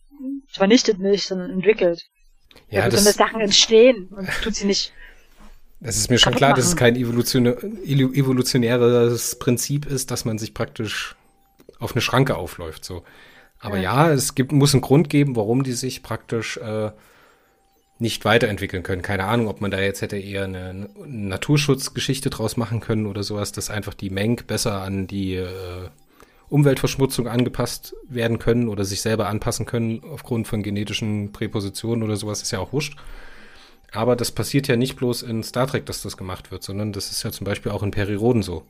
vernichtet 0.48 0.98
nicht, 0.98 1.26
sondern 1.26 1.50
entwickelt. 1.50 2.06
Ja, 2.68 2.82
also, 2.82 2.96
das, 2.96 3.14
Sachen 3.14 3.40
entstehen 3.40 4.08
und 4.08 4.28
tut 4.42 4.54
sie 4.54 4.66
nicht. 4.66 4.92
Das 5.82 5.96
ist 5.96 6.10
mir 6.10 6.18
schon 6.18 6.34
klar, 6.34 6.50
machen. 6.50 6.60
dass 6.60 6.68
es 6.68 6.76
kein 6.76 6.94
evolutionäres 6.94 9.38
Prinzip 9.38 9.86
ist, 9.86 10.10
dass 10.12 10.24
man 10.24 10.38
sich 10.38 10.54
praktisch 10.54 11.16
auf 11.80 11.92
eine 11.92 12.00
Schranke 12.00 12.36
aufläuft. 12.36 12.84
So. 12.84 13.02
Aber 13.58 13.78
ja, 13.78 14.08
ja 14.08 14.12
es 14.12 14.36
gibt, 14.36 14.52
muss 14.52 14.74
einen 14.74 14.82
Grund 14.82 15.10
geben, 15.10 15.34
warum 15.34 15.64
die 15.64 15.72
sich 15.72 16.04
praktisch 16.04 16.56
äh, 16.58 16.92
nicht 17.98 18.24
weiterentwickeln 18.24 18.84
können. 18.84 19.02
Keine 19.02 19.24
Ahnung, 19.24 19.48
ob 19.48 19.60
man 19.60 19.72
da 19.72 19.80
jetzt 19.80 20.02
hätte 20.02 20.16
eher 20.16 20.44
eine 20.44 20.88
Naturschutzgeschichte 21.04 22.30
draus 22.30 22.56
machen 22.56 22.78
können 22.80 23.06
oder 23.06 23.24
sowas, 23.24 23.50
dass 23.50 23.70
einfach 23.70 23.94
die 23.94 24.10
Menk 24.10 24.46
besser 24.46 24.82
an 24.82 25.08
die 25.08 25.34
äh, 25.34 25.48
Umweltverschmutzung 26.48 27.26
angepasst 27.26 27.96
werden 28.08 28.38
können 28.38 28.68
oder 28.68 28.84
sich 28.84 29.00
selber 29.00 29.28
anpassen 29.28 29.66
können 29.66 30.02
aufgrund 30.12 30.46
von 30.46 30.62
genetischen 30.62 31.32
Präpositionen 31.32 32.04
oder 32.04 32.16
sowas, 32.16 32.42
ist 32.42 32.52
ja 32.52 32.58
auch 32.58 32.72
wurscht. 32.72 32.96
Aber 33.92 34.16
das 34.16 34.32
passiert 34.32 34.68
ja 34.68 34.76
nicht 34.76 34.96
bloß 34.96 35.22
in 35.22 35.42
Star 35.42 35.66
Trek, 35.66 35.86
dass 35.86 36.02
das 36.02 36.16
gemacht 36.16 36.50
wird, 36.50 36.62
sondern 36.62 36.92
das 36.92 37.10
ist 37.10 37.22
ja 37.22 37.30
zum 37.30 37.44
Beispiel 37.44 37.72
auch 37.72 37.82
in 37.82 37.90
Periroden 37.90 38.42
so. 38.42 38.64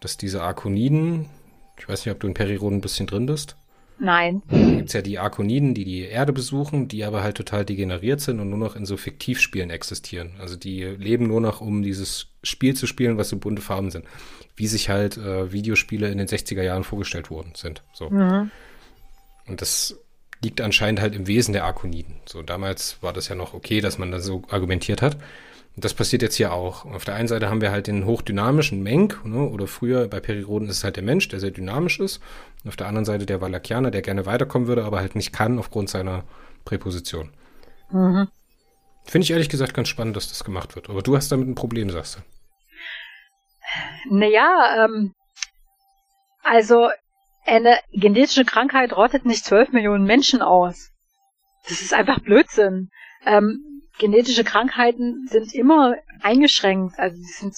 Dass 0.00 0.16
diese 0.16 0.42
Arkoniden, 0.42 1.28
ich 1.78 1.88
weiß 1.88 2.04
nicht, 2.04 2.14
ob 2.14 2.20
du 2.20 2.28
in 2.28 2.34
Periroden 2.34 2.78
ein 2.78 2.82
bisschen 2.82 3.06
drin 3.06 3.26
bist. 3.26 3.56
Nein. 3.98 4.42
Da 4.48 4.56
gibt 4.56 4.88
es 4.88 4.94
ja 4.94 5.02
die 5.02 5.18
Arkoniden, 5.18 5.74
die 5.74 5.84
die 5.84 6.00
Erde 6.00 6.32
besuchen, 6.32 6.88
die 6.88 7.04
aber 7.04 7.22
halt 7.22 7.36
total 7.36 7.64
degeneriert 7.64 8.20
sind 8.20 8.40
und 8.40 8.50
nur 8.50 8.58
noch 8.58 8.74
in 8.74 8.86
so 8.86 8.96
Fiktivspielen 8.96 9.70
existieren. 9.70 10.32
Also 10.40 10.56
die 10.56 10.82
leben 10.82 11.28
nur 11.28 11.40
noch, 11.40 11.60
um 11.60 11.82
dieses 11.82 12.28
Spiel 12.42 12.74
zu 12.74 12.86
spielen, 12.86 13.16
was 13.16 13.28
so 13.28 13.36
bunte 13.36 13.62
Farben 13.62 13.90
sind. 13.90 14.04
Wie 14.56 14.66
sich 14.66 14.88
halt 14.88 15.16
äh, 15.18 15.52
Videospiele 15.52 16.08
in 16.08 16.18
den 16.18 16.26
60er 16.26 16.62
Jahren 16.62 16.84
vorgestellt 16.84 17.30
worden 17.30 17.52
sind. 17.54 17.82
So. 17.92 18.10
Mhm. 18.10 18.50
Und 19.46 19.60
das 19.60 20.01
liegt 20.42 20.60
anscheinend 20.60 21.00
halt 21.00 21.14
im 21.14 21.26
Wesen 21.26 21.52
der 21.52 21.64
Arkoniden. 21.64 22.16
So 22.26 22.42
damals 22.42 22.98
war 23.00 23.12
das 23.12 23.28
ja 23.28 23.34
noch 23.34 23.54
okay, 23.54 23.80
dass 23.80 23.98
man 23.98 24.10
da 24.10 24.20
so 24.20 24.42
argumentiert 24.50 25.02
hat. 25.02 25.16
Und 25.74 25.84
das 25.84 25.94
passiert 25.94 26.20
jetzt 26.20 26.36
hier 26.36 26.52
auch. 26.52 26.84
Auf 26.84 27.04
der 27.04 27.14
einen 27.14 27.28
Seite 27.28 27.48
haben 27.48 27.62
wir 27.62 27.70
halt 27.70 27.86
den 27.86 28.04
hochdynamischen 28.04 28.82
Menk, 28.82 29.24
ne, 29.24 29.48
oder 29.48 29.66
früher 29.66 30.06
bei 30.08 30.20
Periroden 30.20 30.68
ist 30.68 30.78
es 30.78 30.84
halt 30.84 30.96
der 30.96 31.02
Mensch, 31.02 31.28
der 31.28 31.40
sehr 31.40 31.50
dynamisch 31.50 31.98
ist. 31.98 32.20
Und 32.62 32.68
auf 32.68 32.76
der 32.76 32.88
anderen 32.88 33.06
Seite 33.06 33.24
der 33.24 33.40
Valakianer, 33.40 33.90
der 33.90 34.02
gerne 34.02 34.26
weiterkommen 34.26 34.68
würde, 34.68 34.84
aber 34.84 34.98
halt 34.98 35.16
nicht 35.16 35.32
kann 35.32 35.58
aufgrund 35.58 35.88
seiner 35.88 36.24
Präposition. 36.64 37.30
Mhm. 37.90 38.28
Finde 39.04 39.24
ich 39.24 39.30
ehrlich 39.30 39.48
gesagt 39.48 39.74
ganz 39.74 39.88
spannend, 39.88 40.16
dass 40.16 40.28
das 40.28 40.44
gemacht 40.44 40.76
wird. 40.76 40.90
Aber 40.90 41.02
du 41.02 41.16
hast 41.16 41.32
damit 41.32 41.48
ein 41.48 41.54
Problem, 41.54 41.88
sagst 41.90 42.16
du. 42.16 42.20
Naja, 44.10 44.84
ähm, 44.84 45.14
also 46.42 46.90
eine 47.44 47.78
genetische 47.92 48.44
Krankheit 48.44 48.96
rottet 48.96 49.24
nicht 49.26 49.44
zwölf 49.44 49.72
Millionen 49.72 50.04
Menschen 50.04 50.42
aus. 50.42 50.90
Das 51.68 51.80
ist 51.80 51.94
einfach 51.94 52.20
Blödsinn. 52.20 52.90
Ähm, 53.24 53.82
genetische 53.98 54.44
Krankheiten 54.44 55.26
sind 55.28 55.54
immer 55.54 55.94
eingeschränkt. 56.20 56.98
Also 56.98 57.16
die 57.16 57.22
sind, 57.22 57.54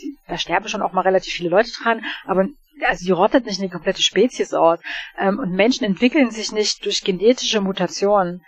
die, 0.00 0.16
da 0.26 0.38
sterben 0.38 0.68
schon 0.68 0.82
auch 0.82 0.92
mal 0.92 1.02
relativ 1.02 1.32
viele 1.32 1.50
Leute 1.50 1.70
dran, 1.72 2.04
aber 2.24 2.48
also 2.86 3.04
die 3.04 3.10
rottet 3.10 3.46
nicht 3.46 3.60
eine 3.60 3.70
komplette 3.70 4.02
Spezies 4.02 4.54
aus. 4.54 4.80
Ähm, 5.18 5.38
und 5.38 5.52
Menschen 5.52 5.84
entwickeln 5.84 6.30
sich 6.30 6.52
nicht 6.52 6.84
durch 6.84 7.02
genetische 7.02 7.60
Mutationen. 7.60 8.44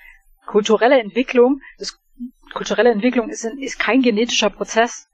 Kulturelle 0.47 1.01
Entwicklung, 1.01 1.61
das, 1.79 1.99
kulturelle 2.53 2.91
Entwicklung 2.91 3.29
ist, 3.29 3.45
ist 3.45 3.79
kein 3.79 4.03
genetischer 4.03 4.51
Prozess. 4.51 5.09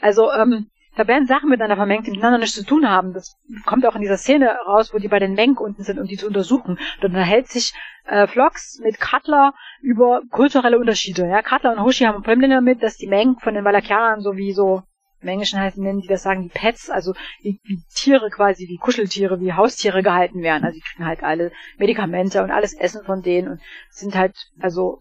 Also 0.00 0.30
ähm, 0.32 0.70
da 0.96 1.06
werden 1.06 1.26
Sachen 1.26 1.50
miteinander 1.50 1.76
vermengt, 1.76 2.06
die 2.06 2.10
miteinander 2.10 2.38
nichts 2.38 2.56
zu 2.56 2.64
tun 2.64 2.88
haben. 2.88 3.12
Das 3.12 3.36
kommt 3.66 3.86
auch 3.86 3.94
in 3.94 4.00
dieser 4.00 4.16
Szene 4.16 4.56
raus, 4.66 4.92
wo 4.92 4.98
die 4.98 5.08
bei 5.08 5.18
den 5.18 5.34
Menk 5.34 5.60
unten 5.60 5.82
sind 5.82 5.98
und 5.98 6.10
die 6.10 6.16
zu 6.16 6.26
untersuchen. 6.26 6.78
Dort 7.00 7.12
unterhält 7.12 7.48
sich 7.48 7.74
äh, 8.06 8.26
Flox 8.26 8.80
mit 8.82 8.98
Cutler 8.98 9.52
über 9.82 10.22
kulturelle 10.30 10.78
Unterschiede. 10.78 11.28
Ja, 11.28 11.42
Cutler 11.42 11.72
und 11.72 11.82
Hoshi 11.82 12.04
haben 12.04 12.16
ein 12.16 12.22
Problem 12.22 12.50
damit, 12.50 12.82
dass 12.82 12.96
die 12.96 13.06
Menk 13.06 13.42
von 13.42 13.54
den 13.54 13.64
Valakianern 13.64 14.20
so 14.20 14.36
wie 14.36 14.52
so 14.52 14.82
im 15.22 15.28
Englischen 15.28 15.58
heißen 15.58 15.82
nennen 15.82 16.00
die 16.00 16.08
das 16.08 16.22
sagen 16.22 16.42
die 16.42 16.48
Pets, 16.50 16.90
also 16.90 17.14
wie, 17.40 17.58
wie 17.64 17.82
Tiere 17.94 18.30
quasi, 18.30 18.68
wie 18.68 18.76
Kuscheltiere, 18.76 19.40
wie 19.40 19.52
Haustiere 19.52 20.02
gehalten 20.02 20.42
werden. 20.42 20.64
Also 20.64 20.76
die 20.76 20.82
kriegen 20.82 21.06
halt 21.06 21.22
alle 21.22 21.52
Medikamente 21.78 22.42
und 22.42 22.50
alles 22.50 22.74
Essen 22.74 23.04
von 23.04 23.22
denen 23.22 23.48
und 23.48 23.60
sind 23.90 24.14
halt, 24.14 24.36
also 24.60 25.00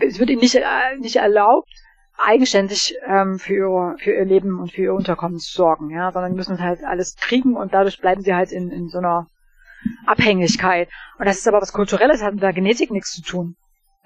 es 0.00 0.18
wird 0.18 0.30
ihnen 0.30 0.40
nicht, 0.40 0.54
äh, 0.54 0.96
nicht 0.98 1.16
erlaubt, 1.16 1.70
eigenständig 2.18 2.96
ähm, 3.06 3.38
für, 3.38 3.54
ihr, 3.54 3.96
für 3.98 4.12
ihr 4.12 4.24
Leben 4.24 4.58
und 4.58 4.72
für 4.72 4.82
ihr 4.82 4.94
Unterkommen 4.94 5.38
sorgen, 5.38 5.90
ja, 5.90 6.10
sondern 6.12 6.34
müssen 6.34 6.60
halt 6.60 6.82
alles 6.84 7.16
kriegen 7.16 7.56
und 7.56 7.72
dadurch 7.72 8.00
bleiben 8.00 8.22
sie 8.22 8.34
halt 8.34 8.52
in, 8.52 8.70
in 8.70 8.88
so 8.88 8.98
einer 8.98 9.28
Abhängigkeit. 10.06 10.88
Und 11.18 11.26
das 11.26 11.38
ist 11.38 11.48
aber 11.48 11.60
was 11.60 11.72
Kulturelles, 11.72 12.22
hat 12.22 12.34
mit 12.34 12.42
der 12.42 12.52
Genetik 12.52 12.90
nichts 12.90 13.12
zu 13.12 13.22
tun. 13.22 13.56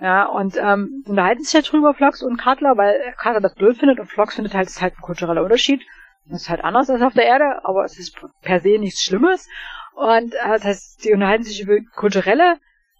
Ja, 0.00 0.24
und 0.26 0.56
ähm, 0.56 1.04
unterhalten 1.06 1.44
sich 1.44 1.52
ja 1.52 1.60
drüber 1.60 1.94
Flox 1.94 2.22
und 2.22 2.36
Cutler, 2.36 2.76
weil 2.76 3.14
Cutler 3.22 3.40
das 3.40 3.54
blöd 3.54 3.78
findet 3.78 4.00
und 4.00 4.06
Flox 4.06 4.34
findet 4.34 4.54
halt, 4.54 4.68
es 4.68 4.76
ist 4.76 4.82
halt 4.82 4.94
ein 4.98 5.02
kultureller 5.02 5.42
Unterschied. 5.42 5.80
Das 6.26 6.42
ist 6.42 6.50
halt 6.50 6.64
anders 6.64 6.90
als 6.90 7.02
auf 7.02 7.14
der 7.14 7.26
Erde, 7.26 7.64
aber 7.64 7.84
es 7.84 7.98
ist 7.98 8.16
per 8.42 8.60
se 8.60 8.78
nichts 8.78 9.02
Schlimmes. 9.02 9.48
Und 9.94 10.34
äh, 10.34 10.48
das 10.48 10.64
heißt, 10.64 11.04
die 11.04 11.12
unterhalten 11.12 11.44
sich 11.44 11.62
über 11.62 11.78
kulturelle 11.94 12.56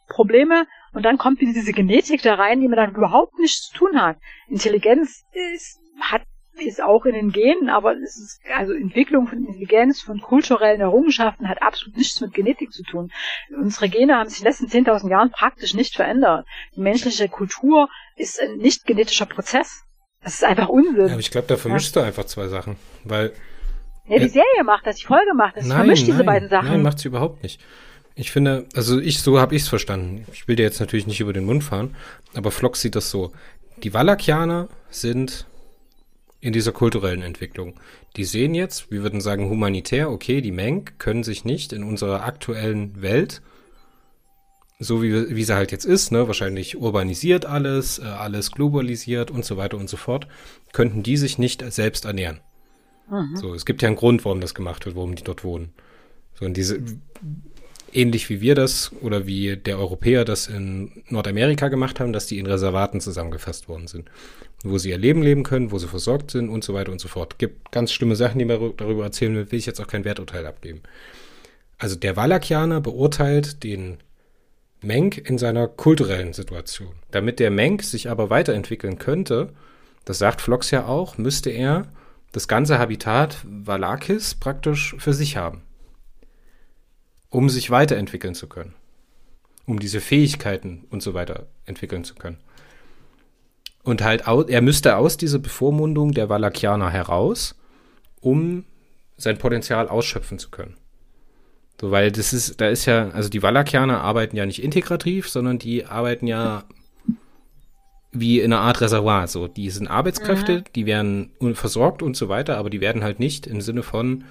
Probleme 0.09 0.67
und 0.93 1.05
dann 1.05 1.19
kommt 1.19 1.41
wieder 1.41 1.53
diese 1.53 1.73
Genetik 1.73 2.23
da 2.23 2.35
rein, 2.35 2.61
die 2.61 2.69
mit 2.69 2.79
dann 2.79 2.95
überhaupt 2.95 3.39
nichts 3.39 3.69
zu 3.69 3.79
tun 3.79 4.01
hat. 4.01 4.19
Intelligenz 4.49 5.25
ist, 5.33 5.79
hat, 6.01 6.23
ist 6.55 6.83
auch 6.83 7.07
in 7.07 7.15
den 7.15 7.33
Genen, 7.33 7.71
aber 7.71 7.97
es 7.97 8.17
ist, 8.17 8.41
also 8.55 8.73
Entwicklung 8.73 9.27
von 9.27 9.39
Intelligenz, 9.39 10.03
von 10.03 10.21
kulturellen 10.21 10.81
Errungenschaften 10.81 11.49
hat 11.49 11.63
absolut 11.63 11.97
nichts 11.97 12.21
mit 12.21 12.35
Genetik 12.35 12.73
zu 12.73 12.83
tun. 12.83 13.11
Unsere 13.57 13.89
Gene 13.89 14.17
haben 14.17 14.29
sich 14.29 14.41
in 14.41 14.45
den 14.45 14.51
letzten 14.51 14.91
10.000 14.91 15.11
Jahren 15.11 15.31
praktisch 15.31 15.75
nicht 15.75 15.97
verändert. 15.97 16.47
Die 16.77 16.81
menschliche 16.81 17.29
Kultur 17.29 17.89
ist 18.17 18.41
ein 18.41 18.59
nicht 18.59 18.85
genetischer 18.85 19.27
Prozess. 19.27 19.85
Das 20.23 20.35
ist 20.35 20.45
einfach 20.45 20.69
Unsinn. 20.69 21.07
Ja, 21.07 21.13
aber 21.13 21.21
ich 21.21 21.31
glaube, 21.31 21.49
da 21.49 21.57
vermischst 21.57 21.97
ja. 21.97 22.03
du 22.03 22.09
einfach 22.09 22.25
zwei 22.25 22.49
Sachen, 22.49 22.77
weil 23.05 23.33
ja, 24.07 24.19
die 24.19 24.29
Serie 24.29 24.65
macht 24.65 24.87
das, 24.87 24.97
die 24.97 25.07
Folge 25.07 25.33
macht 25.35 25.57
das. 25.57 25.67
Nein, 25.67 25.79
vermischt 25.79 26.07
diese 26.07 26.25
beiden 26.25 26.49
Sachen. 26.49 26.69
Nein, 26.69 26.83
macht 26.83 26.99
sie 26.99 27.09
überhaupt 27.09 27.43
nicht. 27.43 27.61
Ich 28.15 28.31
finde, 28.31 28.67
also 28.75 29.01
ich, 29.01 29.21
so 29.21 29.39
habe 29.39 29.55
ich 29.55 29.63
es 29.63 29.69
verstanden. 29.69 30.27
Ich 30.33 30.47
will 30.47 30.57
dir 30.57 30.65
jetzt 30.65 30.81
natürlich 30.81 31.07
nicht 31.07 31.21
über 31.21 31.33
den 31.33 31.45
Mund 31.45 31.65
fahren, 31.65 31.95
aber 32.35 32.51
Flock 32.51 32.77
sieht 32.77 32.95
das 32.95 33.11
so. 33.11 33.33
Die 33.83 33.95
Valakianer 33.95 34.69
sind 34.91 35.47
in 36.41 36.53
dieser 36.53 36.73
kulturellen 36.73 37.23
Entwicklung. 37.23 37.75
Die 38.17 38.25
sehen 38.25 38.55
jetzt, 38.55 38.91
wir 38.91 39.03
würden 39.03 39.21
sagen 39.21 39.49
humanitär, 39.49 40.11
okay, 40.11 40.41
die 40.41 40.53
Menk 40.53 40.99
können 40.99 41.23
sich 41.23 41.45
nicht 41.45 41.73
in 41.73 41.85
unserer 41.85 42.25
aktuellen 42.25 43.01
Welt, 43.01 43.41
so 44.79 45.03
wie, 45.03 45.35
wie 45.35 45.45
sie 45.45 45.55
halt 45.55 45.71
jetzt 45.71 45.85
ist, 45.85 46.11
ne, 46.11 46.27
wahrscheinlich 46.27 46.77
urbanisiert 46.77 47.47
alles, 47.47 48.01
äh, 48.01 48.03
alles 48.03 48.51
globalisiert 48.51 49.31
und 49.31 49.45
so 49.45 49.57
weiter 49.57 49.79
und 49.79 49.89
so 49.89 49.97
fort, 49.97 50.27
könnten 50.73 51.05
die 51.05 51.17
sich 51.17 51.39
nicht 51.39 51.65
selbst 51.73 52.05
ernähren. 52.05 52.41
Mhm. 53.09 53.37
So, 53.37 53.55
es 53.55 53.65
gibt 53.65 53.81
ja 53.83 53.89
einen 53.89 53.97
Grund, 53.97 54.25
warum 54.25 54.41
das 54.41 54.55
gemacht 54.55 54.85
wird, 54.85 54.97
warum 54.97 55.15
die 55.15 55.23
dort 55.23 55.45
wohnen. 55.45 55.73
So, 56.35 56.45
und 56.45 56.57
diese, 56.57 56.81
ähnlich 57.93 58.31
wie 58.31 58.41
wir 58.41 58.55
das 58.55 58.91
oder 59.01 59.27
wie 59.27 59.57
der 59.57 59.79
Europäer 59.79 60.25
das 60.25 60.47
in 60.47 61.03
Nordamerika 61.09 61.69
gemacht 61.69 62.01
haben, 62.01 62.13
dass 62.13 62.27
die 62.27 62.39
in 62.39 62.47
Reservaten 62.47 63.01
zusammengefasst 63.01 63.69
worden 63.69 63.87
sind, 63.87 64.11
wo 64.65 64.79
sie 64.79 64.91
ihr 64.91 64.99
Leben 64.99 65.23
leben 65.23 65.43
können, 65.43 65.71
wo 65.71 65.79
sie 65.79 65.89
versorgt 65.89 66.31
sind 66.31 66.49
und 66.49 66.65
so 66.65 66.75
weiter 66.75 66.93
und 66.93 67.01
so 67.01 67.09
fort. 67.09 67.39
Gibt 67.39 67.73
ganz 67.73 67.93
schlimme 67.93 68.17
Sachen, 68.17 68.39
die 68.39 68.45
man 68.45 68.75
darüber 68.77 69.05
erzählen 69.05 69.35
will, 69.35 69.51
will 69.51 69.59
ich 69.59 69.67
jetzt 69.67 69.81
auch 69.81 69.87
kein 69.87 70.05
Werturteil 70.05 70.47
abgeben. 70.47 70.83
Also 71.79 71.97
der 71.97 72.17
Valakianer 72.17 72.81
beurteilt 72.81 73.63
den 73.65 73.99
Menk 74.81 75.19
in 75.29 75.39
seiner 75.39 75.69
kulturellen 75.69 76.33
Situation. 76.33 76.93
Damit 77.11 77.39
der 77.39 77.51
Menk 77.51 77.83
sich 77.83 78.11
aber 78.11 78.31
weiterentwickeln 78.31 78.99
könnte, 78.99 79.51
das 80.05 80.19
sagt 80.19 80.41
Flox 80.41 80.71
ja 80.71 80.87
auch, 80.87 81.19
müsste 81.19 81.51
er 81.51 81.87
das 82.33 82.49
ganze 82.49 82.79
Habitat 82.79 83.39
Valakis 83.45 84.35
praktisch 84.35 84.97
für 84.99 85.13
sich 85.13 85.37
haben 85.37 85.63
um 87.33 87.49
sich 87.49 87.71
weiterentwickeln 87.71 88.35
zu 88.35 88.47
können. 88.47 88.75
Um 89.67 89.81
diese 89.81 90.01
Fähigkeiten 90.01 90.85
und 90.91 91.03
so 91.03 91.15
weiter 91.15 91.47
entwickeln 91.65 92.05
zu 92.05 92.15
können. 92.15 92.37
Und 93.83 94.05
halt, 94.05 94.25
er 94.27 94.61
müsste 94.61 94.97
aus 94.97 95.17
dieser 95.17 95.39
Bevormundung 95.39 96.13
der 96.13 96.29
Valakianer 96.29 96.91
heraus, 96.91 97.57
um 98.21 98.65
sein 99.17 99.39
Potenzial 99.39 99.89
ausschöpfen 99.89 100.39
zu 100.39 100.51
können. 100.51 100.77
So, 101.81 101.91
weil 101.91 102.13
das 102.13 102.33
ist, 102.33 102.61
da 102.61 102.69
ist 102.69 102.87
ja, 102.87 103.09
also 103.11 103.29
die 103.29 103.43
Valakianer 103.43 104.03
arbeiten 104.03 104.37
ja 104.37 104.47
nicht 104.47 104.63
integrativ, 104.63 105.29
sondern 105.29 105.59
die 105.59 105.87
arbeiten 105.87 106.27
ja 106.27 106.65
wie 108.13 108.41
in 108.41 108.53
einer 108.53 108.63
Art 108.63 108.81
Reservoir. 108.83 109.27
So, 109.27 109.49
die 109.49 109.71
sind 109.71 109.89
Arbeitskräfte, 109.89 110.59
mhm. 110.59 110.65
die 110.75 110.87
werden 110.87 111.33
versorgt 111.55 112.03
und 112.03 112.15
so 112.15 112.29
weiter, 112.29 112.59
aber 112.59 112.69
die 112.69 112.83
werden 112.83 113.03
halt 113.03 113.19
nicht 113.19 113.47
im 113.47 113.63
Sinne 113.63 113.83
von, 113.83 114.25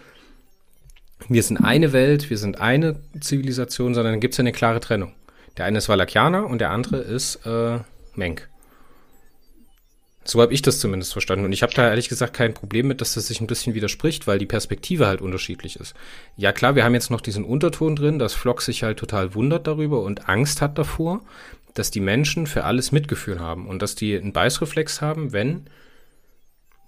wir 1.30 1.44
sind 1.44 1.58
eine 1.58 1.94
Welt, 1.94 2.30
wir 2.30 2.38
sind 2.38 2.60
eine 2.60 3.00
Zivilisation, 3.20 3.94
sondern 3.94 4.20
gibt 4.20 4.34
es 4.34 4.38
ja 4.38 4.44
eine 4.44 4.52
klare 4.52 4.80
Trennung. 4.80 5.14
Der 5.58 5.66
eine 5.66 5.78
ist 5.78 5.90
Valakianer 5.90 6.46
und 6.46 6.60
der 6.60 6.72
andere 6.72 6.98
ist 6.98 7.46
äh, 7.46 7.80
Menk. 8.16 8.50
So 10.24 10.40
habe 10.42 10.54
ich 10.54 10.62
das 10.62 10.80
zumindest 10.80 11.14
verstanden. 11.14 11.46
Und 11.46 11.52
ich 11.52 11.64
habe 11.64 11.74
da 11.74 11.90
ehrlich 11.90 12.08
gesagt 12.08 12.34
kein 12.34 12.54
Problem 12.54 12.88
mit, 12.88 13.02
dass 13.02 13.16
das 13.16 13.28
sich 13.28 13.42
ein 13.42 13.48
bisschen 13.48 13.74
widerspricht, 13.74 14.28
weil 14.28 14.38
die 14.38 14.46
Perspektive 14.46 15.08
halt 15.08 15.20
unterschiedlich 15.20 15.80
ist. 15.80 15.96
Ja 16.38 16.52
klar, 16.52 16.76
wir 16.76 16.84
haben 16.84 16.94
jetzt 16.94 17.10
noch 17.10 17.22
diesen 17.22 17.44
Unterton 17.44 17.96
drin, 17.96 18.20
dass 18.20 18.34
Flock 18.34 18.62
sich 18.62 18.84
halt 18.84 19.00
total 19.00 19.34
wundert 19.34 19.66
darüber 19.66 20.02
und 20.02 20.30
Angst 20.30 20.62
hat 20.62 20.78
davor, 20.78 21.22
dass 21.74 21.90
die 21.90 22.02
Menschen 22.02 22.46
für 22.48 22.66
alles 22.66 22.92
Mitgefühl 22.92 23.40
haben 23.40 23.68
und 23.68 23.82
dass 23.82 23.96
die 23.96 24.16
einen 24.16 24.34
Beißreflex 24.34 25.02
haben, 25.02 25.34
wenn 25.34 25.66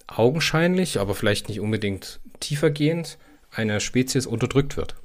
augenscheinlich, 0.08 1.00
aber 1.00 1.16
vielleicht 1.16 1.50
nicht 1.50 1.60
unbedingt 1.60 2.20
tiefergehend, 2.40 3.18
eine 3.56 3.80
Spezies 3.80 4.26
unterdrückt 4.26 4.78
wird. 4.78 4.96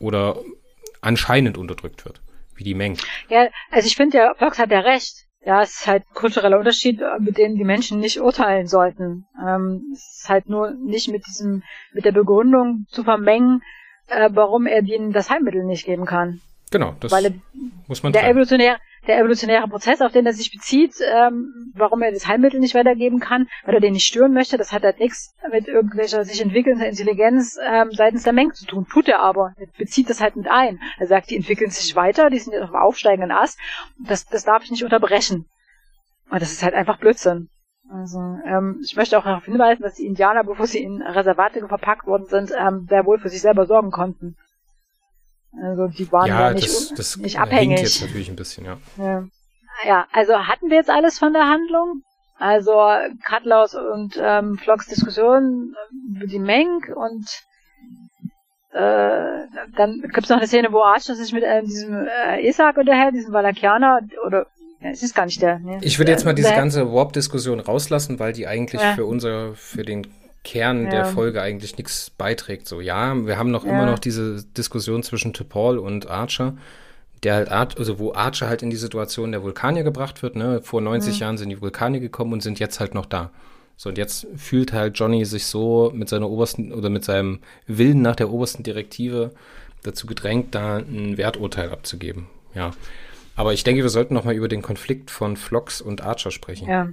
Oder 0.00 0.36
anscheinend 1.00 1.58
unterdrückt 1.58 2.04
wird, 2.04 2.20
wie 2.54 2.64
die 2.64 2.74
Meng. 2.74 2.96
Ja, 3.28 3.48
also 3.70 3.86
ich 3.86 3.96
finde, 3.96 4.18
der 4.18 4.34
Fox 4.38 4.58
hat 4.58 4.70
ja 4.70 4.80
recht. 4.80 5.26
Ja, 5.44 5.62
es 5.62 5.80
ist 5.80 5.86
halt 5.86 6.02
ein 6.02 6.14
kultureller 6.14 6.58
Unterschied, 6.58 7.00
mit 7.20 7.38
dem 7.38 7.56
die 7.56 7.64
Menschen 7.64 8.00
nicht 8.00 8.20
urteilen 8.20 8.66
sollten. 8.66 9.26
Ähm, 9.40 9.92
es 9.92 10.20
ist 10.20 10.28
halt 10.28 10.48
nur 10.48 10.72
nicht 10.72 11.08
mit 11.08 11.26
diesem, 11.26 11.62
mit 11.92 12.04
der 12.04 12.12
Begründung 12.12 12.86
zu 12.88 13.04
vermengen, 13.04 13.62
äh, 14.08 14.28
warum 14.32 14.66
er 14.66 14.82
denen 14.82 15.12
das 15.12 15.30
Heilmittel 15.30 15.64
nicht 15.64 15.86
geben 15.86 16.06
kann. 16.06 16.40
Genau, 16.70 16.96
das 17.00 17.12
Weil 17.12 17.40
muss 17.86 18.02
man 18.02 18.12
der 18.12 18.28
evolutionär, 18.28 18.78
der 19.06 19.18
evolutionäre 19.18 19.68
Prozess, 19.68 20.00
auf 20.00 20.12
den 20.12 20.26
er 20.26 20.32
sich 20.32 20.50
bezieht, 20.50 20.94
ähm, 21.00 21.72
warum 21.74 22.02
er 22.02 22.12
das 22.12 22.26
Heilmittel 22.26 22.60
nicht 22.60 22.74
weitergeben 22.74 23.20
kann, 23.20 23.48
weil 23.64 23.74
er 23.74 23.80
den 23.80 23.92
nicht 23.92 24.06
stören 24.06 24.32
möchte, 24.32 24.58
das 24.58 24.72
hat 24.72 24.82
halt 24.82 24.98
nichts 24.98 25.34
mit 25.50 25.68
irgendwelcher 25.68 26.24
sich 26.24 26.40
entwickelnder 26.40 26.88
Intelligenz 26.88 27.58
ähm, 27.64 27.90
seitens 27.92 28.24
der 28.24 28.32
Menge 28.32 28.52
zu 28.52 28.66
tun. 28.66 28.86
Tut 28.90 29.08
er 29.08 29.20
aber. 29.20 29.54
Er 29.56 29.66
bezieht 29.78 30.10
das 30.10 30.20
halt 30.20 30.36
mit 30.36 30.48
ein. 30.48 30.80
Er 30.98 31.06
sagt, 31.06 31.30
die 31.30 31.36
entwickeln 31.36 31.70
sich 31.70 31.94
weiter, 31.96 32.30
die 32.30 32.38
sind 32.38 32.52
jetzt 32.52 32.64
auf 32.64 32.70
dem 32.70 32.76
aufsteigenden 32.76 33.30
Ast. 33.30 33.58
Das, 33.98 34.26
das 34.26 34.44
darf 34.44 34.64
ich 34.64 34.70
nicht 34.70 34.84
unterbrechen. 34.84 35.46
Und 36.30 36.42
das 36.42 36.52
ist 36.52 36.62
halt 36.62 36.74
einfach 36.74 36.98
Blödsinn. 36.98 37.48
Also, 37.90 38.18
ähm, 38.44 38.80
ich 38.84 38.96
möchte 38.96 39.18
auch 39.18 39.24
darauf 39.24 39.46
hinweisen, 39.46 39.82
dass 39.82 39.94
die 39.94 40.04
Indianer, 40.04 40.44
bevor 40.44 40.66
sie 40.66 40.82
in 40.82 41.00
Reservate 41.00 41.66
verpackt 41.66 42.06
worden 42.06 42.26
sind, 42.26 42.52
ähm, 42.58 42.86
sehr 42.88 43.06
wohl 43.06 43.18
für 43.18 43.30
sich 43.30 43.40
selber 43.40 43.64
sorgen 43.64 43.90
konnten. 43.90 44.36
Also 45.52 45.88
die 45.88 46.10
waren 46.12 46.28
ja, 46.28 46.48
ja 46.48 46.54
nicht, 46.54 46.68
das, 46.68 46.94
das 46.94 47.16
nicht 47.16 47.38
abhängig. 47.38 47.80
jetzt 47.80 48.00
natürlich 48.00 48.28
ein 48.28 48.36
bisschen, 48.36 48.64
ja. 48.64 48.78
ja. 48.96 49.24
Ja, 49.86 50.06
also 50.12 50.34
hatten 50.34 50.70
wir 50.70 50.76
jetzt 50.76 50.90
alles 50.90 51.18
von 51.18 51.32
der 51.32 51.48
Handlung? 51.48 52.02
Also 52.38 52.72
Cutlaus 53.28 53.74
und 53.74 54.18
ähm, 54.20 54.58
Flocks 54.58 54.86
Diskussion 54.86 55.74
über 56.16 56.26
die 56.26 56.38
Meng 56.38 56.84
und 56.94 57.26
äh, 58.72 59.46
dann 59.76 60.02
gibt's 60.12 60.28
noch 60.28 60.36
eine 60.36 60.46
Szene, 60.46 60.72
wo 60.72 60.82
Archer 60.82 61.14
sich 61.14 61.32
mit 61.32 61.42
äh, 61.42 61.62
diesem 61.62 62.06
äh, 62.06 62.46
Isaac 62.46 62.76
unterhält, 62.76 63.14
diesem 63.14 63.32
Valakianer, 63.32 64.00
oder 64.24 64.46
ja, 64.80 64.90
es 64.90 65.02
ist 65.02 65.14
gar 65.14 65.24
nicht 65.24 65.42
der. 65.42 65.58
Ne? 65.58 65.78
Ich 65.80 65.98
würde 65.98 66.12
jetzt 66.12 66.24
mal 66.24 66.34
diese 66.34 66.52
ganze 66.52 66.92
Warp-Diskussion 66.92 67.58
rauslassen, 67.58 68.20
weil 68.20 68.32
die 68.32 68.46
eigentlich 68.46 68.80
ja. 68.80 68.94
für 68.94 69.06
unser, 69.06 69.54
für 69.54 69.82
den 69.82 70.06
Kern 70.48 70.84
ja. 70.84 70.90
der 70.90 71.04
Folge 71.04 71.42
eigentlich 71.42 71.76
nichts 71.76 72.08
beiträgt. 72.08 72.66
So, 72.66 72.80
ja, 72.80 73.14
wir 73.26 73.36
haben 73.36 73.50
noch 73.50 73.66
ja. 73.66 73.70
immer 73.70 73.84
noch 73.84 73.98
diese 73.98 74.42
Diskussion 74.42 75.02
zwischen 75.02 75.34
T'Pol 75.34 75.76
und 75.76 76.08
Archer, 76.08 76.56
der 77.22 77.34
halt 77.34 77.50
Ar 77.50 77.68
also 77.76 77.98
wo 77.98 78.14
Archer 78.14 78.48
halt 78.48 78.62
in 78.62 78.70
die 78.70 78.76
Situation 78.76 79.32
der 79.32 79.42
Vulkanier 79.42 79.82
gebracht 79.82 80.22
wird, 80.22 80.36
ne? 80.36 80.62
Vor 80.62 80.80
90 80.80 81.14
mhm. 81.14 81.20
Jahren 81.20 81.36
sind 81.36 81.50
die 81.50 81.60
Vulkanier 81.60 82.00
gekommen 82.00 82.32
und 82.32 82.42
sind 82.42 82.58
jetzt 82.60 82.80
halt 82.80 82.94
noch 82.94 83.04
da. 83.04 83.30
So, 83.76 83.90
und 83.90 83.98
jetzt 83.98 84.26
fühlt 84.36 84.72
halt 84.72 84.98
Johnny 84.98 85.26
sich 85.26 85.44
so 85.44 85.92
mit 85.94 86.08
seiner 86.08 86.30
obersten 86.30 86.72
oder 86.72 86.88
mit 86.88 87.04
seinem 87.04 87.40
Willen 87.66 88.00
nach 88.00 88.16
der 88.16 88.30
obersten 88.30 88.62
Direktive 88.62 89.32
dazu 89.82 90.06
gedrängt, 90.06 90.54
da 90.54 90.78
ein 90.78 91.18
Werturteil 91.18 91.70
abzugeben. 91.70 92.26
Ja. 92.54 92.70
Aber 93.36 93.52
ich 93.52 93.64
denke, 93.64 93.82
wir 93.82 93.90
sollten 93.90 94.14
noch 94.14 94.24
mal 94.24 94.34
über 94.34 94.48
den 94.48 94.62
Konflikt 94.62 95.10
von 95.10 95.36
Flox 95.36 95.82
und 95.82 96.00
Archer 96.00 96.30
sprechen. 96.30 96.68
Ja. 96.68 96.88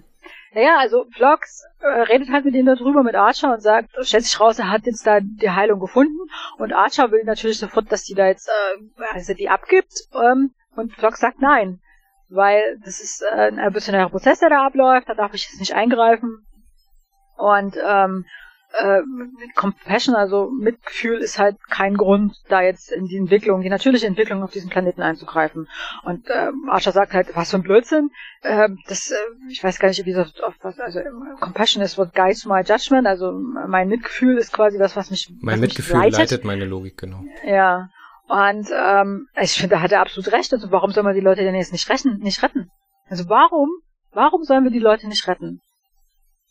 Naja, 0.56 0.78
also 0.80 1.06
Vlogs 1.12 1.66
äh, 1.82 1.86
redet 1.86 2.32
halt 2.32 2.45
mit 2.45 2.56
ihm 2.56 2.66
darüber, 2.66 3.03
mit 3.03 3.14
Archer 3.14 3.51
und 3.51 3.62
sagt, 3.62 3.89
stellt 4.08 4.24
sich 4.24 4.39
raus, 4.39 4.58
er 4.58 4.72
hat 4.72 4.86
jetzt 4.86 5.06
da 5.06 5.20
die 5.20 5.49
Heilung 5.49 5.82
gefunden. 5.82 6.18
Und 6.58 6.72
Archer 6.72 7.12
will 7.12 7.26
natürlich 7.26 7.60
sofort, 7.60 7.91
dass 7.91 8.06
die 8.06 8.14
da 8.14 8.28
jetzt, 8.28 8.47
äh, 8.47 9.03
also 9.14 9.34
die 9.34 9.49
abgibt 9.49 9.93
ähm, 10.14 10.53
und 10.78 10.93
Vlogs 10.93 11.20
sagt 11.20 11.41
nein, 11.41 11.82
weil 12.30 12.80
das 12.86 13.01
ist 13.01 13.22
äh, 13.22 13.47
ein 13.47 13.60
evolutionärer 13.60 14.10
Prozess, 14.10 14.39
der 14.39 14.49
da 14.49 14.66
abläuft, 14.66 15.10
da 15.10 15.14
darf 15.14 15.34
ich 15.34 15.43
jetzt 15.43 15.60
nicht 15.60 15.76
eingreifen. 15.76 16.45
Und 17.36 17.76
ähm, 17.86 18.26
äh, 18.78 19.01
Compassion, 19.55 20.15
also 20.15 20.49
Mitgefühl, 20.49 21.19
ist 21.19 21.39
halt 21.39 21.57
kein 21.69 21.95
Grund, 21.95 22.36
da 22.49 22.61
jetzt 22.61 22.91
in 22.91 23.05
die 23.05 23.17
Entwicklung, 23.17 23.61
die 23.61 23.69
natürliche 23.69 24.07
Entwicklung 24.07 24.43
auf 24.43 24.51
diesem 24.51 24.69
Planeten 24.69 25.01
einzugreifen. 25.01 25.67
Und 26.03 26.28
äh, 26.30 26.49
Archer 26.67 26.91
sagt 26.91 27.13
halt, 27.13 27.36
was 27.36 27.51
für 27.51 27.57
ein 27.57 27.63
Blödsinn. 27.63 28.11
Äh, 28.41 28.69
das, 28.88 29.11
äh, 29.11 29.15
ich 29.49 29.63
weiß 29.63 29.80
gar 29.80 29.89
nicht, 29.89 30.05
wie 30.05 30.13
das 30.13 30.39
auf 30.41 30.55
was, 30.61 30.80
also 30.80 30.99
Compassion 31.39 31.84
ist 31.84 31.97
what 31.97 32.13
guides 32.13 32.45
my 32.45 32.61
judgment, 32.61 33.07
also 33.07 33.32
mein 33.32 33.88
Mitgefühl 33.88 34.38
ist 34.38 34.51
quasi 34.53 34.78
das, 34.78 34.95
was 34.95 35.11
mich 35.11 35.32
Mein 35.41 35.55
was 35.55 35.61
Mitgefühl 35.61 35.99
mich 35.99 36.17
leitet 36.17 36.43
meine 36.43 36.65
Logik, 36.65 36.97
genau. 36.97 37.23
Ja. 37.43 37.89
Und 38.28 38.69
ähm, 38.71 39.28
ich 39.39 39.53
finde, 39.53 39.76
da 39.76 39.82
hat 39.82 39.91
er 39.91 40.01
absolut 40.01 40.32
recht. 40.32 40.51
Also 40.51 40.71
warum 40.71 40.91
soll 40.91 41.03
man 41.03 41.13
die 41.13 41.21
Leute 41.21 41.43
denn 41.43 41.53
jetzt 41.53 41.71
nicht 41.71 41.89
retten? 41.89 42.17
Nicht 42.19 42.41
retten? 42.41 42.71
Also 43.07 43.30
warum? 43.30 43.69
Warum 44.11 44.43
sollen 44.43 44.63
wir 44.63 44.71
die 44.71 44.80
Leute 44.80 45.07
nicht 45.07 45.28
retten? 45.28 45.61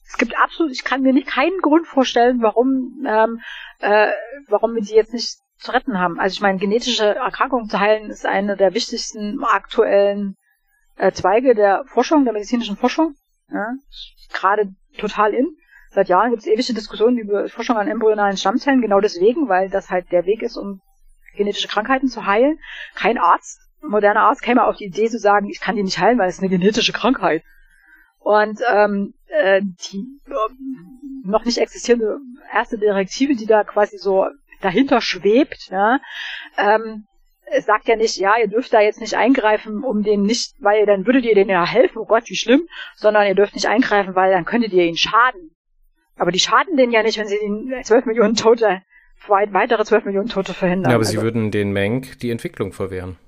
Es 0.07 0.17
gibt 0.17 0.37
absolut, 0.39 0.73
ich 0.73 0.85
kann 0.85 1.03
mir 1.03 1.13
nicht 1.13 1.27
keinen 1.27 1.61
Grund 1.61 1.87
vorstellen, 1.87 2.43
warum, 2.43 3.05
ähm, 3.07 3.41
äh, 3.81 4.09
warum 4.49 4.75
wir 4.75 4.83
die 4.83 4.95
jetzt 4.95 5.13
nicht 5.13 5.39
zu 5.59 5.73
retten 5.73 5.99
haben. 5.99 6.21
Also 6.21 6.35
ich 6.35 6.41
meine, 6.41 6.59
genetische 6.59 7.15
Erkrankungen 7.15 7.69
zu 7.69 7.81
heilen 7.81 8.11
ist 8.11 8.27
eine 8.27 8.57
der 8.57 8.75
wichtigsten 8.75 9.43
aktuellen 9.43 10.37
äh, 10.97 11.13
Zweige 11.13 11.55
der 11.55 11.85
Forschung, 11.87 12.25
der 12.25 12.33
medizinischen 12.33 12.77
Forschung. 12.77 13.15
Ja? 13.51 13.73
Gerade 14.33 14.75
total 14.99 15.33
in. 15.33 15.57
Seit 15.91 16.09
Jahren 16.09 16.31
gibt 16.31 16.43
es 16.43 16.49
ewige 16.49 16.75
Diskussionen 16.75 17.19
über 17.19 17.49
Forschung 17.49 17.77
an 17.77 17.89
embryonalen 17.89 18.37
Stammzellen, 18.37 18.83
genau 18.83 19.01
deswegen, 19.01 19.49
weil 19.49 19.71
das 19.71 19.91
halt 19.91 20.11
der 20.11 20.27
Weg 20.27 20.43
ist, 20.43 20.57
um 20.57 20.81
genetische 21.37 21.69
Krankheiten 21.69 22.09
zu 22.09 22.27
heilen. 22.27 22.59
Kein 22.95 23.17
Arzt, 23.17 23.61
moderner 23.81 24.23
Arzt 24.23 24.43
käme 24.43 24.65
auf 24.65 24.77
die 24.77 24.87
Idee 24.87 25.09
zu 25.09 25.19
sagen, 25.19 25.49
ich 25.49 25.61
kann 25.61 25.77
die 25.77 25.83
nicht 25.83 25.99
heilen, 25.99 26.19
weil 26.19 26.29
es 26.29 26.41
eine 26.41 26.49
genetische 26.49 26.93
Krankheit. 26.93 27.45
Und 28.25 28.59
ähm, 28.73 29.13
äh, 29.27 29.61
die 29.61 30.19
äh, 30.27 31.29
noch 31.29 31.45
nicht 31.45 31.59
existierende 31.59 32.17
erste 32.51 32.79
Direktive, 32.79 33.37
die 33.37 33.45
da 33.45 33.65
quasi 33.65 33.99
so 33.99 34.27
dahinter 34.63 35.03
schwebt, 35.03 35.69
ja, 35.71 36.01
ähm, 36.57 37.05
sagt 37.61 37.87
ja 37.87 37.97
nicht, 37.97 38.17
ja, 38.17 38.39
ihr 38.41 38.49
dürft 38.49 38.73
da 38.73 38.81
jetzt 38.81 39.03
nicht 39.03 39.15
eingreifen, 39.15 39.85
um 39.85 40.03
den 40.03 40.23
nicht, 40.23 40.55
weil 40.59 40.87
dann 40.87 41.05
würdet 41.05 41.27
ihr 41.27 41.35
denen 41.35 41.51
ja 41.51 41.67
helfen, 41.67 41.99
oh 41.99 42.07
Gott, 42.07 42.25
wie 42.29 42.35
schlimm, 42.35 42.67
sondern 42.97 43.27
ihr 43.27 43.35
dürft 43.35 43.55
nicht 43.55 43.69
eingreifen, 43.69 44.15
weil 44.15 44.33
dann 44.33 44.47
könntet 44.47 44.73
ihr 44.73 44.85
ihnen 44.85 44.97
schaden. 44.97 45.51
Aber 46.17 46.33
die 46.33 46.41
schaden 46.41 46.79
denen 46.79 46.93
ja 46.93 47.03
nicht, 47.03 47.19
wenn 47.19 47.29
sie 47.29 47.39
den 47.39 47.85
12 47.85 48.07
Millionen 48.07 48.37
Tote, 48.37 48.81
weitere 49.29 49.85
12 49.85 50.07
Millionen 50.07 50.31
Tote 50.31 50.55
verhindern. 50.55 50.93
Ja, 50.93 50.97
aber 50.97 51.05
also. 51.05 51.19
sie 51.19 51.23
würden 51.23 51.51
den 51.51 51.73
Meng 51.73 52.07
die 52.23 52.31
Entwicklung 52.31 52.73
verwehren. 52.73 53.19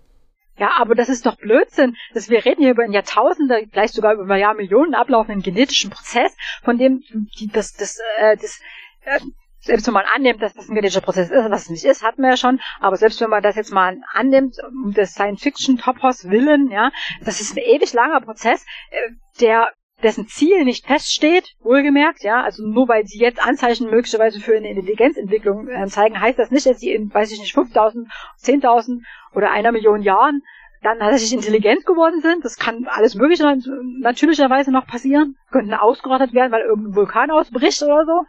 Ja, 0.59 0.73
aber 0.79 0.95
das 0.95 1.09
ist 1.09 1.27
doch 1.27 1.37
Blödsinn. 1.37 1.97
Das, 2.15 2.31
wir 2.31 2.45
reden 2.45 2.63
hier 2.63 2.71
über 2.71 2.83
einen 2.83 2.95
Jahrtausende, 2.95 3.67
vielleicht 3.71 3.95
sogar 3.95 4.15
über 4.15 4.33
ein 4.35 4.41
Jahr 4.41 4.55
Millionen 4.55 4.95
ablaufenden 4.95 5.43
genetischen 5.43 5.91
Prozess, 5.91 6.35
von 6.63 6.79
dem 6.79 7.03
die, 7.39 7.49
das, 7.49 7.75
das, 7.75 7.99
äh, 8.19 8.37
das 8.37 8.61
äh, 9.05 9.21
selbst 9.61 9.87
wenn 9.87 9.95
man 9.95 10.07
annimmt, 10.07 10.41
dass 10.41 10.55
das 10.55 10.69
ein 10.69 10.75
genetischer 10.75 11.01
Prozess 11.01 11.31
ist, 11.31 11.51
was 11.51 11.63
es 11.63 11.71
nicht 11.71 11.85
ist, 11.85 12.03
hatten 12.03 12.23
wir 12.23 12.31
ja 12.31 12.37
schon, 12.37 12.61
aber 12.81 12.97
selbst 12.97 13.21
wenn 13.21 13.31
man 13.31 13.43
das 13.43 13.57
jetzt 13.57 13.73
mal 13.73 13.99
annimmt, 14.13 14.57
um 14.65 14.93
des 14.93 15.13
Science-Fiction-Topos 15.13 16.31
willen, 16.31 16.71
ja, 16.71 16.91
das 17.25 17.41
ist 17.41 17.57
ein 17.57 17.63
ewig 17.63 17.93
langer 17.93 18.21
Prozess, 18.21 18.65
äh, 18.91 19.11
der 19.41 19.73
dessen 20.03 20.27
Ziel 20.27 20.65
nicht 20.65 20.87
feststeht, 20.87 21.55
wohlgemerkt, 21.61 22.23
ja, 22.23 22.43
also 22.43 22.67
nur 22.67 22.89
weil 22.89 23.07
sie 23.07 23.19
jetzt 23.19 23.43
Anzeichen 23.43 23.91
möglicherweise 23.91 24.41
für 24.41 24.57
eine 24.57 24.71
Intelligenzentwicklung 24.71 25.69
äh, 25.69 25.87
zeigen, 25.87 26.21
heißt 26.21 26.39
das 26.39 26.51
nicht, 26.51 26.67
dass 26.67 26.81
sie 26.81 26.93
in, 26.93 27.13
weiß 27.13 27.33
ich 27.33 27.41
nicht, 27.41 27.55
5000, 27.55 28.09
10.000 28.43 29.03
oder 29.35 29.51
einer 29.51 29.73
Million 29.73 30.03
Jahren 30.03 30.43
dann 30.83 30.99
tatsächlich 30.99 31.33
intelligent 31.33 31.85
geworden 31.85 32.21
sind. 32.21 32.45
Das 32.45 32.59
kann 32.59 32.87
alles 32.89 33.15
mögliche 33.15 33.59
natürlicherweise 34.01 34.71
noch 34.71 34.87
passieren. 34.87 35.37
Könnten 35.51 35.75
ausgerottet 35.75 36.33
werden, 36.33 36.53
weil 36.53 36.63
irgendein 36.63 36.95
Vulkan 36.95 37.31
ausbricht 37.31 37.83
oder 37.83 38.05
so. 38.05 38.25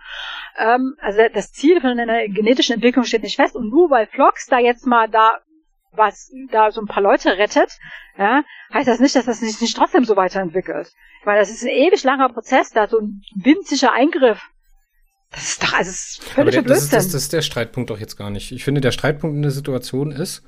Ähm, 0.58 0.96
also 1.00 1.20
das 1.34 1.52
Ziel 1.52 1.82
von 1.82 2.00
einer 2.00 2.28
genetischen 2.28 2.76
Entwicklung 2.76 3.06
steht 3.06 3.24
nicht 3.24 3.36
fest. 3.36 3.56
Und 3.56 3.70
nur 3.70 3.90
weil 3.90 4.08
Flox 4.08 4.48
da 4.48 4.60
jetzt 4.60 4.88
mal 4.88 5.08
da 5.08 5.40
was 5.98 6.32
da 6.52 6.72
so 6.72 6.82
ein 6.82 6.88
paar 6.88 7.04
Leute 7.04 7.38
rettet, 7.38 7.72
ja, 8.18 8.44
heißt 8.74 8.88
das 8.88 9.00
nicht, 9.00 9.16
dass 9.16 9.26
das 9.26 9.40
sich 9.40 9.60
nicht 9.60 9.76
trotzdem 9.76 10.06
so 10.06 10.16
weiterentwickelt. 10.16 10.92
Ich 11.20 11.26
meine, 11.26 11.40
das 11.40 11.50
ist 11.50 11.64
ein 11.64 11.70
ewig 11.70 12.04
langer 12.04 12.30
Prozess, 12.30 12.72
da 12.72 12.88
so 12.88 13.00
ein 13.00 13.22
winziger 13.36 13.92
Eingriff. 13.92 14.42
Das 15.32 15.44
ist 15.44 15.64
doch, 15.64 15.74
also, 15.74 15.92
das 15.92 16.00
ist 16.00 16.24
völlig 16.24 16.54
der, 16.54 16.64
das, 16.64 16.84
ist, 16.84 16.94
das, 16.94 17.10
das 17.10 17.24
ist 17.24 17.34
der 17.34 17.42
Streitpunkt 17.42 17.90
doch 17.90 18.00
jetzt 18.00 18.16
gar 18.16 18.30
nicht. 18.30 18.52
Ich 18.52 18.64
finde, 18.64 18.82
der 18.82 18.92
Streitpunkt 18.92 19.36
in 19.36 19.42
der 19.42 19.52
Situation 19.52 20.12
ist, 20.12 20.44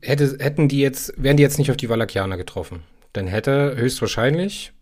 hätte, 0.00 0.36
hätten 0.40 0.68
die 0.68 0.80
jetzt, 0.80 1.12
wären 1.16 1.36
die 1.36 1.42
jetzt 1.42 1.58
nicht 1.58 1.70
auf 1.70 1.76
die 1.76 1.88
Valakianer 1.88 2.36
getroffen, 2.36 2.84
dann 3.12 3.26
hätte 3.26 3.76
höchstwahrscheinlich, 3.76 4.72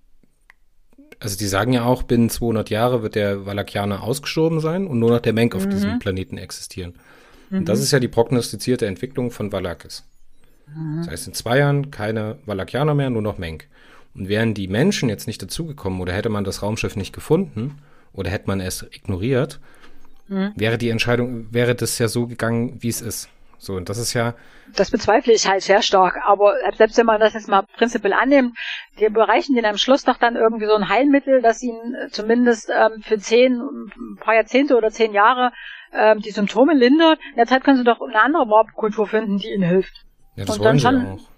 also 1.21 1.37
die 1.37 1.47
sagen 1.47 1.73
ja 1.73 1.85
auch, 1.85 2.03
binnen 2.05 2.31
200 2.31 2.71
Jahre 2.71 3.03
wird 3.03 3.15
der 3.15 3.47
Valakianer 3.47 4.03
ausgestorben 4.03 4.61
sein 4.61 4.87
und 4.87 4.99
nur 4.99 5.11
noch 5.11 5.21
der 5.21 5.33
Menk 5.33 5.55
auf 5.55 5.67
mhm. 5.67 5.71
diesem 5.71 5.99
Planeten 5.99 6.39
existieren. 6.39 6.99
Mhm. 7.51 7.59
Und 7.59 7.69
das 7.69 7.81
ist 7.81 7.93
ja 7.93 8.01
die 8.01 8.09
prognostizierte 8.09 8.87
Entwicklung 8.87 9.31
von 9.31 9.53
Valakis. 9.53 10.05
Mhm. 10.75 10.99
Das 10.99 11.09
heißt, 11.09 11.27
in 11.29 11.35
zwei 11.35 11.59
Jahren 11.59 11.91
keine 11.91 12.39
Valakianer 12.47 12.95
mehr, 12.95 13.11
nur 13.11 13.23
noch 13.23 13.39
Menk. 13.39 13.69
Und 14.15 14.29
wären 14.29 14.55
die 14.55 14.69
Menschen 14.69 15.09
jetzt 15.09 15.27
nicht 15.27 15.43
dazugekommen 15.43 16.01
oder 16.01 16.13
hätte 16.13 16.29
man 16.29 16.45
das 16.45 16.63
Raumschiff 16.63 16.97
nicht 16.97 17.13
gefunden 17.13 17.79
oder 18.13 18.31
hätte 18.31 18.47
man 18.47 18.61
es 18.61 18.87
ignoriert, 18.93 19.61
mhm. 20.29 20.53
wäre 20.55 20.79
die 20.79 20.91
Entscheidung, 20.91 21.53
wäre 21.53 21.75
das 21.75 21.99
ja 21.99 22.09
so 22.09 22.27
gegangen, 22.27 22.77
wie 22.81 22.89
es 22.89 23.01
ist. 23.01 23.29
So, 23.65 23.75
und 23.75 23.89
das 23.89 23.99
ist 23.99 24.13
ja. 24.13 24.35
Das 24.77 24.91
bezweifle 24.91 25.33
ich 25.33 25.49
halt 25.49 25.63
sehr 25.63 25.83
stark. 25.83 26.19
Aber 26.27 26.55
selbst 26.77 26.99
wenn 26.99 27.07
man 27.07 27.21
das 27.21 27.35
jetzt 27.35 27.49
mal 27.49 27.63
prinzipiell 27.77 28.13
annimmt, 28.13 28.57
die 29.01 29.09
bereichen 29.09 29.55
denen 29.55 29.67
am 29.67 29.79
Schluss 29.79 30.05
doch 30.05 30.19
dann 30.19 30.37
irgendwie 30.37 30.67
so 30.67 30.75
ein 30.75 30.89
Heilmittel, 30.89 31.41
das 31.41 31.63
ihnen 31.63 31.97
zumindest 32.11 32.71
ähm, 32.71 33.03
für 33.03 33.19
zehn, 33.19 33.61
ein 33.61 34.17
paar 34.21 34.35
Jahrzehnte 34.35 34.77
oder 34.77 34.91
zehn 34.91 35.13
Jahre 35.13 35.53
ähm, 35.93 36.21
die 36.21 36.31
Symptome 36.31 36.75
lindert. 36.75 37.19
In 37.31 37.37
der 37.37 37.47
Zeit 37.47 37.65
können 37.65 37.79
sie 37.79 37.85
doch 37.85 38.01
eine 38.01 38.21
andere 38.21 38.49
Warp-Kultur 38.49 39.07
finden, 39.07 39.39
die 39.39 39.51
ihnen 39.53 39.63
hilft. 39.63 40.05
Ja, 40.37 40.45
das 40.45 40.59
und 40.59 40.65
wollen 40.65 40.79
sie 40.79 40.85
schon, 40.85 41.07
auch. 41.07 41.29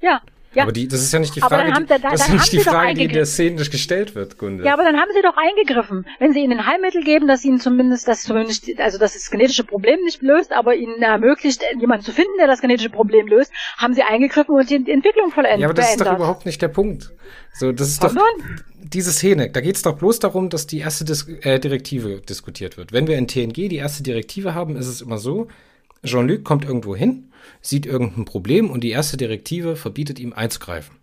Ja, 0.00 0.20
ja. 0.54 0.64
Aber 0.64 0.72
die, 0.72 0.88
das 0.88 1.00
ist 1.00 1.12
ja 1.12 1.20
nicht 1.20 1.36
die 1.36 1.40
Frage, 1.40 1.72
die, 1.72 1.86
da, 1.86 1.98
das 1.98 2.22
ist 2.22 2.32
nicht 2.32 2.52
die 2.52 2.60
Frage, 2.60 2.94
die 2.94 3.08
der 3.08 3.26
Szene 3.26 3.56
gestellt 3.56 4.16
wird, 4.16 4.36
Gunde. 4.36 4.64
Ja, 4.64 4.72
aber 4.72 4.82
dann 4.82 4.96
haben 4.96 5.10
sie 5.14 5.22
doch 5.22 5.36
eingegriffen. 5.36 6.06
Wenn 6.18 6.32
sie 6.32 6.40
ihnen 6.40 6.58
ein 6.58 6.66
Heilmittel 6.66 7.04
geben, 7.04 7.28
das 7.28 7.44
ihnen 7.44 7.60
zumindest, 7.60 8.08
das 8.08 8.22
zumindest, 8.22 8.68
also 8.78 8.98
das 8.98 9.14
das 9.14 9.30
genetische 9.30 9.64
Problem 9.64 10.00
nicht 10.04 10.22
löst, 10.22 10.52
aber 10.52 10.74
ihnen 10.74 11.00
ermöglicht, 11.02 11.62
jemanden 11.78 12.04
zu 12.04 12.12
finden, 12.12 12.32
der 12.38 12.48
das 12.48 12.60
genetische 12.60 12.90
Problem 12.90 13.28
löst, 13.28 13.52
haben 13.76 13.94
sie 13.94 14.02
eingegriffen 14.02 14.54
und 14.54 14.68
die 14.68 14.76
Entwicklung 14.76 15.30
vollendet. 15.30 15.60
Ja, 15.60 15.66
aber 15.68 15.74
das 15.74 15.86
beändert. 15.86 16.06
ist 16.06 16.12
doch 16.12 16.18
überhaupt 16.18 16.46
nicht 16.46 16.60
der 16.60 16.68
Punkt. 16.68 17.12
So, 17.52 17.72
das 17.72 17.88
ist 17.88 18.00
Komm 18.00 18.16
doch, 18.16 18.22
nun? 18.38 18.60
diese 18.82 19.12
Szene, 19.12 19.50
da 19.50 19.60
geht 19.60 19.76
es 19.76 19.82
doch 19.82 19.96
bloß 19.96 20.18
darum, 20.18 20.50
dass 20.50 20.66
die 20.66 20.78
erste 20.78 21.04
Dis 21.04 21.28
äh, 21.42 21.58
Direktive 21.58 22.20
diskutiert 22.20 22.76
wird. 22.76 22.92
Wenn 22.92 23.06
wir 23.06 23.16
in 23.16 23.28
TNG 23.28 23.68
die 23.68 23.76
erste 23.76 24.02
Direktive 24.02 24.54
haben, 24.54 24.76
ist 24.76 24.86
es 24.86 25.00
immer 25.00 25.18
so, 25.18 25.48
Jean-Luc 26.04 26.44
kommt 26.44 26.64
irgendwo 26.64 26.96
hin, 26.96 27.29
sieht 27.60 27.86
irgendein 27.86 28.24
Problem 28.24 28.70
und 28.70 28.82
die 28.82 28.90
erste 28.90 29.16
Direktive 29.16 29.76
verbietet 29.76 30.18
ihm 30.18 30.32
einzugreifen. 30.32 30.96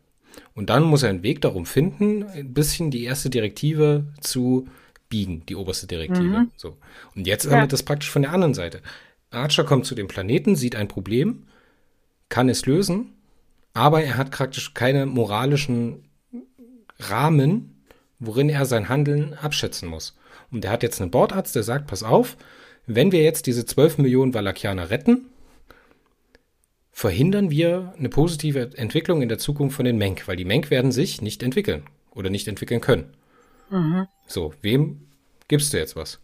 Und 0.53 0.69
dann 0.69 0.83
muss 0.83 1.03
er 1.03 1.09
einen 1.09 1.23
Weg 1.23 1.41
darum 1.41 1.65
finden, 1.65 2.23
ein 2.23 2.53
bisschen 2.53 2.91
die 2.91 3.03
erste 3.03 3.29
Direktive 3.29 4.05
zu 4.21 4.67
biegen, 5.09 5.43
die 5.47 5.55
oberste 5.55 5.87
Direktive. 5.87 6.23
Mhm. 6.23 6.51
So. 6.55 6.77
Und 7.15 7.27
jetzt 7.27 7.45
ja. 7.45 7.51
haben 7.51 7.61
wir 7.61 7.67
das 7.67 7.83
praktisch 7.83 8.09
von 8.09 8.23
der 8.23 8.33
anderen 8.33 8.53
Seite. 8.53 8.81
Archer 9.29 9.63
kommt 9.63 9.85
zu 9.85 9.95
dem 9.95 10.07
Planeten, 10.07 10.55
sieht 10.55 10.75
ein 10.75 10.87
Problem, 10.87 11.43
kann 12.29 12.49
es 12.49 12.65
lösen, 12.65 13.13
aber 13.73 14.03
er 14.03 14.17
hat 14.17 14.31
praktisch 14.31 14.73
keine 14.73 15.05
moralischen 15.05 16.05
Rahmen, 16.99 17.83
worin 18.19 18.49
er 18.49 18.65
sein 18.65 18.89
Handeln 18.89 19.33
abschätzen 19.35 19.89
muss. 19.89 20.17
Und 20.51 20.65
er 20.65 20.71
hat 20.71 20.83
jetzt 20.83 21.01
einen 21.01 21.11
Bordarzt, 21.11 21.55
der 21.55 21.63
sagt, 21.63 21.87
pass 21.87 22.03
auf, 22.03 22.37
wenn 22.85 23.11
wir 23.11 23.21
jetzt 23.21 23.45
diese 23.47 23.65
12 23.65 23.99
Millionen 23.99 24.33
Valakianer 24.33 24.89
retten, 24.89 25.25
verhindern 26.97 27.51
wir 27.51 27.93
eine 27.95 28.09
positive 28.09 28.71
Entwicklung 28.75 29.21
in 29.21 29.29
der 29.29 29.37
Zukunft 29.37 29.75
von 29.75 29.85
den 29.85 29.99
Menk, 29.99 30.27
weil 30.27 30.35
die 30.35 30.45
Menk 30.45 30.71
werden 30.71 30.91
sich 30.91 31.21
nicht 31.21 31.43
entwickeln 31.43 31.83
oder 32.09 32.31
nicht 32.31 32.47
entwickeln 32.47 32.81
können. 32.81 33.13
Mhm. 33.69 34.07
So, 34.25 34.51
wem 34.63 35.07
gibst 35.47 35.71
du 35.71 35.77
jetzt 35.77 35.95
was? 35.95 36.19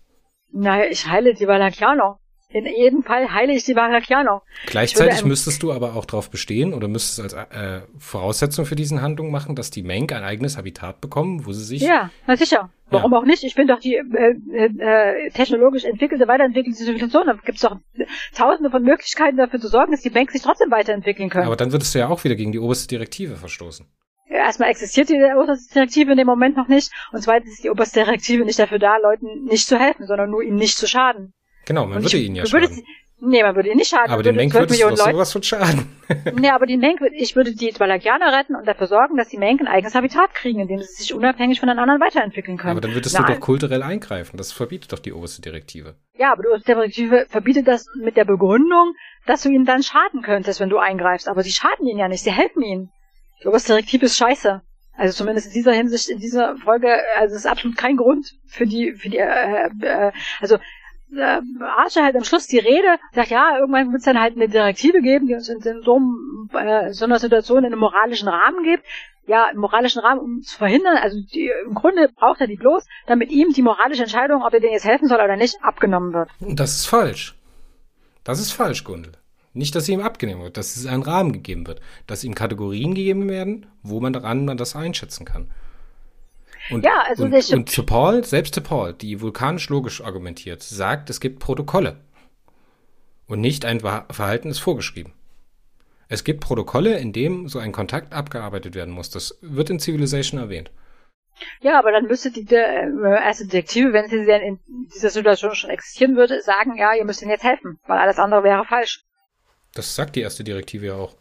Naja, 0.51 0.85
ich 0.89 1.07
heile 1.07 1.35
die 1.35 1.45
Valakianer. 1.47 2.17
In 2.53 2.67
jedem 2.67 3.01
Fall 3.01 3.33
heile 3.33 3.53
ich 3.53 3.65
die 3.65 3.75
Valakianer. 3.75 4.43
Gleichzeitig 4.67 5.25
müsstest 5.25 5.63
du 5.63 5.71
aber 5.71 5.95
auch 5.95 6.05
darauf 6.05 6.29
bestehen 6.29 6.75
oder 6.75 6.87
müsstest 6.87 7.19
als 7.19 7.33
äh, 7.33 7.81
Voraussetzung 7.97 8.67
für 8.67 8.75
diesen 8.75 9.01
Handlung 9.01 9.31
machen, 9.31 9.55
dass 9.55 9.71
die 9.71 9.81
Menk 9.81 10.13
ein 10.13 10.23
eigenes 10.23 10.55
Habitat 10.55 11.01
bekommen, 11.01 11.47
wo 11.47 11.51
sie 11.51 11.63
sich. 11.63 11.81
Ja, 11.81 12.11
na 12.27 12.37
sicher. 12.37 12.69
Warum 12.91 13.11
ja. 13.11 13.17
auch 13.17 13.25
nicht? 13.25 13.43
Ich 13.43 13.55
bin 13.55 13.67
doch 13.67 13.79
die 13.79 13.95
äh, 13.95 14.35
äh, 14.77 15.31
technologisch 15.31 15.83
entwickelte, 15.83 16.27
weiterentwickelte 16.27 16.77
Zivilisation. 16.77 17.25
Da 17.25 17.33
gibt 17.33 17.55
es 17.55 17.61
doch 17.61 17.77
tausende 18.35 18.69
von 18.69 18.83
Möglichkeiten 18.83 19.37
dafür 19.37 19.59
zu 19.59 19.67
sorgen, 19.67 19.91
dass 19.91 20.01
die 20.01 20.11
Bank 20.11 20.29
sich 20.29 20.43
trotzdem 20.43 20.69
weiterentwickeln 20.69 21.31
können. 21.31 21.47
Aber 21.47 21.55
dann 21.55 21.71
würdest 21.71 21.95
du 21.95 21.99
ja 21.99 22.07
auch 22.07 22.23
wieder 22.23 22.35
gegen 22.35 22.51
die 22.51 22.59
oberste 22.59 22.87
Direktive 22.87 23.35
verstoßen. 23.35 23.87
erstmal 24.29 24.69
existiert 24.69 25.09
die 25.09 25.15
oberste 25.15 25.73
Direktive 25.73 26.11
in 26.11 26.17
dem 26.17 26.27
Moment 26.27 26.55
noch 26.55 26.67
nicht. 26.67 26.91
Und 27.11 27.23
zweitens 27.23 27.53
ist 27.53 27.63
die 27.63 27.71
oberste 27.71 28.01
Direktive 28.01 28.45
nicht 28.45 28.59
dafür 28.59 28.77
da, 28.77 28.97
Leuten 28.97 29.45
nicht 29.45 29.67
zu 29.67 29.79
helfen, 29.79 30.05
sondern 30.05 30.29
nur 30.29 30.43
ihnen 30.43 30.57
nicht 30.57 30.77
zu 30.77 30.87
schaden. 30.87 31.33
Genau, 31.65 31.85
man 31.85 32.03
würde 32.03 32.17
ich, 32.17 32.25
ihn 32.25 32.35
ja 32.35 32.43
würde, 32.51 32.67
schaden. 32.67 32.83
Nee, 33.25 33.41
man 33.41 33.55
würde 33.55 33.69
ihn 33.69 33.77
nicht 33.77 33.89
schaden. 33.89 34.11
Aber 34.11 34.21
den 34.21 34.35
Menk 34.35 34.53
würde 34.53 34.73
es 34.73 34.79
doch 34.79 34.97
sowas 34.97 35.31
von 35.31 35.43
schaden. 35.43 35.87
nee, 36.35 36.49
aber 36.49 36.65
die 36.65 36.75
Menk, 36.75 36.99
ich 37.13 37.37
würde 37.37 37.55
die 37.55 37.73
Valakianer 37.77 38.37
retten 38.37 38.55
und 38.55 38.67
dafür 38.67 38.87
sorgen, 38.87 39.15
dass 39.15 39.29
die 39.29 39.37
Menk 39.37 39.61
ein 39.61 39.67
eigenes 39.67 39.95
Habitat 39.95 40.33
kriegen, 40.33 40.59
in 40.59 40.67
dem 40.67 40.79
sie 40.79 40.91
sich 40.91 41.13
unabhängig 41.13 41.61
von 41.61 41.69
den 41.69 41.79
anderen 41.79 42.01
weiterentwickeln 42.01 42.57
können. 42.57 42.71
Aber 42.71 42.81
dann 42.81 42.93
würdest 42.93 43.17
Na, 43.17 43.25
du 43.25 43.33
doch 43.33 43.39
kulturell 43.39 43.81
eingreifen. 43.81 44.35
Das 44.35 44.51
verbietet 44.51 44.91
doch 44.91 44.99
die 44.99 45.13
oberste 45.13 45.41
Direktive. 45.41 45.95
Ja, 46.17 46.33
aber 46.33 46.43
die 46.43 46.49
oberste 46.49 46.73
Direktive 46.73 47.25
verbietet 47.29 47.67
das 47.67 47.85
mit 47.95 48.17
der 48.17 48.25
Begründung, 48.25 48.93
dass 49.25 49.43
du 49.43 49.49
ihnen 49.49 49.65
dann 49.65 49.83
schaden 49.83 50.21
könntest, 50.21 50.59
wenn 50.59 50.69
du 50.69 50.77
eingreifst. 50.77 51.29
Aber 51.29 51.43
sie 51.43 51.51
schaden 51.51 51.87
ihnen 51.87 51.99
ja 51.99 52.09
nicht, 52.09 52.23
sie 52.23 52.31
helfen 52.31 52.61
ihnen. 52.61 52.91
Die 53.41 53.47
oberste 53.47 53.71
Direktive 53.71 54.05
ist 54.05 54.17
scheiße. 54.17 54.61
Also 54.95 55.13
zumindest 55.15 55.47
in 55.47 55.53
dieser 55.53 55.73
Hinsicht, 55.73 56.09
in 56.09 56.19
dieser 56.19 56.55
Folge, 56.57 56.89
also 57.17 57.35
es 57.35 57.45
ist 57.45 57.47
absolut 57.49 57.77
kein 57.77 57.97
Grund 57.97 58.33
für 58.47 58.67
die, 58.67 58.93
für 58.93 59.09
die, 59.09 59.17
äh, 59.17 59.69
äh, 59.81 60.11
also 60.39 60.57
äh, 61.17 61.41
Archer 61.63 62.03
halt 62.03 62.15
am 62.15 62.23
Schluss 62.23 62.47
die 62.47 62.59
Rede, 62.59 62.97
sagt, 63.13 63.29
ja, 63.29 63.57
irgendwann 63.59 63.91
wird 63.91 63.99
es 63.99 64.05
dann 64.05 64.19
halt 64.19 64.35
eine 64.35 64.49
Direktive 64.49 65.01
geben, 65.01 65.27
die 65.27 65.33
uns 65.33 65.49
in, 65.49 65.61
in 65.61 65.81
so, 65.83 65.99
äh, 66.57 66.93
so 66.93 67.05
einer 67.05 67.19
Situation 67.19 67.59
in 67.59 67.65
einem 67.67 67.79
moralischen 67.79 68.27
Rahmen 68.27 68.63
gibt. 68.63 68.83
Ja, 69.25 69.47
im 69.53 69.59
moralischen 69.59 70.01
Rahmen, 70.01 70.19
um 70.19 70.41
zu 70.41 70.57
verhindern, 70.57 70.97
also 70.97 71.17
die, 71.21 71.49
im 71.65 71.73
Grunde 71.73 72.09
braucht 72.09 72.41
er 72.41 72.47
die 72.47 72.57
bloß, 72.57 72.85
damit 73.07 73.31
ihm 73.31 73.53
die 73.53 73.61
moralische 73.61 74.03
Entscheidung, 74.03 74.43
ob 74.43 74.53
er 74.53 74.59
denen 74.59 74.73
jetzt 74.73 74.83
helfen 74.83 75.07
soll 75.07 75.21
oder 75.21 75.37
nicht, 75.37 75.63
abgenommen 75.63 76.11
wird. 76.11 76.29
Das 76.41 76.75
ist 76.75 76.87
falsch. 76.87 77.33
Das 78.25 78.41
ist 78.41 78.51
falsch, 78.51 78.83
Gundel. 78.83 79.13
Nicht, 79.53 79.75
dass 79.75 79.85
sie 79.85 79.93
ihm 79.93 80.01
abgenommen 80.01 80.43
wird, 80.43 80.57
dass 80.57 80.75
es 80.75 80.87
einen 80.87 81.03
Rahmen 81.03 81.31
gegeben 81.31 81.67
wird, 81.67 81.79
dass 82.05 82.25
ihm 82.25 82.35
Kategorien 82.35 82.95
gegeben 82.95 83.29
werden, 83.29 83.67
wo 83.81 84.01
man 84.01 84.11
daran 84.11 84.43
man 84.43 84.57
das 84.57 84.75
einschätzen 84.75 85.25
kann. 85.25 85.49
Und, 86.69 86.85
ja, 86.85 87.03
also 87.07 87.25
und, 87.25 87.53
und 87.53 87.69
zu 87.69 87.85
Paul, 87.85 88.23
selbst 88.23 88.55
zu 88.55 88.61
Paul, 88.61 88.93
die 88.93 89.19
vulkanisch-logisch 89.21 90.01
argumentiert, 90.01 90.63
sagt, 90.63 91.09
es 91.09 91.19
gibt 91.19 91.39
Protokolle. 91.39 91.99
Und 93.27 93.41
nicht 93.41 93.65
ein 93.65 93.79
Verhalten 93.79 94.49
ist 94.49 94.59
vorgeschrieben. 94.59 95.13
Es 96.07 96.23
gibt 96.23 96.41
Protokolle, 96.41 96.97
in 96.99 97.13
dem 97.13 97.47
so 97.47 97.59
ein 97.59 97.71
Kontakt 97.71 98.13
abgearbeitet 98.13 98.75
werden 98.75 98.93
muss. 98.93 99.09
Das 99.09 99.37
wird 99.41 99.69
in 99.69 99.79
Civilization 99.79 100.39
erwähnt. 100.39 100.71
Ja, 101.61 101.79
aber 101.79 101.91
dann 101.91 102.05
müsste 102.05 102.31
die 102.31 102.45
äh, 102.53 102.87
erste 103.01 103.45
Detektive, 103.45 103.93
wenn 103.93 104.07
sie 104.09 104.25
denn 104.25 104.41
in 104.41 104.59
dieser 104.93 105.09
Situation 105.09 105.55
schon 105.55 105.69
existieren 105.69 106.15
würde, 106.15 106.41
sagen, 106.41 106.77
ja, 106.77 106.93
ihr 106.93 107.05
müsst 107.05 107.21
ihnen 107.21 107.31
jetzt 107.31 107.43
helfen, 107.43 107.79
weil 107.87 107.97
alles 107.97 108.19
andere 108.19 108.43
wäre 108.43 108.65
falsch. 108.65 109.03
Das 109.73 109.95
sagt 109.95 110.15
die 110.15 110.21
erste 110.21 110.43
Direktive 110.43 110.85
ja 110.85 110.95
auch. 110.95 111.15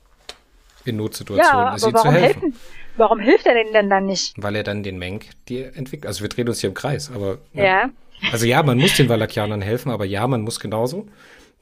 In 0.85 0.97
Notsituationen 0.97 1.67
ja, 1.67 1.79
sie 1.79 1.93
zu 1.93 2.13
helfen. 2.13 2.41
helfen. 2.43 2.61
Warum 2.97 3.21
hilft 3.21 3.47
er 3.47 3.55
denn 3.55 3.89
dann 3.89 4.07
nicht? 4.07 4.35
Weil 4.37 4.57
er 4.57 4.65
dann 4.65 4.83
den 4.83 4.99
Menk 4.99 5.27
die 5.49 5.63
entwickelt. 5.63 6.07
Also 6.07 6.23
wir 6.23 6.29
drehen 6.29 6.49
uns 6.49 6.61
hier 6.61 6.69
im 6.69 6.75
Kreis, 6.75 7.11
aber. 7.15 7.39
Ja. 7.53 7.65
ja. 7.65 7.91
Also 8.31 8.47
ja, 8.47 8.63
man 8.63 8.79
muss 8.79 8.97
den 8.97 9.09
Valakianern 9.09 9.63
helfen, 9.63 9.91
aber 9.91 10.05
ja, 10.05 10.27
man 10.29 10.43
muss 10.43 10.61
genauso. 10.61 11.09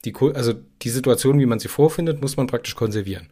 Die, 0.05 0.13
also 0.15 0.53
die 0.81 0.89
Situation, 0.89 1.39
wie 1.39 1.45
man 1.45 1.59
sie 1.59 1.67
vorfindet, 1.67 2.21
muss 2.21 2.37
man 2.37 2.47
praktisch 2.47 2.75
konservieren. 2.75 3.29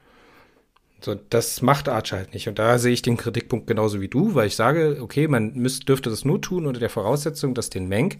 So, 1.01 1.15
das 1.15 1.61
macht 1.61 1.87
Archer 1.87 2.17
halt 2.17 2.33
nicht. 2.33 2.47
Und 2.47 2.59
da 2.59 2.77
sehe 2.77 2.91
ich 2.91 3.01
den 3.01 3.17
Kritikpunkt 3.17 3.67
genauso 3.67 4.01
wie 4.01 4.07
du, 4.07 4.35
weil 4.35 4.47
ich 4.47 4.55
sage, 4.55 4.97
okay, 5.01 5.27
man 5.27 5.53
müsste, 5.53 5.85
dürfte 5.85 6.09
das 6.09 6.25
nur 6.25 6.41
tun 6.41 6.65
unter 6.65 6.79
der 6.79 6.89
Voraussetzung, 6.89 7.53
dass 7.53 7.69
den 7.69 7.87
Menk 7.87 8.17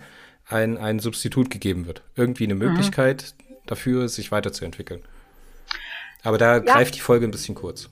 ein, 0.48 0.78
ein 0.78 1.00
Substitut 1.00 1.50
gegeben 1.50 1.88
wird. 1.88 2.04
Irgendwie 2.16 2.46
eine 2.46 2.56
mhm. 2.56 2.62
Möglichkeit 2.62 3.36
mhm. 3.38 3.56
dafür, 3.66 4.08
sich 4.08 4.32
weiterzuentwickeln. 4.32 5.02
Aber 6.24 6.38
da 6.38 6.54
ja. 6.54 6.60
greift 6.60 6.96
die 6.96 7.02
Folge 7.02 7.28
ein 7.28 7.32
bisschen 7.32 7.56
kurz. 7.56 7.90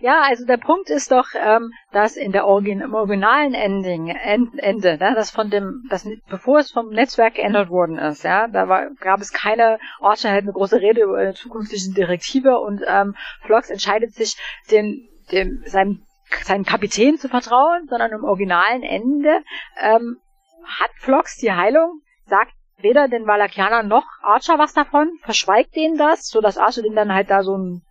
Ja, 0.00 0.22
also 0.22 0.46
der 0.46 0.56
Punkt 0.56 0.90
ist 0.90 1.10
doch, 1.12 1.26
ähm, 1.34 1.72
dass 1.92 2.16
in 2.16 2.32
der 2.32 2.46
Origin 2.46 2.80
im 2.80 2.94
originalen 2.94 3.54
Ending, 3.54 4.08
End, 4.08 4.58
Ende, 4.58 4.98
ne, 4.98 5.12
das 5.14 5.30
von 5.30 5.50
dem, 5.50 5.86
das 5.90 6.08
bevor 6.28 6.58
es 6.58 6.70
vom 6.70 6.90
Netzwerk 6.90 7.34
geändert 7.34 7.70
worden 7.70 7.98
ist, 7.98 8.24
ja, 8.24 8.48
da 8.48 8.68
war, 8.68 8.90
gab 9.00 9.20
es 9.20 9.32
keine 9.32 9.78
Ortschaft 10.00 10.34
eine 10.34 10.52
große 10.52 10.80
Rede 10.80 11.02
über 11.02 11.18
eine 11.18 11.34
zukünftige 11.34 11.94
Direktive 11.94 12.58
und 12.58 12.82
ähm, 12.86 13.16
Flox 13.42 13.70
entscheidet 13.70 14.14
sich, 14.14 14.36
den, 14.70 15.08
dem, 15.32 15.62
seinem 15.66 16.02
seinen 16.44 16.64
Kapitän 16.64 17.18
zu 17.18 17.28
vertrauen, 17.28 17.88
sondern 17.88 18.12
im 18.12 18.24
originalen 18.24 18.82
Ende 18.82 19.42
ähm, 19.80 20.18
hat 20.64 20.90
Flox 20.96 21.36
die 21.38 21.52
Heilung, 21.52 22.02
sagt 22.26 22.52
weder 22.78 23.08
den 23.08 23.26
Valakianern 23.26 23.88
noch 23.88 24.06
Archer 24.22 24.58
was 24.58 24.72
davon, 24.72 25.10
verschweigt 25.22 25.74
denen 25.76 25.98
das, 25.98 26.28
so 26.28 26.40
dass 26.40 26.58
Archer 26.58 26.82
den 26.82 26.94
dann 26.94 27.12
halt 27.12 27.30
da 27.30 27.42
so 27.42 27.56
ein 27.56 27.82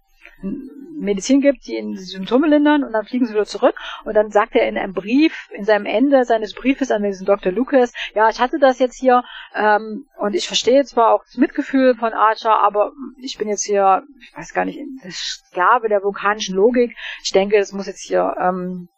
Medizin 0.99 1.41
gibt, 1.41 1.65
die 1.67 1.77
ihnen 1.77 1.93
die 1.93 1.99
Symptome 1.99 2.47
lindern 2.47 2.83
und 2.83 2.93
dann 2.93 3.05
fliegen 3.05 3.25
sie 3.25 3.33
wieder 3.33 3.45
zurück. 3.45 3.75
Und 4.05 4.13
dann 4.13 4.31
sagt 4.31 4.55
er 4.55 4.67
in 4.67 4.77
einem 4.77 4.93
Brief, 4.93 5.49
in 5.51 5.65
seinem 5.65 5.85
Ende 5.85 6.25
seines 6.25 6.53
Briefes 6.53 6.91
an 6.91 7.03
diesen 7.03 7.25
Dr. 7.25 7.51
Lucas, 7.51 7.93
ja, 8.13 8.29
ich 8.29 8.39
hatte 8.39 8.59
das 8.59 8.79
jetzt 8.79 8.99
hier 8.99 9.23
ähm, 9.55 10.05
und 10.17 10.35
ich 10.35 10.47
verstehe 10.47 10.83
zwar 10.83 11.13
auch 11.13 11.23
das 11.23 11.37
Mitgefühl 11.37 11.95
von 11.95 12.13
Archer, 12.13 12.57
aber 12.59 12.91
ich 13.21 13.37
bin 13.37 13.47
jetzt 13.47 13.65
hier, 13.65 14.03
ich 14.21 14.35
weiß 14.35 14.53
gar 14.53 14.65
nicht, 14.65 14.79
Sklave 15.09 15.89
der 15.89 16.03
vulkanischen 16.03 16.55
Logik. 16.55 16.95
Ich 17.23 17.31
denke, 17.31 17.57
es 17.57 17.73
muss 17.73 17.87
jetzt 17.87 18.01
hier 18.01 18.35
ähm, 18.39 18.89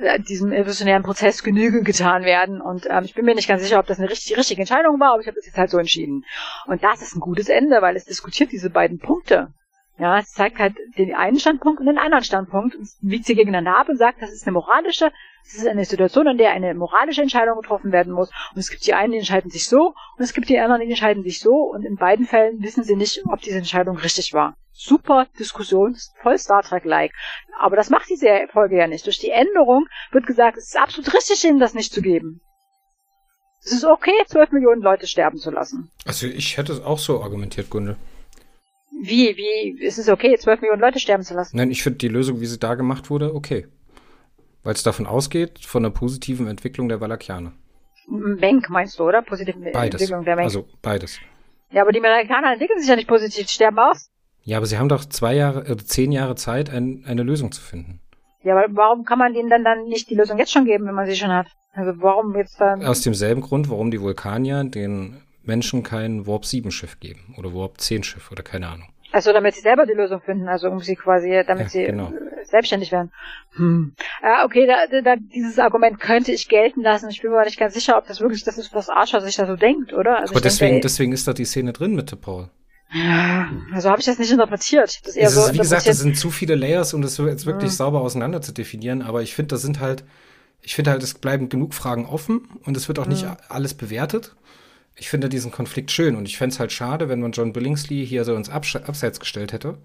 äh, 0.00 0.20
diesem 0.20 0.52
evolutionären 0.52 1.02
Prozess 1.02 1.42
Genüge 1.42 1.82
getan 1.82 2.24
werden. 2.24 2.60
Und 2.60 2.86
ähm, 2.88 3.04
ich 3.04 3.14
bin 3.14 3.24
mir 3.24 3.34
nicht 3.34 3.48
ganz 3.48 3.62
sicher, 3.62 3.78
ob 3.78 3.86
das 3.86 3.98
eine 3.98 4.08
richtig, 4.08 4.36
richtige 4.36 4.60
Entscheidung 4.60 5.00
war, 5.00 5.12
aber 5.12 5.20
ich 5.20 5.26
habe 5.26 5.36
das 5.36 5.46
jetzt 5.46 5.58
halt 5.58 5.70
so 5.70 5.78
entschieden. 5.78 6.24
Und 6.66 6.84
das 6.84 7.02
ist 7.02 7.16
ein 7.16 7.20
gutes 7.20 7.48
Ende, 7.48 7.82
weil 7.82 7.96
es 7.96 8.04
diskutiert 8.04 8.52
diese 8.52 8.70
beiden 8.70 8.98
Punkte 8.98 9.52
Ja, 9.98 10.18
es 10.18 10.32
zeigt 10.32 10.60
halt 10.60 10.76
den 10.96 11.12
einen 11.12 11.40
Standpunkt 11.40 11.80
und 11.80 11.86
den 11.86 11.98
anderen 11.98 12.22
Standpunkt 12.22 12.76
und 12.76 12.88
wiegt 13.00 13.24
sie 13.24 13.34
gegeneinander 13.34 13.76
ab 13.76 13.88
und 13.88 13.96
sagt, 13.96 14.22
das 14.22 14.32
ist 14.32 14.46
eine 14.46 14.52
moralische, 14.52 15.10
das 15.42 15.54
ist 15.54 15.66
eine 15.66 15.84
Situation, 15.84 16.28
in 16.28 16.38
der 16.38 16.52
eine 16.52 16.72
moralische 16.74 17.22
Entscheidung 17.22 17.60
getroffen 17.60 17.90
werden 17.90 18.12
muss. 18.12 18.30
Und 18.54 18.60
es 18.60 18.70
gibt 18.70 18.86
die 18.86 18.94
einen, 18.94 19.10
die 19.10 19.18
entscheiden 19.18 19.50
sich 19.50 19.64
so 19.64 19.94
und 20.16 20.24
es 20.24 20.34
gibt 20.34 20.48
die 20.48 20.58
anderen, 20.58 20.82
die 20.82 20.88
entscheiden 20.88 21.24
sich 21.24 21.40
so 21.40 21.54
und 21.54 21.84
in 21.84 21.96
beiden 21.96 22.26
Fällen 22.26 22.62
wissen 22.62 22.84
sie 22.84 22.94
nicht, 22.94 23.24
ob 23.26 23.40
diese 23.40 23.58
Entscheidung 23.58 23.96
richtig 23.96 24.32
war. 24.32 24.54
Super 24.72 25.26
Diskussion, 25.36 25.96
voll 26.22 26.38
Star 26.38 26.62
Trek-like. 26.62 27.12
Aber 27.58 27.74
das 27.74 27.90
macht 27.90 28.08
diese 28.08 28.46
Folge 28.52 28.78
ja 28.78 28.86
nicht. 28.86 29.04
Durch 29.04 29.18
die 29.18 29.30
Änderung 29.30 29.88
wird 30.12 30.26
gesagt, 30.26 30.58
es 30.58 30.68
ist 30.68 30.78
absolut 30.78 31.12
richtig, 31.12 31.42
ihnen 31.44 31.58
das 31.58 31.74
nicht 31.74 31.92
zu 31.92 32.02
geben. 32.02 32.40
Es 33.64 33.72
ist 33.72 33.84
okay, 33.84 34.12
12 34.28 34.52
Millionen 34.52 34.80
Leute 34.80 35.08
sterben 35.08 35.38
zu 35.38 35.50
lassen. 35.50 35.90
Also 36.06 36.28
ich 36.28 36.56
hätte 36.56 36.72
es 36.72 36.80
auch 36.80 37.00
so 37.00 37.20
argumentiert, 37.20 37.68
Gunde. 37.70 37.96
Wie, 39.00 39.36
wie, 39.36 39.82
ist 39.82 39.98
es 39.98 40.08
okay, 40.08 40.36
12 40.36 40.60
Millionen 40.60 40.80
Leute 40.80 40.98
sterben 40.98 41.22
zu 41.22 41.34
lassen? 41.34 41.56
Nein, 41.56 41.70
ich 41.70 41.82
finde 41.82 41.98
die 41.98 42.08
Lösung, 42.08 42.40
wie 42.40 42.46
sie 42.46 42.58
da 42.58 42.74
gemacht 42.74 43.10
wurde, 43.10 43.34
okay. 43.34 43.66
Weil 44.64 44.74
es 44.74 44.82
davon 44.82 45.06
ausgeht, 45.06 45.60
von 45.60 45.82
der 45.82 45.90
positiven 45.90 46.48
Entwicklung 46.48 46.88
der 46.88 47.00
Valakianer. 47.00 47.52
Menk 48.08 48.68
meinst 48.70 48.98
du, 48.98 49.04
oder? 49.04 49.22
Positive 49.22 49.58
beides. 49.72 50.00
Entwicklung 50.00 50.24
der 50.24 50.36
Menk. 50.36 50.46
Also 50.46 50.66
beides. 50.82 51.20
Ja, 51.70 51.82
aber 51.82 51.92
die 51.92 52.00
Amerikaner 52.00 52.52
entwickeln 52.52 52.80
sich 52.80 52.88
ja 52.88 52.96
nicht 52.96 53.08
positiv, 53.08 53.46
die 53.46 53.52
sterben 53.52 53.78
aus. 53.78 54.10
Ja, 54.42 54.56
aber 54.56 54.66
sie 54.66 54.78
haben 54.78 54.88
doch 54.88 55.04
zwei 55.04 55.34
Jahre, 55.34 55.66
äh, 55.66 55.76
zehn 55.76 56.10
Jahre 56.10 56.34
Zeit, 56.34 56.70
ein, 56.70 57.04
eine 57.06 57.22
Lösung 57.22 57.52
zu 57.52 57.60
finden. 57.60 58.00
Ja, 58.42 58.56
aber 58.56 58.74
warum 58.74 59.04
kann 59.04 59.18
man 59.18 59.34
denen 59.34 59.50
dann, 59.50 59.64
dann 59.64 59.84
nicht 59.88 60.08
die 60.10 60.14
Lösung 60.14 60.38
jetzt 60.38 60.52
schon 60.52 60.64
geben, 60.64 60.86
wenn 60.86 60.94
man 60.94 61.06
sie 61.06 61.16
schon 61.16 61.30
hat? 61.30 61.48
Also 61.72 62.00
warum 62.00 62.34
jetzt 62.34 62.60
dann. 62.60 62.84
Aus 62.84 63.02
demselben 63.02 63.42
Grund, 63.42 63.68
warum 63.68 63.90
die 63.90 64.00
Vulkanier 64.00 64.64
den 64.64 65.20
Menschen 65.48 65.82
kein 65.82 66.26
Warp 66.26 66.44
7 66.44 66.70
Schiff 66.70 67.00
geben 67.00 67.34
oder 67.36 67.52
Warp 67.52 67.80
10 67.80 68.04
Schiff 68.04 68.30
oder 68.30 68.44
keine 68.44 68.68
Ahnung. 68.68 68.88
Also 69.10 69.32
damit 69.32 69.54
sie 69.54 69.62
selber 69.62 69.86
die 69.86 69.94
Lösung 69.94 70.20
finden, 70.20 70.48
also 70.48 70.68
um 70.68 70.80
sie 70.80 70.94
quasi, 70.94 71.42
damit 71.46 71.64
ja, 71.64 71.68
sie 71.70 71.84
genau. 71.84 72.12
selbstständig 72.44 72.92
werden. 72.92 73.10
Hm. 73.56 73.94
Ja, 74.22 74.44
okay, 74.44 74.66
da, 74.66 75.00
da, 75.00 75.16
dieses 75.16 75.58
Argument 75.58 75.98
könnte 75.98 76.30
ich 76.30 76.48
gelten 76.48 76.82
lassen. 76.82 77.08
Ich 77.08 77.22
bin 77.22 77.30
mir 77.30 77.38
aber 77.38 77.46
nicht 77.46 77.58
ganz 77.58 77.72
sicher, 77.72 77.96
ob 77.96 78.06
das 78.06 78.20
wirklich 78.20 78.44
das 78.44 78.58
ist, 78.58 78.74
was 78.74 78.90
Archer 78.90 79.22
sich 79.22 79.36
da 79.36 79.46
so 79.46 79.56
denkt, 79.56 79.94
oder? 79.94 80.18
Also 80.18 80.34
aber 80.34 80.42
deswegen, 80.42 80.72
denke, 80.72 80.82
deswegen 80.82 81.12
ist 81.12 81.26
da 81.26 81.32
die 81.32 81.46
Szene 81.46 81.72
drin 81.72 81.94
mit 81.94 82.20
Paul. 82.20 82.50
Ja, 82.92 83.50
also 83.72 83.88
habe 83.88 84.00
ich 84.00 84.06
das 84.06 84.18
nicht 84.18 84.30
interpretiert. 84.30 85.00
Das 85.06 85.16
es 85.16 85.36
ist, 85.36 85.46
so 85.46 85.54
wie 85.54 85.58
gesagt, 85.58 85.86
das 85.86 85.98
sind 85.98 86.18
zu 86.18 86.30
viele 86.30 86.54
Layers, 86.54 86.92
um 86.92 87.00
das 87.00 87.16
jetzt 87.16 87.46
wirklich 87.46 87.70
ja. 87.70 87.76
sauber 87.76 88.02
auseinander 88.02 88.42
zu 88.42 88.52
definieren. 88.52 89.00
Aber 89.00 89.22
ich 89.22 89.34
finde, 89.34 89.54
das 89.54 89.62
sind 89.62 89.80
halt, 89.80 90.04
ich 90.60 90.74
finde 90.74 90.90
halt, 90.90 91.02
es 91.02 91.14
bleiben 91.14 91.48
genug 91.48 91.72
Fragen 91.72 92.04
offen 92.04 92.46
und 92.64 92.76
es 92.76 92.88
wird 92.88 92.98
auch 92.98 93.06
nicht 93.06 93.26
alles 93.48 93.72
bewertet 93.72 94.36
ich 94.98 95.08
finde 95.08 95.28
diesen 95.28 95.50
Konflikt 95.52 95.90
schön 95.90 96.16
und 96.16 96.26
ich 96.26 96.36
fände 96.36 96.54
es 96.54 96.60
halt 96.60 96.72
schade, 96.72 97.08
wenn 97.08 97.20
man 97.20 97.32
John 97.32 97.52
Billingsley 97.52 98.06
hier 98.06 98.24
so 98.24 98.34
ins 98.34 98.50
Abs 98.50 98.76
Abseits 98.76 99.20
gestellt 99.20 99.52
hätte, 99.52 99.78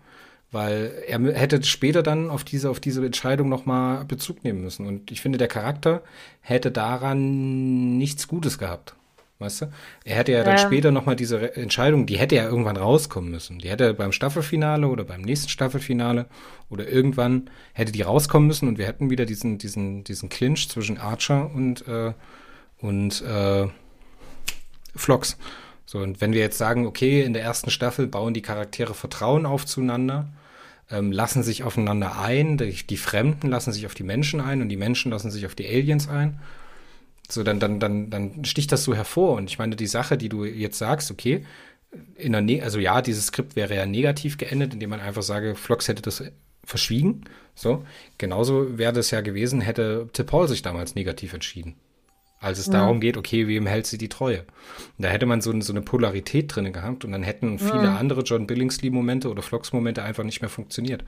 weil 0.52 0.92
er 1.08 1.20
hätte 1.34 1.64
später 1.64 2.04
dann 2.04 2.30
auf 2.30 2.44
diese, 2.44 2.70
auf 2.70 2.80
diese 2.80 3.06
Entscheidung 3.06 3.50
nochmal 3.50 4.06
Bezug 4.06 4.44
nehmen 4.44 4.62
müssen. 4.62 4.86
Und 4.86 5.12
ich 5.12 5.22
finde, 5.22 5.38
der 5.38 5.48
Charakter 5.48 6.04
hätte 6.42 6.72
daran 6.72 7.98
nichts 7.98 8.28
Gutes 8.28 8.58
gehabt. 8.58 8.96
Weißt 9.40 9.64
du? 9.64 9.66
Er 10.06 10.16
hätte 10.16 10.32
ja 10.32 10.44
dann 10.44 10.58
ja. 10.58 10.64
später 10.64 10.92
nochmal 10.92 11.16
diese 11.16 11.56
Entscheidung, 11.56 12.06
die 12.06 12.18
hätte 12.18 12.36
ja 12.36 12.46
irgendwann 12.46 12.78
rauskommen 12.78 13.30
müssen. 13.30 13.60
Die 13.60 13.70
hätte 13.70 13.94
beim 13.94 14.12
Staffelfinale 14.12 14.88
oder 14.88 15.04
beim 15.04 15.22
nächsten 15.22 15.50
Staffelfinale 15.50 16.28
oder 16.70 16.88
irgendwann 16.88 17.50
hätte 17.74 17.92
die 17.92 18.04
rauskommen 18.04 18.48
müssen 18.48 18.68
und 18.68 18.78
wir 18.78 18.86
hätten 18.86 19.10
wieder 19.10 19.26
diesen, 19.26 19.58
diesen, 19.58 20.04
diesen 20.04 20.30
Clinch 20.30 20.70
zwischen 20.70 20.98
Archer 20.98 21.52
und, 21.54 21.86
äh, 21.88 22.14
und 22.80 23.22
äh, 23.24 23.68
Vlogs. 24.96 25.38
So, 25.86 26.00
und 26.00 26.22
wenn 26.22 26.34
wir 26.34 26.40
jetzt 26.40 26.58
sagen, 26.58 26.86
okay, 26.86 27.22
in 27.24 27.34
der 27.34 27.44
ersten 27.44 27.70
Staffel 27.70 28.08
bauen 28.08 28.34
die 28.34 28.42
Charaktere 28.42 28.94
Vertrauen 28.94 29.46
auf 29.46 29.66
zueinander, 29.66 30.30
ähm, 30.90 31.12
lassen 31.12 31.44
sich 31.44 31.64
aufeinander 31.64 32.20
ein, 32.20 32.58
die, 32.58 32.74
die, 32.74 32.98
Fremden 32.98 33.48
lassen 33.48 33.72
sich 33.72 33.86
auf 33.86 33.94
die 33.94 34.04
Menschen 34.04 34.42
ein 34.42 34.62
und 34.62 34.70
die 34.70 34.78
Menschen 34.78 35.12
lassen 35.12 35.32
sich 35.32 35.46
auf 35.46 35.56
die 35.56 35.68
Aliens 35.68 36.08
ein. 36.08 36.40
So, 37.30 37.44
dann, 37.44 37.60
dann, 37.60 37.80
dann, 37.80 38.10
dann 38.10 38.46
sticht 38.46 38.72
das 38.72 38.84
so 38.84 38.96
hervor. 38.96 39.38
Und 39.38 39.50
ich 39.50 39.58
meine, 39.58 39.76
die 39.76 39.88
Sache, 39.88 40.18
die 40.18 40.30
du 40.30 40.46
jetzt 40.46 40.78
sagst, 40.78 41.10
okay, 41.12 41.46
in 42.16 42.32
der 42.32 42.42
ne 42.42 42.62
also 42.62 42.80
ja, 42.80 43.02
dieses 43.02 43.28
Skript 43.28 43.56
wäre 43.56 43.76
ja 43.76 43.86
negativ 43.86 44.38
geendet, 44.38 44.74
indem 44.74 44.90
man 44.90 45.00
einfach 45.00 45.22
sage, 45.22 45.56
Vlogs 45.56 45.88
hätte 45.88 46.02
das 46.02 46.24
verschwiegen. 46.64 47.26
So, 47.56 47.86
genauso 48.18 48.78
wäre 48.78 48.94
das 48.94 49.12
ja 49.12 49.22
gewesen, 49.22 49.62
hätte 49.62 50.10
Tip 50.14 50.28
Paul 50.28 50.48
sich 50.48 50.62
damals 50.62 50.96
negativ 50.96 51.34
entschieden 51.34 51.76
als 52.44 52.60
es 52.60 52.68
ja. 52.68 52.74
darum 52.74 53.00
geht, 53.00 53.18
okay, 53.18 53.48
wem 53.48 53.66
hält 53.66 53.88
sie 53.88 53.98
die 53.98 54.10
Treue? 54.10 54.46
da 54.98 55.08
hätte 55.08 55.26
man 55.26 55.42
so, 55.42 55.60
so 55.62 55.74
eine 55.74 55.82
Polarität 55.82 56.56
drin 56.56 56.72
gehabt 56.72 57.06
und 57.06 57.12
dann 57.12 57.24
hätten 57.24 57.60
viele 57.60 57.84
ja. 57.84 57.98
andere 57.98 58.22
John 58.22 58.48
Billingsley-Momente 58.48 59.30
oder 59.30 59.42
Flocks-Momente 59.42 60.04
einfach 60.04 60.24
nicht 60.24 60.42
mehr 60.42 60.50
funktioniert. 60.50 61.04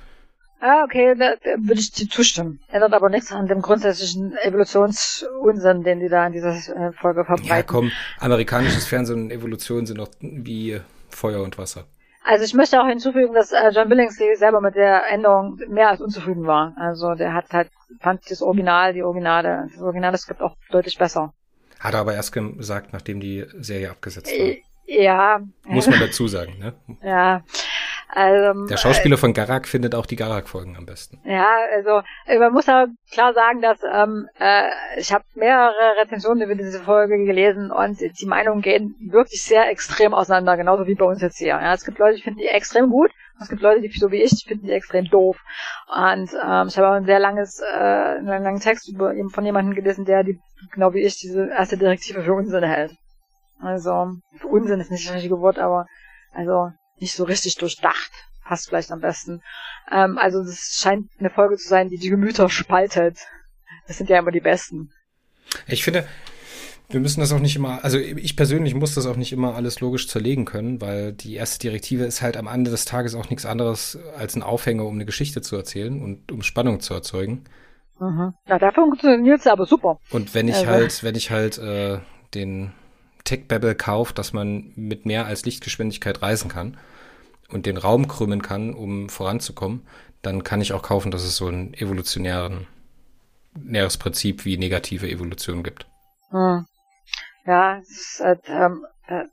Ah, 0.60 0.84
okay, 0.84 1.16
da, 1.18 1.36
da 1.36 1.52
würde 1.60 1.80
ich 1.80 1.92
dir 1.92 2.08
zustimmen. 2.08 2.60
Ändert 2.70 2.94
aber 2.94 3.10
nichts 3.10 3.32
an 3.32 3.48
dem 3.48 3.62
grundsätzlichen 3.62 4.36
Evolutionsunsinn, 4.38 5.84
den 5.84 6.00
die 6.00 6.10
da 6.10 6.26
in 6.26 6.34
dieser 6.34 6.56
äh, 6.56 6.92
Folge 6.94 7.26
verbreiten. 7.26 7.48
Ja, 7.48 7.62
komm, 7.62 7.92
amerikanisches 8.20 8.88
Fernsehen 8.88 9.26
und 9.26 9.32
Evolution 9.32 9.86
sind 9.86 10.00
doch 10.00 10.10
wie 10.22 10.80
Feuer 11.10 11.44
und 11.44 11.58
Wasser. 11.58 11.86
Also 12.28 12.44
ich 12.44 12.56
möchte 12.56 12.82
auch 12.82 12.88
hinzufügen, 12.88 13.36
dass 13.36 13.52
äh, 13.52 13.70
John 13.70 13.88
Billingsley 13.88 14.36
selber 14.36 14.60
mit 14.60 14.76
der 14.76 15.08
Änderung 15.12 15.60
mehr 15.68 15.90
als 15.90 16.02
unzufrieden 16.02 16.48
war. 16.48 16.74
Also 16.76 17.14
der 17.14 17.34
hat 17.34 17.46
halt, 17.54 17.70
fand 18.00 18.30
das 18.30 18.42
Original, 18.42 18.94
die 18.94 19.04
Originale, 19.04 19.70
das 19.72 19.80
originale 19.80 20.18
Skript 20.18 20.42
auch 20.42 20.56
deutlich 20.72 20.98
besser. 20.98 21.34
Hat 21.80 21.94
er 21.94 22.00
aber 22.00 22.16
erst 22.16 22.32
gesagt, 22.34 22.94
nachdem 22.94 23.20
die 23.20 23.46
Serie 23.60 23.92
abgesetzt 23.92 24.32
war. 24.32 24.46
Äh, 24.46 24.64
ja. 24.88 25.40
Muss 25.66 25.88
man 25.88 26.00
dazu 26.00 26.28
sagen, 26.28 26.58
ne? 26.58 26.74
Ja. 27.04 27.44
Also, 28.16 28.66
der 28.68 28.78
Schauspieler 28.78 29.16
äh, 29.16 29.20
von 29.20 29.34
Garak 29.34 29.68
findet 29.68 29.94
auch 29.94 30.06
die 30.06 30.16
Garak-Folgen 30.16 30.78
am 30.78 30.86
besten. 30.86 31.20
Ja, 31.26 31.50
also 31.74 32.02
äh, 32.26 32.40
man 32.40 32.54
muss 32.54 32.70
aber 32.70 32.88
klar 33.12 33.34
sagen, 33.34 33.62
dass 33.62 33.80
ähm, 33.84 34.30
äh, 34.40 34.70
ich 34.98 35.12
habe 35.12 35.26
mehrere 35.36 35.98
Rezensionen 36.02 36.44
über 36.44 36.56
diese 36.56 36.80
Folge 36.80 37.18
gelesen 37.26 37.72
und 37.72 38.00
die 38.00 38.26
Meinungen 38.26 38.62
gehen 38.62 38.96
wirklich 39.12 39.44
sehr 39.44 39.70
extrem 39.70 40.14
auseinander, 40.14 40.56
genauso 40.56 40.88
wie 40.88 40.96
bei 40.96 41.04
uns 41.04 41.22
jetzt 41.22 41.40
hier. 41.40 41.48
Ja, 41.48 41.74
es 41.74 41.84
gibt 41.84 42.00
Leute, 42.00 42.16
die 42.16 42.22
finden 42.22 42.40
die 42.40 42.48
extrem 42.48 42.90
gut, 42.90 43.12
es 43.42 43.50
gibt 43.50 43.62
Leute, 43.62 43.82
die 43.82 43.90
so 43.90 44.10
wie 44.12 44.24
ich, 44.24 44.46
finden 44.48 44.68
die 44.68 44.72
extrem 44.72 45.10
doof. 45.10 45.38
Und 45.94 46.32
ähm, 46.42 46.68
ich 46.70 46.78
habe 46.78 46.88
auch 46.88 46.94
ein 46.94 47.06
sehr 47.06 47.20
langes, 47.20 47.60
äh, 47.60 47.66
einen 47.66 48.44
langen 48.44 48.62
Text 48.62 48.88
über, 48.88 49.14
von 49.30 49.46
jemandem 49.46 49.76
gelesen, 49.76 50.06
der 50.06 50.24
die 50.24 50.40
genau 50.72 50.94
wie 50.94 51.02
ich 51.02 51.18
diese 51.18 51.50
erste 51.50 51.78
Direktive 51.78 52.24
für 52.24 52.34
Unsinn 52.34 52.64
hält. 52.64 52.96
Also 53.60 54.14
für 54.38 54.48
Unsinn 54.48 54.80
ist 54.80 54.90
nicht 54.90 55.06
das 55.06 55.16
richtige 55.16 55.42
Wort, 55.42 55.60
aber 55.60 55.86
also 56.34 56.72
nicht 57.00 57.14
so 57.14 57.24
richtig 57.24 57.56
durchdacht. 57.56 58.12
Passt 58.44 58.70
vielleicht 58.70 58.92
am 58.92 59.02
besten. 59.02 59.42
Ähm, 59.92 60.18
also 60.18 60.44
das 60.44 60.78
scheint 60.80 61.10
eine 61.20 61.30
Folge 61.30 61.58
zu 61.58 61.68
sein, 61.68 61.90
die 61.90 61.98
die 61.98 62.10
Gemüter 62.10 62.50
spaltet. 62.50 63.20
Das 63.88 63.98
sind 63.98 64.10
ja 64.10 64.20
immer 64.20 64.32
die 64.32 64.40
besten. 64.40 64.92
Ich 65.68 65.84
finde, 65.84 66.08
wir 66.90 67.00
müssen 67.00 67.20
das 67.20 67.32
auch 67.32 67.40
nicht 67.40 67.56
immer, 67.56 67.84
also 67.84 67.98
ich 67.98 68.36
persönlich 68.36 68.76
muss 68.76 68.94
das 68.94 69.08
auch 69.08 69.16
nicht 69.16 69.32
immer 69.32 69.56
alles 69.56 69.80
logisch 69.80 70.08
zerlegen 70.08 70.46
können, 70.46 70.82
weil 70.82 71.14
die 71.14 71.36
erste 71.36 71.60
Direktive 71.60 72.04
ist 72.04 72.22
halt 72.22 72.38
am 72.38 72.48
Ende 72.48 72.70
des 72.70 72.86
Tages 72.86 73.16
auch 73.16 73.30
nichts 73.30 73.46
anderes 73.46 73.98
als 74.18 74.36
ein 74.36 74.44
Aufhänger, 74.44 74.86
um 74.86 74.96
eine 74.96 75.06
Geschichte 75.06 75.42
zu 75.42 75.56
erzählen 75.56 76.02
und 76.02 76.32
um 76.32 76.44
Spannung 76.44 76.80
zu 76.82 76.94
erzeugen. 76.94 77.46
Mhm. 78.00 78.34
Ja, 78.48 78.60
dafür 78.60 78.84
funktioniert 78.84 79.40
es 79.40 79.48
aber 79.48 79.66
super. 79.66 80.00
Und 80.12 80.36
wenn 80.36 80.48
ich 80.48 80.58
also. 80.58 80.70
halt, 80.70 81.04
wenn 81.04 81.16
ich 81.16 81.32
halt 81.32 81.58
äh, 81.58 82.00
den 82.34 82.74
Tech-Babble 83.26 83.76
kauft, 83.76 84.18
dass 84.18 84.34
man 84.34 84.72
mit 84.76 85.06
mehr 85.06 85.26
als 85.26 85.46
Lichtgeschwindigkeit 85.46 86.22
reisen 86.22 86.50
kann 86.50 86.78
und 87.50 87.66
den 87.66 87.78
Raum 87.78 88.08
krümmen 88.08 88.42
kann, 88.42 88.74
um 88.74 89.10
voranzukommen, 89.10 89.86
dann 90.22 90.44
kann 90.44 90.62
ich 90.62 90.74
auch 90.74 90.82
kaufen, 90.82 91.12
dass 91.12 91.24
es 91.24 91.36
so 91.36 91.48
ein 91.48 91.74
evolutionären 91.74 92.68
näheres 93.58 93.98
Prinzip 93.98 94.46
wie 94.46 94.58
negative 94.58 95.10
Evolution 95.10 95.64
gibt. 95.64 95.88
Hm. 96.30 96.66
Ja, 97.46 97.78
es 97.80 97.90
ist 97.90 98.22
halt, 98.24 98.42
ähm, 98.48 98.86
äh, 99.08 99.26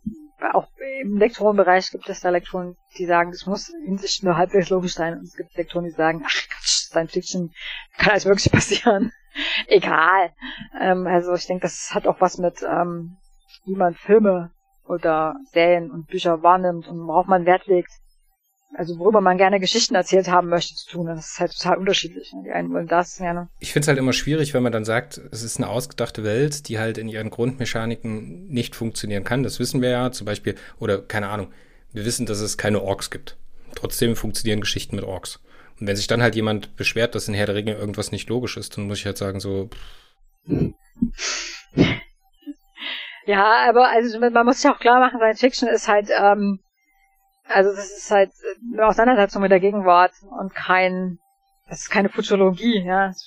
auch 0.52 0.68
im 1.02 1.18
Lektorenbereich 1.18 1.90
gibt 1.90 2.08
es 2.08 2.20
da 2.20 2.30
Lektoren, 2.30 2.76
die 2.98 3.06
sagen, 3.06 3.30
das 3.30 3.46
muss 3.46 3.70
in 3.86 3.98
sich 3.98 4.22
nur 4.22 4.36
halbwegs 4.36 4.70
logisch 4.70 4.94
sein. 4.94 5.18
Und 5.18 5.24
es 5.24 5.36
gibt 5.36 5.56
Lektoren, 5.56 5.84
die 5.84 5.92
sagen, 5.92 6.22
ach 6.24 6.48
Quatsch, 6.48 6.88
Science 6.88 7.12
Fiction 7.12 7.54
kann 7.96 8.10
alles 8.10 8.26
wirklich 8.26 8.52
passieren. 8.52 9.12
Egal. 9.66 10.32
Ähm, 10.80 11.06
also 11.06 11.32
ich 11.34 11.46
denke, 11.46 11.62
das 11.62 11.94
hat 11.94 12.06
auch 12.06 12.20
was 12.20 12.38
mit 12.38 12.62
ähm, 12.68 13.16
wie 13.64 13.74
man 13.74 13.94
Filme 13.94 14.50
oder 14.86 15.36
Serien 15.52 15.90
und 15.90 16.06
Bücher 16.08 16.42
wahrnimmt 16.42 16.88
und 16.88 17.06
worauf 17.06 17.26
man 17.26 17.46
Wert 17.46 17.66
legt. 17.66 17.90
Also 18.74 18.98
worüber 18.98 19.20
man 19.20 19.36
gerne 19.36 19.60
Geschichten 19.60 19.94
erzählt 19.94 20.28
haben 20.28 20.48
möchte 20.48 20.74
zu 20.74 20.88
tun. 20.88 21.06
Das 21.06 21.32
ist 21.32 21.38
halt 21.38 21.52
total 21.52 21.76
unterschiedlich. 21.76 22.32
Die 22.44 22.50
einen 22.50 22.72
wollen 22.72 22.86
das 22.86 23.18
gerne. 23.18 23.50
Ich 23.58 23.72
finde 23.72 23.84
es 23.84 23.88
halt 23.88 23.98
immer 23.98 24.14
schwierig, 24.14 24.54
wenn 24.54 24.62
man 24.62 24.72
dann 24.72 24.86
sagt, 24.86 25.20
es 25.30 25.42
ist 25.42 25.58
eine 25.58 25.68
ausgedachte 25.68 26.24
Welt, 26.24 26.68
die 26.68 26.78
halt 26.78 26.96
in 26.96 27.08
ihren 27.08 27.28
Grundmechaniken 27.28 28.48
nicht 28.48 28.74
funktionieren 28.74 29.24
kann. 29.24 29.42
Das 29.42 29.60
wissen 29.60 29.82
wir 29.82 29.90
ja 29.90 30.10
zum 30.10 30.24
Beispiel. 30.24 30.54
Oder 30.78 31.02
keine 31.02 31.28
Ahnung. 31.28 31.52
Wir 31.92 32.06
wissen, 32.06 32.24
dass 32.24 32.40
es 32.40 32.56
keine 32.56 32.80
Orks 32.80 33.10
gibt. 33.10 33.36
Trotzdem 33.74 34.16
funktionieren 34.16 34.60
Geschichten 34.60 34.96
mit 34.96 35.04
Orks. 35.04 35.40
Und 35.78 35.86
wenn 35.86 35.96
sich 35.96 36.06
dann 36.06 36.22
halt 36.22 36.34
jemand 36.34 36.74
beschwert, 36.76 37.14
dass 37.14 37.28
in 37.28 37.34
Herr 37.34 37.46
der 37.46 37.54
Ringe 37.54 37.74
irgendwas 37.74 38.10
nicht 38.10 38.30
logisch 38.30 38.56
ist, 38.56 38.76
dann 38.78 38.86
muss 38.86 38.98
ich 38.98 39.06
halt 39.06 39.18
sagen 39.18 39.40
so. 39.40 39.68
Ja, 43.24 43.68
aber 43.68 43.88
also 43.88 44.18
man 44.18 44.46
muss 44.46 44.60
sich 44.60 44.70
auch 44.70 44.78
klar 44.78 44.98
machen, 44.98 45.18
Science 45.18 45.40
Fiction 45.40 45.68
ist 45.68 45.88
halt, 45.88 46.10
ähm, 46.10 46.60
also 47.48 47.70
das 47.70 47.90
ist 47.90 48.10
halt 48.10 48.32
eine 48.72 48.86
Auseinandersetzung 48.86 49.42
mit 49.42 49.50
der 49.50 49.60
Gegenwart 49.60 50.12
und 50.38 50.54
kein, 50.54 51.18
das 51.68 51.82
ist 51.82 51.90
keine 51.90 52.08
Futurologie, 52.08 52.82
ja. 52.84 53.08
Das 53.08 53.22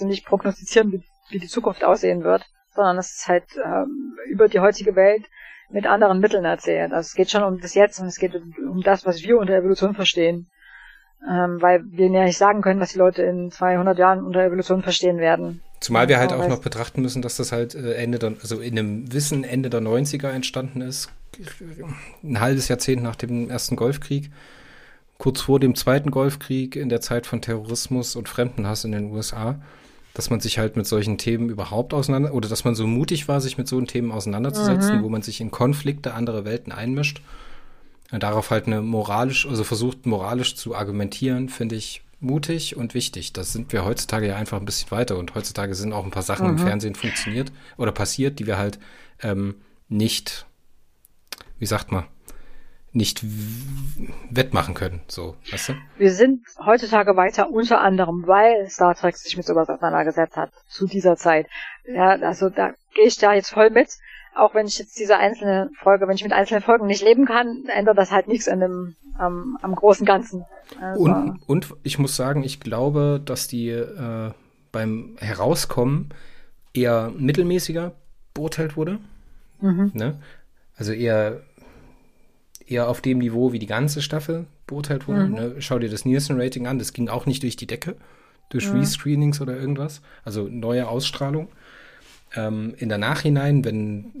ist 0.00 0.02
nicht 0.02 0.26
prognostizieren, 0.26 0.92
wie, 0.92 1.02
wie 1.30 1.38
die 1.38 1.48
Zukunft 1.48 1.84
aussehen 1.84 2.24
wird, 2.24 2.44
sondern 2.74 2.98
es 2.98 3.10
ist 3.12 3.28
halt 3.28 3.46
ähm, 3.64 4.16
über 4.28 4.48
die 4.48 4.60
heutige 4.60 4.94
Welt 4.96 5.24
mit 5.70 5.86
anderen 5.86 6.20
Mitteln 6.20 6.44
erzählt. 6.44 6.92
Also 6.92 7.08
es 7.08 7.14
geht 7.14 7.30
schon 7.30 7.42
um 7.42 7.60
das 7.60 7.74
Jetzt 7.74 8.00
und 8.00 8.06
es 8.06 8.18
geht 8.18 8.34
um 8.34 8.82
das, 8.82 9.06
was 9.06 9.22
wir 9.22 9.38
unter 9.38 9.54
Evolution 9.54 9.94
verstehen. 9.94 10.50
Ähm, 11.28 11.60
weil 11.60 11.82
wir 11.90 12.06
ja 12.08 12.24
nicht 12.24 12.38
sagen 12.38 12.62
können, 12.62 12.80
was 12.80 12.92
die 12.92 12.98
Leute 12.98 13.22
in 13.22 13.50
200 13.50 13.98
Jahren 13.98 14.24
unter 14.24 14.40
Evolution 14.40 14.82
verstehen 14.82 15.18
werden. 15.18 15.62
Zumal 15.80 16.08
wir 16.08 16.18
halt 16.18 16.32
auch 16.32 16.48
noch 16.48 16.60
betrachten 16.60 17.02
müssen, 17.02 17.22
dass 17.22 17.36
das 17.36 17.52
halt 17.52 17.74
äh, 17.74 17.94
Ende 17.94 18.18
der, 18.18 18.34
also 18.40 18.60
in 18.60 18.78
einem 18.78 19.12
Wissen 19.12 19.44
Ende 19.44 19.70
der 19.70 19.80
90er 19.80 20.28
entstanden 20.28 20.80
ist. 20.80 21.10
Ein 22.22 22.40
halbes 22.40 22.68
Jahrzehnt 22.68 23.02
nach 23.02 23.16
dem 23.16 23.48
ersten 23.48 23.76
Golfkrieg. 23.76 24.30
Kurz 25.18 25.42
vor 25.42 25.60
dem 25.60 25.74
zweiten 25.74 26.10
Golfkrieg, 26.10 26.76
in 26.76 26.88
der 26.88 27.00
Zeit 27.00 27.26
von 27.26 27.42
Terrorismus 27.42 28.16
und 28.16 28.28
Fremdenhass 28.28 28.84
in 28.84 28.92
den 28.92 29.12
USA 29.12 29.60
dass 30.18 30.30
man 30.30 30.40
sich 30.40 30.58
halt 30.58 30.76
mit 30.76 30.84
solchen 30.84 31.16
Themen 31.16 31.48
überhaupt 31.48 31.94
auseinander 31.94 32.34
oder 32.34 32.48
dass 32.48 32.64
man 32.64 32.74
so 32.74 32.88
mutig 32.88 33.28
war, 33.28 33.40
sich 33.40 33.56
mit 33.56 33.68
so 33.68 33.80
Themen 33.82 34.10
auseinanderzusetzen, 34.10 34.98
mhm. 34.98 35.02
wo 35.04 35.08
man 35.08 35.22
sich 35.22 35.40
in 35.40 35.52
Konflikte 35.52 36.12
anderer 36.12 36.44
Welten 36.44 36.72
einmischt. 36.72 37.22
Und 38.10 38.24
darauf 38.24 38.50
halt 38.50 38.66
eine 38.66 38.82
moralisch, 38.82 39.46
also 39.46 39.62
versucht 39.62 40.06
moralisch 40.06 40.56
zu 40.56 40.74
argumentieren, 40.74 41.48
finde 41.48 41.76
ich 41.76 42.02
mutig 42.20 42.76
und 42.76 42.94
wichtig. 42.94 43.32
Das 43.32 43.52
sind 43.52 43.72
wir 43.72 43.84
heutzutage 43.84 44.28
ja 44.28 44.36
einfach 44.36 44.58
ein 44.58 44.64
bisschen 44.64 44.90
weiter 44.90 45.18
und 45.18 45.34
heutzutage 45.34 45.74
sind 45.74 45.92
auch 45.92 46.04
ein 46.04 46.10
paar 46.10 46.22
Sachen 46.22 46.46
mhm. 46.46 46.52
im 46.52 46.58
Fernsehen 46.58 46.94
funktioniert 46.94 47.52
oder 47.76 47.92
passiert, 47.92 48.38
die 48.38 48.46
wir 48.46 48.58
halt 48.58 48.78
ähm, 49.22 49.56
nicht, 49.88 50.46
wie 51.58 51.66
sagt 51.66 51.92
man, 51.92 52.04
nicht 52.92 53.22
wettmachen 54.30 54.74
können, 54.74 55.00
so, 55.08 55.36
weißt 55.52 55.70
du? 55.70 55.72
Wir 55.98 56.12
sind 56.12 56.42
heutzutage 56.64 57.16
weiter 57.16 57.50
unter 57.50 57.80
anderem, 57.80 58.26
weil 58.26 58.68
Star 58.68 58.94
Trek 58.94 59.16
sich 59.16 59.36
mit 59.36 59.46
sowas 59.46 59.68
auseinandergesetzt 59.68 60.36
hat, 60.36 60.50
zu 60.68 60.86
dieser 60.86 61.16
Zeit. 61.16 61.46
Ja, 61.84 62.10
also 62.10 62.48
da 62.48 62.72
gehe 62.94 63.06
ich 63.06 63.16
da 63.16 63.34
jetzt 63.34 63.50
voll 63.50 63.70
mit. 63.70 63.90
Auch 64.38 64.54
wenn 64.54 64.66
ich 64.66 64.78
jetzt 64.78 64.98
diese 64.98 65.16
einzelne 65.16 65.70
Folge, 65.74 66.06
wenn 66.06 66.14
ich 66.14 66.22
mit 66.22 66.32
einzelnen 66.32 66.62
Folgen 66.62 66.86
nicht 66.86 67.02
leben 67.02 67.26
kann, 67.26 67.64
ändert 67.66 67.98
das 67.98 68.12
halt 68.12 68.28
nichts 68.28 68.48
an 68.48 68.60
dem, 68.60 68.94
am, 69.16 69.58
am 69.62 69.74
großen 69.74 70.06
Ganzen. 70.06 70.44
Also. 70.80 71.02
Und, 71.02 71.40
und 71.46 71.74
ich 71.82 71.98
muss 71.98 72.14
sagen, 72.14 72.44
ich 72.44 72.60
glaube, 72.60 73.20
dass 73.24 73.48
die 73.48 73.70
äh, 73.70 74.30
beim 74.70 75.16
Herauskommen 75.18 76.10
eher 76.72 77.12
mittelmäßiger 77.16 77.92
beurteilt 78.32 78.76
wurde. 78.76 78.98
Mhm. 79.60 79.90
Ne? 79.94 80.20
Also 80.76 80.92
eher 80.92 81.42
eher 82.70 82.88
auf 82.88 83.00
dem 83.00 83.18
Niveau, 83.18 83.52
wie 83.52 83.58
die 83.58 83.66
ganze 83.66 84.02
Staffel 84.02 84.46
beurteilt 84.66 85.08
wurde. 85.08 85.24
Mhm. 85.24 85.34
Ne? 85.34 85.54
Schau 85.58 85.78
dir 85.78 85.88
das 85.88 86.04
Nielsen-Rating 86.04 86.66
an, 86.66 86.78
das 86.78 86.92
ging 86.92 87.08
auch 87.08 87.26
nicht 87.26 87.42
durch 87.42 87.56
die 87.56 87.66
Decke, 87.66 87.96
durch 88.50 88.70
mhm. 88.70 88.80
Rescreenings 88.80 89.40
oder 89.40 89.56
irgendwas, 89.56 90.02
also 90.24 90.48
neue 90.48 90.88
Ausstrahlung. 90.88 91.48
Ähm, 92.34 92.74
in 92.78 92.88
der 92.88 92.98
Nachhinein, 92.98 93.64
wenn 93.64 94.12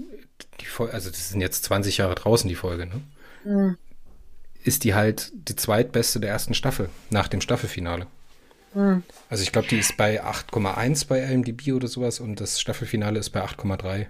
die 0.60 0.66
Folge, 0.66 0.94
also 0.94 1.10
das 1.10 1.28
sind 1.30 1.40
jetzt 1.40 1.64
20 1.64 1.98
Jahre 1.98 2.14
draußen, 2.14 2.48
die 2.48 2.54
Folge, 2.54 2.86
ne? 2.86 3.00
Mhm. 3.44 3.76
Ist 4.62 4.84
die 4.84 4.94
halt 4.94 5.30
die 5.34 5.56
zweitbeste 5.56 6.20
der 6.20 6.30
ersten 6.30 6.54
Staffel, 6.54 6.88
nach 7.10 7.28
dem 7.28 7.40
Staffelfinale. 7.40 8.06
Mhm. 8.74 9.02
Also 9.30 9.42
ich 9.42 9.52
glaube, 9.52 9.68
die 9.68 9.78
ist 9.78 9.96
bei 9.96 10.22
8,1 10.22 11.08
bei 11.08 11.20
IMDb 11.20 11.72
oder 11.72 11.88
sowas 11.88 12.20
und 12.20 12.40
das 12.40 12.60
Staffelfinale 12.60 13.18
ist 13.18 13.30
bei 13.30 13.42
8,3. 13.42 14.06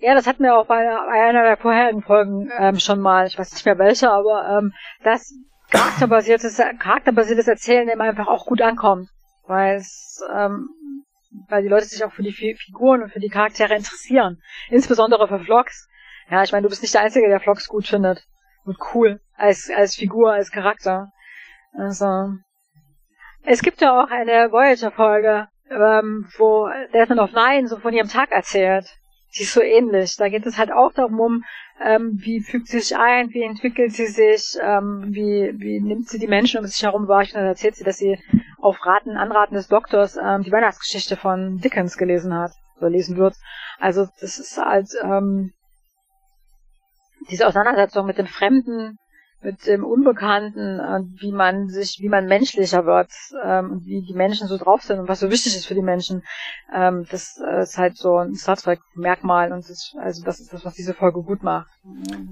Ja, 0.00 0.14
das 0.14 0.26
hatten 0.26 0.42
wir 0.42 0.56
auch 0.56 0.66
bei, 0.66 0.82
bei 0.82 1.28
einer 1.28 1.42
der 1.42 1.56
vorherigen 1.56 2.02
Folgen 2.02 2.50
ähm, 2.58 2.78
schon 2.78 3.00
mal. 3.00 3.26
Ich 3.26 3.38
weiß 3.38 3.52
nicht 3.52 3.66
mehr 3.66 3.78
welche, 3.78 4.10
aber 4.10 4.58
ähm, 4.58 4.72
das 5.04 5.34
charakterbasiertes, 5.70 6.60
charakterbasiertes 6.78 7.46
Erzählen 7.46 7.88
eben 7.88 8.00
einfach 8.00 8.26
auch 8.26 8.46
gut 8.46 8.62
ankommt. 8.62 9.08
Weil 9.46 9.76
es, 9.76 10.22
ähm, 10.34 10.68
weil 11.48 11.62
die 11.62 11.68
Leute 11.68 11.86
sich 11.86 12.04
auch 12.04 12.12
für 12.12 12.22
die 12.22 12.32
Figuren 12.32 13.02
und 13.02 13.12
für 13.12 13.20
die 13.20 13.28
Charaktere 13.28 13.74
interessieren. 13.74 14.42
Insbesondere 14.68 15.28
für 15.28 15.40
Vlogs. 15.40 15.88
Ja, 16.30 16.42
ich 16.42 16.52
meine, 16.52 16.62
du 16.64 16.68
bist 16.68 16.82
nicht 16.82 16.94
der 16.94 17.02
Einzige, 17.02 17.28
der 17.28 17.40
Vlogs 17.40 17.68
gut 17.68 17.86
findet. 17.86 18.24
Und 18.64 18.76
cool. 18.94 19.20
Als, 19.36 19.70
als 19.74 19.96
Figur, 19.96 20.32
als 20.32 20.50
Charakter. 20.50 21.12
Also. 21.72 22.34
Es 23.42 23.62
gibt 23.62 23.80
ja 23.80 24.02
auch 24.02 24.10
eine 24.10 24.52
Voyager-Folge, 24.52 25.48
ähm, 25.70 26.28
wo 26.36 26.68
Desmond 26.92 27.20
of 27.20 27.32
Nine 27.32 27.68
so 27.68 27.78
von 27.78 27.94
ihrem 27.94 28.08
Tag 28.08 28.30
erzählt 28.32 28.99
sie 29.30 29.44
ist 29.44 29.52
so 29.52 29.62
ähnlich. 29.62 30.16
Da 30.16 30.28
geht 30.28 30.46
es 30.46 30.58
halt 30.58 30.72
auch 30.72 30.92
darum, 30.92 31.20
um, 31.20 31.44
ähm, 31.82 32.18
wie 32.20 32.40
fügt 32.40 32.68
sie 32.68 32.80
sich 32.80 32.96
ein, 32.96 33.30
wie 33.30 33.42
entwickelt 33.42 33.92
sie 33.92 34.06
sich, 34.06 34.58
ähm, 34.62 35.06
wie, 35.08 35.52
wie 35.56 35.80
nimmt 35.80 36.08
sie 36.08 36.18
die 36.18 36.26
Menschen 36.26 36.60
um 36.60 36.66
sich 36.66 36.82
herum 36.82 37.08
wahr. 37.08 37.20
Und 37.20 37.34
dann 37.34 37.46
erzählt 37.46 37.76
sie, 37.76 37.84
dass 37.84 37.98
sie 37.98 38.18
auf 38.58 38.84
Raten, 38.84 39.16
Anraten 39.16 39.54
des 39.54 39.68
Doktors 39.68 40.16
ähm, 40.16 40.42
die 40.42 40.52
Weihnachtsgeschichte 40.52 41.16
von 41.16 41.58
Dickens 41.58 41.96
gelesen 41.96 42.34
hat 42.34 42.52
oder 42.78 42.90
lesen 42.90 43.16
wird. 43.16 43.34
Also 43.78 44.06
das 44.20 44.38
ist 44.38 44.58
halt 44.58 44.88
ähm, 45.02 45.52
diese 47.30 47.46
Auseinandersetzung 47.46 48.06
mit 48.06 48.18
dem 48.18 48.26
Fremden, 48.26 48.98
mit 49.42 49.66
dem 49.66 49.84
Unbekannten, 49.84 50.80
äh, 50.80 51.00
wie 51.20 51.32
man 51.32 51.68
sich, 51.68 51.98
wie 52.00 52.08
man 52.08 52.26
menschlicher 52.26 52.84
wird, 52.84 53.10
ähm, 53.42 53.80
wie 53.84 54.02
die 54.02 54.12
Menschen 54.12 54.48
so 54.48 54.58
drauf 54.58 54.82
sind 54.82 54.98
und 54.98 55.08
was 55.08 55.20
so 55.20 55.30
wichtig 55.30 55.56
ist 55.56 55.66
für 55.66 55.74
die 55.74 55.82
Menschen. 55.82 56.22
Ähm, 56.74 57.06
das 57.10 57.40
äh, 57.42 57.62
ist 57.62 57.78
halt 57.78 57.96
so 57.96 58.18
ein 58.18 58.34
Star 58.34 58.56
Trek 58.56 58.80
Merkmal 58.94 59.52
und 59.52 59.68
das, 59.68 59.94
also 59.98 60.22
das 60.24 60.40
ist 60.40 60.52
das, 60.52 60.64
was 60.64 60.74
diese 60.74 60.92
Folge 60.92 61.22
gut 61.22 61.42
macht. 61.42 61.70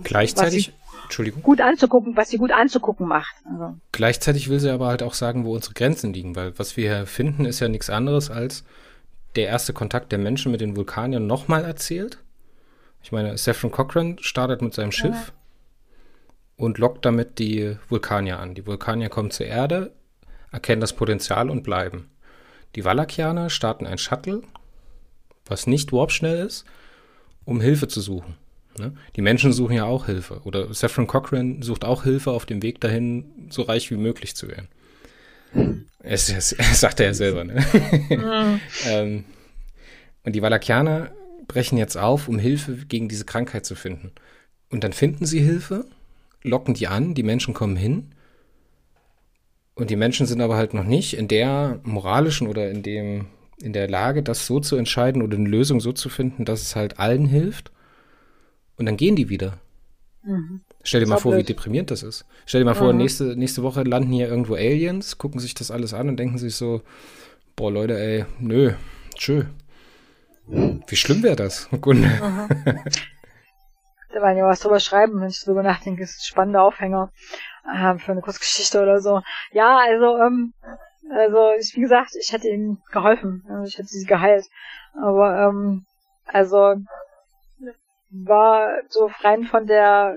Gleichzeitig, 0.02 0.74
Entschuldigung. 1.04 1.42
Gut 1.42 1.62
anzugucken, 1.62 2.16
was 2.16 2.28
sie 2.28 2.36
gut 2.36 2.52
anzugucken 2.52 3.08
macht. 3.08 3.34
Also. 3.50 3.76
Gleichzeitig 3.92 4.50
will 4.50 4.60
sie 4.60 4.70
aber 4.70 4.88
halt 4.88 5.02
auch 5.02 5.14
sagen, 5.14 5.44
wo 5.44 5.54
unsere 5.54 5.74
Grenzen 5.74 6.12
liegen, 6.12 6.36
weil 6.36 6.58
was 6.58 6.76
wir 6.76 6.94
hier 6.94 7.06
finden, 7.06 7.46
ist 7.46 7.60
ja 7.60 7.68
nichts 7.68 7.88
anderes 7.88 8.30
als 8.30 8.64
der 9.34 9.46
erste 9.46 9.72
Kontakt 9.72 10.12
der 10.12 10.18
Menschen 10.18 10.52
mit 10.52 10.60
den 10.60 10.76
Vulkaniern 10.76 11.26
nochmal 11.26 11.64
erzählt. 11.64 12.18
Ich 13.02 13.12
meine, 13.12 13.38
Saffron 13.38 13.70
Cochran 13.70 14.18
startet 14.20 14.60
mit 14.60 14.74
seinem 14.74 14.92
Schiff. 14.92 15.28
Ja 15.28 15.37
und 16.58 16.76
lockt 16.76 17.06
damit 17.06 17.38
die 17.38 17.76
Vulkanier 17.88 18.38
an. 18.40 18.54
Die 18.54 18.66
Vulkanier 18.66 19.08
kommen 19.08 19.30
zur 19.30 19.46
Erde, 19.46 19.92
erkennen 20.52 20.80
das 20.80 20.92
Potenzial 20.92 21.48
und 21.48 21.62
bleiben. 21.62 22.10
Die 22.74 22.84
Valakianer 22.84 23.48
starten 23.48 23.86
ein 23.86 23.96
Shuttle, 23.96 24.42
was 25.46 25.66
nicht 25.66 25.92
warpschnell 25.92 26.44
ist, 26.44 26.66
um 27.44 27.60
Hilfe 27.60 27.88
zu 27.88 28.00
suchen. 28.00 28.34
Ne? 28.76 28.92
Die 29.16 29.22
Menschen 29.22 29.52
suchen 29.52 29.76
ja 29.76 29.84
auch 29.84 30.06
Hilfe. 30.06 30.42
Oder 30.44 30.74
Saffron 30.74 31.06
Cochran 31.06 31.62
sucht 31.62 31.84
auch 31.84 32.02
Hilfe 32.02 32.32
auf 32.32 32.44
dem 32.44 32.62
Weg 32.62 32.80
dahin, 32.80 33.48
so 33.50 33.62
reich 33.62 33.90
wie 33.90 33.96
möglich 33.96 34.36
zu 34.36 34.48
werden. 34.48 34.68
Es, 36.00 36.28
es, 36.28 36.52
es 36.52 36.80
sagt 36.80 37.00
er 37.00 37.06
ja 37.06 37.14
selber. 37.14 37.44
Ne? 37.44 37.64
Mhm. 38.10 38.60
ähm, 38.86 39.24
und 40.24 40.34
die 40.34 40.42
Valakianer 40.42 41.12
brechen 41.46 41.78
jetzt 41.78 41.96
auf, 41.96 42.28
um 42.28 42.38
Hilfe 42.38 42.76
gegen 42.88 43.08
diese 43.08 43.24
Krankheit 43.24 43.64
zu 43.64 43.76
finden. 43.76 44.12
Und 44.70 44.84
dann 44.84 44.92
finden 44.92 45.24
sie 45.24 45.40
Hilfe 45.40 45.86
locken 46.42 46.74
die 46.74 46.88
an, 46.88 47.14
die 47.14 47.22
Menschen 47.22 47.54
kommen 47.54 47.76
hin. 47.76 48.14
Und 49.74 49.90
die 49.90 49.96
Menschen 49.96 50.26
sind 50.26 50.40
aber 50.40 50.56
halt 50.56 50.74
noch 50.74 50.84
nicht 50.84 51.16
in 51.16 51.28
der 51.28 51.80
moralischen 51.84 52.48
oder 52.48 52.70
in 52.70 52.82
dem, 52.82 53.26
in 53.62 53.72
der 53.72 53.88
Lage, 53.88 54.22
das 54.22 54.46
so 54.46 54.58
zu 54.60 54.76
entscheiden 54.76 55.22
oder 55.22 55.36
eine 55.36 55.48
Lösung 55.48 55.80
so 55.80 55.92
zu 55.92 56.08
finden, 56.08 56.44
dass 56.44 56.62
es 56.62 56.74
halt 56.74 56.98
allen 56.98 57.26
hilft. 57.26 57.70
Und 58.76 58.86
dann 58.86 58.96
gehen 58.96 59.16
die 59.16 59.28
wieder. 59.28 59.58
Mhm. 60.22 60.62
Stell 60.82 61.00
dir 61.00 61.06
mal 61.06 61.18
vor, 61.18 61.36
wie 61.36 61.42
deprimierend 61.42 61.90
das 61.90 62.02
ist. 62.02 62.24
Stell 62.46 62.60
dir 62.60 62.64
mal 62.64 62.74
mhm. 62.74 62.78
vor, 62.78 62.92
nächste, 62.92 63.36
nächste 63.36 63.62
Woche 63.62 63.82
landen 63.82 64.12
hier 64.12 64.28
irgendwo 64.28 64.54
Aliens, 64.54 65.18
gucken 65.18 65.40
sich 65.40 65.54
das 65.54 65.70
alles 65.70 65.94
an 65.94 66.08
und 66.08 66.16
denken 66.16 66.38
sich 66.38 66.54
so, 66.54 66.82
boah, 67.56 67.70
Leute, 67.70 67.98
ey, 67.98 68.24
nö, 68.38 68.72
tschö. 69.14 69.44
Wie 70.46 70.96
schlimm 70.96 71.22
wäre 71.22 71.36
das? 71.36 71.68
Gunde. 71.80 72.08
Mhm. 72.08 72.78
Da 74.12 74.22
werden 74.22 74.38
ja 74.38 74.46
was 74.46 74.60
drüber 74.60 74.80
schreiben, 74.80 75.20
wenn 75.20 75.28
ich 75.28 75.44
drüber 75.44 75.62
nachdenke, 75.62 76.02
ist 76.02 76.32
ein 76.36 76.56
Aufhänger 76.56 77.10
äh, 77.66 77.98
für 77.98 78.12
eine 78.12 78.22
Kurzgeschichte 78.22 78.80
oder 78.82 79.00
so. 79.00 79.20
Ja, 79.52 79.78
also, 79.78 80.16
ähm, 80.18 80.54
also 81.10 81.52
ich, 81.58 81.74
wie 81.76 81.80
gesagt, 81.80 82.10
ich 82.18 82.32
hätte 82.32 82.48
ihnen 82.48 82.82
geholfen, 82.92 83.44
also 83.48 83.64
ich 83.64 83.76
hätte 83.76 83.88
sie 83.88 84.06
geheilt. 84.06 84.46
Aber 84.94 85.48
ähm, 85.48 85.84
also 86.26 86.76
war 88.10 88.70
so 88.88 89.10
rein 89.22 89.44
von 89.44 89.66
der 89.66 90.16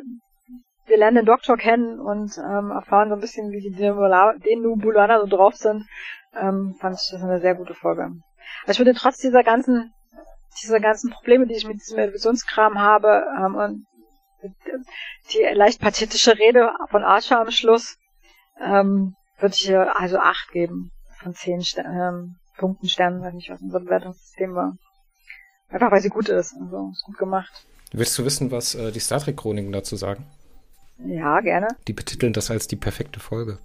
wir 0.92 0.98
lernen 0.98 1.18
den 1.18 1.26
Doktor 1.26 1.58
kennen 1.58 2.00
und 2.00 2.38
ähm, 2.38 2.72
erfahren 2.72 3.10
so 3.10 3.16
ein 3.16 3.22
bisschen, 3.22 3.52
wie 3.52 3.62
die 3.62 3.72
Denubulaner 3.72 5.22
so 5.22 5.28
drauf 5.28 5.56
sind, 5.56 5.88
ähm, 6.36 6.76
fand 6.80 7.00
ich 7.02 7.10
das 7.12 7.24
eine 7.24 7.40
sehr 7.40 7.56
gute 7.56 7.74
Folge. 7.74 8.12
Also 8.62 8.72
ich 8.72 8.80
würde 8.80 8.94
trotz 8.94 9.18
dieser 9.18 9.44
ganzen 9.44 9.94
diese 10.62 10.80
ganzen 10.80 11.12
Probleme, 11.12 11.48
die 11.48 11.56
ich 11.56 11.66
mit 11.66 11.80
diesem 11.80 12.00
Evolutionskram 12.00 12.80
habe, 12.80 13.24
ähm, 13.38 13.56
und 13.56 13.86
die 15.32 15.44
leicht 15.54 15.80
pathetische 15.80 16.38
Rede 16.38 16.72
von 16.90 17.04
Archer 17.04 17.40
am 17.42 17.52
Schluss, 17.52 17.98
ähm, 18.60 19.16
würde 19.40 19.56
ich 19.56 19.76
also 19.76 20.18
acht 20.18 20.52
geben 20.52 20.92
von 21.22 21.34
zehn 21.34 21.62
Ster 21.62 21.86
ähm, 21.86 22.36
Punkten 22.58 22.90
Sternen, 22.90 23.24
wenn 23.24 23.38
ich 23.38 23.50
was 23.50 23.62
unser 23.62 23.80
Bewertungssystem 23.80 24.54
war. 24.54 24.78
Einfach 25.70 25.92
weil 25.92 26.02
sie 26.02 26.10
gut 26.10 26.30
ist, 26.30 26.54
also 26.54 26.90
ist 26.92 27.04
gut 27.04 27.18
gemacht. 27.18 27.52
Willst 27.92 28.18
du 28.18 28.26
wissen, 28.26 28.52
was 28.52 28.76
äh, 28.76 28.92
die 28.92 29.00
Star 29.00 29.20
Trek 29.20 29.38
Chroniken 29.38 29.72
dazu 29.72 29.96
sagen? 29.96 30.26
Ja, 30.98 31.40
gerne. 31.40 31.68
Die 31.88 31.94
betiteln 31.94 32.34
das 32.34 32.52
als 32.52 32.68
die 32.68 32.76
perfekte 32.76 33.20
Folge. 33.20 33.58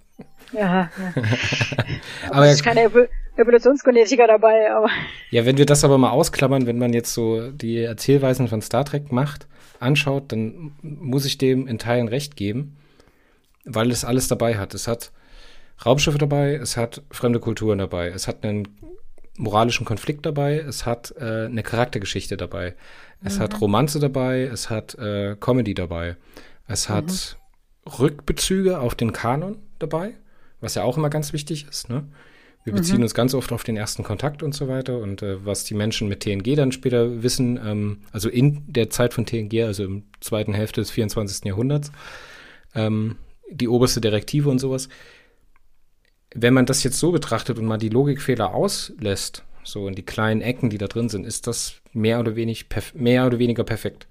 Ja, 0.51 0.89
ja. 0.97 1.13
aber 2.31 2.47
es 2.47 2.55
ist 2.55 2.63
keine 2.63 2.83
Evo 2.83 3.05
Evolutionsgenetiker 3.37 4.27
dabei, 4.27 4.71
aber. 4.71 4.89
Ja, 5.29 5.45
wenn 5.45 5.57
wir 5.57 5.65
das 5.65 5.83
aber 5.83 5.97
mal 5.97 6.11
ausklammern, 6.11 6.65
wenn 6.65 6.77
man 6.77 6.93
jetzt 6.93 7.13
so 7.13 7.51
die 7.51 7.77
Erzählweisen 7.77 8.47
von 8.47 8.61
Star 8.61 8.85
Trek 8.85 9.11
macht, 9.11 9.47
anschaut, 9.79 10.31
dann 10.31 10.71
muss 10.81 11.25
ich 11.25 11.37
dem 11.37 11.67
in 11.67 11.79
Teilen 11.79 12.07
recht 12.07 12.35
geben, 12.35 12.77
weil 13.65 13.91
es 13.91 14.05
alles 14.05 14.27
dabei 14.27 14.57
hat. 14.57 14.73
Es 14.73 14.87
hat 14.87 15.11
Raumschiffe 15.85 16.17
dabei, 16.17 16.55
es 16.55 16.77
hat 16.77 17.03
fremde 17.11 17.39
Kulturen 17.39 17.77
dabei, 17.77 18.09
es 18.09 18.27
hat 18.27 18.43
einen 18.43 18.67
moralischen 19.37 19.85
Konflikt 19.85 20.25
dabei, 20.25 20.57
es 20.57 20.85
hat 20.85 21.13
äh, 21.19 21.45
eine 21.45 21.61
Charaktergeschichte 21.61 22.37
dabei, 22.37 22.75
es 23.23 23.37
mhm. 23.37 23.43
hat 23.43 23.61
Romanze 23.61 23.99
dabei, 23.99 24.41
es 24.41 24.69
hat 24.69 24.95
äh, 24.95 25.35
Comedy 25.39 25.75
dabei, 25.75 26.17
es 26.67 26.89
hat 26.89 27.37
mhm. 27.85 27.91
Rückbezüge 27.99 28.79
auf 28.79 28.95
den 28.95 29.13
Kanon 29.13 29.59
dabei, 29.77 30.15
was 30.59 30.75
ja 30.75 30.83
auch 30.83 30.97
immer 30.97 31.11
ganz 31.11 31.33
wichtig 31.33 31.67
ist. 31.69 31.89
Ne? 31.89 32.07
Wir 32.67 32.73
beziehen 32.73 32.97
mhm. 32.97 33.03
uns 33.03 33.13
ganz 33.13 33.33
oft 33.33 33.53
auf 33.53 33.63
den 33.63 33.77
ersten 33.77 34.03
Kontakt 34.03 34.43
und 34.43 34.53
so 34.53 34.67
weiter 34.67 34.97
und 34.97 35.21
äh, 35.21 35.45
was 35.45 35.63
die 35.63 35.73
Menschen 35.73 36.09
mit 36.09 36.19
TNG 36.19 36.57
dann 36.57 36.73
später 36.73 37.23
wissen, 37.23 37.57
ähm, 37.65 37.99
also 38.11 38.27
in 38.27 38.61
der 38.67 38.89
Zeit 38.89 39.13
von 39.13 39.25
TNG, 39.25 39.63
also 39.63 39.85
im 39.85 40.03
zweiten 40.19 40.53
Hälfte 40.53 40.81
des 40.81 40.91
24. 40.91 41.45
Jahrhunderts, 41.45 41.93
ähm, 42.75 43.15
die 43.49 43.69
oberste 43.69 44.01
Direktive 44.01 44.49
und 44.49 44.59
sowas. 44.59 44.89
Wenn 46.35 46.53
man 46.53 46.65
das 46.65 46.83
jetzt 46.83 46.99
so 46.99 47.13
betrachtet 47.13 47.57
und 47.57 47.65
mal 47.67 47.77
die 47.77 47.87
Logikfehler 47.87 48.53
auslässt, 48.53 49.45
so 49.63 49.87
in 49.87 49.95
die 49.95 50.03
kleinen 50.03 50.41
Ecken, 50.41 50.69
die 50.69 50.77
da 50.77 50.87
drin 50.87 51.07
sind, 51.07 51.25
ist 51.25 51.47
das 51.47 51.75
mehr 51.93 52.19
oder, 52.19 52.35
wenig 52.35 52.65
mehr 52.95 53.27
oder 53.27 53.39
weniger 53.39 53.63
perfekt. 53.63 54.07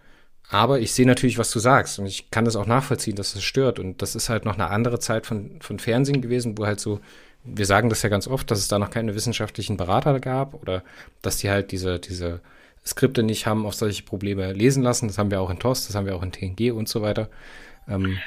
Aber 0.49 0.81
ich 0.81 0.95
sehe 0.95 1.07
natürlich, 1.07 1.37
was 1.37 1.51
du 1.51 1.59
sagst 1.59 1.99
und 1.99 2.07
ich 2.07 2.31
kann 2.31 2.47
das 2.47 2.57
auch 2.57 2.67
nachvollziehen, 2.67 3.17
dass 3.17 3.29
es 3.29 3.35
das 3.35 3.43
stört. 3.43 3.79
Und 3.79 4.01
das 4.01 4.15
ist 4.15 4.31
halt 4.31 4.47
noch 4.47 4.55
eine 4.55 4.71
andere 4.71 4.99
Zeit 4.99 5.27
von, 5.27 5.59
von 5.61 5.79
Fernsehen 5.79 6.23
gewesen, 6.23 6.57
wo 6.57 6.65
halt 6.65 6.81
so, 6.81 7.01
wir 7.47 7.67
sagen 7.67 7.89
das 7.89 8.03
ja 8.03 8.09
ganz 8.09 8.29
oft, 8.29 8.51
dass 8.51 8.59
es 8.59 8.69
da 8.69 8.79
noch 8.79 8.91
keine 8.91 9.15
wissenschaftlichen 9.15 9.77
Berater 9.77 10.19
gab 10.21 10.55
oder 10.55 10.83
dass 11.23 11.39
die 11.39 11.51
halt 11.51 11.73
diese, 11.73 11.99
diese 11.99 12.41
Skripte 12.85 13.23
nicht 13.23 13.47
haben 13.47 13.67
auf 13.67 13.75
solche 13.75 14.03
Probleme 14.03 14.53
lesen 14.53 14.83
lassen. 14.83 15.09
Das 15.09 15.19
haben 15.19 15.31
wir 15.31 15.41
auch 15.41 15.51
in 15.51 15.59
TOS, 15.59 15.87
das 15.87 15.97
haben 15.97 16.07
wir 16.07 16.17
auch 16.17 16.23
in 16.23 16.33
TNG 16.33 16.73
und 16.73 16.89
so 16.89 17.03
weiter. 17.03 17.29
Ähm, 17.89 18.19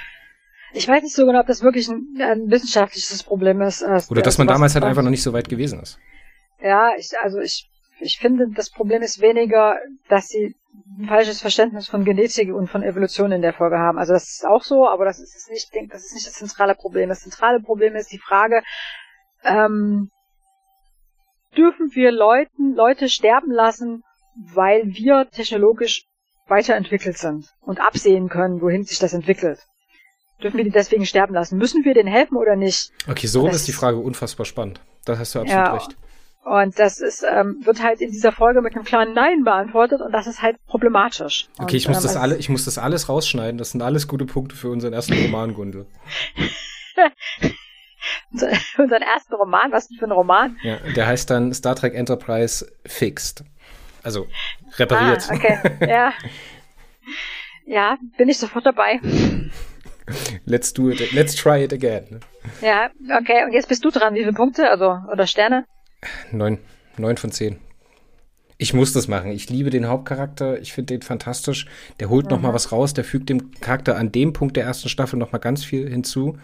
ich 0.74 0.88
weiß 0.88 1.02
nicht 1.04 1.16
so 1.16 1.26
genau, 1.26 1.40
ob 1.40 1.48
das 1.48 1.64
wirklich 1.64 1.88
ein, 1.90 2.18
ein 2.22 2.52
wissenschaftliches 2.52 3.24
Problem 3.24 3.62
ist. 3.62 3.84
Oder 4.10 4.22
dass 4.22 4.38
man 4.38 4.48
damals 4.48 4.76
halt 4.76 4.86
einfach 4.86 5.02
noch 5.02 5.10
nicht 5.10 5.24
so 5.24 5.34
weit 5.34 5.50
gewesen 5.50 5.80
ist. 5.80 5.98
Ja, 6.62 6.92
ich, 6.98 7.12
also 7.24 7.40
ich, 7.40 7.70
ich 8.00 8.20
finde, 8.20 8.48
das 8.54 8.70
Problem 8.70 9.02
ist 9.02 9.22
weniger, 9.22 9.78
dass 10.10 10.28
sie 10.28 10.56
ein 11.00 11.08
falsches 11.08 11.42
Verständnis 11.42 11.88
von 11.88 12.06
Genetik 12.06 12.54
und 12.54 12.68
von 12.68 12.84
Evolution 12.84 13.32
in 13.32 13.42
der 13.42 13.54
Folge 13.54 13.80
haben. 13.80 13.98
Also 13.98 14.14
das 14.14 14.30
ist 14.30 14.46
auch 14.46 14.64
so, 14.64 14.88
aber 14.88 15.06
das 15.06 15.20
ist 15.20 15.50
nicht, 15.50 15.72
das 15.92 16.06
ist 16.06 16.14
nicht 16.14 16.28
das 16.28 16.34
zentrale 16.34 16.76
Problem. 16.76 17.10
Das 17.10 17.22
zentrale 17.22 17.60
Problem 17.60 17.96
ist 17.96 18.12
die 18.12 18.20
Frage, 18.20 18.62
ähm, 19.44 20.10
dürfen 21.56 21.92
wir 21.94 22.12
Leuten, 22.12 22.76
Leute 22.76 23.10
sterben 23.10 23.52
lassen, 23.52 24.04
weil 24.54 24.84
wir 24.86 25.28
technologisch 25.32 26.06
weiterentwickelt 26.48 27.18
sind 27.18 27.48
und 27.62 27.80
absehen 27.80 28.30
können, 28.30 28.62
wohin 28.62 28.84
sich 28.84 29.00
das 29.00 29.14
entwickelt. 29.14 29.60
Dürfen 30.42 30.58
wir 30.58 30.64
die 30.64 30.72
deswegen 30.72 31.06
sterben 31.06 31.34
lassen? 31.34 31.58
Müssen 31.58 31.84
wir 31.84 31.94
denen 31.94 32.08
helfen 32.08 32.38
oder 32.38 32.56
nicht? 32.56 32.92
Okay, 33.10 33.28
so 33.28 33.48
ist 33.48 33.68
die 33.68 33.74
Frage 33.74 33.98
unfassbar 33.98 34.46
spannend. 34.46 34.80
Da 35.06 35.18
hast 35.18 35.36
du 35.36 35.40
absolut 35.40 35.66
ja, 35.66 35.74
recht. 35.74 35.98
Und 36.46 36.80
das 36.80 37.00
ist, 37.00 37.24
ähm, 37.30 37.58
wird 37.64 37.84
halt 37.84 38.00
in 38.00 38.12
dieser 38.12 38.32
Folge 38.32 38.62
mit 38.62 38.74
einem 38.74 38.86
klaren 38.86 39.14
Nein 39.14 39.44
beantwortet 39.44 40.02
und 40.02 40.14
das 40.14 40.26
ist 40.26 40.42
halt 40.42 40.56
problematisch. 40.66 41.48
Okay, 41.60 41.76
ich 41.76 41.88
muss 41.88 41.98
ähm, 41.98 42.04
das 42.04 42.16
alle, 42.16 42.38
ich 42.38 42.48
muss 42.48 42.66
das 42.66 42.78
alles 42.78 43.10
rausschneiden. 43.10 43.58
Das 43.58 43.72
sind 43.72 43.82
alles 43.82 44.08
gute 44.08 44.26
Punkte 44.26 44.56
für 44.56 44.70
unseren 44.70 44.94
ersten 44.94 45.14
Roman, 45.14 45.54
Gundel. 45.54 45.86
unseren 48.32 49.02
ersten 49.02 49.34
Roman, 49.36 49.72
was 49.72 49.88
denn 49.88 49.98
für 49.98 50.06
ein 50.06 50.12
Roman? 50.12 50.58
Ja, 50.64 50.78
der 50.96 51.08
heißt 51.08 51.30
dann 51.30 51.54
Star 51.54 51.76
Trek 51.76 51.94
Enterprise 51.94 52.72
Fixed. 52.86 53.44
Also 54.04 54.28
repariert. 54.78 55.28
Ah, 55.30 55.36
okay, 55.36 55.58
ja. 55.88 56.14
Ja, 57.66 57.98
bin 58.18 58.30
ich 58.30 58.38
sofort 58.38 58.66
dabei. 58.66 59.00
Let's 60.46 60.74
do 60.74 60.90
it, 60.90 61.12
let's 61.12 61.36
try 61.36 61.64
it 61.64 61.74
again. 61.74 62.20
Ja, 62.62 62.90
okay, 63.20 63.44
und 63.46 63.54
jetzt 63.54 63.68
bist 63.68 63.86
du 63.86 63.92
dran. 63.92 64.16
Wie 64.16 64.20
viele 64.20 64.34
Punkte, 64.34 64.70
also, 64.70 64.98
oder 65.12 65.28
Sterne? 65.28 65.66
Neun. 66.32 66.58
Neun 66.98 67.18
von 67.18 67.32
zehn. 67.32 67.60
Ich 68.58 68.74
muss 68.74 68.92
das 68.92 69.08
machen. 69.08 69.32
Ich 69.32 69.50
liebe 69.50 69.70
den 69.70 69.88
Hauptcharakter. 69.88 70.60
Ich 70.60 70.74
finde 70.74 70.96
den 70.96 71.02
fantastisch. 71.02 71.66
Der 72.00 72.10
holt 72.10 72.26
mhm. 72.26 72.32
noch 72.32 72.42
mal 72.42 72.54
was 72.54 72.72
raus. 72.72 72.94
Der 72.94 73.06
fügt 73.06 73.30
dem 73.30 73.52
Charakter 73.52 73.96
an 73.96 74.12
dem 74.12 74.34
Punkt 74.34 74.58
der 74.58 74.66
ersten 74.66 74.90
Staffel 74.90 75.18
noch 75.18 75.32
mal 75.32 75.38
ganz 75.38 75.64
viel 75.64 75.90
hinzu. 75.90 76.38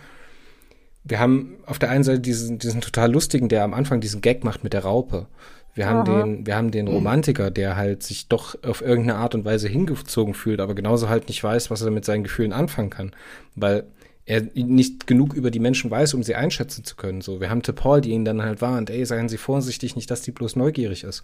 Wir 1.05 1.19
haben 1.19 1.57
auf 1.65 1.79
der 1.79 1.89
einen 1.89 2.03
Seite 2.03 2.19
diesen, 2.19 2.59
diesen 2.59 2.81
total 2.81 3.11
lustigen, 3.11 3.47
der 3.47 3.63
am 3.63 3.73
Anfang 3.73 4.01
diesen 4.01 4.21
Gag 4.21 4.43
macht 4.43 4.63
mit 4.63 4.73
der 4.73 4.83
Raupe. 4.83 5.27
Wir 5.75 5.87
haben 5.87 6.09
Aha. 6.09 6.23
den, 6.23 6.47
wir 6.47 6.55
haben 6.55 6.71
den 6.71 6.87
Romantiker, 6.87 7.51
der 7.51 7.75
halt 7.75 8.01
sich 8.01 8.27
doch 8.27 8.55
auf 8.63 8.81
irgendeine 8.81 9.19
Art 9.19 9.35
und 9.35 9.45
Weise 9.45 9.67
hingezogen 9.67 10.33
fühlt, 10.33 10.61
aber 10.61 10.73
genauso 10.73 11.09
halt 11.09 11.27
nicht 11.27 11.43
weiß, 11.43 11.69
was 11.69 11.81
er 11.81 11.91
mit 11.91 12.05
seinen 12.05 12.23
Gefühlen 12.23 12.53
anfangen 12.53 12.89
kann. 12.89 13.11
Weil 13.55 13.83
er 14.25 14.41
nicht 14.55 15.05
genug 15.05 15.33
über 15.33 15.51
die 15.51 15.59
Menschen 15.59 15.91
weiß, 15.91 16.13
um 16.15 16.23
sie 16.23 16.35
einschätzen 16.35 16.83
zu 16.83 16.95
können. 16.95 17.21
So, 17.21 17.41
wir 17.41 17.49
haben 17.49 17.61
Paul, 17.61 18.01
die 18.01 18.11
ihn 18.11 18.25
dann 18.25 18.41
halt 18.41 18.61
warnt, 18.61 18.89
ey, 18.89 19.05
seien 19.05 19.29
Sie 19.29 19.37
vorsichtig, 19.37 19.95
nicht, 19.95 20.09
dass 20.09 20.21
die 20.21 20.31
bloß 20.31 20.55
neugierig 20.55 21.03
ist. 21.03 21.23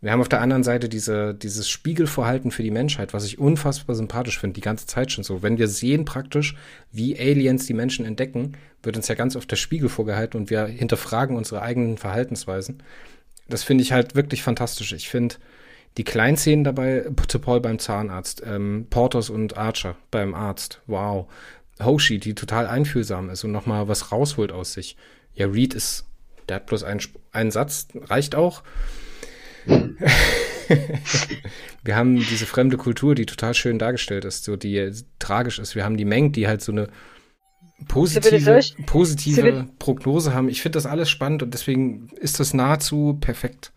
Wir 0.00 0.12
haben 0.12 0.20
auf 0.20 0.28
der 0.28 0.40
anderen 0.40 0.62
Seite 0.62 0.88
diese, 0.88 1.34
dieses 1.34 1.68
Spiegelverhalten 1.68 2.52
für 2.52 2.62
die 2.62 2.70
Menschheit, 2.70 3.12
was 3.12 3.24
ich 3.24 3.38
unfassbar 3.38 3.96
sympathisch 3.96 4.38
finde, 4.38 4.54
die 4.54 4.60
ganze 4.60 4.86
Zeit 4.86 5.10
schon 5.10 5.24
so. 5.24 5.42
Wenn 5.42 5.58
wir 5.58 5.66
sehen 5.66 6.04
praktisch, 6.04 6.54
wie 6.92 7.18
Aliens 7.18 7.66
die 7.66 7.74
Menschen 7.74 8.06
entdecken, 8.06 8.56
wird 8.82 8.96
uns 8.96 9.08
ja 9.08 9.16
ganz 9.16 9.34
oft 9.34 9.50
der 9.50 9.56
Spiegel 9.56 9.88
vorgehalten 9.88 10.38
und 10.40 10.50
wir 10.50 10.66
hinterfragen 10.66 11.36
unsere 11.36 11.62
eigenen 11.62 11.98
Verhaltensweisen. 11.98 12.82
Das 13.48 13.64
finde 13.64 13.82
ich 13.82 13.92
halt 13.92 14.14
wirklich 14.14 14.42
fantastisch. 14.44 14.92
Ich 14.92 15.08
finde 15.08 15.36
die 15.96 16.04
Kleinszenen 16.04 16.62
dabei, 16.62 17.06
Paul 17.40 17.60
beim 17.60 17.80
Zahnarzt, 17.80 18.42
ähm, 18.46 18.86
Porters 18.88 19.30
und 19.30 19.56
Archer 19.56 19.96
beim 20.12 20.34
Arzt, 20.34 20.80
wow. 20.86 21.26
Hoshi, 21.82 22.18
die 22.18 22.34
total 22.34 22.66
einfühlsam 22.66 23.30
ist 23.30 23.42
und 23.44 23.52
nochmal 23.52 23.88
was 23.88 24.12
rausholt 24.12 24.52
aus 24.52 24.72
sich. 24.72 24.96
Ja, 25.34 25.46
Reed 25.46 25.74
ist, 25.74 26.06
der 26.48 26.56
hat 26.56 26.66
bloß 26.66 26.84
einen, 26.84 27.00
einen 27.32 27.50
Satz, 27.50 27.88
reicht 27.94 28.34
auch. 28.34 28.62
wir 31.84 31.96
haben 31.96 32.16
diese 32.16 32.46
fremde 32.46 32.76
Kultur, 32.76 33.14
die 33.14 33.26
total 33.26 33.54
schön 33.54 33.78
dargestellt 33.78 34.24
ist, 34.24 34.44
so 34.44 34.56
die 34.56 34.92
tragisch 35.18 35.58
ist. 35.58 35.74
Wir 35.74 35.84
haben 35.84 35.96
die 35.96 36.04
Meng, 36.04 36.32
die 36.32 36.48
halt 36.48 36.62
so 36.62 36.72
eine 36.72 36.88
positive, 37.86 38.60
positive 38.86 39.68
Prognose 39.78 40.34
haben. 40.34 40.48
Ich 40.48 40.62
finde 40.62 40.76
das 40.76 40.86
alles 40.86 41.10
spannend 41.10 41.42
und 41.42 41.54
deswegen 41.54 42.08
ist 42.16 42.40
das 42.40 42.54
nahezu 42.54 43.18
perfekt. 43.20 43.72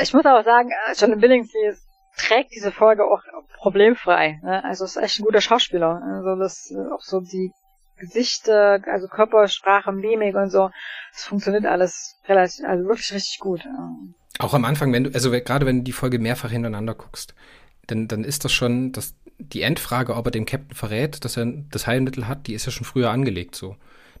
Ich 0.00 0.12
muss 0.12 0.26
auch 0.26 0.44
sagen, 0.44 0.70
John 0.98 1.14
äh, 1.14 1.16
Billingsley 1.16 1.74
trägt 2.18 2.54
diese 2.54 2.70
Folge 2.70 3.04
auch 3.04 3.22
problemfrei. 3.56 4.40
Ne? 4.42 4.62
Also 4.64 4.84
ist 4.84 4.96
echt 4.96 5.18
ein 5.18 5.24
guter 5.24 5.40
Schauspieler. 5.40 6.02
Also 6.02 6.36
das 6.36 6.70
äh, 6.70 6.92
auch 6.92 7.00
so 7.00 7.20
die 7.20 7.52
Gesichter, 7.98 8.82
also 8.86 9.08
Körpersprache, 9.08 9.92
Mimik 9.92 10.36
und 10.36 10.50
so, 10.50 10.70
das 11.12 11.24
funktioniert 11.24 11.64
alles 11.64 12.20
relativ, 12.28 12.64
also 12.66 12.84
wirklich 12.84 13.14
richtig 13.14 13.38
gut. 13.38 13.66
Auch 14.38 14.54
am 14.54 14.64
Anfang, 14.64 14.92
wenn 14.92 15.04
du, 15.04 15.14
also 15.14 15.30
gerade 15.30 15.66
wenn 15.66 15.78
du 15.78 15.84
die 15.84 15.92
Folge 15.92 16.18
mehrfach 16.18 16.50
hintereinander 16.50 16.94
guckst, 16.94 17.34
dann, 17.86 18.08
dann 18.08 18.24
ist 18.24 18.44
das 18.44 18.52
schon, 18.52 18.92
das, 18.92 19.14
die 19.38 19.62
Endfrage, 19.62 20.14
ob 20.14 20.26
er 20.26 20.30
dem 20.30 20.46
Captain 20.46 20.74
verrät, 20.74 21.24
dass 21.24 21.36
er 21.36 21.46
das 21.70 21.86
Heilmittel 21.86 22.28
hat, 22.28 22.46
die 22.46 22.54
ist 22.54 22.66
ja 22.66 22.72
schon 22.72 22.86
früher 22.86 23.10
angelegt 23.10 23.54
so. 23.54 23.76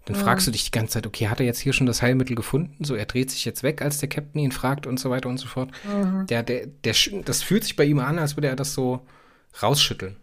Dann 0.06 0.16
ja. 0.16 0.22
fragst 0.22 0.46
du 0.46 0.52
dich 0.52 0.64
die 0.64 0.70
ganze 0.70 0.94
Zeit, 0.94 1.06
okay, 1.06 1.28
hat 1.28 1.40
er 1.40 1.46
jetzt 1.46 1.58
hier 1.58 1.72
schon 1.72 1.86
das 1.86 2.00
Heilmittel 2.00 2.36
gefunden? 2.36 2.84
So, 2.84 2.94
er 2.94 3.06
dreht 3.06 3.30
sich 3.30 3.44
jetzt 3.44 3.64
weg, 3.64 3.82
als 3.82 3.98
der 3.98 4.08
Captain 4.08 4.40
ihn 4.40 4.52
fragt 4.52 4.86
und 4.86 5.00
so 5.00 5.10
weiter 5.10 5.28
und 5.28 5.38
so 5.38 5.48
fort. 5.48 5.70
Mhm. 5.84 6.26
Der, 6.28 6.44
der, 6.44 6.66
der, 6.66 6.94
das 7.24 7.42
fühlt 7.42 7.64
sich 7.64 7.74
bei 7.74 7.84
ihm 7.84 7.98
an, 7.98 8.20
als 8.20 8.36
würde 8.36 8.46
er 8.46 8.54
das 8.54 8.72
so 8.72 9.00
rausschütteln. 9.60 10.16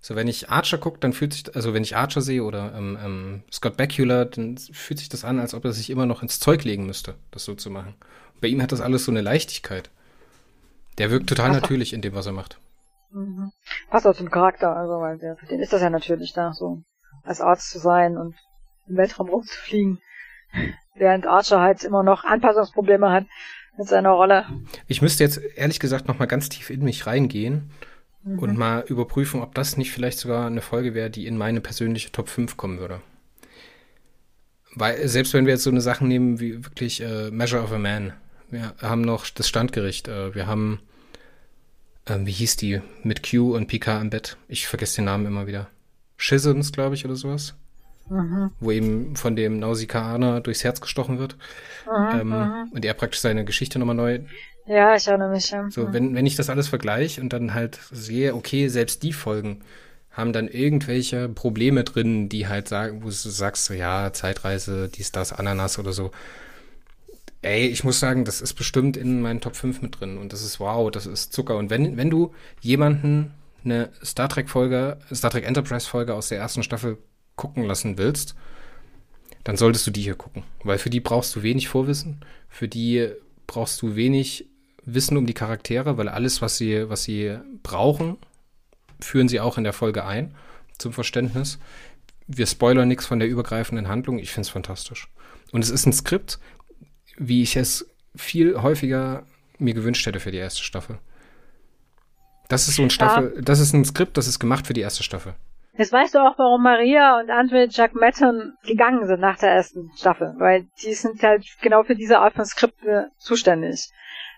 So, 0.00 0.14
wenn 0.16 0.28
ich 0.28 0.50
Archer 0.50 0.76
gucke, 0.76 1.00
dann 1.00 1.14
fühlt 1.14 1.32
sich, 1.32 1.56
also 1.56 1.72
wenn 1.72 1.82
ich 1.82 1.96
Archer 1.96 2.20
sehe 2.20 2.44
oder 2.44 2.74
ähm, 2.76 2.98
ähm, 3.02 3.42
Scott 3.50 3.78
Bakula, 3.78 4.26
dann 4.26 4.58
fühlt 4.58 4.98
sich 4.98 5.08
das 5.08 5.24
an, 5.24 5.40
als 5.40 5.54
ob 5.54 5.64
er 5.64 5.72
sich 5.72 5.88
immer 5.88 6.04
noch 6.04 6.22
ins 6.22 6.38
Zeug 6.38 6.62
legen 6.64 6.86
müsste, 6.86 7.14
das 7.30 7.44
so 7.44 7.54
zu 7.54 7.70
machen. 7.70 7.94
Bei 8.40 8.48
ihm 8.48 8.62
hat 8.62 8.72
das 8.72 8.80
alles 8.80 9.04
so 9.04 9.10
eine 9.10 9.20
Leichtigkeit. 9.20 9.90
Der 10.98 11.10
wirkt 11.10 11.28
total 11.28 11.50
Passt 11.50 11.62
natürlich 11.62 11.92
in 11.92 12.02
dem, 12.02 12.14
was 12.14 12.26
er 12.26 12.32
macht. 12.32 12.58
Mhm. 13.10 13.52
Passt 13.90 14.06
auch 14.06 14.16
zum 14.16 14.30
Charakter, 14.30 14.74
also 14.76 15.00
weil 15.00 15.18
der, 15.18 15.36
für 15.36 15.46
den 15.46 15.60
ist 15.60 15.72
das 15.72 15.82
ja 15.82 15.90
natürlich 15.90 16.32
da, 16.32 16.52
so 16.52 16.82
als 17.22 17.40
Arzt 17.40 17.70
zu 17.70 17.78
sein 17.78 18.16
und 18.16 18.34
im 18.86 18.96
Weltraum 18.96 19.28
rumzufliegen. 19.28 20.00
Während 20.94 21.26
Archer 21.26 21.60
halt 21.60 21.84
immer 21.84 22.02
noch 22.02 22.24
Anpassungsprobleme 22.24 23.10
hat 23.10 23.26
mit 23.76 23.88
seiner 23.88 24.10
Rolle. 24.10 24.46
Ich 24.86 25.02
müsste 25.02 25.24
jetzt 25.24 25.40
ehrlich 25.56 25.80
gesagt 25.80 26.08
noch 26.08 26.18
mal 26.18 26.26
ganz 26.26 26.48
tief 26.48 26.70
in 26.70 26.82
mich 26.82 27.06
reingehen 27.06 27.70
mhm. 28.22 28.38
und 28.38 28.56
mal 28.56 28.84
überprüfen, 28.86 29.42
ob 29.42 29.54
das 29.54 29.76
nicht 29.76 29.92
vielleicht 29.92 30.18
sogar 30.18 30.46
eine 30.46 30.62
Folge 30.62 30.94
wäre, 30.94 31.10
die 31.10 31.26
in 31.26 31.36
meine 31.36 31.60
persönliche 31.60 32.12
Top 32.12 32.28
5 32.28 32.56
kommen 32.56 32.78
würde. 32.78 33.00
Weil 34.74 35.08
selbst 35.08 35.32
wenn 35.34 35.46
wir 35.46 35.54
jetzt 35.54 35.64
so 35.64 35.70
eine 35.70 35.80
Sachen 35.80 36.08
nehmen 36.08 36.38
wie 36.38 36.64
wirklich 36.64 37.02
äh, 37.02 37.30
Measure 37.30 37.62
of 37.62 37.72
a 37.72 37.78
Man, 37.78 38.12
wir 38.50 38.74
haben 38.80 39.02
noch 39.02 39.26
das 39.28 39.48
Standgericht, 39.48 40.08
äh, 40.08 40.34
wir 40.34 40.46
haben 40.46 40.80
äh, 42.06 42.18
wie 42.20 42.32
hieß 42.32 42.56
die 42.56 42.80
mit 43.02 43.28
Q 43.28 43.54
und 43.54 43.66
Pika 43.66 44.00
im 44.00 44.10
Bett? 44.10 44.36
Ich 44.48 44.66
vergesse 44.66 44.96
den 44.96 45.06
Namen 45.06 45.26
immer 45.26 45.46
wieder. 45.46 45.68
Schisms, 46.16 46.72
glaube 46.72 46.94
ich, 46.94 47.04
oder 47.04 47.16
sowas. 47.16 47.54
Mhm. 48.08 48.52
Wo 48.60 48.70
eben 48.70 49.16
von 49.16 49.34
dem 49.34 49.58
Nausikaaner 49.58 50.40
durchs 50.40 50.64
Herz 50.64 50.80
gestochen 50.80 51.18
wird. 51.18 51.36
Mhm, 51.86 52.20
ähm, 52.20 52.28
mhm. 52.28 52.72
und 52.72 52.84
er 52.84 52.94
praktisch 52.94 53.20
seine 53.20 53.44
Geschichte 53.44 53.78
nochmal 53.78 53.96
neu. 53.96 54.20
Ja, 54.66 54.94
ich 54.94 55.06
erinnere 55.06 55.30
mich. 55.30 55.50
Ja. 55.50 55.68
So, 55.70 55.92
wenn, 55.92 56.14
wenn 56.14 56.26
ich 56.26 56.36
das 56.36 56.50
alles 56.50 56.68
vergleiche 56.68 57.20
und 57.20 57.32
dann 57.32 57.54
halt 57.54 57.78
sehe, 57.90 58.34
okay, 58.34 58.68
selbst 58.68 59.02
die 59.02 59.12
Folgen 59.12 59.60
haben 60.10 60.32
dann 60.32 60.48
irgendwelche 60.48 61.28
Probleme 61.28 61.84
drin, 61.84 62.28
die 62.28 62.48
halt 62.48 62.68
sagen, 62.68 63.02
wo 63.02 63.06
du 63.06 63.12
sagst, 63.12 63.66
so, 63.66 63.74
ja, 63.74 64.12
Zeitreise, 64.12 64.88
dies, 64.88 65.12
das, 65.12 65.32
Ananas 65.32 65.78
oder 65.78 65.92
so. 65.92 66.10
Ey, 67.46 67.68
ich 67.68 67.84
muss 67.84 68.00
sagen, 68.00 68.24
das 68.24 68.40
ist 68.40 68.54
bestimmt 68.54 68.96
in 68.96 69.22
meinen 69.22 69.40
Top 69.40 69.54
5 69.54 69.80
mit 69.80 70.00
drin 70.00 70.18
und 70.18 70.32
das 70.32 70.42
ist 70.42 70.58
wow, 70.58 70.90
das 70.90 71.06
ist 71.06 71.32
Zucker. 71.32 71.56
Und 71.56 71.70
wenn, 71.70 71.96
wenn 71.96 72.10
du 72.10 72.34
jemanden 72.60 73.34
eine 73.64 73.90
Star 74.04 74.28
Trek 74.28 74.50
Folge, 74.50 74.98
Star 75.14 75.30
Trek 75.30 75.46
Enterprise 75.46 75.88
Folge 75.88 76.14
aus 76.14 76.26
der 76.28 76.38
ersten 76.38 76.64
Staffel 76.64 76.98
gucken 77.36 77.62
lassen 77.62 77.98
willst, 77.98 78.34
dann 79.44 79.56
solltest 79.56 79.86
du 79.86 79.92
die 79.92 80.02
hier 80.02 80.16
gucken. 80.16 80.42
Weil 80.64 80.78
für 80.78 80.90
die 80.90 80.98
brauchst 80.98 81.36
du 81.36 81.44
wenig 81.44 81.68
Vorwissen, 81.68 82.24
für 82.48 82.66
die 82.66 83.10
brauchst 83.46 83.80
du 83.80 83.94
wenig 83.94 84.46
Wissen 84.84 85.16
um 85.16 85.26
die 85.26 85.32
Charaktere, 85.32 85.96
weil 85.96 86.08
alles, 86.08 86.42
was 86.42 86.56
sie, 86.56 86.90
was 86.90 87.04
sie 87.04 87.38
brauchen, 87.62 88.16
führen 88.98 89.28
sie 89.28 89.38
auch 89.38 89.56
in 89.56 89.62
der 89.62 89.72
Folge 89.72 90.04
ein, 90.04 90.34
zum 90.78 90.92
Verständnis. 90.92 91.60
Wir 92.26 92.46
spoilern 92.46 92.88
nichts 92.88 93.06
von 93.06 93.20
der 93.20 93.28
übergreifenden 93.28 93.86
Handlung. 93.86 94.18
Ich 94.18 94.32
finde 94.32 94.46
es 94.46 94.50
fantastisch. 94.50 95.06
Und 95.52 95.62
es 95.62 95.70
ist 95.70 95.86
ein 95.86 95.92
Skript, 95.92 96.40
wie 97.18 97.42
ich 97.42 97.56
es 97.56 97.88
viel 98.14 98.62
häufiger 98.62 99.24
mir 99.58 99.74
gewünscht 99.74 100.06
hätte 100.06 100.20
für 100.20 100.30
die 100.30 100.38
erste 100.38 100.62
Staffel. 100.62 100.98
Das 102.48 102.68
ist 102.68 102.76
so 102.76 102.82
ein 102.82 102.90
Staffel, 102.90 103.32
ja. 103.34 103.42
das 103.42 103.60
ist 103.60 103.72
ein 103.72 103.84
Skript, 103.84 104.16
das 104.16 104.26
ist 104.26 104.38
gemacht 104.38 104.66
für 104.66 104.72
die 104.72 104.80
erste 104.80 105.02
Staffel. 105.02 105.34
Jetzt 105.78 105.92
weißt 105.92 106.14
du 106.14 106.18
auch, 106.20 106.38
warum 106.38 106.62
Maria 106.62 107.20
und 107.20 107.30
Andre 107.30 107.66
Jack 107.68 107.94
Matton 107.94 108.54
gegangen 108.64 109.06
sind 109.06 109.20
nach 109.20 109.38
der 109.38 109.50
ersten 109.50 109.90
Staffel, 109.96 110.34
weil 110.38 110.66
die 110.82 110.94
sind 110.94 111.22
halt 111.22 111.44
genau 111.60 111.82
für 111.82 111.94
diese 111.94 112.18
Art 112.18 112.34
von 112.34 112.46
Skripte 112.46 113.10
zuständig. 113.18 113.90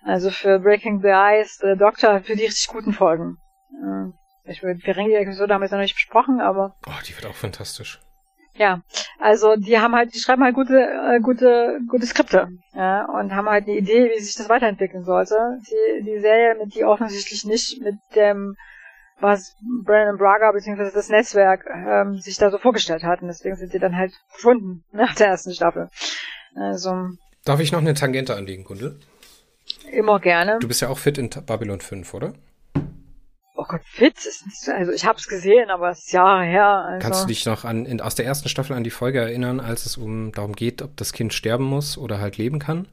Also 0.03 0.31
für 0.31 0.59
Breaking 0.59 1.01
the 1.01 1.13
Ice, 1.13 1.59
The 1.61 1.79
Doctor, 1.79 2.21
für 2.23 2.35
die 2.35 2.45
richtig 2.45 2.69
guten 2.69 2.93
Folgen. 2.93 3.39
Ich 4.45 4.63
würde 4.63 4.81
Ferengi-Episode 4.81 5.53
haben 5.53 5.61
wir 5.61 5.71
noch 5.71 5.79
nicht 5.79 5.95
besprochen, 5.95 6.41
aber. 6.41 6.75
Oh, 6.87 7.01
die 7.07 7.15
wird 7.15 7.27
auch 7.27 7.35
fantastisch. 7.35 8.01
Ja, 8.59 8.83
also 9.21 9.55
die 9.55 9.79
haben 9.79 9.95
halt, 9.95 10.15
die 10.15 10.19
schreiben 10.19 10.43
halt 10.43 10.55
gute, 10.55 10.81
äh, 10.81 11.21
gute, 11.21 11.79
gute 11.89 12.07
Skripte, 12.07 12.49
ja, 12.75 13.05
und 13.05 13.33
haben 13.33 13.49
halt 13.49 13.69
eine 13.69 13.77
Idee, 13.77 14.11
wie 14.11 14.21
sich 14.21 14.35
das 14.35 14.49
weiterentwickeln 14.49 15.05
sollte. 15.05 15.61
Die, 15.71 16.05
die 16.05 16.19
Serie, 16.19 16.57
mit 16.57 16.75
die 16.75 16.85
offensichtlich 16.85 17.45
nicht 17.45 17.81
mit 17.81 17.95
dem, 18.17 18.57
was 19.21 19.55
Brandon 19.85 20.19
Braga 20.19 20.51
bzw. 20.51 20.91
das 20.93 21.09
Netzwerk 21.09 21.67
ähm, 21.73 22.19
sich 22.19 22.37
da 22.37 22.51
so 22.51 22.59
vorgestellt 22.59 23.05
hatten. 23.05 23.29
Deswegen 23.29 23.55
sind 23.55 23.71
sie 23.71 23.79
dann 23.79 23.97
halt 23.97 24.13
verschwunden 24.29 24.83
nach 24.93 25.15
der 25.15 25.29
ersten 25.29 25.55
Staffel. 25.55 25.89
Also. 26.57 27.11
Darf 27.45 27.61
ich 27.61 27.71
noch 27.71 27.81
eine 27.81 27.95
Tangente 27.95 28.35
anlegen, 28.35 28.65
Kunde? 28.65 28.99
Immer 29.93 30.19
gerne. 30.19 30.59
Du 30.59 30.67
bist 30.67 30.83
ja 30.83 30.89
auch 30.89 30.99
fit 30.99 31.17
in 31.17 31.31
Babylon 31.47 31.81
5, 31.81 32.13
oder? 32.13 32.35
Oh 33.61 33.65
Gott, 33.67 33.81
fit 33.85 34.15
ist 34.25 34.47
nicht 34.47 34.61
so, 34.61 34.71
also 34.71 34.93
ich 34.93 35.05
hab's 35.05 35.27
gesehen, 35.27 35.69
aber 35.69 35.91
es 35.91 36.05
ist 36.05 36.13
Jahre 36.13 36.45
her. 36.45 36.65
Also. 36.65 37.03
Kannst 37.05 37.23
du 37.25 37.27
dich 37.27 37.45
noch 37.45 37.65
an, 37.65 37.87
in, 37.87 38.01
aus 38.01 38.15
der 38.15 38.25
ersten 38.25 38.49
Staffel 38.49 38.77
an 38.77 38.85
die 38.85 38.91
Folge 38.91 39.19
erinnern, 39.19 39.59
als 39.59 39.85
es 39.85 39.97
um 39.97 40.31
darum 40.31 40.55
geht, 40.55 40.81
ob 40.81 40.97
das 40.97 41.13
Kind 41.13 41.35
sterben 41.35 41.65
muss 41.65 41.99
oder 41.99 42.21
halt 42.21 42.37
leben 42.37 42.61
kann? 42.61 42.87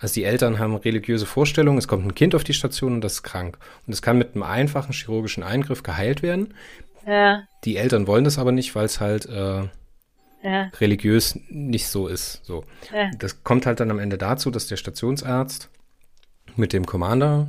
Also 0.00 0.14
die 0.14 0.24
Eltern 0.24 0.58
haben 0.58 0.74
religiöse 0.74 1.26
Vorstellungen, 1.26 1.76
es 1.76 1.86
kommt 1.86 2.06
ein 2.06 2.14
Kind 2.14 2.34
auf 2.34 2.44
die 2.44 2.54
Station 2.54 2.94
und 2.94 3.00
das 3.02 3.14
ist 3.14 3.22
krank. 3.24 3.58
Und 3.86 3.92
es 3.92 4.00
kann 4.00 4.16
mit 4.16 4.34
einem 4.34 4.42
einfachen 4.42 4.92
chirurgischen 4.92 5.42
Eingriff 5.42 5.82
geheilt 5.82 6.22
werden. 6.22 6.54
Ja. 7.06 7.42
Die 7.64 7.76
Eltern 7.76 8.06
wollen 8.06 8.24
das 8.24 8.38
aber 8.38 8.52
nicht, 8.52 8.74
weil 8.74 8.86
es 8.86 9.00
halt 9.00 9.26
äh, 9.26 9.68
ja. 10.42 10.70
religiös 10.80 11.38
nicht 11.50 11.88
so 11.88 12.08
ist. 12.08 12.42
So. 12.42 12.64
Ja. 12.90 13.10
Das 13.18 13.44
kommt 13.44 13.66
halt 13.66 13.80
dann 13.80 13.90
am 13.90 13.98
Ende 13.98 14.16
dazu, 14.16 14.50
dass 14.50 14.66
der 14.66 14.76
Stationsarzt 14.76 15.68
mit 16.56 16.72
dem 16.72 16.86
Commander 16.86 17.48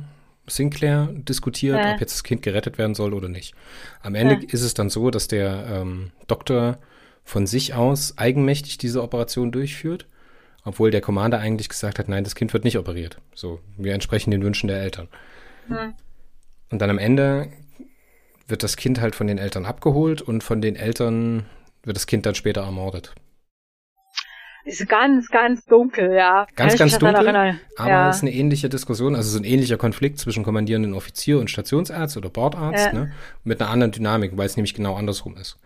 Sinclair 0.50 1.08
diskutiert, 1.12 1.78
ja. 1.78 1.94
ob 1.94 2.00
jetzt 2.00 2.14
das 2.14 2.24
Kind 2.24 2.42
gerettet 2.42 2.78
werden 2.78 2.94
soll 2.94 3.14
oder 3.14 3.28
nicht. 3.28 3.54
Am 4.02 4.14
Ende 4.14 4.34
ja. 4.34 4.40
ist 4.48 4.62
es 4.62 4.74
dann 4.74 4.90
so, 4.90 5.10
dass 5.10 5.28
der 5.28 5.66
ähm, 5.70 6.12
Doktor 6.26 6.78
von 7.24 7.46
sich 7.46 7.74
aus 7.74 8.18
eigenmächtig 8.18 8.78
diese 8.78 9.02
Operation 9.02 9.52
durchführt, 9.52 10.06
obwohl 10.64 10.90
der 10.90 11.00
Commander 11.00 11.38
eigentlich 11.38 11.68
gesagt 11.68 11.98
hat, 11.98 12.08
nein, 12.08 12.24
das 12.24 12.34
Kind 12.34 12.52
wird 12.52 12.64
nicht 12.64 12.78
operiert. 12.78 13.18
So, 13.34 13.60
wir 13.76 13.94
entsprechen 13.94 14.30
den 14.30 14.42
Wünschen 14.42 14.68
der 14.68 14.80
Eltern. 14.80 15.08
Hm. 15.68 15.94
Und 16.70 16.80
dann 16.80 16.90
am 16.90 16.98
Ende 16.98 17.48
wird 18.46 18.62
das 18.62 18.76
Kind 18.76 19.00
halt 19.00 19.14
von 19.14 19.26
den 19.26 19.38
Eltern 19.38 19.64
abgeholt 19.64 20.22
und 20.22 20.42
von 20.42 20.60
den 20.60 20.76
Eltern 20.76 21.46
wird 21.84 21.96
das 21.96 22.06
Kind 22.06 22.26
dann 22.26 22.34
später 22.34 22.62
ermordet. 22.62 23.14
Ist 24.64 24.88
ganz, 24.88 25.28
ganz 25.28 25.64
dunkel, 25.64 26.12
ja. 26.12 26.46
Ganz, 26.54 26.76
ganz 26.76 26.98
dunkel. 26.98 27.28
Aber 27.76 27.88
ja. 27.88 28.10
ist 28.10 28.22
eine 28.22 28.32
ähnliche 28.32 28.68
Diskussion, 28.68 29.14
also 29.14 29.30
so 29.30 29.38
ein 29.38 29.44
ähnlicher 29.44 29.78
Konflikt 29.78 30.18
zwischen 30.18 30.44
kommandierenden 30.44 30.94
Offizier 30.94 31.38
und 31.38 31.50
Stationsarzt 31.50 32.16
oder 32.16 32.28
Bordarzt, 32.28 32.86
ja. 32.86 32.92
ne? 32.92 33.12
Mit 33.42 33.60
einer 33.60 33.70
anderen 33.70 33.92
Dynamik, 33.92 34.36
weil 34.36 34.46
es 34.46 34.56
nämlich 34.56 34.74
genau 34.74 34.96
andersrum 34.96 35.36
ist. 35.36 35.58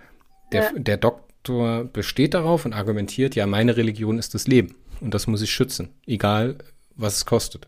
Der, 0.53 0.63
ja. 0.63 0.71
der 0.77 0.97
Doktor 0.97 1.85
besteht 1.85 2.35
darauf 2.35 2.65
und 2.65 2.73
argumentiert, 2.73 3.35
ja, 3.35 3.47
meine 3.47 3.77
Religion 3.77 4.19
ist 4.19 4.35
das 4.35 4.47
Leben. 4.47 4.77
Und 5.01 5.13
das 5.13 5.27
muss 5.27 5.43
ich 5.43 5.51
schützen. 5.51 5.91
Egal, 6.07 6.57
was 6.97 7.17
es 7.17 7.27
kostet. 7.27 7.67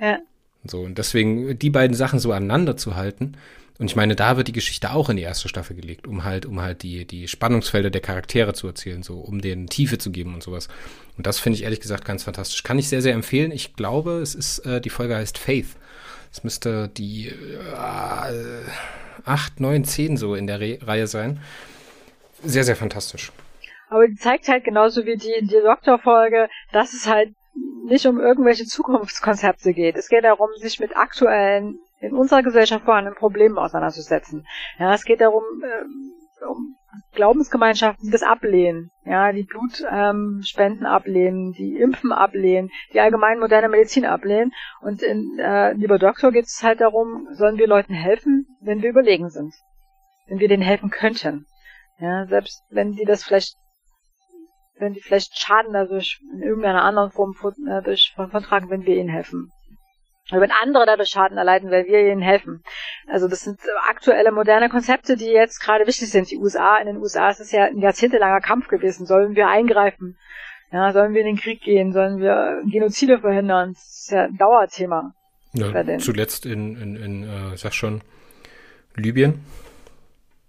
Ja. 0.00 0.18
So, 0.64 0.82
und 0.82 0.98
deswegen 0.98 1.58
die 1.58 1.70
beiden 1.70 1.96
Sachen 1.96 2.18
so 2.18 2.32
aneinander 2.32 2.76
zu 2.76 2.96
halten, 2.96 3.36
und 3.78 3.86
ich 3.86 3.96
meine, 3.96 4.16
da 4.16 4.36
wird 4.36 4.48
die 4.48 4.52
Geschichte 4.52 4.92
auch 4.92 5.10
in 5.10 5.16
die 5.16 5.22
erste 5.22 5.48
Staffel 5.48 5.76
gelegt, 5.76 6.06
um 6.06 6.24
halt, 6.24 6.46
um 6.46 6.60
halt 6.60 6.82
die, 6.82 7.04
die 7.04 7.28
Spannungsfelder 7.28 7.90
der 7.90 8.00
Charaktere 8.00 8.54
zu 8.54 8.66
erzählen, 8.66 9.02
so, 9.02 9.18
um 9.18 9.40
denen 9.40 9.66
Tiefe 9.66 9.98
zu 9.98 10.10
geben 10.10 10.34
und 10.34 10.42
sowas. 10.42 10.68
Und 11.18 11.26
das 11.26 11.38
finde 11.38 11.58
ich 11.58 11.64
ehrlich 11.64 11.80
gesagt 11.80 12.04
ganz 12.04 12.24
fantastisch. 12.24 12.62
Kann 12.62 12.78
ich 12.78 12.88
sehr, 12.88 13.02
sehr 13.02 13.14
empfehlen. 13.14 13.52
Ich 13.52 13.76
glaube, 13.76 14.20
es 14.20 14.34
ist, 14.34 14.60
äh, 14.60 14.80
die 14.80 14.90
Folge 14.90 15.16
heißt 15.16 15.36
Faith. 15.36 15.76
Es 16.32 16.42
müsste 16.42 16.88
die 16.88 17.28
äh, 17.28 18.64
8, 19.24 19.60
9, 19.60 19.84
10 19.84 20.16
so 20.16 20.34
in 20.34 20.46
der 20.46 20.60
Re 20.60 20.78
Reihe 20.82 21.06
sein. 21.06 21.40
Sehr, 22.42 22.64
sehr 22.64 22.76
fantastisch. 22.76 23.32
Aber 23.88 24.08
die 24.08 24.16
zeigt 24.16 24.48
halt 24.48 24.64
genauso 24.64 25.04
wie 25.04 25.16
die, 25.16 25.46
die 25.46 25.60
Doktorfolge, 25.62 26.48
dass 26.72 26.92
es 26.92 27.06
halt 27.06 27.34
nicht 27.86 28.06
um 28.06 28.20
irgendwelche 28.20 28.64
Zukunftskonzepte 28.64 29.72
geht. 29.72 29.96
Es 29.96 30.08
geht 30.08 30.24
darum, 30.24 30.48
sich 30.56 30.80
mit 30.80 30.96
aktuellen 30.96 31.78
in 32.00 32.14
unserer 32.14 32.42
Gesellschaft 32.42 32.84
vorhandenen 32.84 33.18
Problemen 33.18 33.58
auseinanderzusetzen. 33.58 34.46
Ja, 34.78 34.94
es 34.94 35.04
geht 35.04 35.20
darum, 35.20 35.44
äh, 35.62 36.44
um 36.44 36.76
Glaubensgemeinschaften, 37.12 38.06
die 38.06 38.12
das 38.12 38.22
ablehnen, 38.22 38.90
ja, 39.04 39.32
die 39.32 39.42
Blutspenden 39.42 40.80
ähm, 40.80 40.86
ablehnen, 40.86 41.52
die 41.52 41.76
Impfen 41.76 42.12
ablehnen, 42.12 42.70
die 42.92 43.00
allgemein 43.00 43.38
moderne 43.38 43.68
Medizin 43.68 44.04
ablehnen. 44.04 44.52
Und 44.80 45.02
in 45.02 45.38
äh, 45.38 45.72
Lieber 45.72 45.98
Doktor 45.98 46.32
geht 46.32 46.46
es 46.46 46.62
halt 46.62 46.80
darum, 46.80 47.28
sollen 47.32 47.58
wir 47.58 47.66
Leuten 47.66 47.94
helfen, 47.94 48.46
wenn 48.60 48.82
wir 48.82 48.90
überlegen 48.90 49.30
sind, 49.30 49.54
wenn 50.26 50.38
wir 50.38 50.48
denen 50.48 50.62
helfen 50.62 50.90
könnten. 50.90 51.46
Ja, 51.98 52.26
selbst 52.26 52.62
wenn 52.70 52.92
die 52.92 53.04
das 53.04 53.24
vielleicht, 53.24 53.56
wenn 54.78 54.92
die 54.92 55.00
vielleicht 55.00 55.38
Schaden 55.38 55.72
dadurch 55.72 56.20
in 56.32 56.42
irgendeiner 56.42 56.82
anderen 56.82 57.10
Form 57.10 57.34
äh, 57.66 57.82
durch, 57.82 58.12
von, 58.14 58.30
von 58.30 58.42
tragen, 58.42 58.70
wenn 58.70 58.84
wir 58.84 58.96
ihnen 58.96 59.08
helfen. 59.08 59.50
Oder 60.32 60.40
wenn 60.40 60.50
andere 60.50 60.86
dadurch 60.86 61.10
Schaden 61.10 61.38
erleiden, 61.38 61.70
weil 61.70 61.86
wir 61.86 62.00
ihnen 62.00 62.20
helfen. 62.20 62.62
Also 63.06 63.28
das 63.28 63.40
sind 63.40 63.60
aktuelle 63.88 64.32
moderne 64.32 64.68
Konzepte, 64.68 65.16
die 65.16 65.26
jetzt 65.26 65.60
gerade 65.60 65.86
wichtig 65.86 66.10
sind. 66.10 66.30
Die 66.30 66.38
USA, 66.38 66.78
in 66.78 66.86
den 66.86 66.96
USA 66.96 67.30
ist 67.30 67.40
es 67.40 67.52
ja 67.52 67.66
ein 67.66 67.78
jahrzehntelanger 67.78 68.40
Kampf 68.40 68.66
gewesen. 68.66 69.06
Sollen 69.06 69.36
wir 69.36 69.48
eingreifen? 69.48 70.18
Ja, 70.72 70.92
sollen 70.92 71.14
wir 71.14 71.20
in 71.20 71.28
den 71.28 71.36
Krieg 71.36 71.60
gehen? 71.62 71.92
Sollen 71.92 72.18
wir 72.18 72.60
Genozide 72.68 73.20
verhindern? 73.20 73.74
Das 73.74 74.00
ist 74.00 74.10
ja 74.10 74.24
ein 74.24 74.36
Dauerthema. 74.36 75.14
Ja, 75.52 75.98
zuletzt 75.98 76.44
in, 76.44 76.76
in, 76.76 76.96
in 76.96 77.22
äh, 77.22 77.56
sag 77.56 77.72
schon, 77.72 78.02
Libyen. 78.96 79.44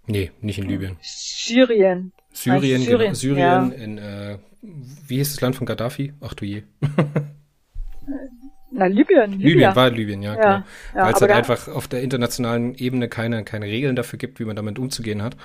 Nee, 0.06 0.32
nicht 0.40 0.58
in 0.58 0.68
Libyen. 0.68 0.96
Syrien. 1.00 2.12
Syrien, 2.32 2.82
Syrien, 2.82 3.00
genau. 3.00 3.14
Syrien, 3.14 3.38
ja. 3.38 3.84
in, 3.84 3.98
äh, 3.98 4.38
wie 4.60 5.16
hieß 5.16 5.34
das 5.34 5.40
Land 5.40 5.56
von 5.56 5.66
Gaddafi? 5.66 6.12
Ach 6.20 6.34
du 6.34 6.44
je. 6.44 6.64
Na, 8.78 8.86
Libyen. 8.86 9.32
Libyen, 9.32 9.40
Libyen 9.40 9.76
war 9.76 9.90
Libyen, 9.90 10.22
ja, 10.22 10.34
ja 10.34 10.36
genau. 10.36 10.66
Ja, 10.94 11.04
Weil 11.04 11.12
es 11.14 11.20
halt 11.20 11.32
einfach 11.32 11.68
auf 11.68 11.88
der 11.88 12.00
internationalen 12.02 12.76
Ebene 12.76 13.08
keine, 13.08 13.42
keine 13.42 13.66
Regeln 13.66 13.96
dafür 13.96 14.20
gibt, 14.20 14.38
wie 14.38 14.44
man 14.44 14.54
damit 14.54 14.78
umzugehen 14.78 15.20
hat, 15.20 15.36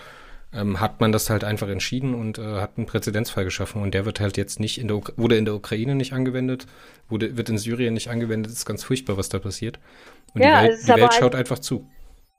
ähm, 0.53 0.79
hat 0.79 1.01
man 1.01 1.11
das 1.11 1.31
halt 1.31 1.43
einfach 1.43 1.67
entschieden 1.67 2.13
und 2.13 2.37
äh, 2.37 2.61
hat 2.61 2.77
einen 2.77 2.85
Präzedenzfall 2.85 3.43
geschaffen. 3.43 3.81
Und 3.81 3.95
der 3.95 4.05
wird 4.05 4.19
halt 4.19 4.37
jetzt 4.37 4.59
nicht 4.59 4.79
in 4.79 4.87
der, 4.87 5.01
wurde 5.17 5.35
in 5.35 5.45
der 5.45 5.55
Ukraine 5.55 5.95
nicht 5.95 6.13
angewendet, 6.13 6.67
wurde, 7.09 7.35
wird 7.35 7.49
in 7.49 7.57
Syrien 7.57 7.95
nicht 7.95 8.09
angewendet. 8.09 8.51
Ist 8.51 8.65
ganz 8.65 8.83
furchtbar, 8.83 9.17
was 9.17 9.29
da 9.29 9.39
passiert. 9.39 9.79
Und 10.35 10.43
die 10.43 10.47
Welt, 10.47 10.79
die 10.83 11.01
Welt 11.01 11.13
schaut 11.15 11.33
einfach 11.33 11.57
zu 11.57 11.89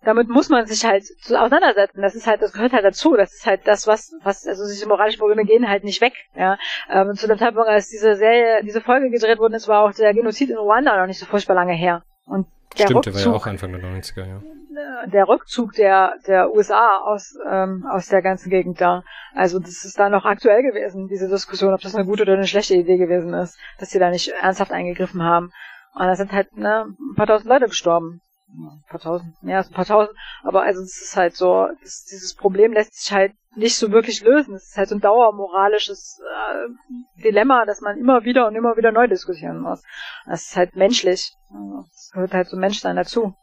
damit 0.05 0.29
muss 0.29 0.49
man 0.49 0.67
sich 0.67 0.85
halt 0.85 1.05
so 1.23 1.37
auseinandersetzen. 1.37 2.03
Das 2.03 2.15
ist 2.15 2.27
halt, 2.27 2.43
das 2.43 2.53
gehört 2.53 2.73
halt 2.73 2.85
dazu. 2.85 3.17
Das 3.17 3.33
ist 3.35 3.47
halt 3.47 3.67
das, 3.67 3.87
was, 3.87 4.13
was, 4.23 4.47
also 4.47 4.65
diese 4.67 4.89
moralischen 4.89 5.19
Probleme 5.19 5.45
gehen 5.45 5.69
halt 5.69 5.85
nicht 5.85 6.01
weg. 6.01 6.15
Ja, 6.35 6.59
ähm, 6.91 7.15
zu 7.15 7.27
dem 7.27 7.39
Zeitpunkt, 7.39 7.69
als 7.69 7.89
diese 7.89 8.17
Serie, 8.17 8.63
diese 8.65 8.81
Folge 8.81 9.11
gedreht 9.11 9.39
wurde, 9.39 9.57
es 9.57 9.69
war 9.69 9.83
auch 9.83 9.93
der 9.93 10.15
Genozid 10.15 10.51
in 10.51 10.57
Ruanda 10.57 10.97
noch 10.99 11.07
nicht 11.07 11.19
so 11.19 11.27
furchtbar 11.27 11.55
lange 11.55 11.75
her. 11.75 12.03
Und 12.27 12.47
der 12.79 12.85
Stimmt, 12.85 13.07
Rückzug, 13.07 13.15
der 13.15 13.25
war 13.25 13.33
ja 13.33 13.39
auch 13.39 13.47
Anfang 13.47 13.73
der 13.73 13.83
90er, 13.83 14.27
ja. 14.27 15.05
äh, 15.05 15.09
der 15.09 15.29
Rückzug 15.29 15.73
der, 15.75 16.15
der 16.27 16.53
USA 16.53 16.99
aus, 17.05 17.37
ähm, 17.49 17.87
aus 17.89 18.09
der 18.09 18.23
ganzen 18.23 18.51
Gegend 18.51 18.81
da. 18.81 19.05
Also 19.35 19.59
das 19.59 19.85
ist 19.85 19.99
da 19.99 20.09
noch 20.09 20.25
aktuell 20.25 20.63
gewesen, 20.63 21.09
diese 21.09 21.29
Diskussion, 21.29 21.73
ob 21.73 21.81
das 21.81 21.95
eine 21.95 22.05
gute 22.05 22.23
oder 22.23 22.35
eine 22.35 22.47
schlechte 22.47 22.75
Idee 22.75 22.97
gewesen 22.97 23.33
ist, 23.35 23.59
dass 23.79 23.91
sie 23.91 23.99
da 23.99 24.11
nicht 24.11 24.29
ernsthaft 24.29 24.73
eingegriffen 24.73 25.23
haben. 25.23 25.53
Und 25.95 26.07
da 26.07 26.17
sind 26.17 26.33
halt 26.33 26.57
ne, 26.57 26.87
ein 26.99 27.15
paar 27.15 27.29
tausend 27.29 27.49
Leute 27.49 27.67
gestorben. 27.67 28.21
Ein 28.57 28.85
paar 28.89 29.01
tausend, 29.01 29.43
mehr 29.43 29.59
als 29.59 29.69
ein 29.69 29.75
paar 29.75 29.85
tausend. 29.85 30.17
Aber 30.43 30.63
also 30.63 30.81
es 30.81 31.03
ist 31.03 31.17
halt 31.17 31.35
so, 31.35 31.69
das, 31.83 32.05
dieses 32.05 32.35
Problem 32.35 32.73
lässt 32.73 32.95
sich 32.95 33.13
halt 33.13 33.33
nicht 33.57 33.77
so 33.77 33.91
wirklich 33.91 34.23
lösen. 34.23 34.55
Es 34.55 34.69
ist 34.69 34.77
halt 34.77 34.89
so 34.89 34.95
ein 34.95 35.01
dauermoralisches 35.01 36.21
äh, 36.21 37.23
Dilemma, 37.23 37.65
das 37.67 37.81
man 37.81 37.99
immer 37.99 38.25
wieder 38.25 38.47
und 38.47 38.55
immer 38.55 38.77
wieder 38.77 38.93
neu 38.93 39.09
diskutieren 39.09 39.61
muss. 39.61 39.83
Das 40.27 40.47
ist 40.47 40.57
halt 40.57 40.77
menschlich. 40.77 41.33
Das 41.51 42.11
gehört 42.13 42.33
halt 42.33 42.49
zum 42.49 42.61
Menschsein 42.61 42.97
dazu. 42.97 43.35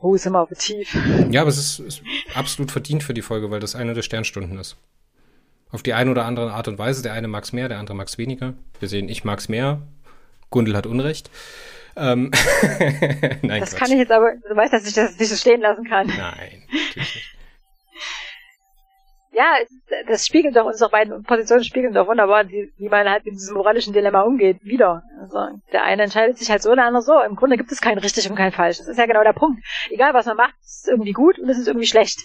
Oh, 0.00 0.14
ist 0.14 0.26
immer 0.26 0.46
tief. 0.56 0.96
Ja, 1.30 1.40
aber 1.40 1.50
es 1.50 1.58
ist, 1.58 1.80
ist 1.80 2.02
absolut 2.34 2.70
verdient 2.70 3.02
für 3.02 3.14
die 3.14 3.22
Folge, 3.22 3.50
weil 3.50 3.58
das 3.58 3.74
eine 3.74 3.94
der 3.94 4.02
Sternstunden 4.02 4.56
ist. 4.58 4.76
Auf 5.70 5.82
die 5.82 5.94
eine 5.94 6.10
oder 6.10 6.24
andere 6.24 6.52
Art 6.52 6.68
und 6.68 6.78
Weise. 6.78 7.02
Der 7.02 7.12
eine 7.12 7.26
mag 7.26 7.44
es 7.44 7.52
mehr, 7.52 7.68
der 7.68 7.78
andere 7.78 7.96
mag 7.96 8.06
es 8.06 8.16
weniger. 8.16 8.54
Wir 8.78 8.88
sehen, 8.88 9.08
ich 9.08 9.24
mag 9.24 9.40
es 9.40 9.48
mehr. 9.48 9.82
Gundel 10.50 10.76
hat 10.76 10.86
Unrecht. 10.86 11.30
Ähm 11.98 12.30
Nein, 13.42 13.60
das 13.60 13.70
Quatsch. 13.70 13.78
kann 13.80 13.92
ich 13.92 13.98
jetzt 13.98 14.12
aber, 14.12 14.32
du 14.48 14.56
weißt, 14.56 14.72
dass 14.72 14.86
ich 14.86 14.94
das 14.94 15.18
nicht 15.18 15.28
so 15.28 15.36
stehen 15.36 15.60
lassen 15.60 15.84
kann. 15.84 16.06
Nein, 16.06 16.62
natürlich 16.70 17.14
nicht. 17.14 17.34
Ja, 19.32 19.54
das 20.08 20.26
spiegelt 20.26 20.56
doch 20.56 20.64
unsere 20.64 20.90
beiden 20.90 21.22
Positionen 21.22 21.62
spiegeln 21.62 21.94
doch 21.94 22.08
wunderbar, 22.08 22.48
wie, 22.48 22.72
wie 22.76 22.88
man 22.88 23.08
halt 23.08 23.24
mit 23.24 23.34
diesem 23.34 23.56
moralischen 23.56 23.92
Dilemma 23.92 24.22
umgeht, 24.22 24.58
wieder. 24.64 25.04
Also, 25.20 25.60
der 25.72 25.84
eine 25.84 26.02
entscheidet 26.02 26.38
sich 26.38 26.50
halt 26.50 26.60
so, 26.60 26.74
der 26.74 26.86
andere 26.86 27.04
so. 27.04 27.20
Im 27.22 27.36
Grunde 27.36 27.56
gibt 27.56 27.70
es 27.70 27.80
kein 27.80 27.98
richtig 27.98 28.28
und 28.28 28.34
kein 28.34 28.50
falsch. 28.50 28.78
Das 28.78 28.88
ist 28.88 28.98
ja 28.98 29.06
genau 29.06 29.22
der 29.22 29.34
Punkt. 29.34 29.62
Egal, 29.90 30.12
was 30.12 30.26
man 30.26 30.38
macht, 30.38 30.54
ist 30.60 30.86
es 30.86 30.88
irgendwie 30.88 31.12
gut 31.12 31.38
und 31.38 31.48
es 31.48 31.56
ist 31.58 31.68
irgendwie 31.68 31.86
schlecht. 31.86 32.18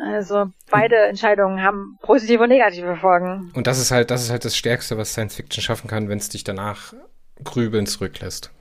Also 0.00 0.46
beide 0.70 0.96
Entscheidungen 0.96 1.62
haben 1.62 1.98
positive 2.02 2.42
und 2.42 2.50
negative 2.50 2.96
Folgen. 2.96 3.50
Und 3.54 3.66
das 3.66 3.80
ist 3.80 3.90
halt, 3.90 4.12
das 4.12 4.22
ist 4.22 4.30
halt 4.30 4.44
das 4.44 4.56
Stärkste, 4.56 4.98
was 4.98 5.12
Science 5.12 5.34
Fiction 5.34 5.62
schaffen 5.62 5.88
kann, 5.88 6.08
wenn 6.08 6.18
es 6.18 6.28
dich 6.28 6.44
danach 6.44 6.92
grübeln 7.42 7.86
zurücklässt. 7.86 8.52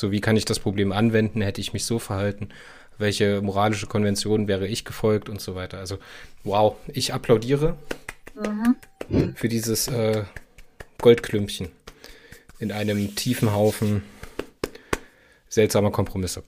So, 0.00 0.10
wie 0.10 0.22
kann 0.22 0.34
ich 0.34 0.46
das 0.46 0.58
Problem 0.58 0.92
anwenden? 0.92 1.42
Hätte 1.42 1.60
ich 1.60 1.74
mich 1.74 1.84
so 1.84 1.98
verhalten? 1.98 2.48
Welche 2.96 3.42
moralische 3.42 3.86
Konvention 3.86 4.48
wäre 4.48 4.66
ich 4.66 4.86
gefolgt 4.86 5.28
und 5.28 5.42
so 5.42 5.54
weiter? 5.54 5.76
Also, 5.76 5.98
wow, 6.42 6.74
ich 6.88 7.12
applaudiere 7.12 7.76
mhm. 8.34 9.34
für 9.36 9.48
dieses 9.50 9.88
äh, 9.88 10.24
Goldklümpchen 11.02 11.68
in 12.58 12.72
einem 12.72 13.14
tiefen 13.14 13.52
Haufen 13.52 14.02
seltsamer 15.50 15.90
Kompromisse. 15.90 16.44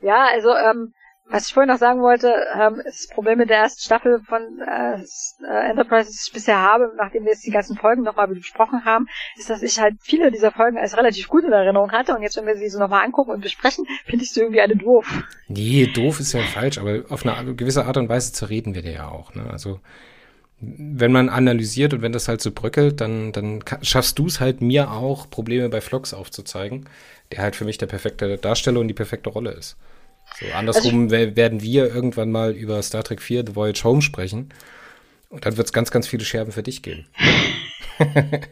ja, 0.00 0.28
also 0.32 0.54
ähm, 0.56 0.94
was 1.28 1.48
ich 1.48 1.54
vorhin 1.54 1.72
noch 1.72 1.78
sagen 1.78 2.02
wollte, 2.02 2.32
ähm, 2.54 2.80
das 2.84 3.08
Problem 3.08 3.38
mit 3.38 3.50
der 3.50 3.58
ersten 3.58 3.80
Staffel 3.80 4.20
von 4.20 4.42
äh, 4.60 5.02
äh, 5.44 5.70
Enterprise, 5.70 6.08
das 6.08 6.26
ich 6.26 6.32
bisher 6.32 6.60
habe, 6.60 6.92
nachdem 6.96 7.24
wir 7.24 7.32
jetzt 7.32 7.44
die 7.44 7.50
ganzen 7.50 7.76
Folgen 7.76 8.02
nochmal 8.02 8.28
besprochen 8.28 8.84
haben, 8.84 9.08
ist, 9.36 9.50
dass 9.50 9.62
ich 9.62 9.80
halt 9.80 9.96
viele 10.00 10.30
dieser 10.30 10.52
Folgen 10.52 10.78
als 10.78 10.96
relativ 10.96 11.28
gut 11.28 11.44
in 11.44 11.52
Erinnerung 11.52 11.90
hatte 11.90 12.14
und 12.14 12.22
jetzt, 12.22 12.36
wenn 12.36 12.46
wir 12.46 12.56
sie 12.56 12.68
so 12.68 12.78
nochmal 12.78 13.04
angucken 13.04 13.32
und 13.32 13.40
besprechen, 13.40 13.86
finde 14.04 14.24
ich 14.24 14.32
sie 14.32 14.40
irgendwie 14.40 14.60
alle 14.60 14.76
doof. 14.76 15.06
Nee, 15.48 15.86
doof 15.86 16.20
ist 16.20 16.32
ja 16.32 16.42
falsch, 16.42 16.78
aber 16.78 17.02
auf 17.08 17.26
eine 17.26 17.54
gewisse 17.54 17.84
Art 17.86 17.96
und 17.96 18.08
Weise 18.08 18.32
zerreden 18.32 18.74
wir 18.74 18.82
dir 18.82 18.92
ja 18.92 19.08
auch. 19.08 19.34
Ne? 19.34 19.48
Also 19.50 19.80
wenn 20.60 21.12
man 21.12 21.28
analysiert 21.28 21.92
und 21.92 22.02
wenn 22.02 22.12
das 22.12 22.28
halt 22.28 22.40
so 22.40 22.50
bröckelt, 22.50 23.00
dann, 23.00 23.32
dann 23.32 23.62
schaffst 23.82 24.18
du 24.18 24.26
es 24.26 24.40
halt 24.40 24.62
mir 24.62 24.90
auch, 24.90 25.28
Probleme 25.28 25.68
bei 25.68 25.80
Vlogs 25.80 26.14
aufzuzeigen, 26.14 26.88
der 27.32 27.40
halt 27.40 27.56
für 27.56 27.64
mich 27.64 27.78
der 27.78 27.86
perfekte 27.86 28.38
Darsteller 28.38 28.80
und 28.80 28.88
die 28.88 28.94
perfekte 28.94 29.28
Rolle 29.28 29.50
ist. 29.50 29.76
So, 30.38 30.46
andersrum 30.54 31.04
also 31.04 31.36
werden 31.36 31.62
wir 31.62 31.94
irgendwann 31.94 32.30
mal 32.30 32.52
über 32.52 32.82
Star 32.82 33.02
Trek 33.02 33.22
4 33.22 33.44
The 33.46 33.56
Voyage 33.56 33.84
Home 33.84 34.02
sprechen. 34.02 34.52
Und 35.30 35.46
dann 35.46 35.56
wird 35.56 35.66
es 35.66 35.72
ganz, 35.72 35.90
ganz 35.90 36.06
viele 36.06 36.24
Scherben 36.24 36.52
für 36.52 36.62
dich 36.62 36.82
geben. 36.82 37.06
ähm, 37.98 38.42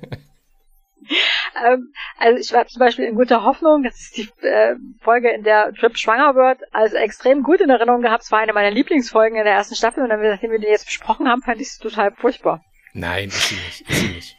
also 2.18 2.40
ich 2.40 2.52
war 2.52 2.66
zum 2.66 2.80
Beispiel 2.80 3.04
in 3.04 3.16
guter 3.16 3.44
Hoffnung, 3.44 3.82
das 3.82 4.00
ist 4.00 4.16
die 4.16 4.30
äh, 4.46 4.76
Folge, 5.00 5.30
in 5.30 5.44
der 5.44 5.74
Trip 5.74 5.98
schwanger 5.98 6.34
wird, 6.34 6.60
also 6.72 6.96
extrem 6.96 7.42
gut 7.42 7.60
in 7.60 7.68
Erinnerung 7.68 8.00
gehabt. 8.00 8.24
Es 8.24 8.32
war 8.32 8.40
eine 8.40 8.54
meiner 8.54 8.70
Lieblingsfolgen 8.70 9.38
in 9.38 9.44
der 9.44 9.54
ersten 9.54 9.74
Staffel 9.74 10.02
und 10.02 10.08
dann, 10.08 10.22
nachdem 10.22 10.52
wir 10.52 10.58
die 10.58 10.66
jetzt 10.66 10.86
besprochen 10.86 11.28
haben, 11.28 11.42
fand 11.42 11.60
ich 11.60 11.68
es 11.68 11.78
total 11.78 12.12
furchtbar. 12.12 12.64
Nein, 12.94 13.28
ist 13.28 13.48
sie 13.48 13.56
nicht. 13.56 13.90
Ist 13.90 14.00
sie 14.00 14.08
nicht. 14.08 14.36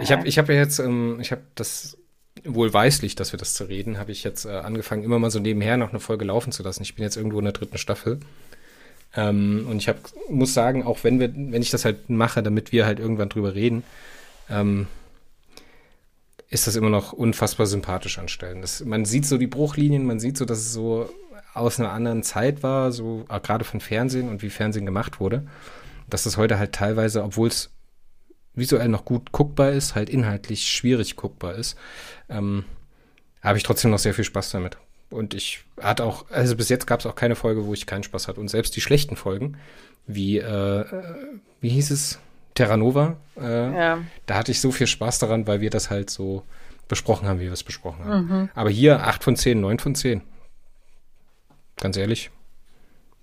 Ich 0.00 0.10
habe 0.10 0.26
ich 0.26 0.38
hab 0.38 0.48
ja 0.48 0.56
jetzt, 0.56 0.80
ähm, 0.80 1.18
ich 1.20 1.30
habe 1.30 1.42
das 1.54 1.96
wohlweislich, 2.44 3.14
dass 3.14 3.32
wir 3.32 3.38
das 3.38 3.54
zu 3.54 3.64
reden, 3.64 3.98
habe 3.98 4.12
ich 4.12 4.24
jetzt 4.24 4.44
äh, 4.44 4.50
angefangen, 4.50 5.02
immer 5.02 5.18
mal 5.18 5.30
so 5.30 5.40
nebenher 5.40 5.76
noch 5.76 5.90
eine 5.90 6.00
Folge 6.00 6.24
laufen 6.24 6.52
zu 6.52 6.62
lassen. 6.62 6.82
Ich 6.82 6.94
bin 6.94 7.02
jetzt 7.02 7.16
irgendwo 7.16 7.38
in 7.38 7.44
der 7.44 7.52
dritten 7.52 7.78
Staffel. 7.78 8.20
Ähm, 9.16 9.66
und 9.68 9.78
ich 9.78 9.88
hab, 9.88 9.98
muss 10.28 10.54
sagen, 10.54 10.84
auch 10.84 11.04
wenn 11.04 11.20
wir, 11.20 11.32
wenn 11.34 11.62
ich 11.62 11.70
das 11.70 11.84
halt 11.84 12.10
mache, 12.10 12.42
damit 12.42 12.72
wir 12.72 12.86
halt 12.86 12.98
irgendwann 12.98 13.28
drüber 13.28 13.54
reden, 13.54 13.82
ähm, 14.50 14.86
ist 16.50 16.66
das 16.66 16.76
immer 16.76 16.90
noch 16.90 17.12
unfassbar 17.12 17.66
sympathisch 17.66 18.18
anstellen. 18.18 18.60
Das, 18.60 18.84
man 18.84 19.04
sieht 19.04 19.26
so 19.26 19.38
die 19.38 19.46
Bruchlinien, 19.46 20.04
man 20.04 20.20
sieht 20.20 20.36
so, 20.36 20.44
dass 20.44 20.58
es 20.58 20.72
so 20.72 21.08
aus 21.54 21.78
einer 21.78 21.92
anderen 21.92 22.22
Zeit 22.22 22.62
war, 22.62 22.92
so 22.92 23.24
äh, 23.28 23.40
gerade 23.40 23.64
von 23.64 23.80
Fernsehen 23.80 24.28
und 24.28 24.42
wie 24.42 24.50
Fernsehen 24.50 24.86
gemacht 24.86 25.20
wurde, 25.20 25.46
dass 26.10 26.24
das 26.24 26.36
heute 26.36 26.58
halt 26.58 26.72
teilweise, 26.72 27.22
obwohl 27.22 27.48
es 27.48 27.70
visuell 28.54 28.88
noch 28.88 29.04
gut 29.04 29.32
guckbar 29.32 29.72
ist, 29.72 29.94
halt 29.94 30.08
inhaltlich 30.08 30.68
schwierig 30.68 31.16
guckbar 31.16 31.54
ist, 31.54 31.76
ähm, 32.28 32.64
habe 33.42 33.58
ich 33.58 33.64
trotzdem 33.64 33.90
noch 33.90 33.98
sehr 33.98 34.14
viel 34.14 34.24
Spaß 34.24 34.50
damit. 34.50 34.78
Und 35.10 35.34
ich 35.34 35.64
hatte 35.80 36.04
auch, 36.04 36.30
also 36.30 36.56
bis 36.56 36.68
jetzt 36.68 36.86
gab 36.86 37.00
es 37.00 37.06
auch 37.06 37.14
keine 37.14 37.36
Folge, 37.36 37.66
wo 37.66 37.74
ich 37.74 37.86
keinen 37.86 38.02
Spaß 38.02 38.28
hatte. 38.28 38.40
Und 38.40 38.48
selbst 38.48 38.74
die 38.74 38.80
schlechten 38.80 39.16
Folgen, 39.16 39.56
wie, 40.06 40.38
äh, 40.38 40.84
wie 41.60 41.68
hieß 41.68 41.90
es? 41.90 42.18
Terranova, 42.54 43.16
äh, 43.36 43.42
ja. 43.42 43.98
da 44.26 44.34
hatte 44.36 44.52
ich 44.52 44.60
so 44.60 44.70
viel 44.70 44.86
Spaß 44.86 45.18
daran, 45.18 45.48
weil 45.48 45.60
wir 45.60 45.70
das 45.70 45.90
halt 45.90 46.08
so 46.08 46.44
besprochen 46.86 47.26
haben, 47.26 47.40
wie 47.40 47.46
wir 47.46 47.52
es 47.52 47.64
besprochen 47.64 48.04
haben. 48.04 48.26
Mhm. 48.26 48.50
Aber 48.54 48.70
hier 48.70 49.04
8 49.04 49.24
von 49.24 49.34
10, 49.34 49.60
9 49.60 49.78
von 49.80 49.94
10. 49.96 50.22
Ganz 51.80 51.96
ehrlich, 51.96 52.30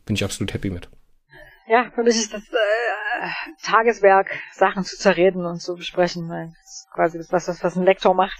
bin 0.05 0.15
ich 0.15 0.23
absolut 0.25 0.53
happy 0.53 0.69
mit. 0.69 0.89
Ja, 1.69 1.89
für 1.95 2.03
mich 2.03 2.17
ist 2.17 2.33
das 2.33 2.41
äh, 2.41 2.90
Tageswerk, 3.63 4.29
Sachen 4.53 4.83
zu 4.83 4.97
zerreden 4.97 5.45
und 5.45 5.61
zu 5.61 5.75
besprechen. 5.75 6.29
Das 6.29 6.71
ist 6.71 6.87
quasi 6.93 7.17
das, 7.17 7.31
was, 7.31 7.63
was 7.63 7.75
ein 7.75 7.83
Lektor 7.83 8.13
macht. 8.13 8.39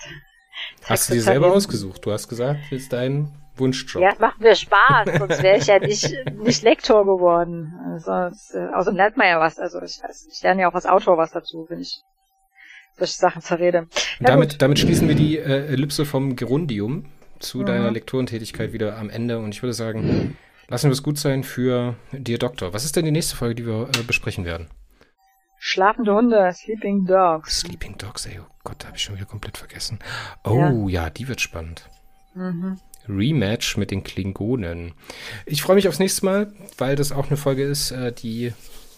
Hast 0.83 1.09
du 1.09 1.13
dir 1.13 1.21
selber 1.21 1.51
ausgesucht? 1.51 2.05
Du 2.05 2.11
hast 2.11 2.27
gesagt, 2.27 2.59
das 2.69 2.81
ist 2.81 2.93
dein 2.93 3.31
Wunschjob. 3.55 4.01
Ja, 4.01 4.09
es 4.11 4.19
macht 4.19 4.39
mir 4.39 4.55
Spaß, 4.55 5.09
sonst 5.17 5.43
wäre 5.43 5.57
ich 5.57 5.67
ja 5.67 5.79
nicht, 5.79 6.13
nicht 6.33 6.63
Lektor 6.63 7.05
geworden. 7.05 7.73
Also, 7.93 8.11
äh, 8.57 8.67
außerdem 8.73 8.97
lernt 8.97 9.17
man 9.17 9.27
ja 9.27 9.39
was. 9.39 9.59
Also 9.59 9.81
ich, 9.81 9.99
ich 10.31 10.41
lerne 10.43 10.61
ja 10.61 10.69
auch 10.69 10.75
als 10.75 10.85
Autor 10.85 11.17
was 11.17 11.31
dazu, 11.31 11.65
wenn 11.69 11.79
ich 11.79 12.01
solche 12.97 13.13
Sachen 13.13 13.41
zerrede. 13.41 13.87
Ja, 14.19 14.27
damit, 14.27 14.61
damit 14.61 14.79
schließen 14.79 15.07
wir 15.07 15.15
die 15.15 15.37
äh, 15.37 15.67
Ellipse 15.67 16.05
vom 16.05 16.35
Gerundium 16.35 17.05
zu 17.39 17.59
mhm. 17.59 17.65
deiner 17.65 17.91
Lektorentätigkeit 17.91 18.73
wieder 18.73 18.97
am 18.97 19.09
Ende. 19.09 19.39
Und 19.39 19.53
ich 19.53 19.63
würde 19.63 19.73
sagen, 19.73 20.37
Lassen 20.72 20.88
wir 20.88 20.93
es 20.93 21.03
gut 21.03 21.18
sein 21.18 21.43
für 21.43 21.98
Dear 22.14 22.39
Doctor. 22.39 22.72
Was 22.72 22.85
ist 22.85 22.95
denn 22.95 23.03
die 23.03 23.11
nächste 23.11 23.35
Folge, 23.35 23.56
die 23.56 23.65
wir 23.65 23.89
äh, 23.93 24.03
besprechen 24.03 24.45
werden? 24.45 24.69
Schlafende 25.60 26.15
Hunde, 26.15 26.49
Sleeping 26.53 27.03
Dogs. 27.06 27.60
Sleeping 27.60 27.98
Dogs, 27.98 28.26
ey, 28.26 28.39
oh 28.39 28.48
Gott, 28.64 28.77
da 28.80 28.88
habe 28.88 28.95
ich 28.95 29.03
schon 29.03 29.15
wieder 29.18 29.26
komplett 29.26 29.57
vergessen. 29.57 29.99
Oh 30.45 30.88
ja, 30.88 31.03
ja 31.03 31.10
die 31.10 31.27
wird 31.27 31.41
spannend. 31.41 31.89
Mhm. 32.35 32.80
Rematch 33.10 33.76
mit 33.76 33.91
den 33.91 34.03
Klingonen. 34.03 34.93
Ich 35.45 35.61
freue 35.61 35.76
mich 35.76 35.89
aufs 35.89 35.99
nächste 35.99 36.23
Mal, 36.23 36.53
weil 36.77 36.95
das 36.95 37.11
auch 37.11 37.27
eine 37.27 37.35
Folge 37.35 37.64
ist, 37.64 37.91
äh, 37.91 38.14
die 38.14 38.53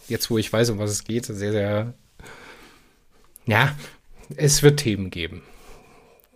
jetzt, 0.08 0.30
wo 0.30 0.38
ich 0.38 0.54
weiß, 0.54 0.70
um 0.70 0.78
was 0.78 0.92
es 0.92 1.04
geht, 1.04 1.26
sehr, 1.26 1.52
sehr. 1.52 1.96
Ja, 3.48 3.76
es 4.36 4.62
wird 4.62 4.80
Themen 4.80 5.10
geben. 5.10 5.42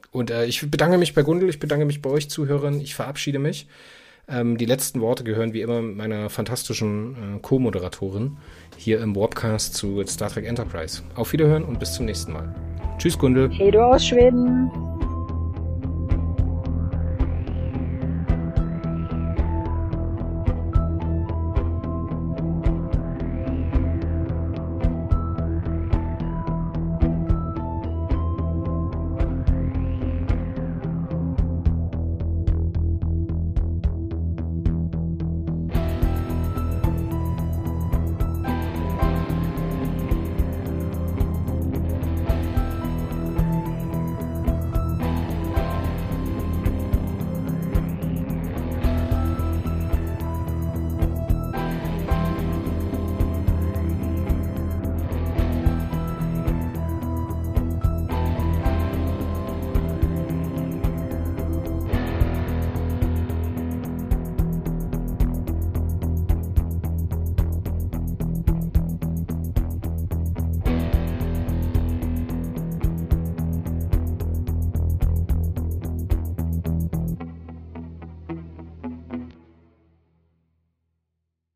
Und 0.10 0.32
äh, 0.32 0.46
ich 0.46 0.68
bedanke 0.72 0.98
mich 0.98 1.14
bei 1.14 1.22
Gundel, 1.22 1.48
ich 1.48 1.60
bedanke 1.60 1.86
mich 1.86 2.02
bei 2.02 2.10
euch 2.10 2.28
Zuhörern, 2.28 2.82
ich 2.82 2.96
verabschiede 2.96 3.38
mich. 3.38 3.68
Ähm, 4.30 4.58
die 4.58 4.66
letzten 4.66 4.99
Worte 4.99 5.24
gehören 5.24 5.54
wie 5.54 5.62
immer 5.62 5.82
meiner 5.82 6.30
fantastischen 6.30 7.38
äh, 7.38 7.40
Co-Moderatorin 7.41 8.38
hier 8.76 9.02
im 9.02 9.16
Warpcast 9.16 9.74
zu 9.74 10.04
Star 10.06 10.30
Trek 10.30 10.45
Enterprise. 10.45 11.02
Auf 11.16 11.32
Wiederhören 11.32 11.64
und 11.64 11.80
bis 11.80 11.94
zum 11.94 12.06
nächsten 12.06 12.34
Mal. 12.34 12.54
Tschüss, 12.98 13.18
Gundel. 13.18 13.49
Hey, 13.52 13.72
du 13.72 13.80
aus 13.80 14.06
Schweden. 14.06 14.70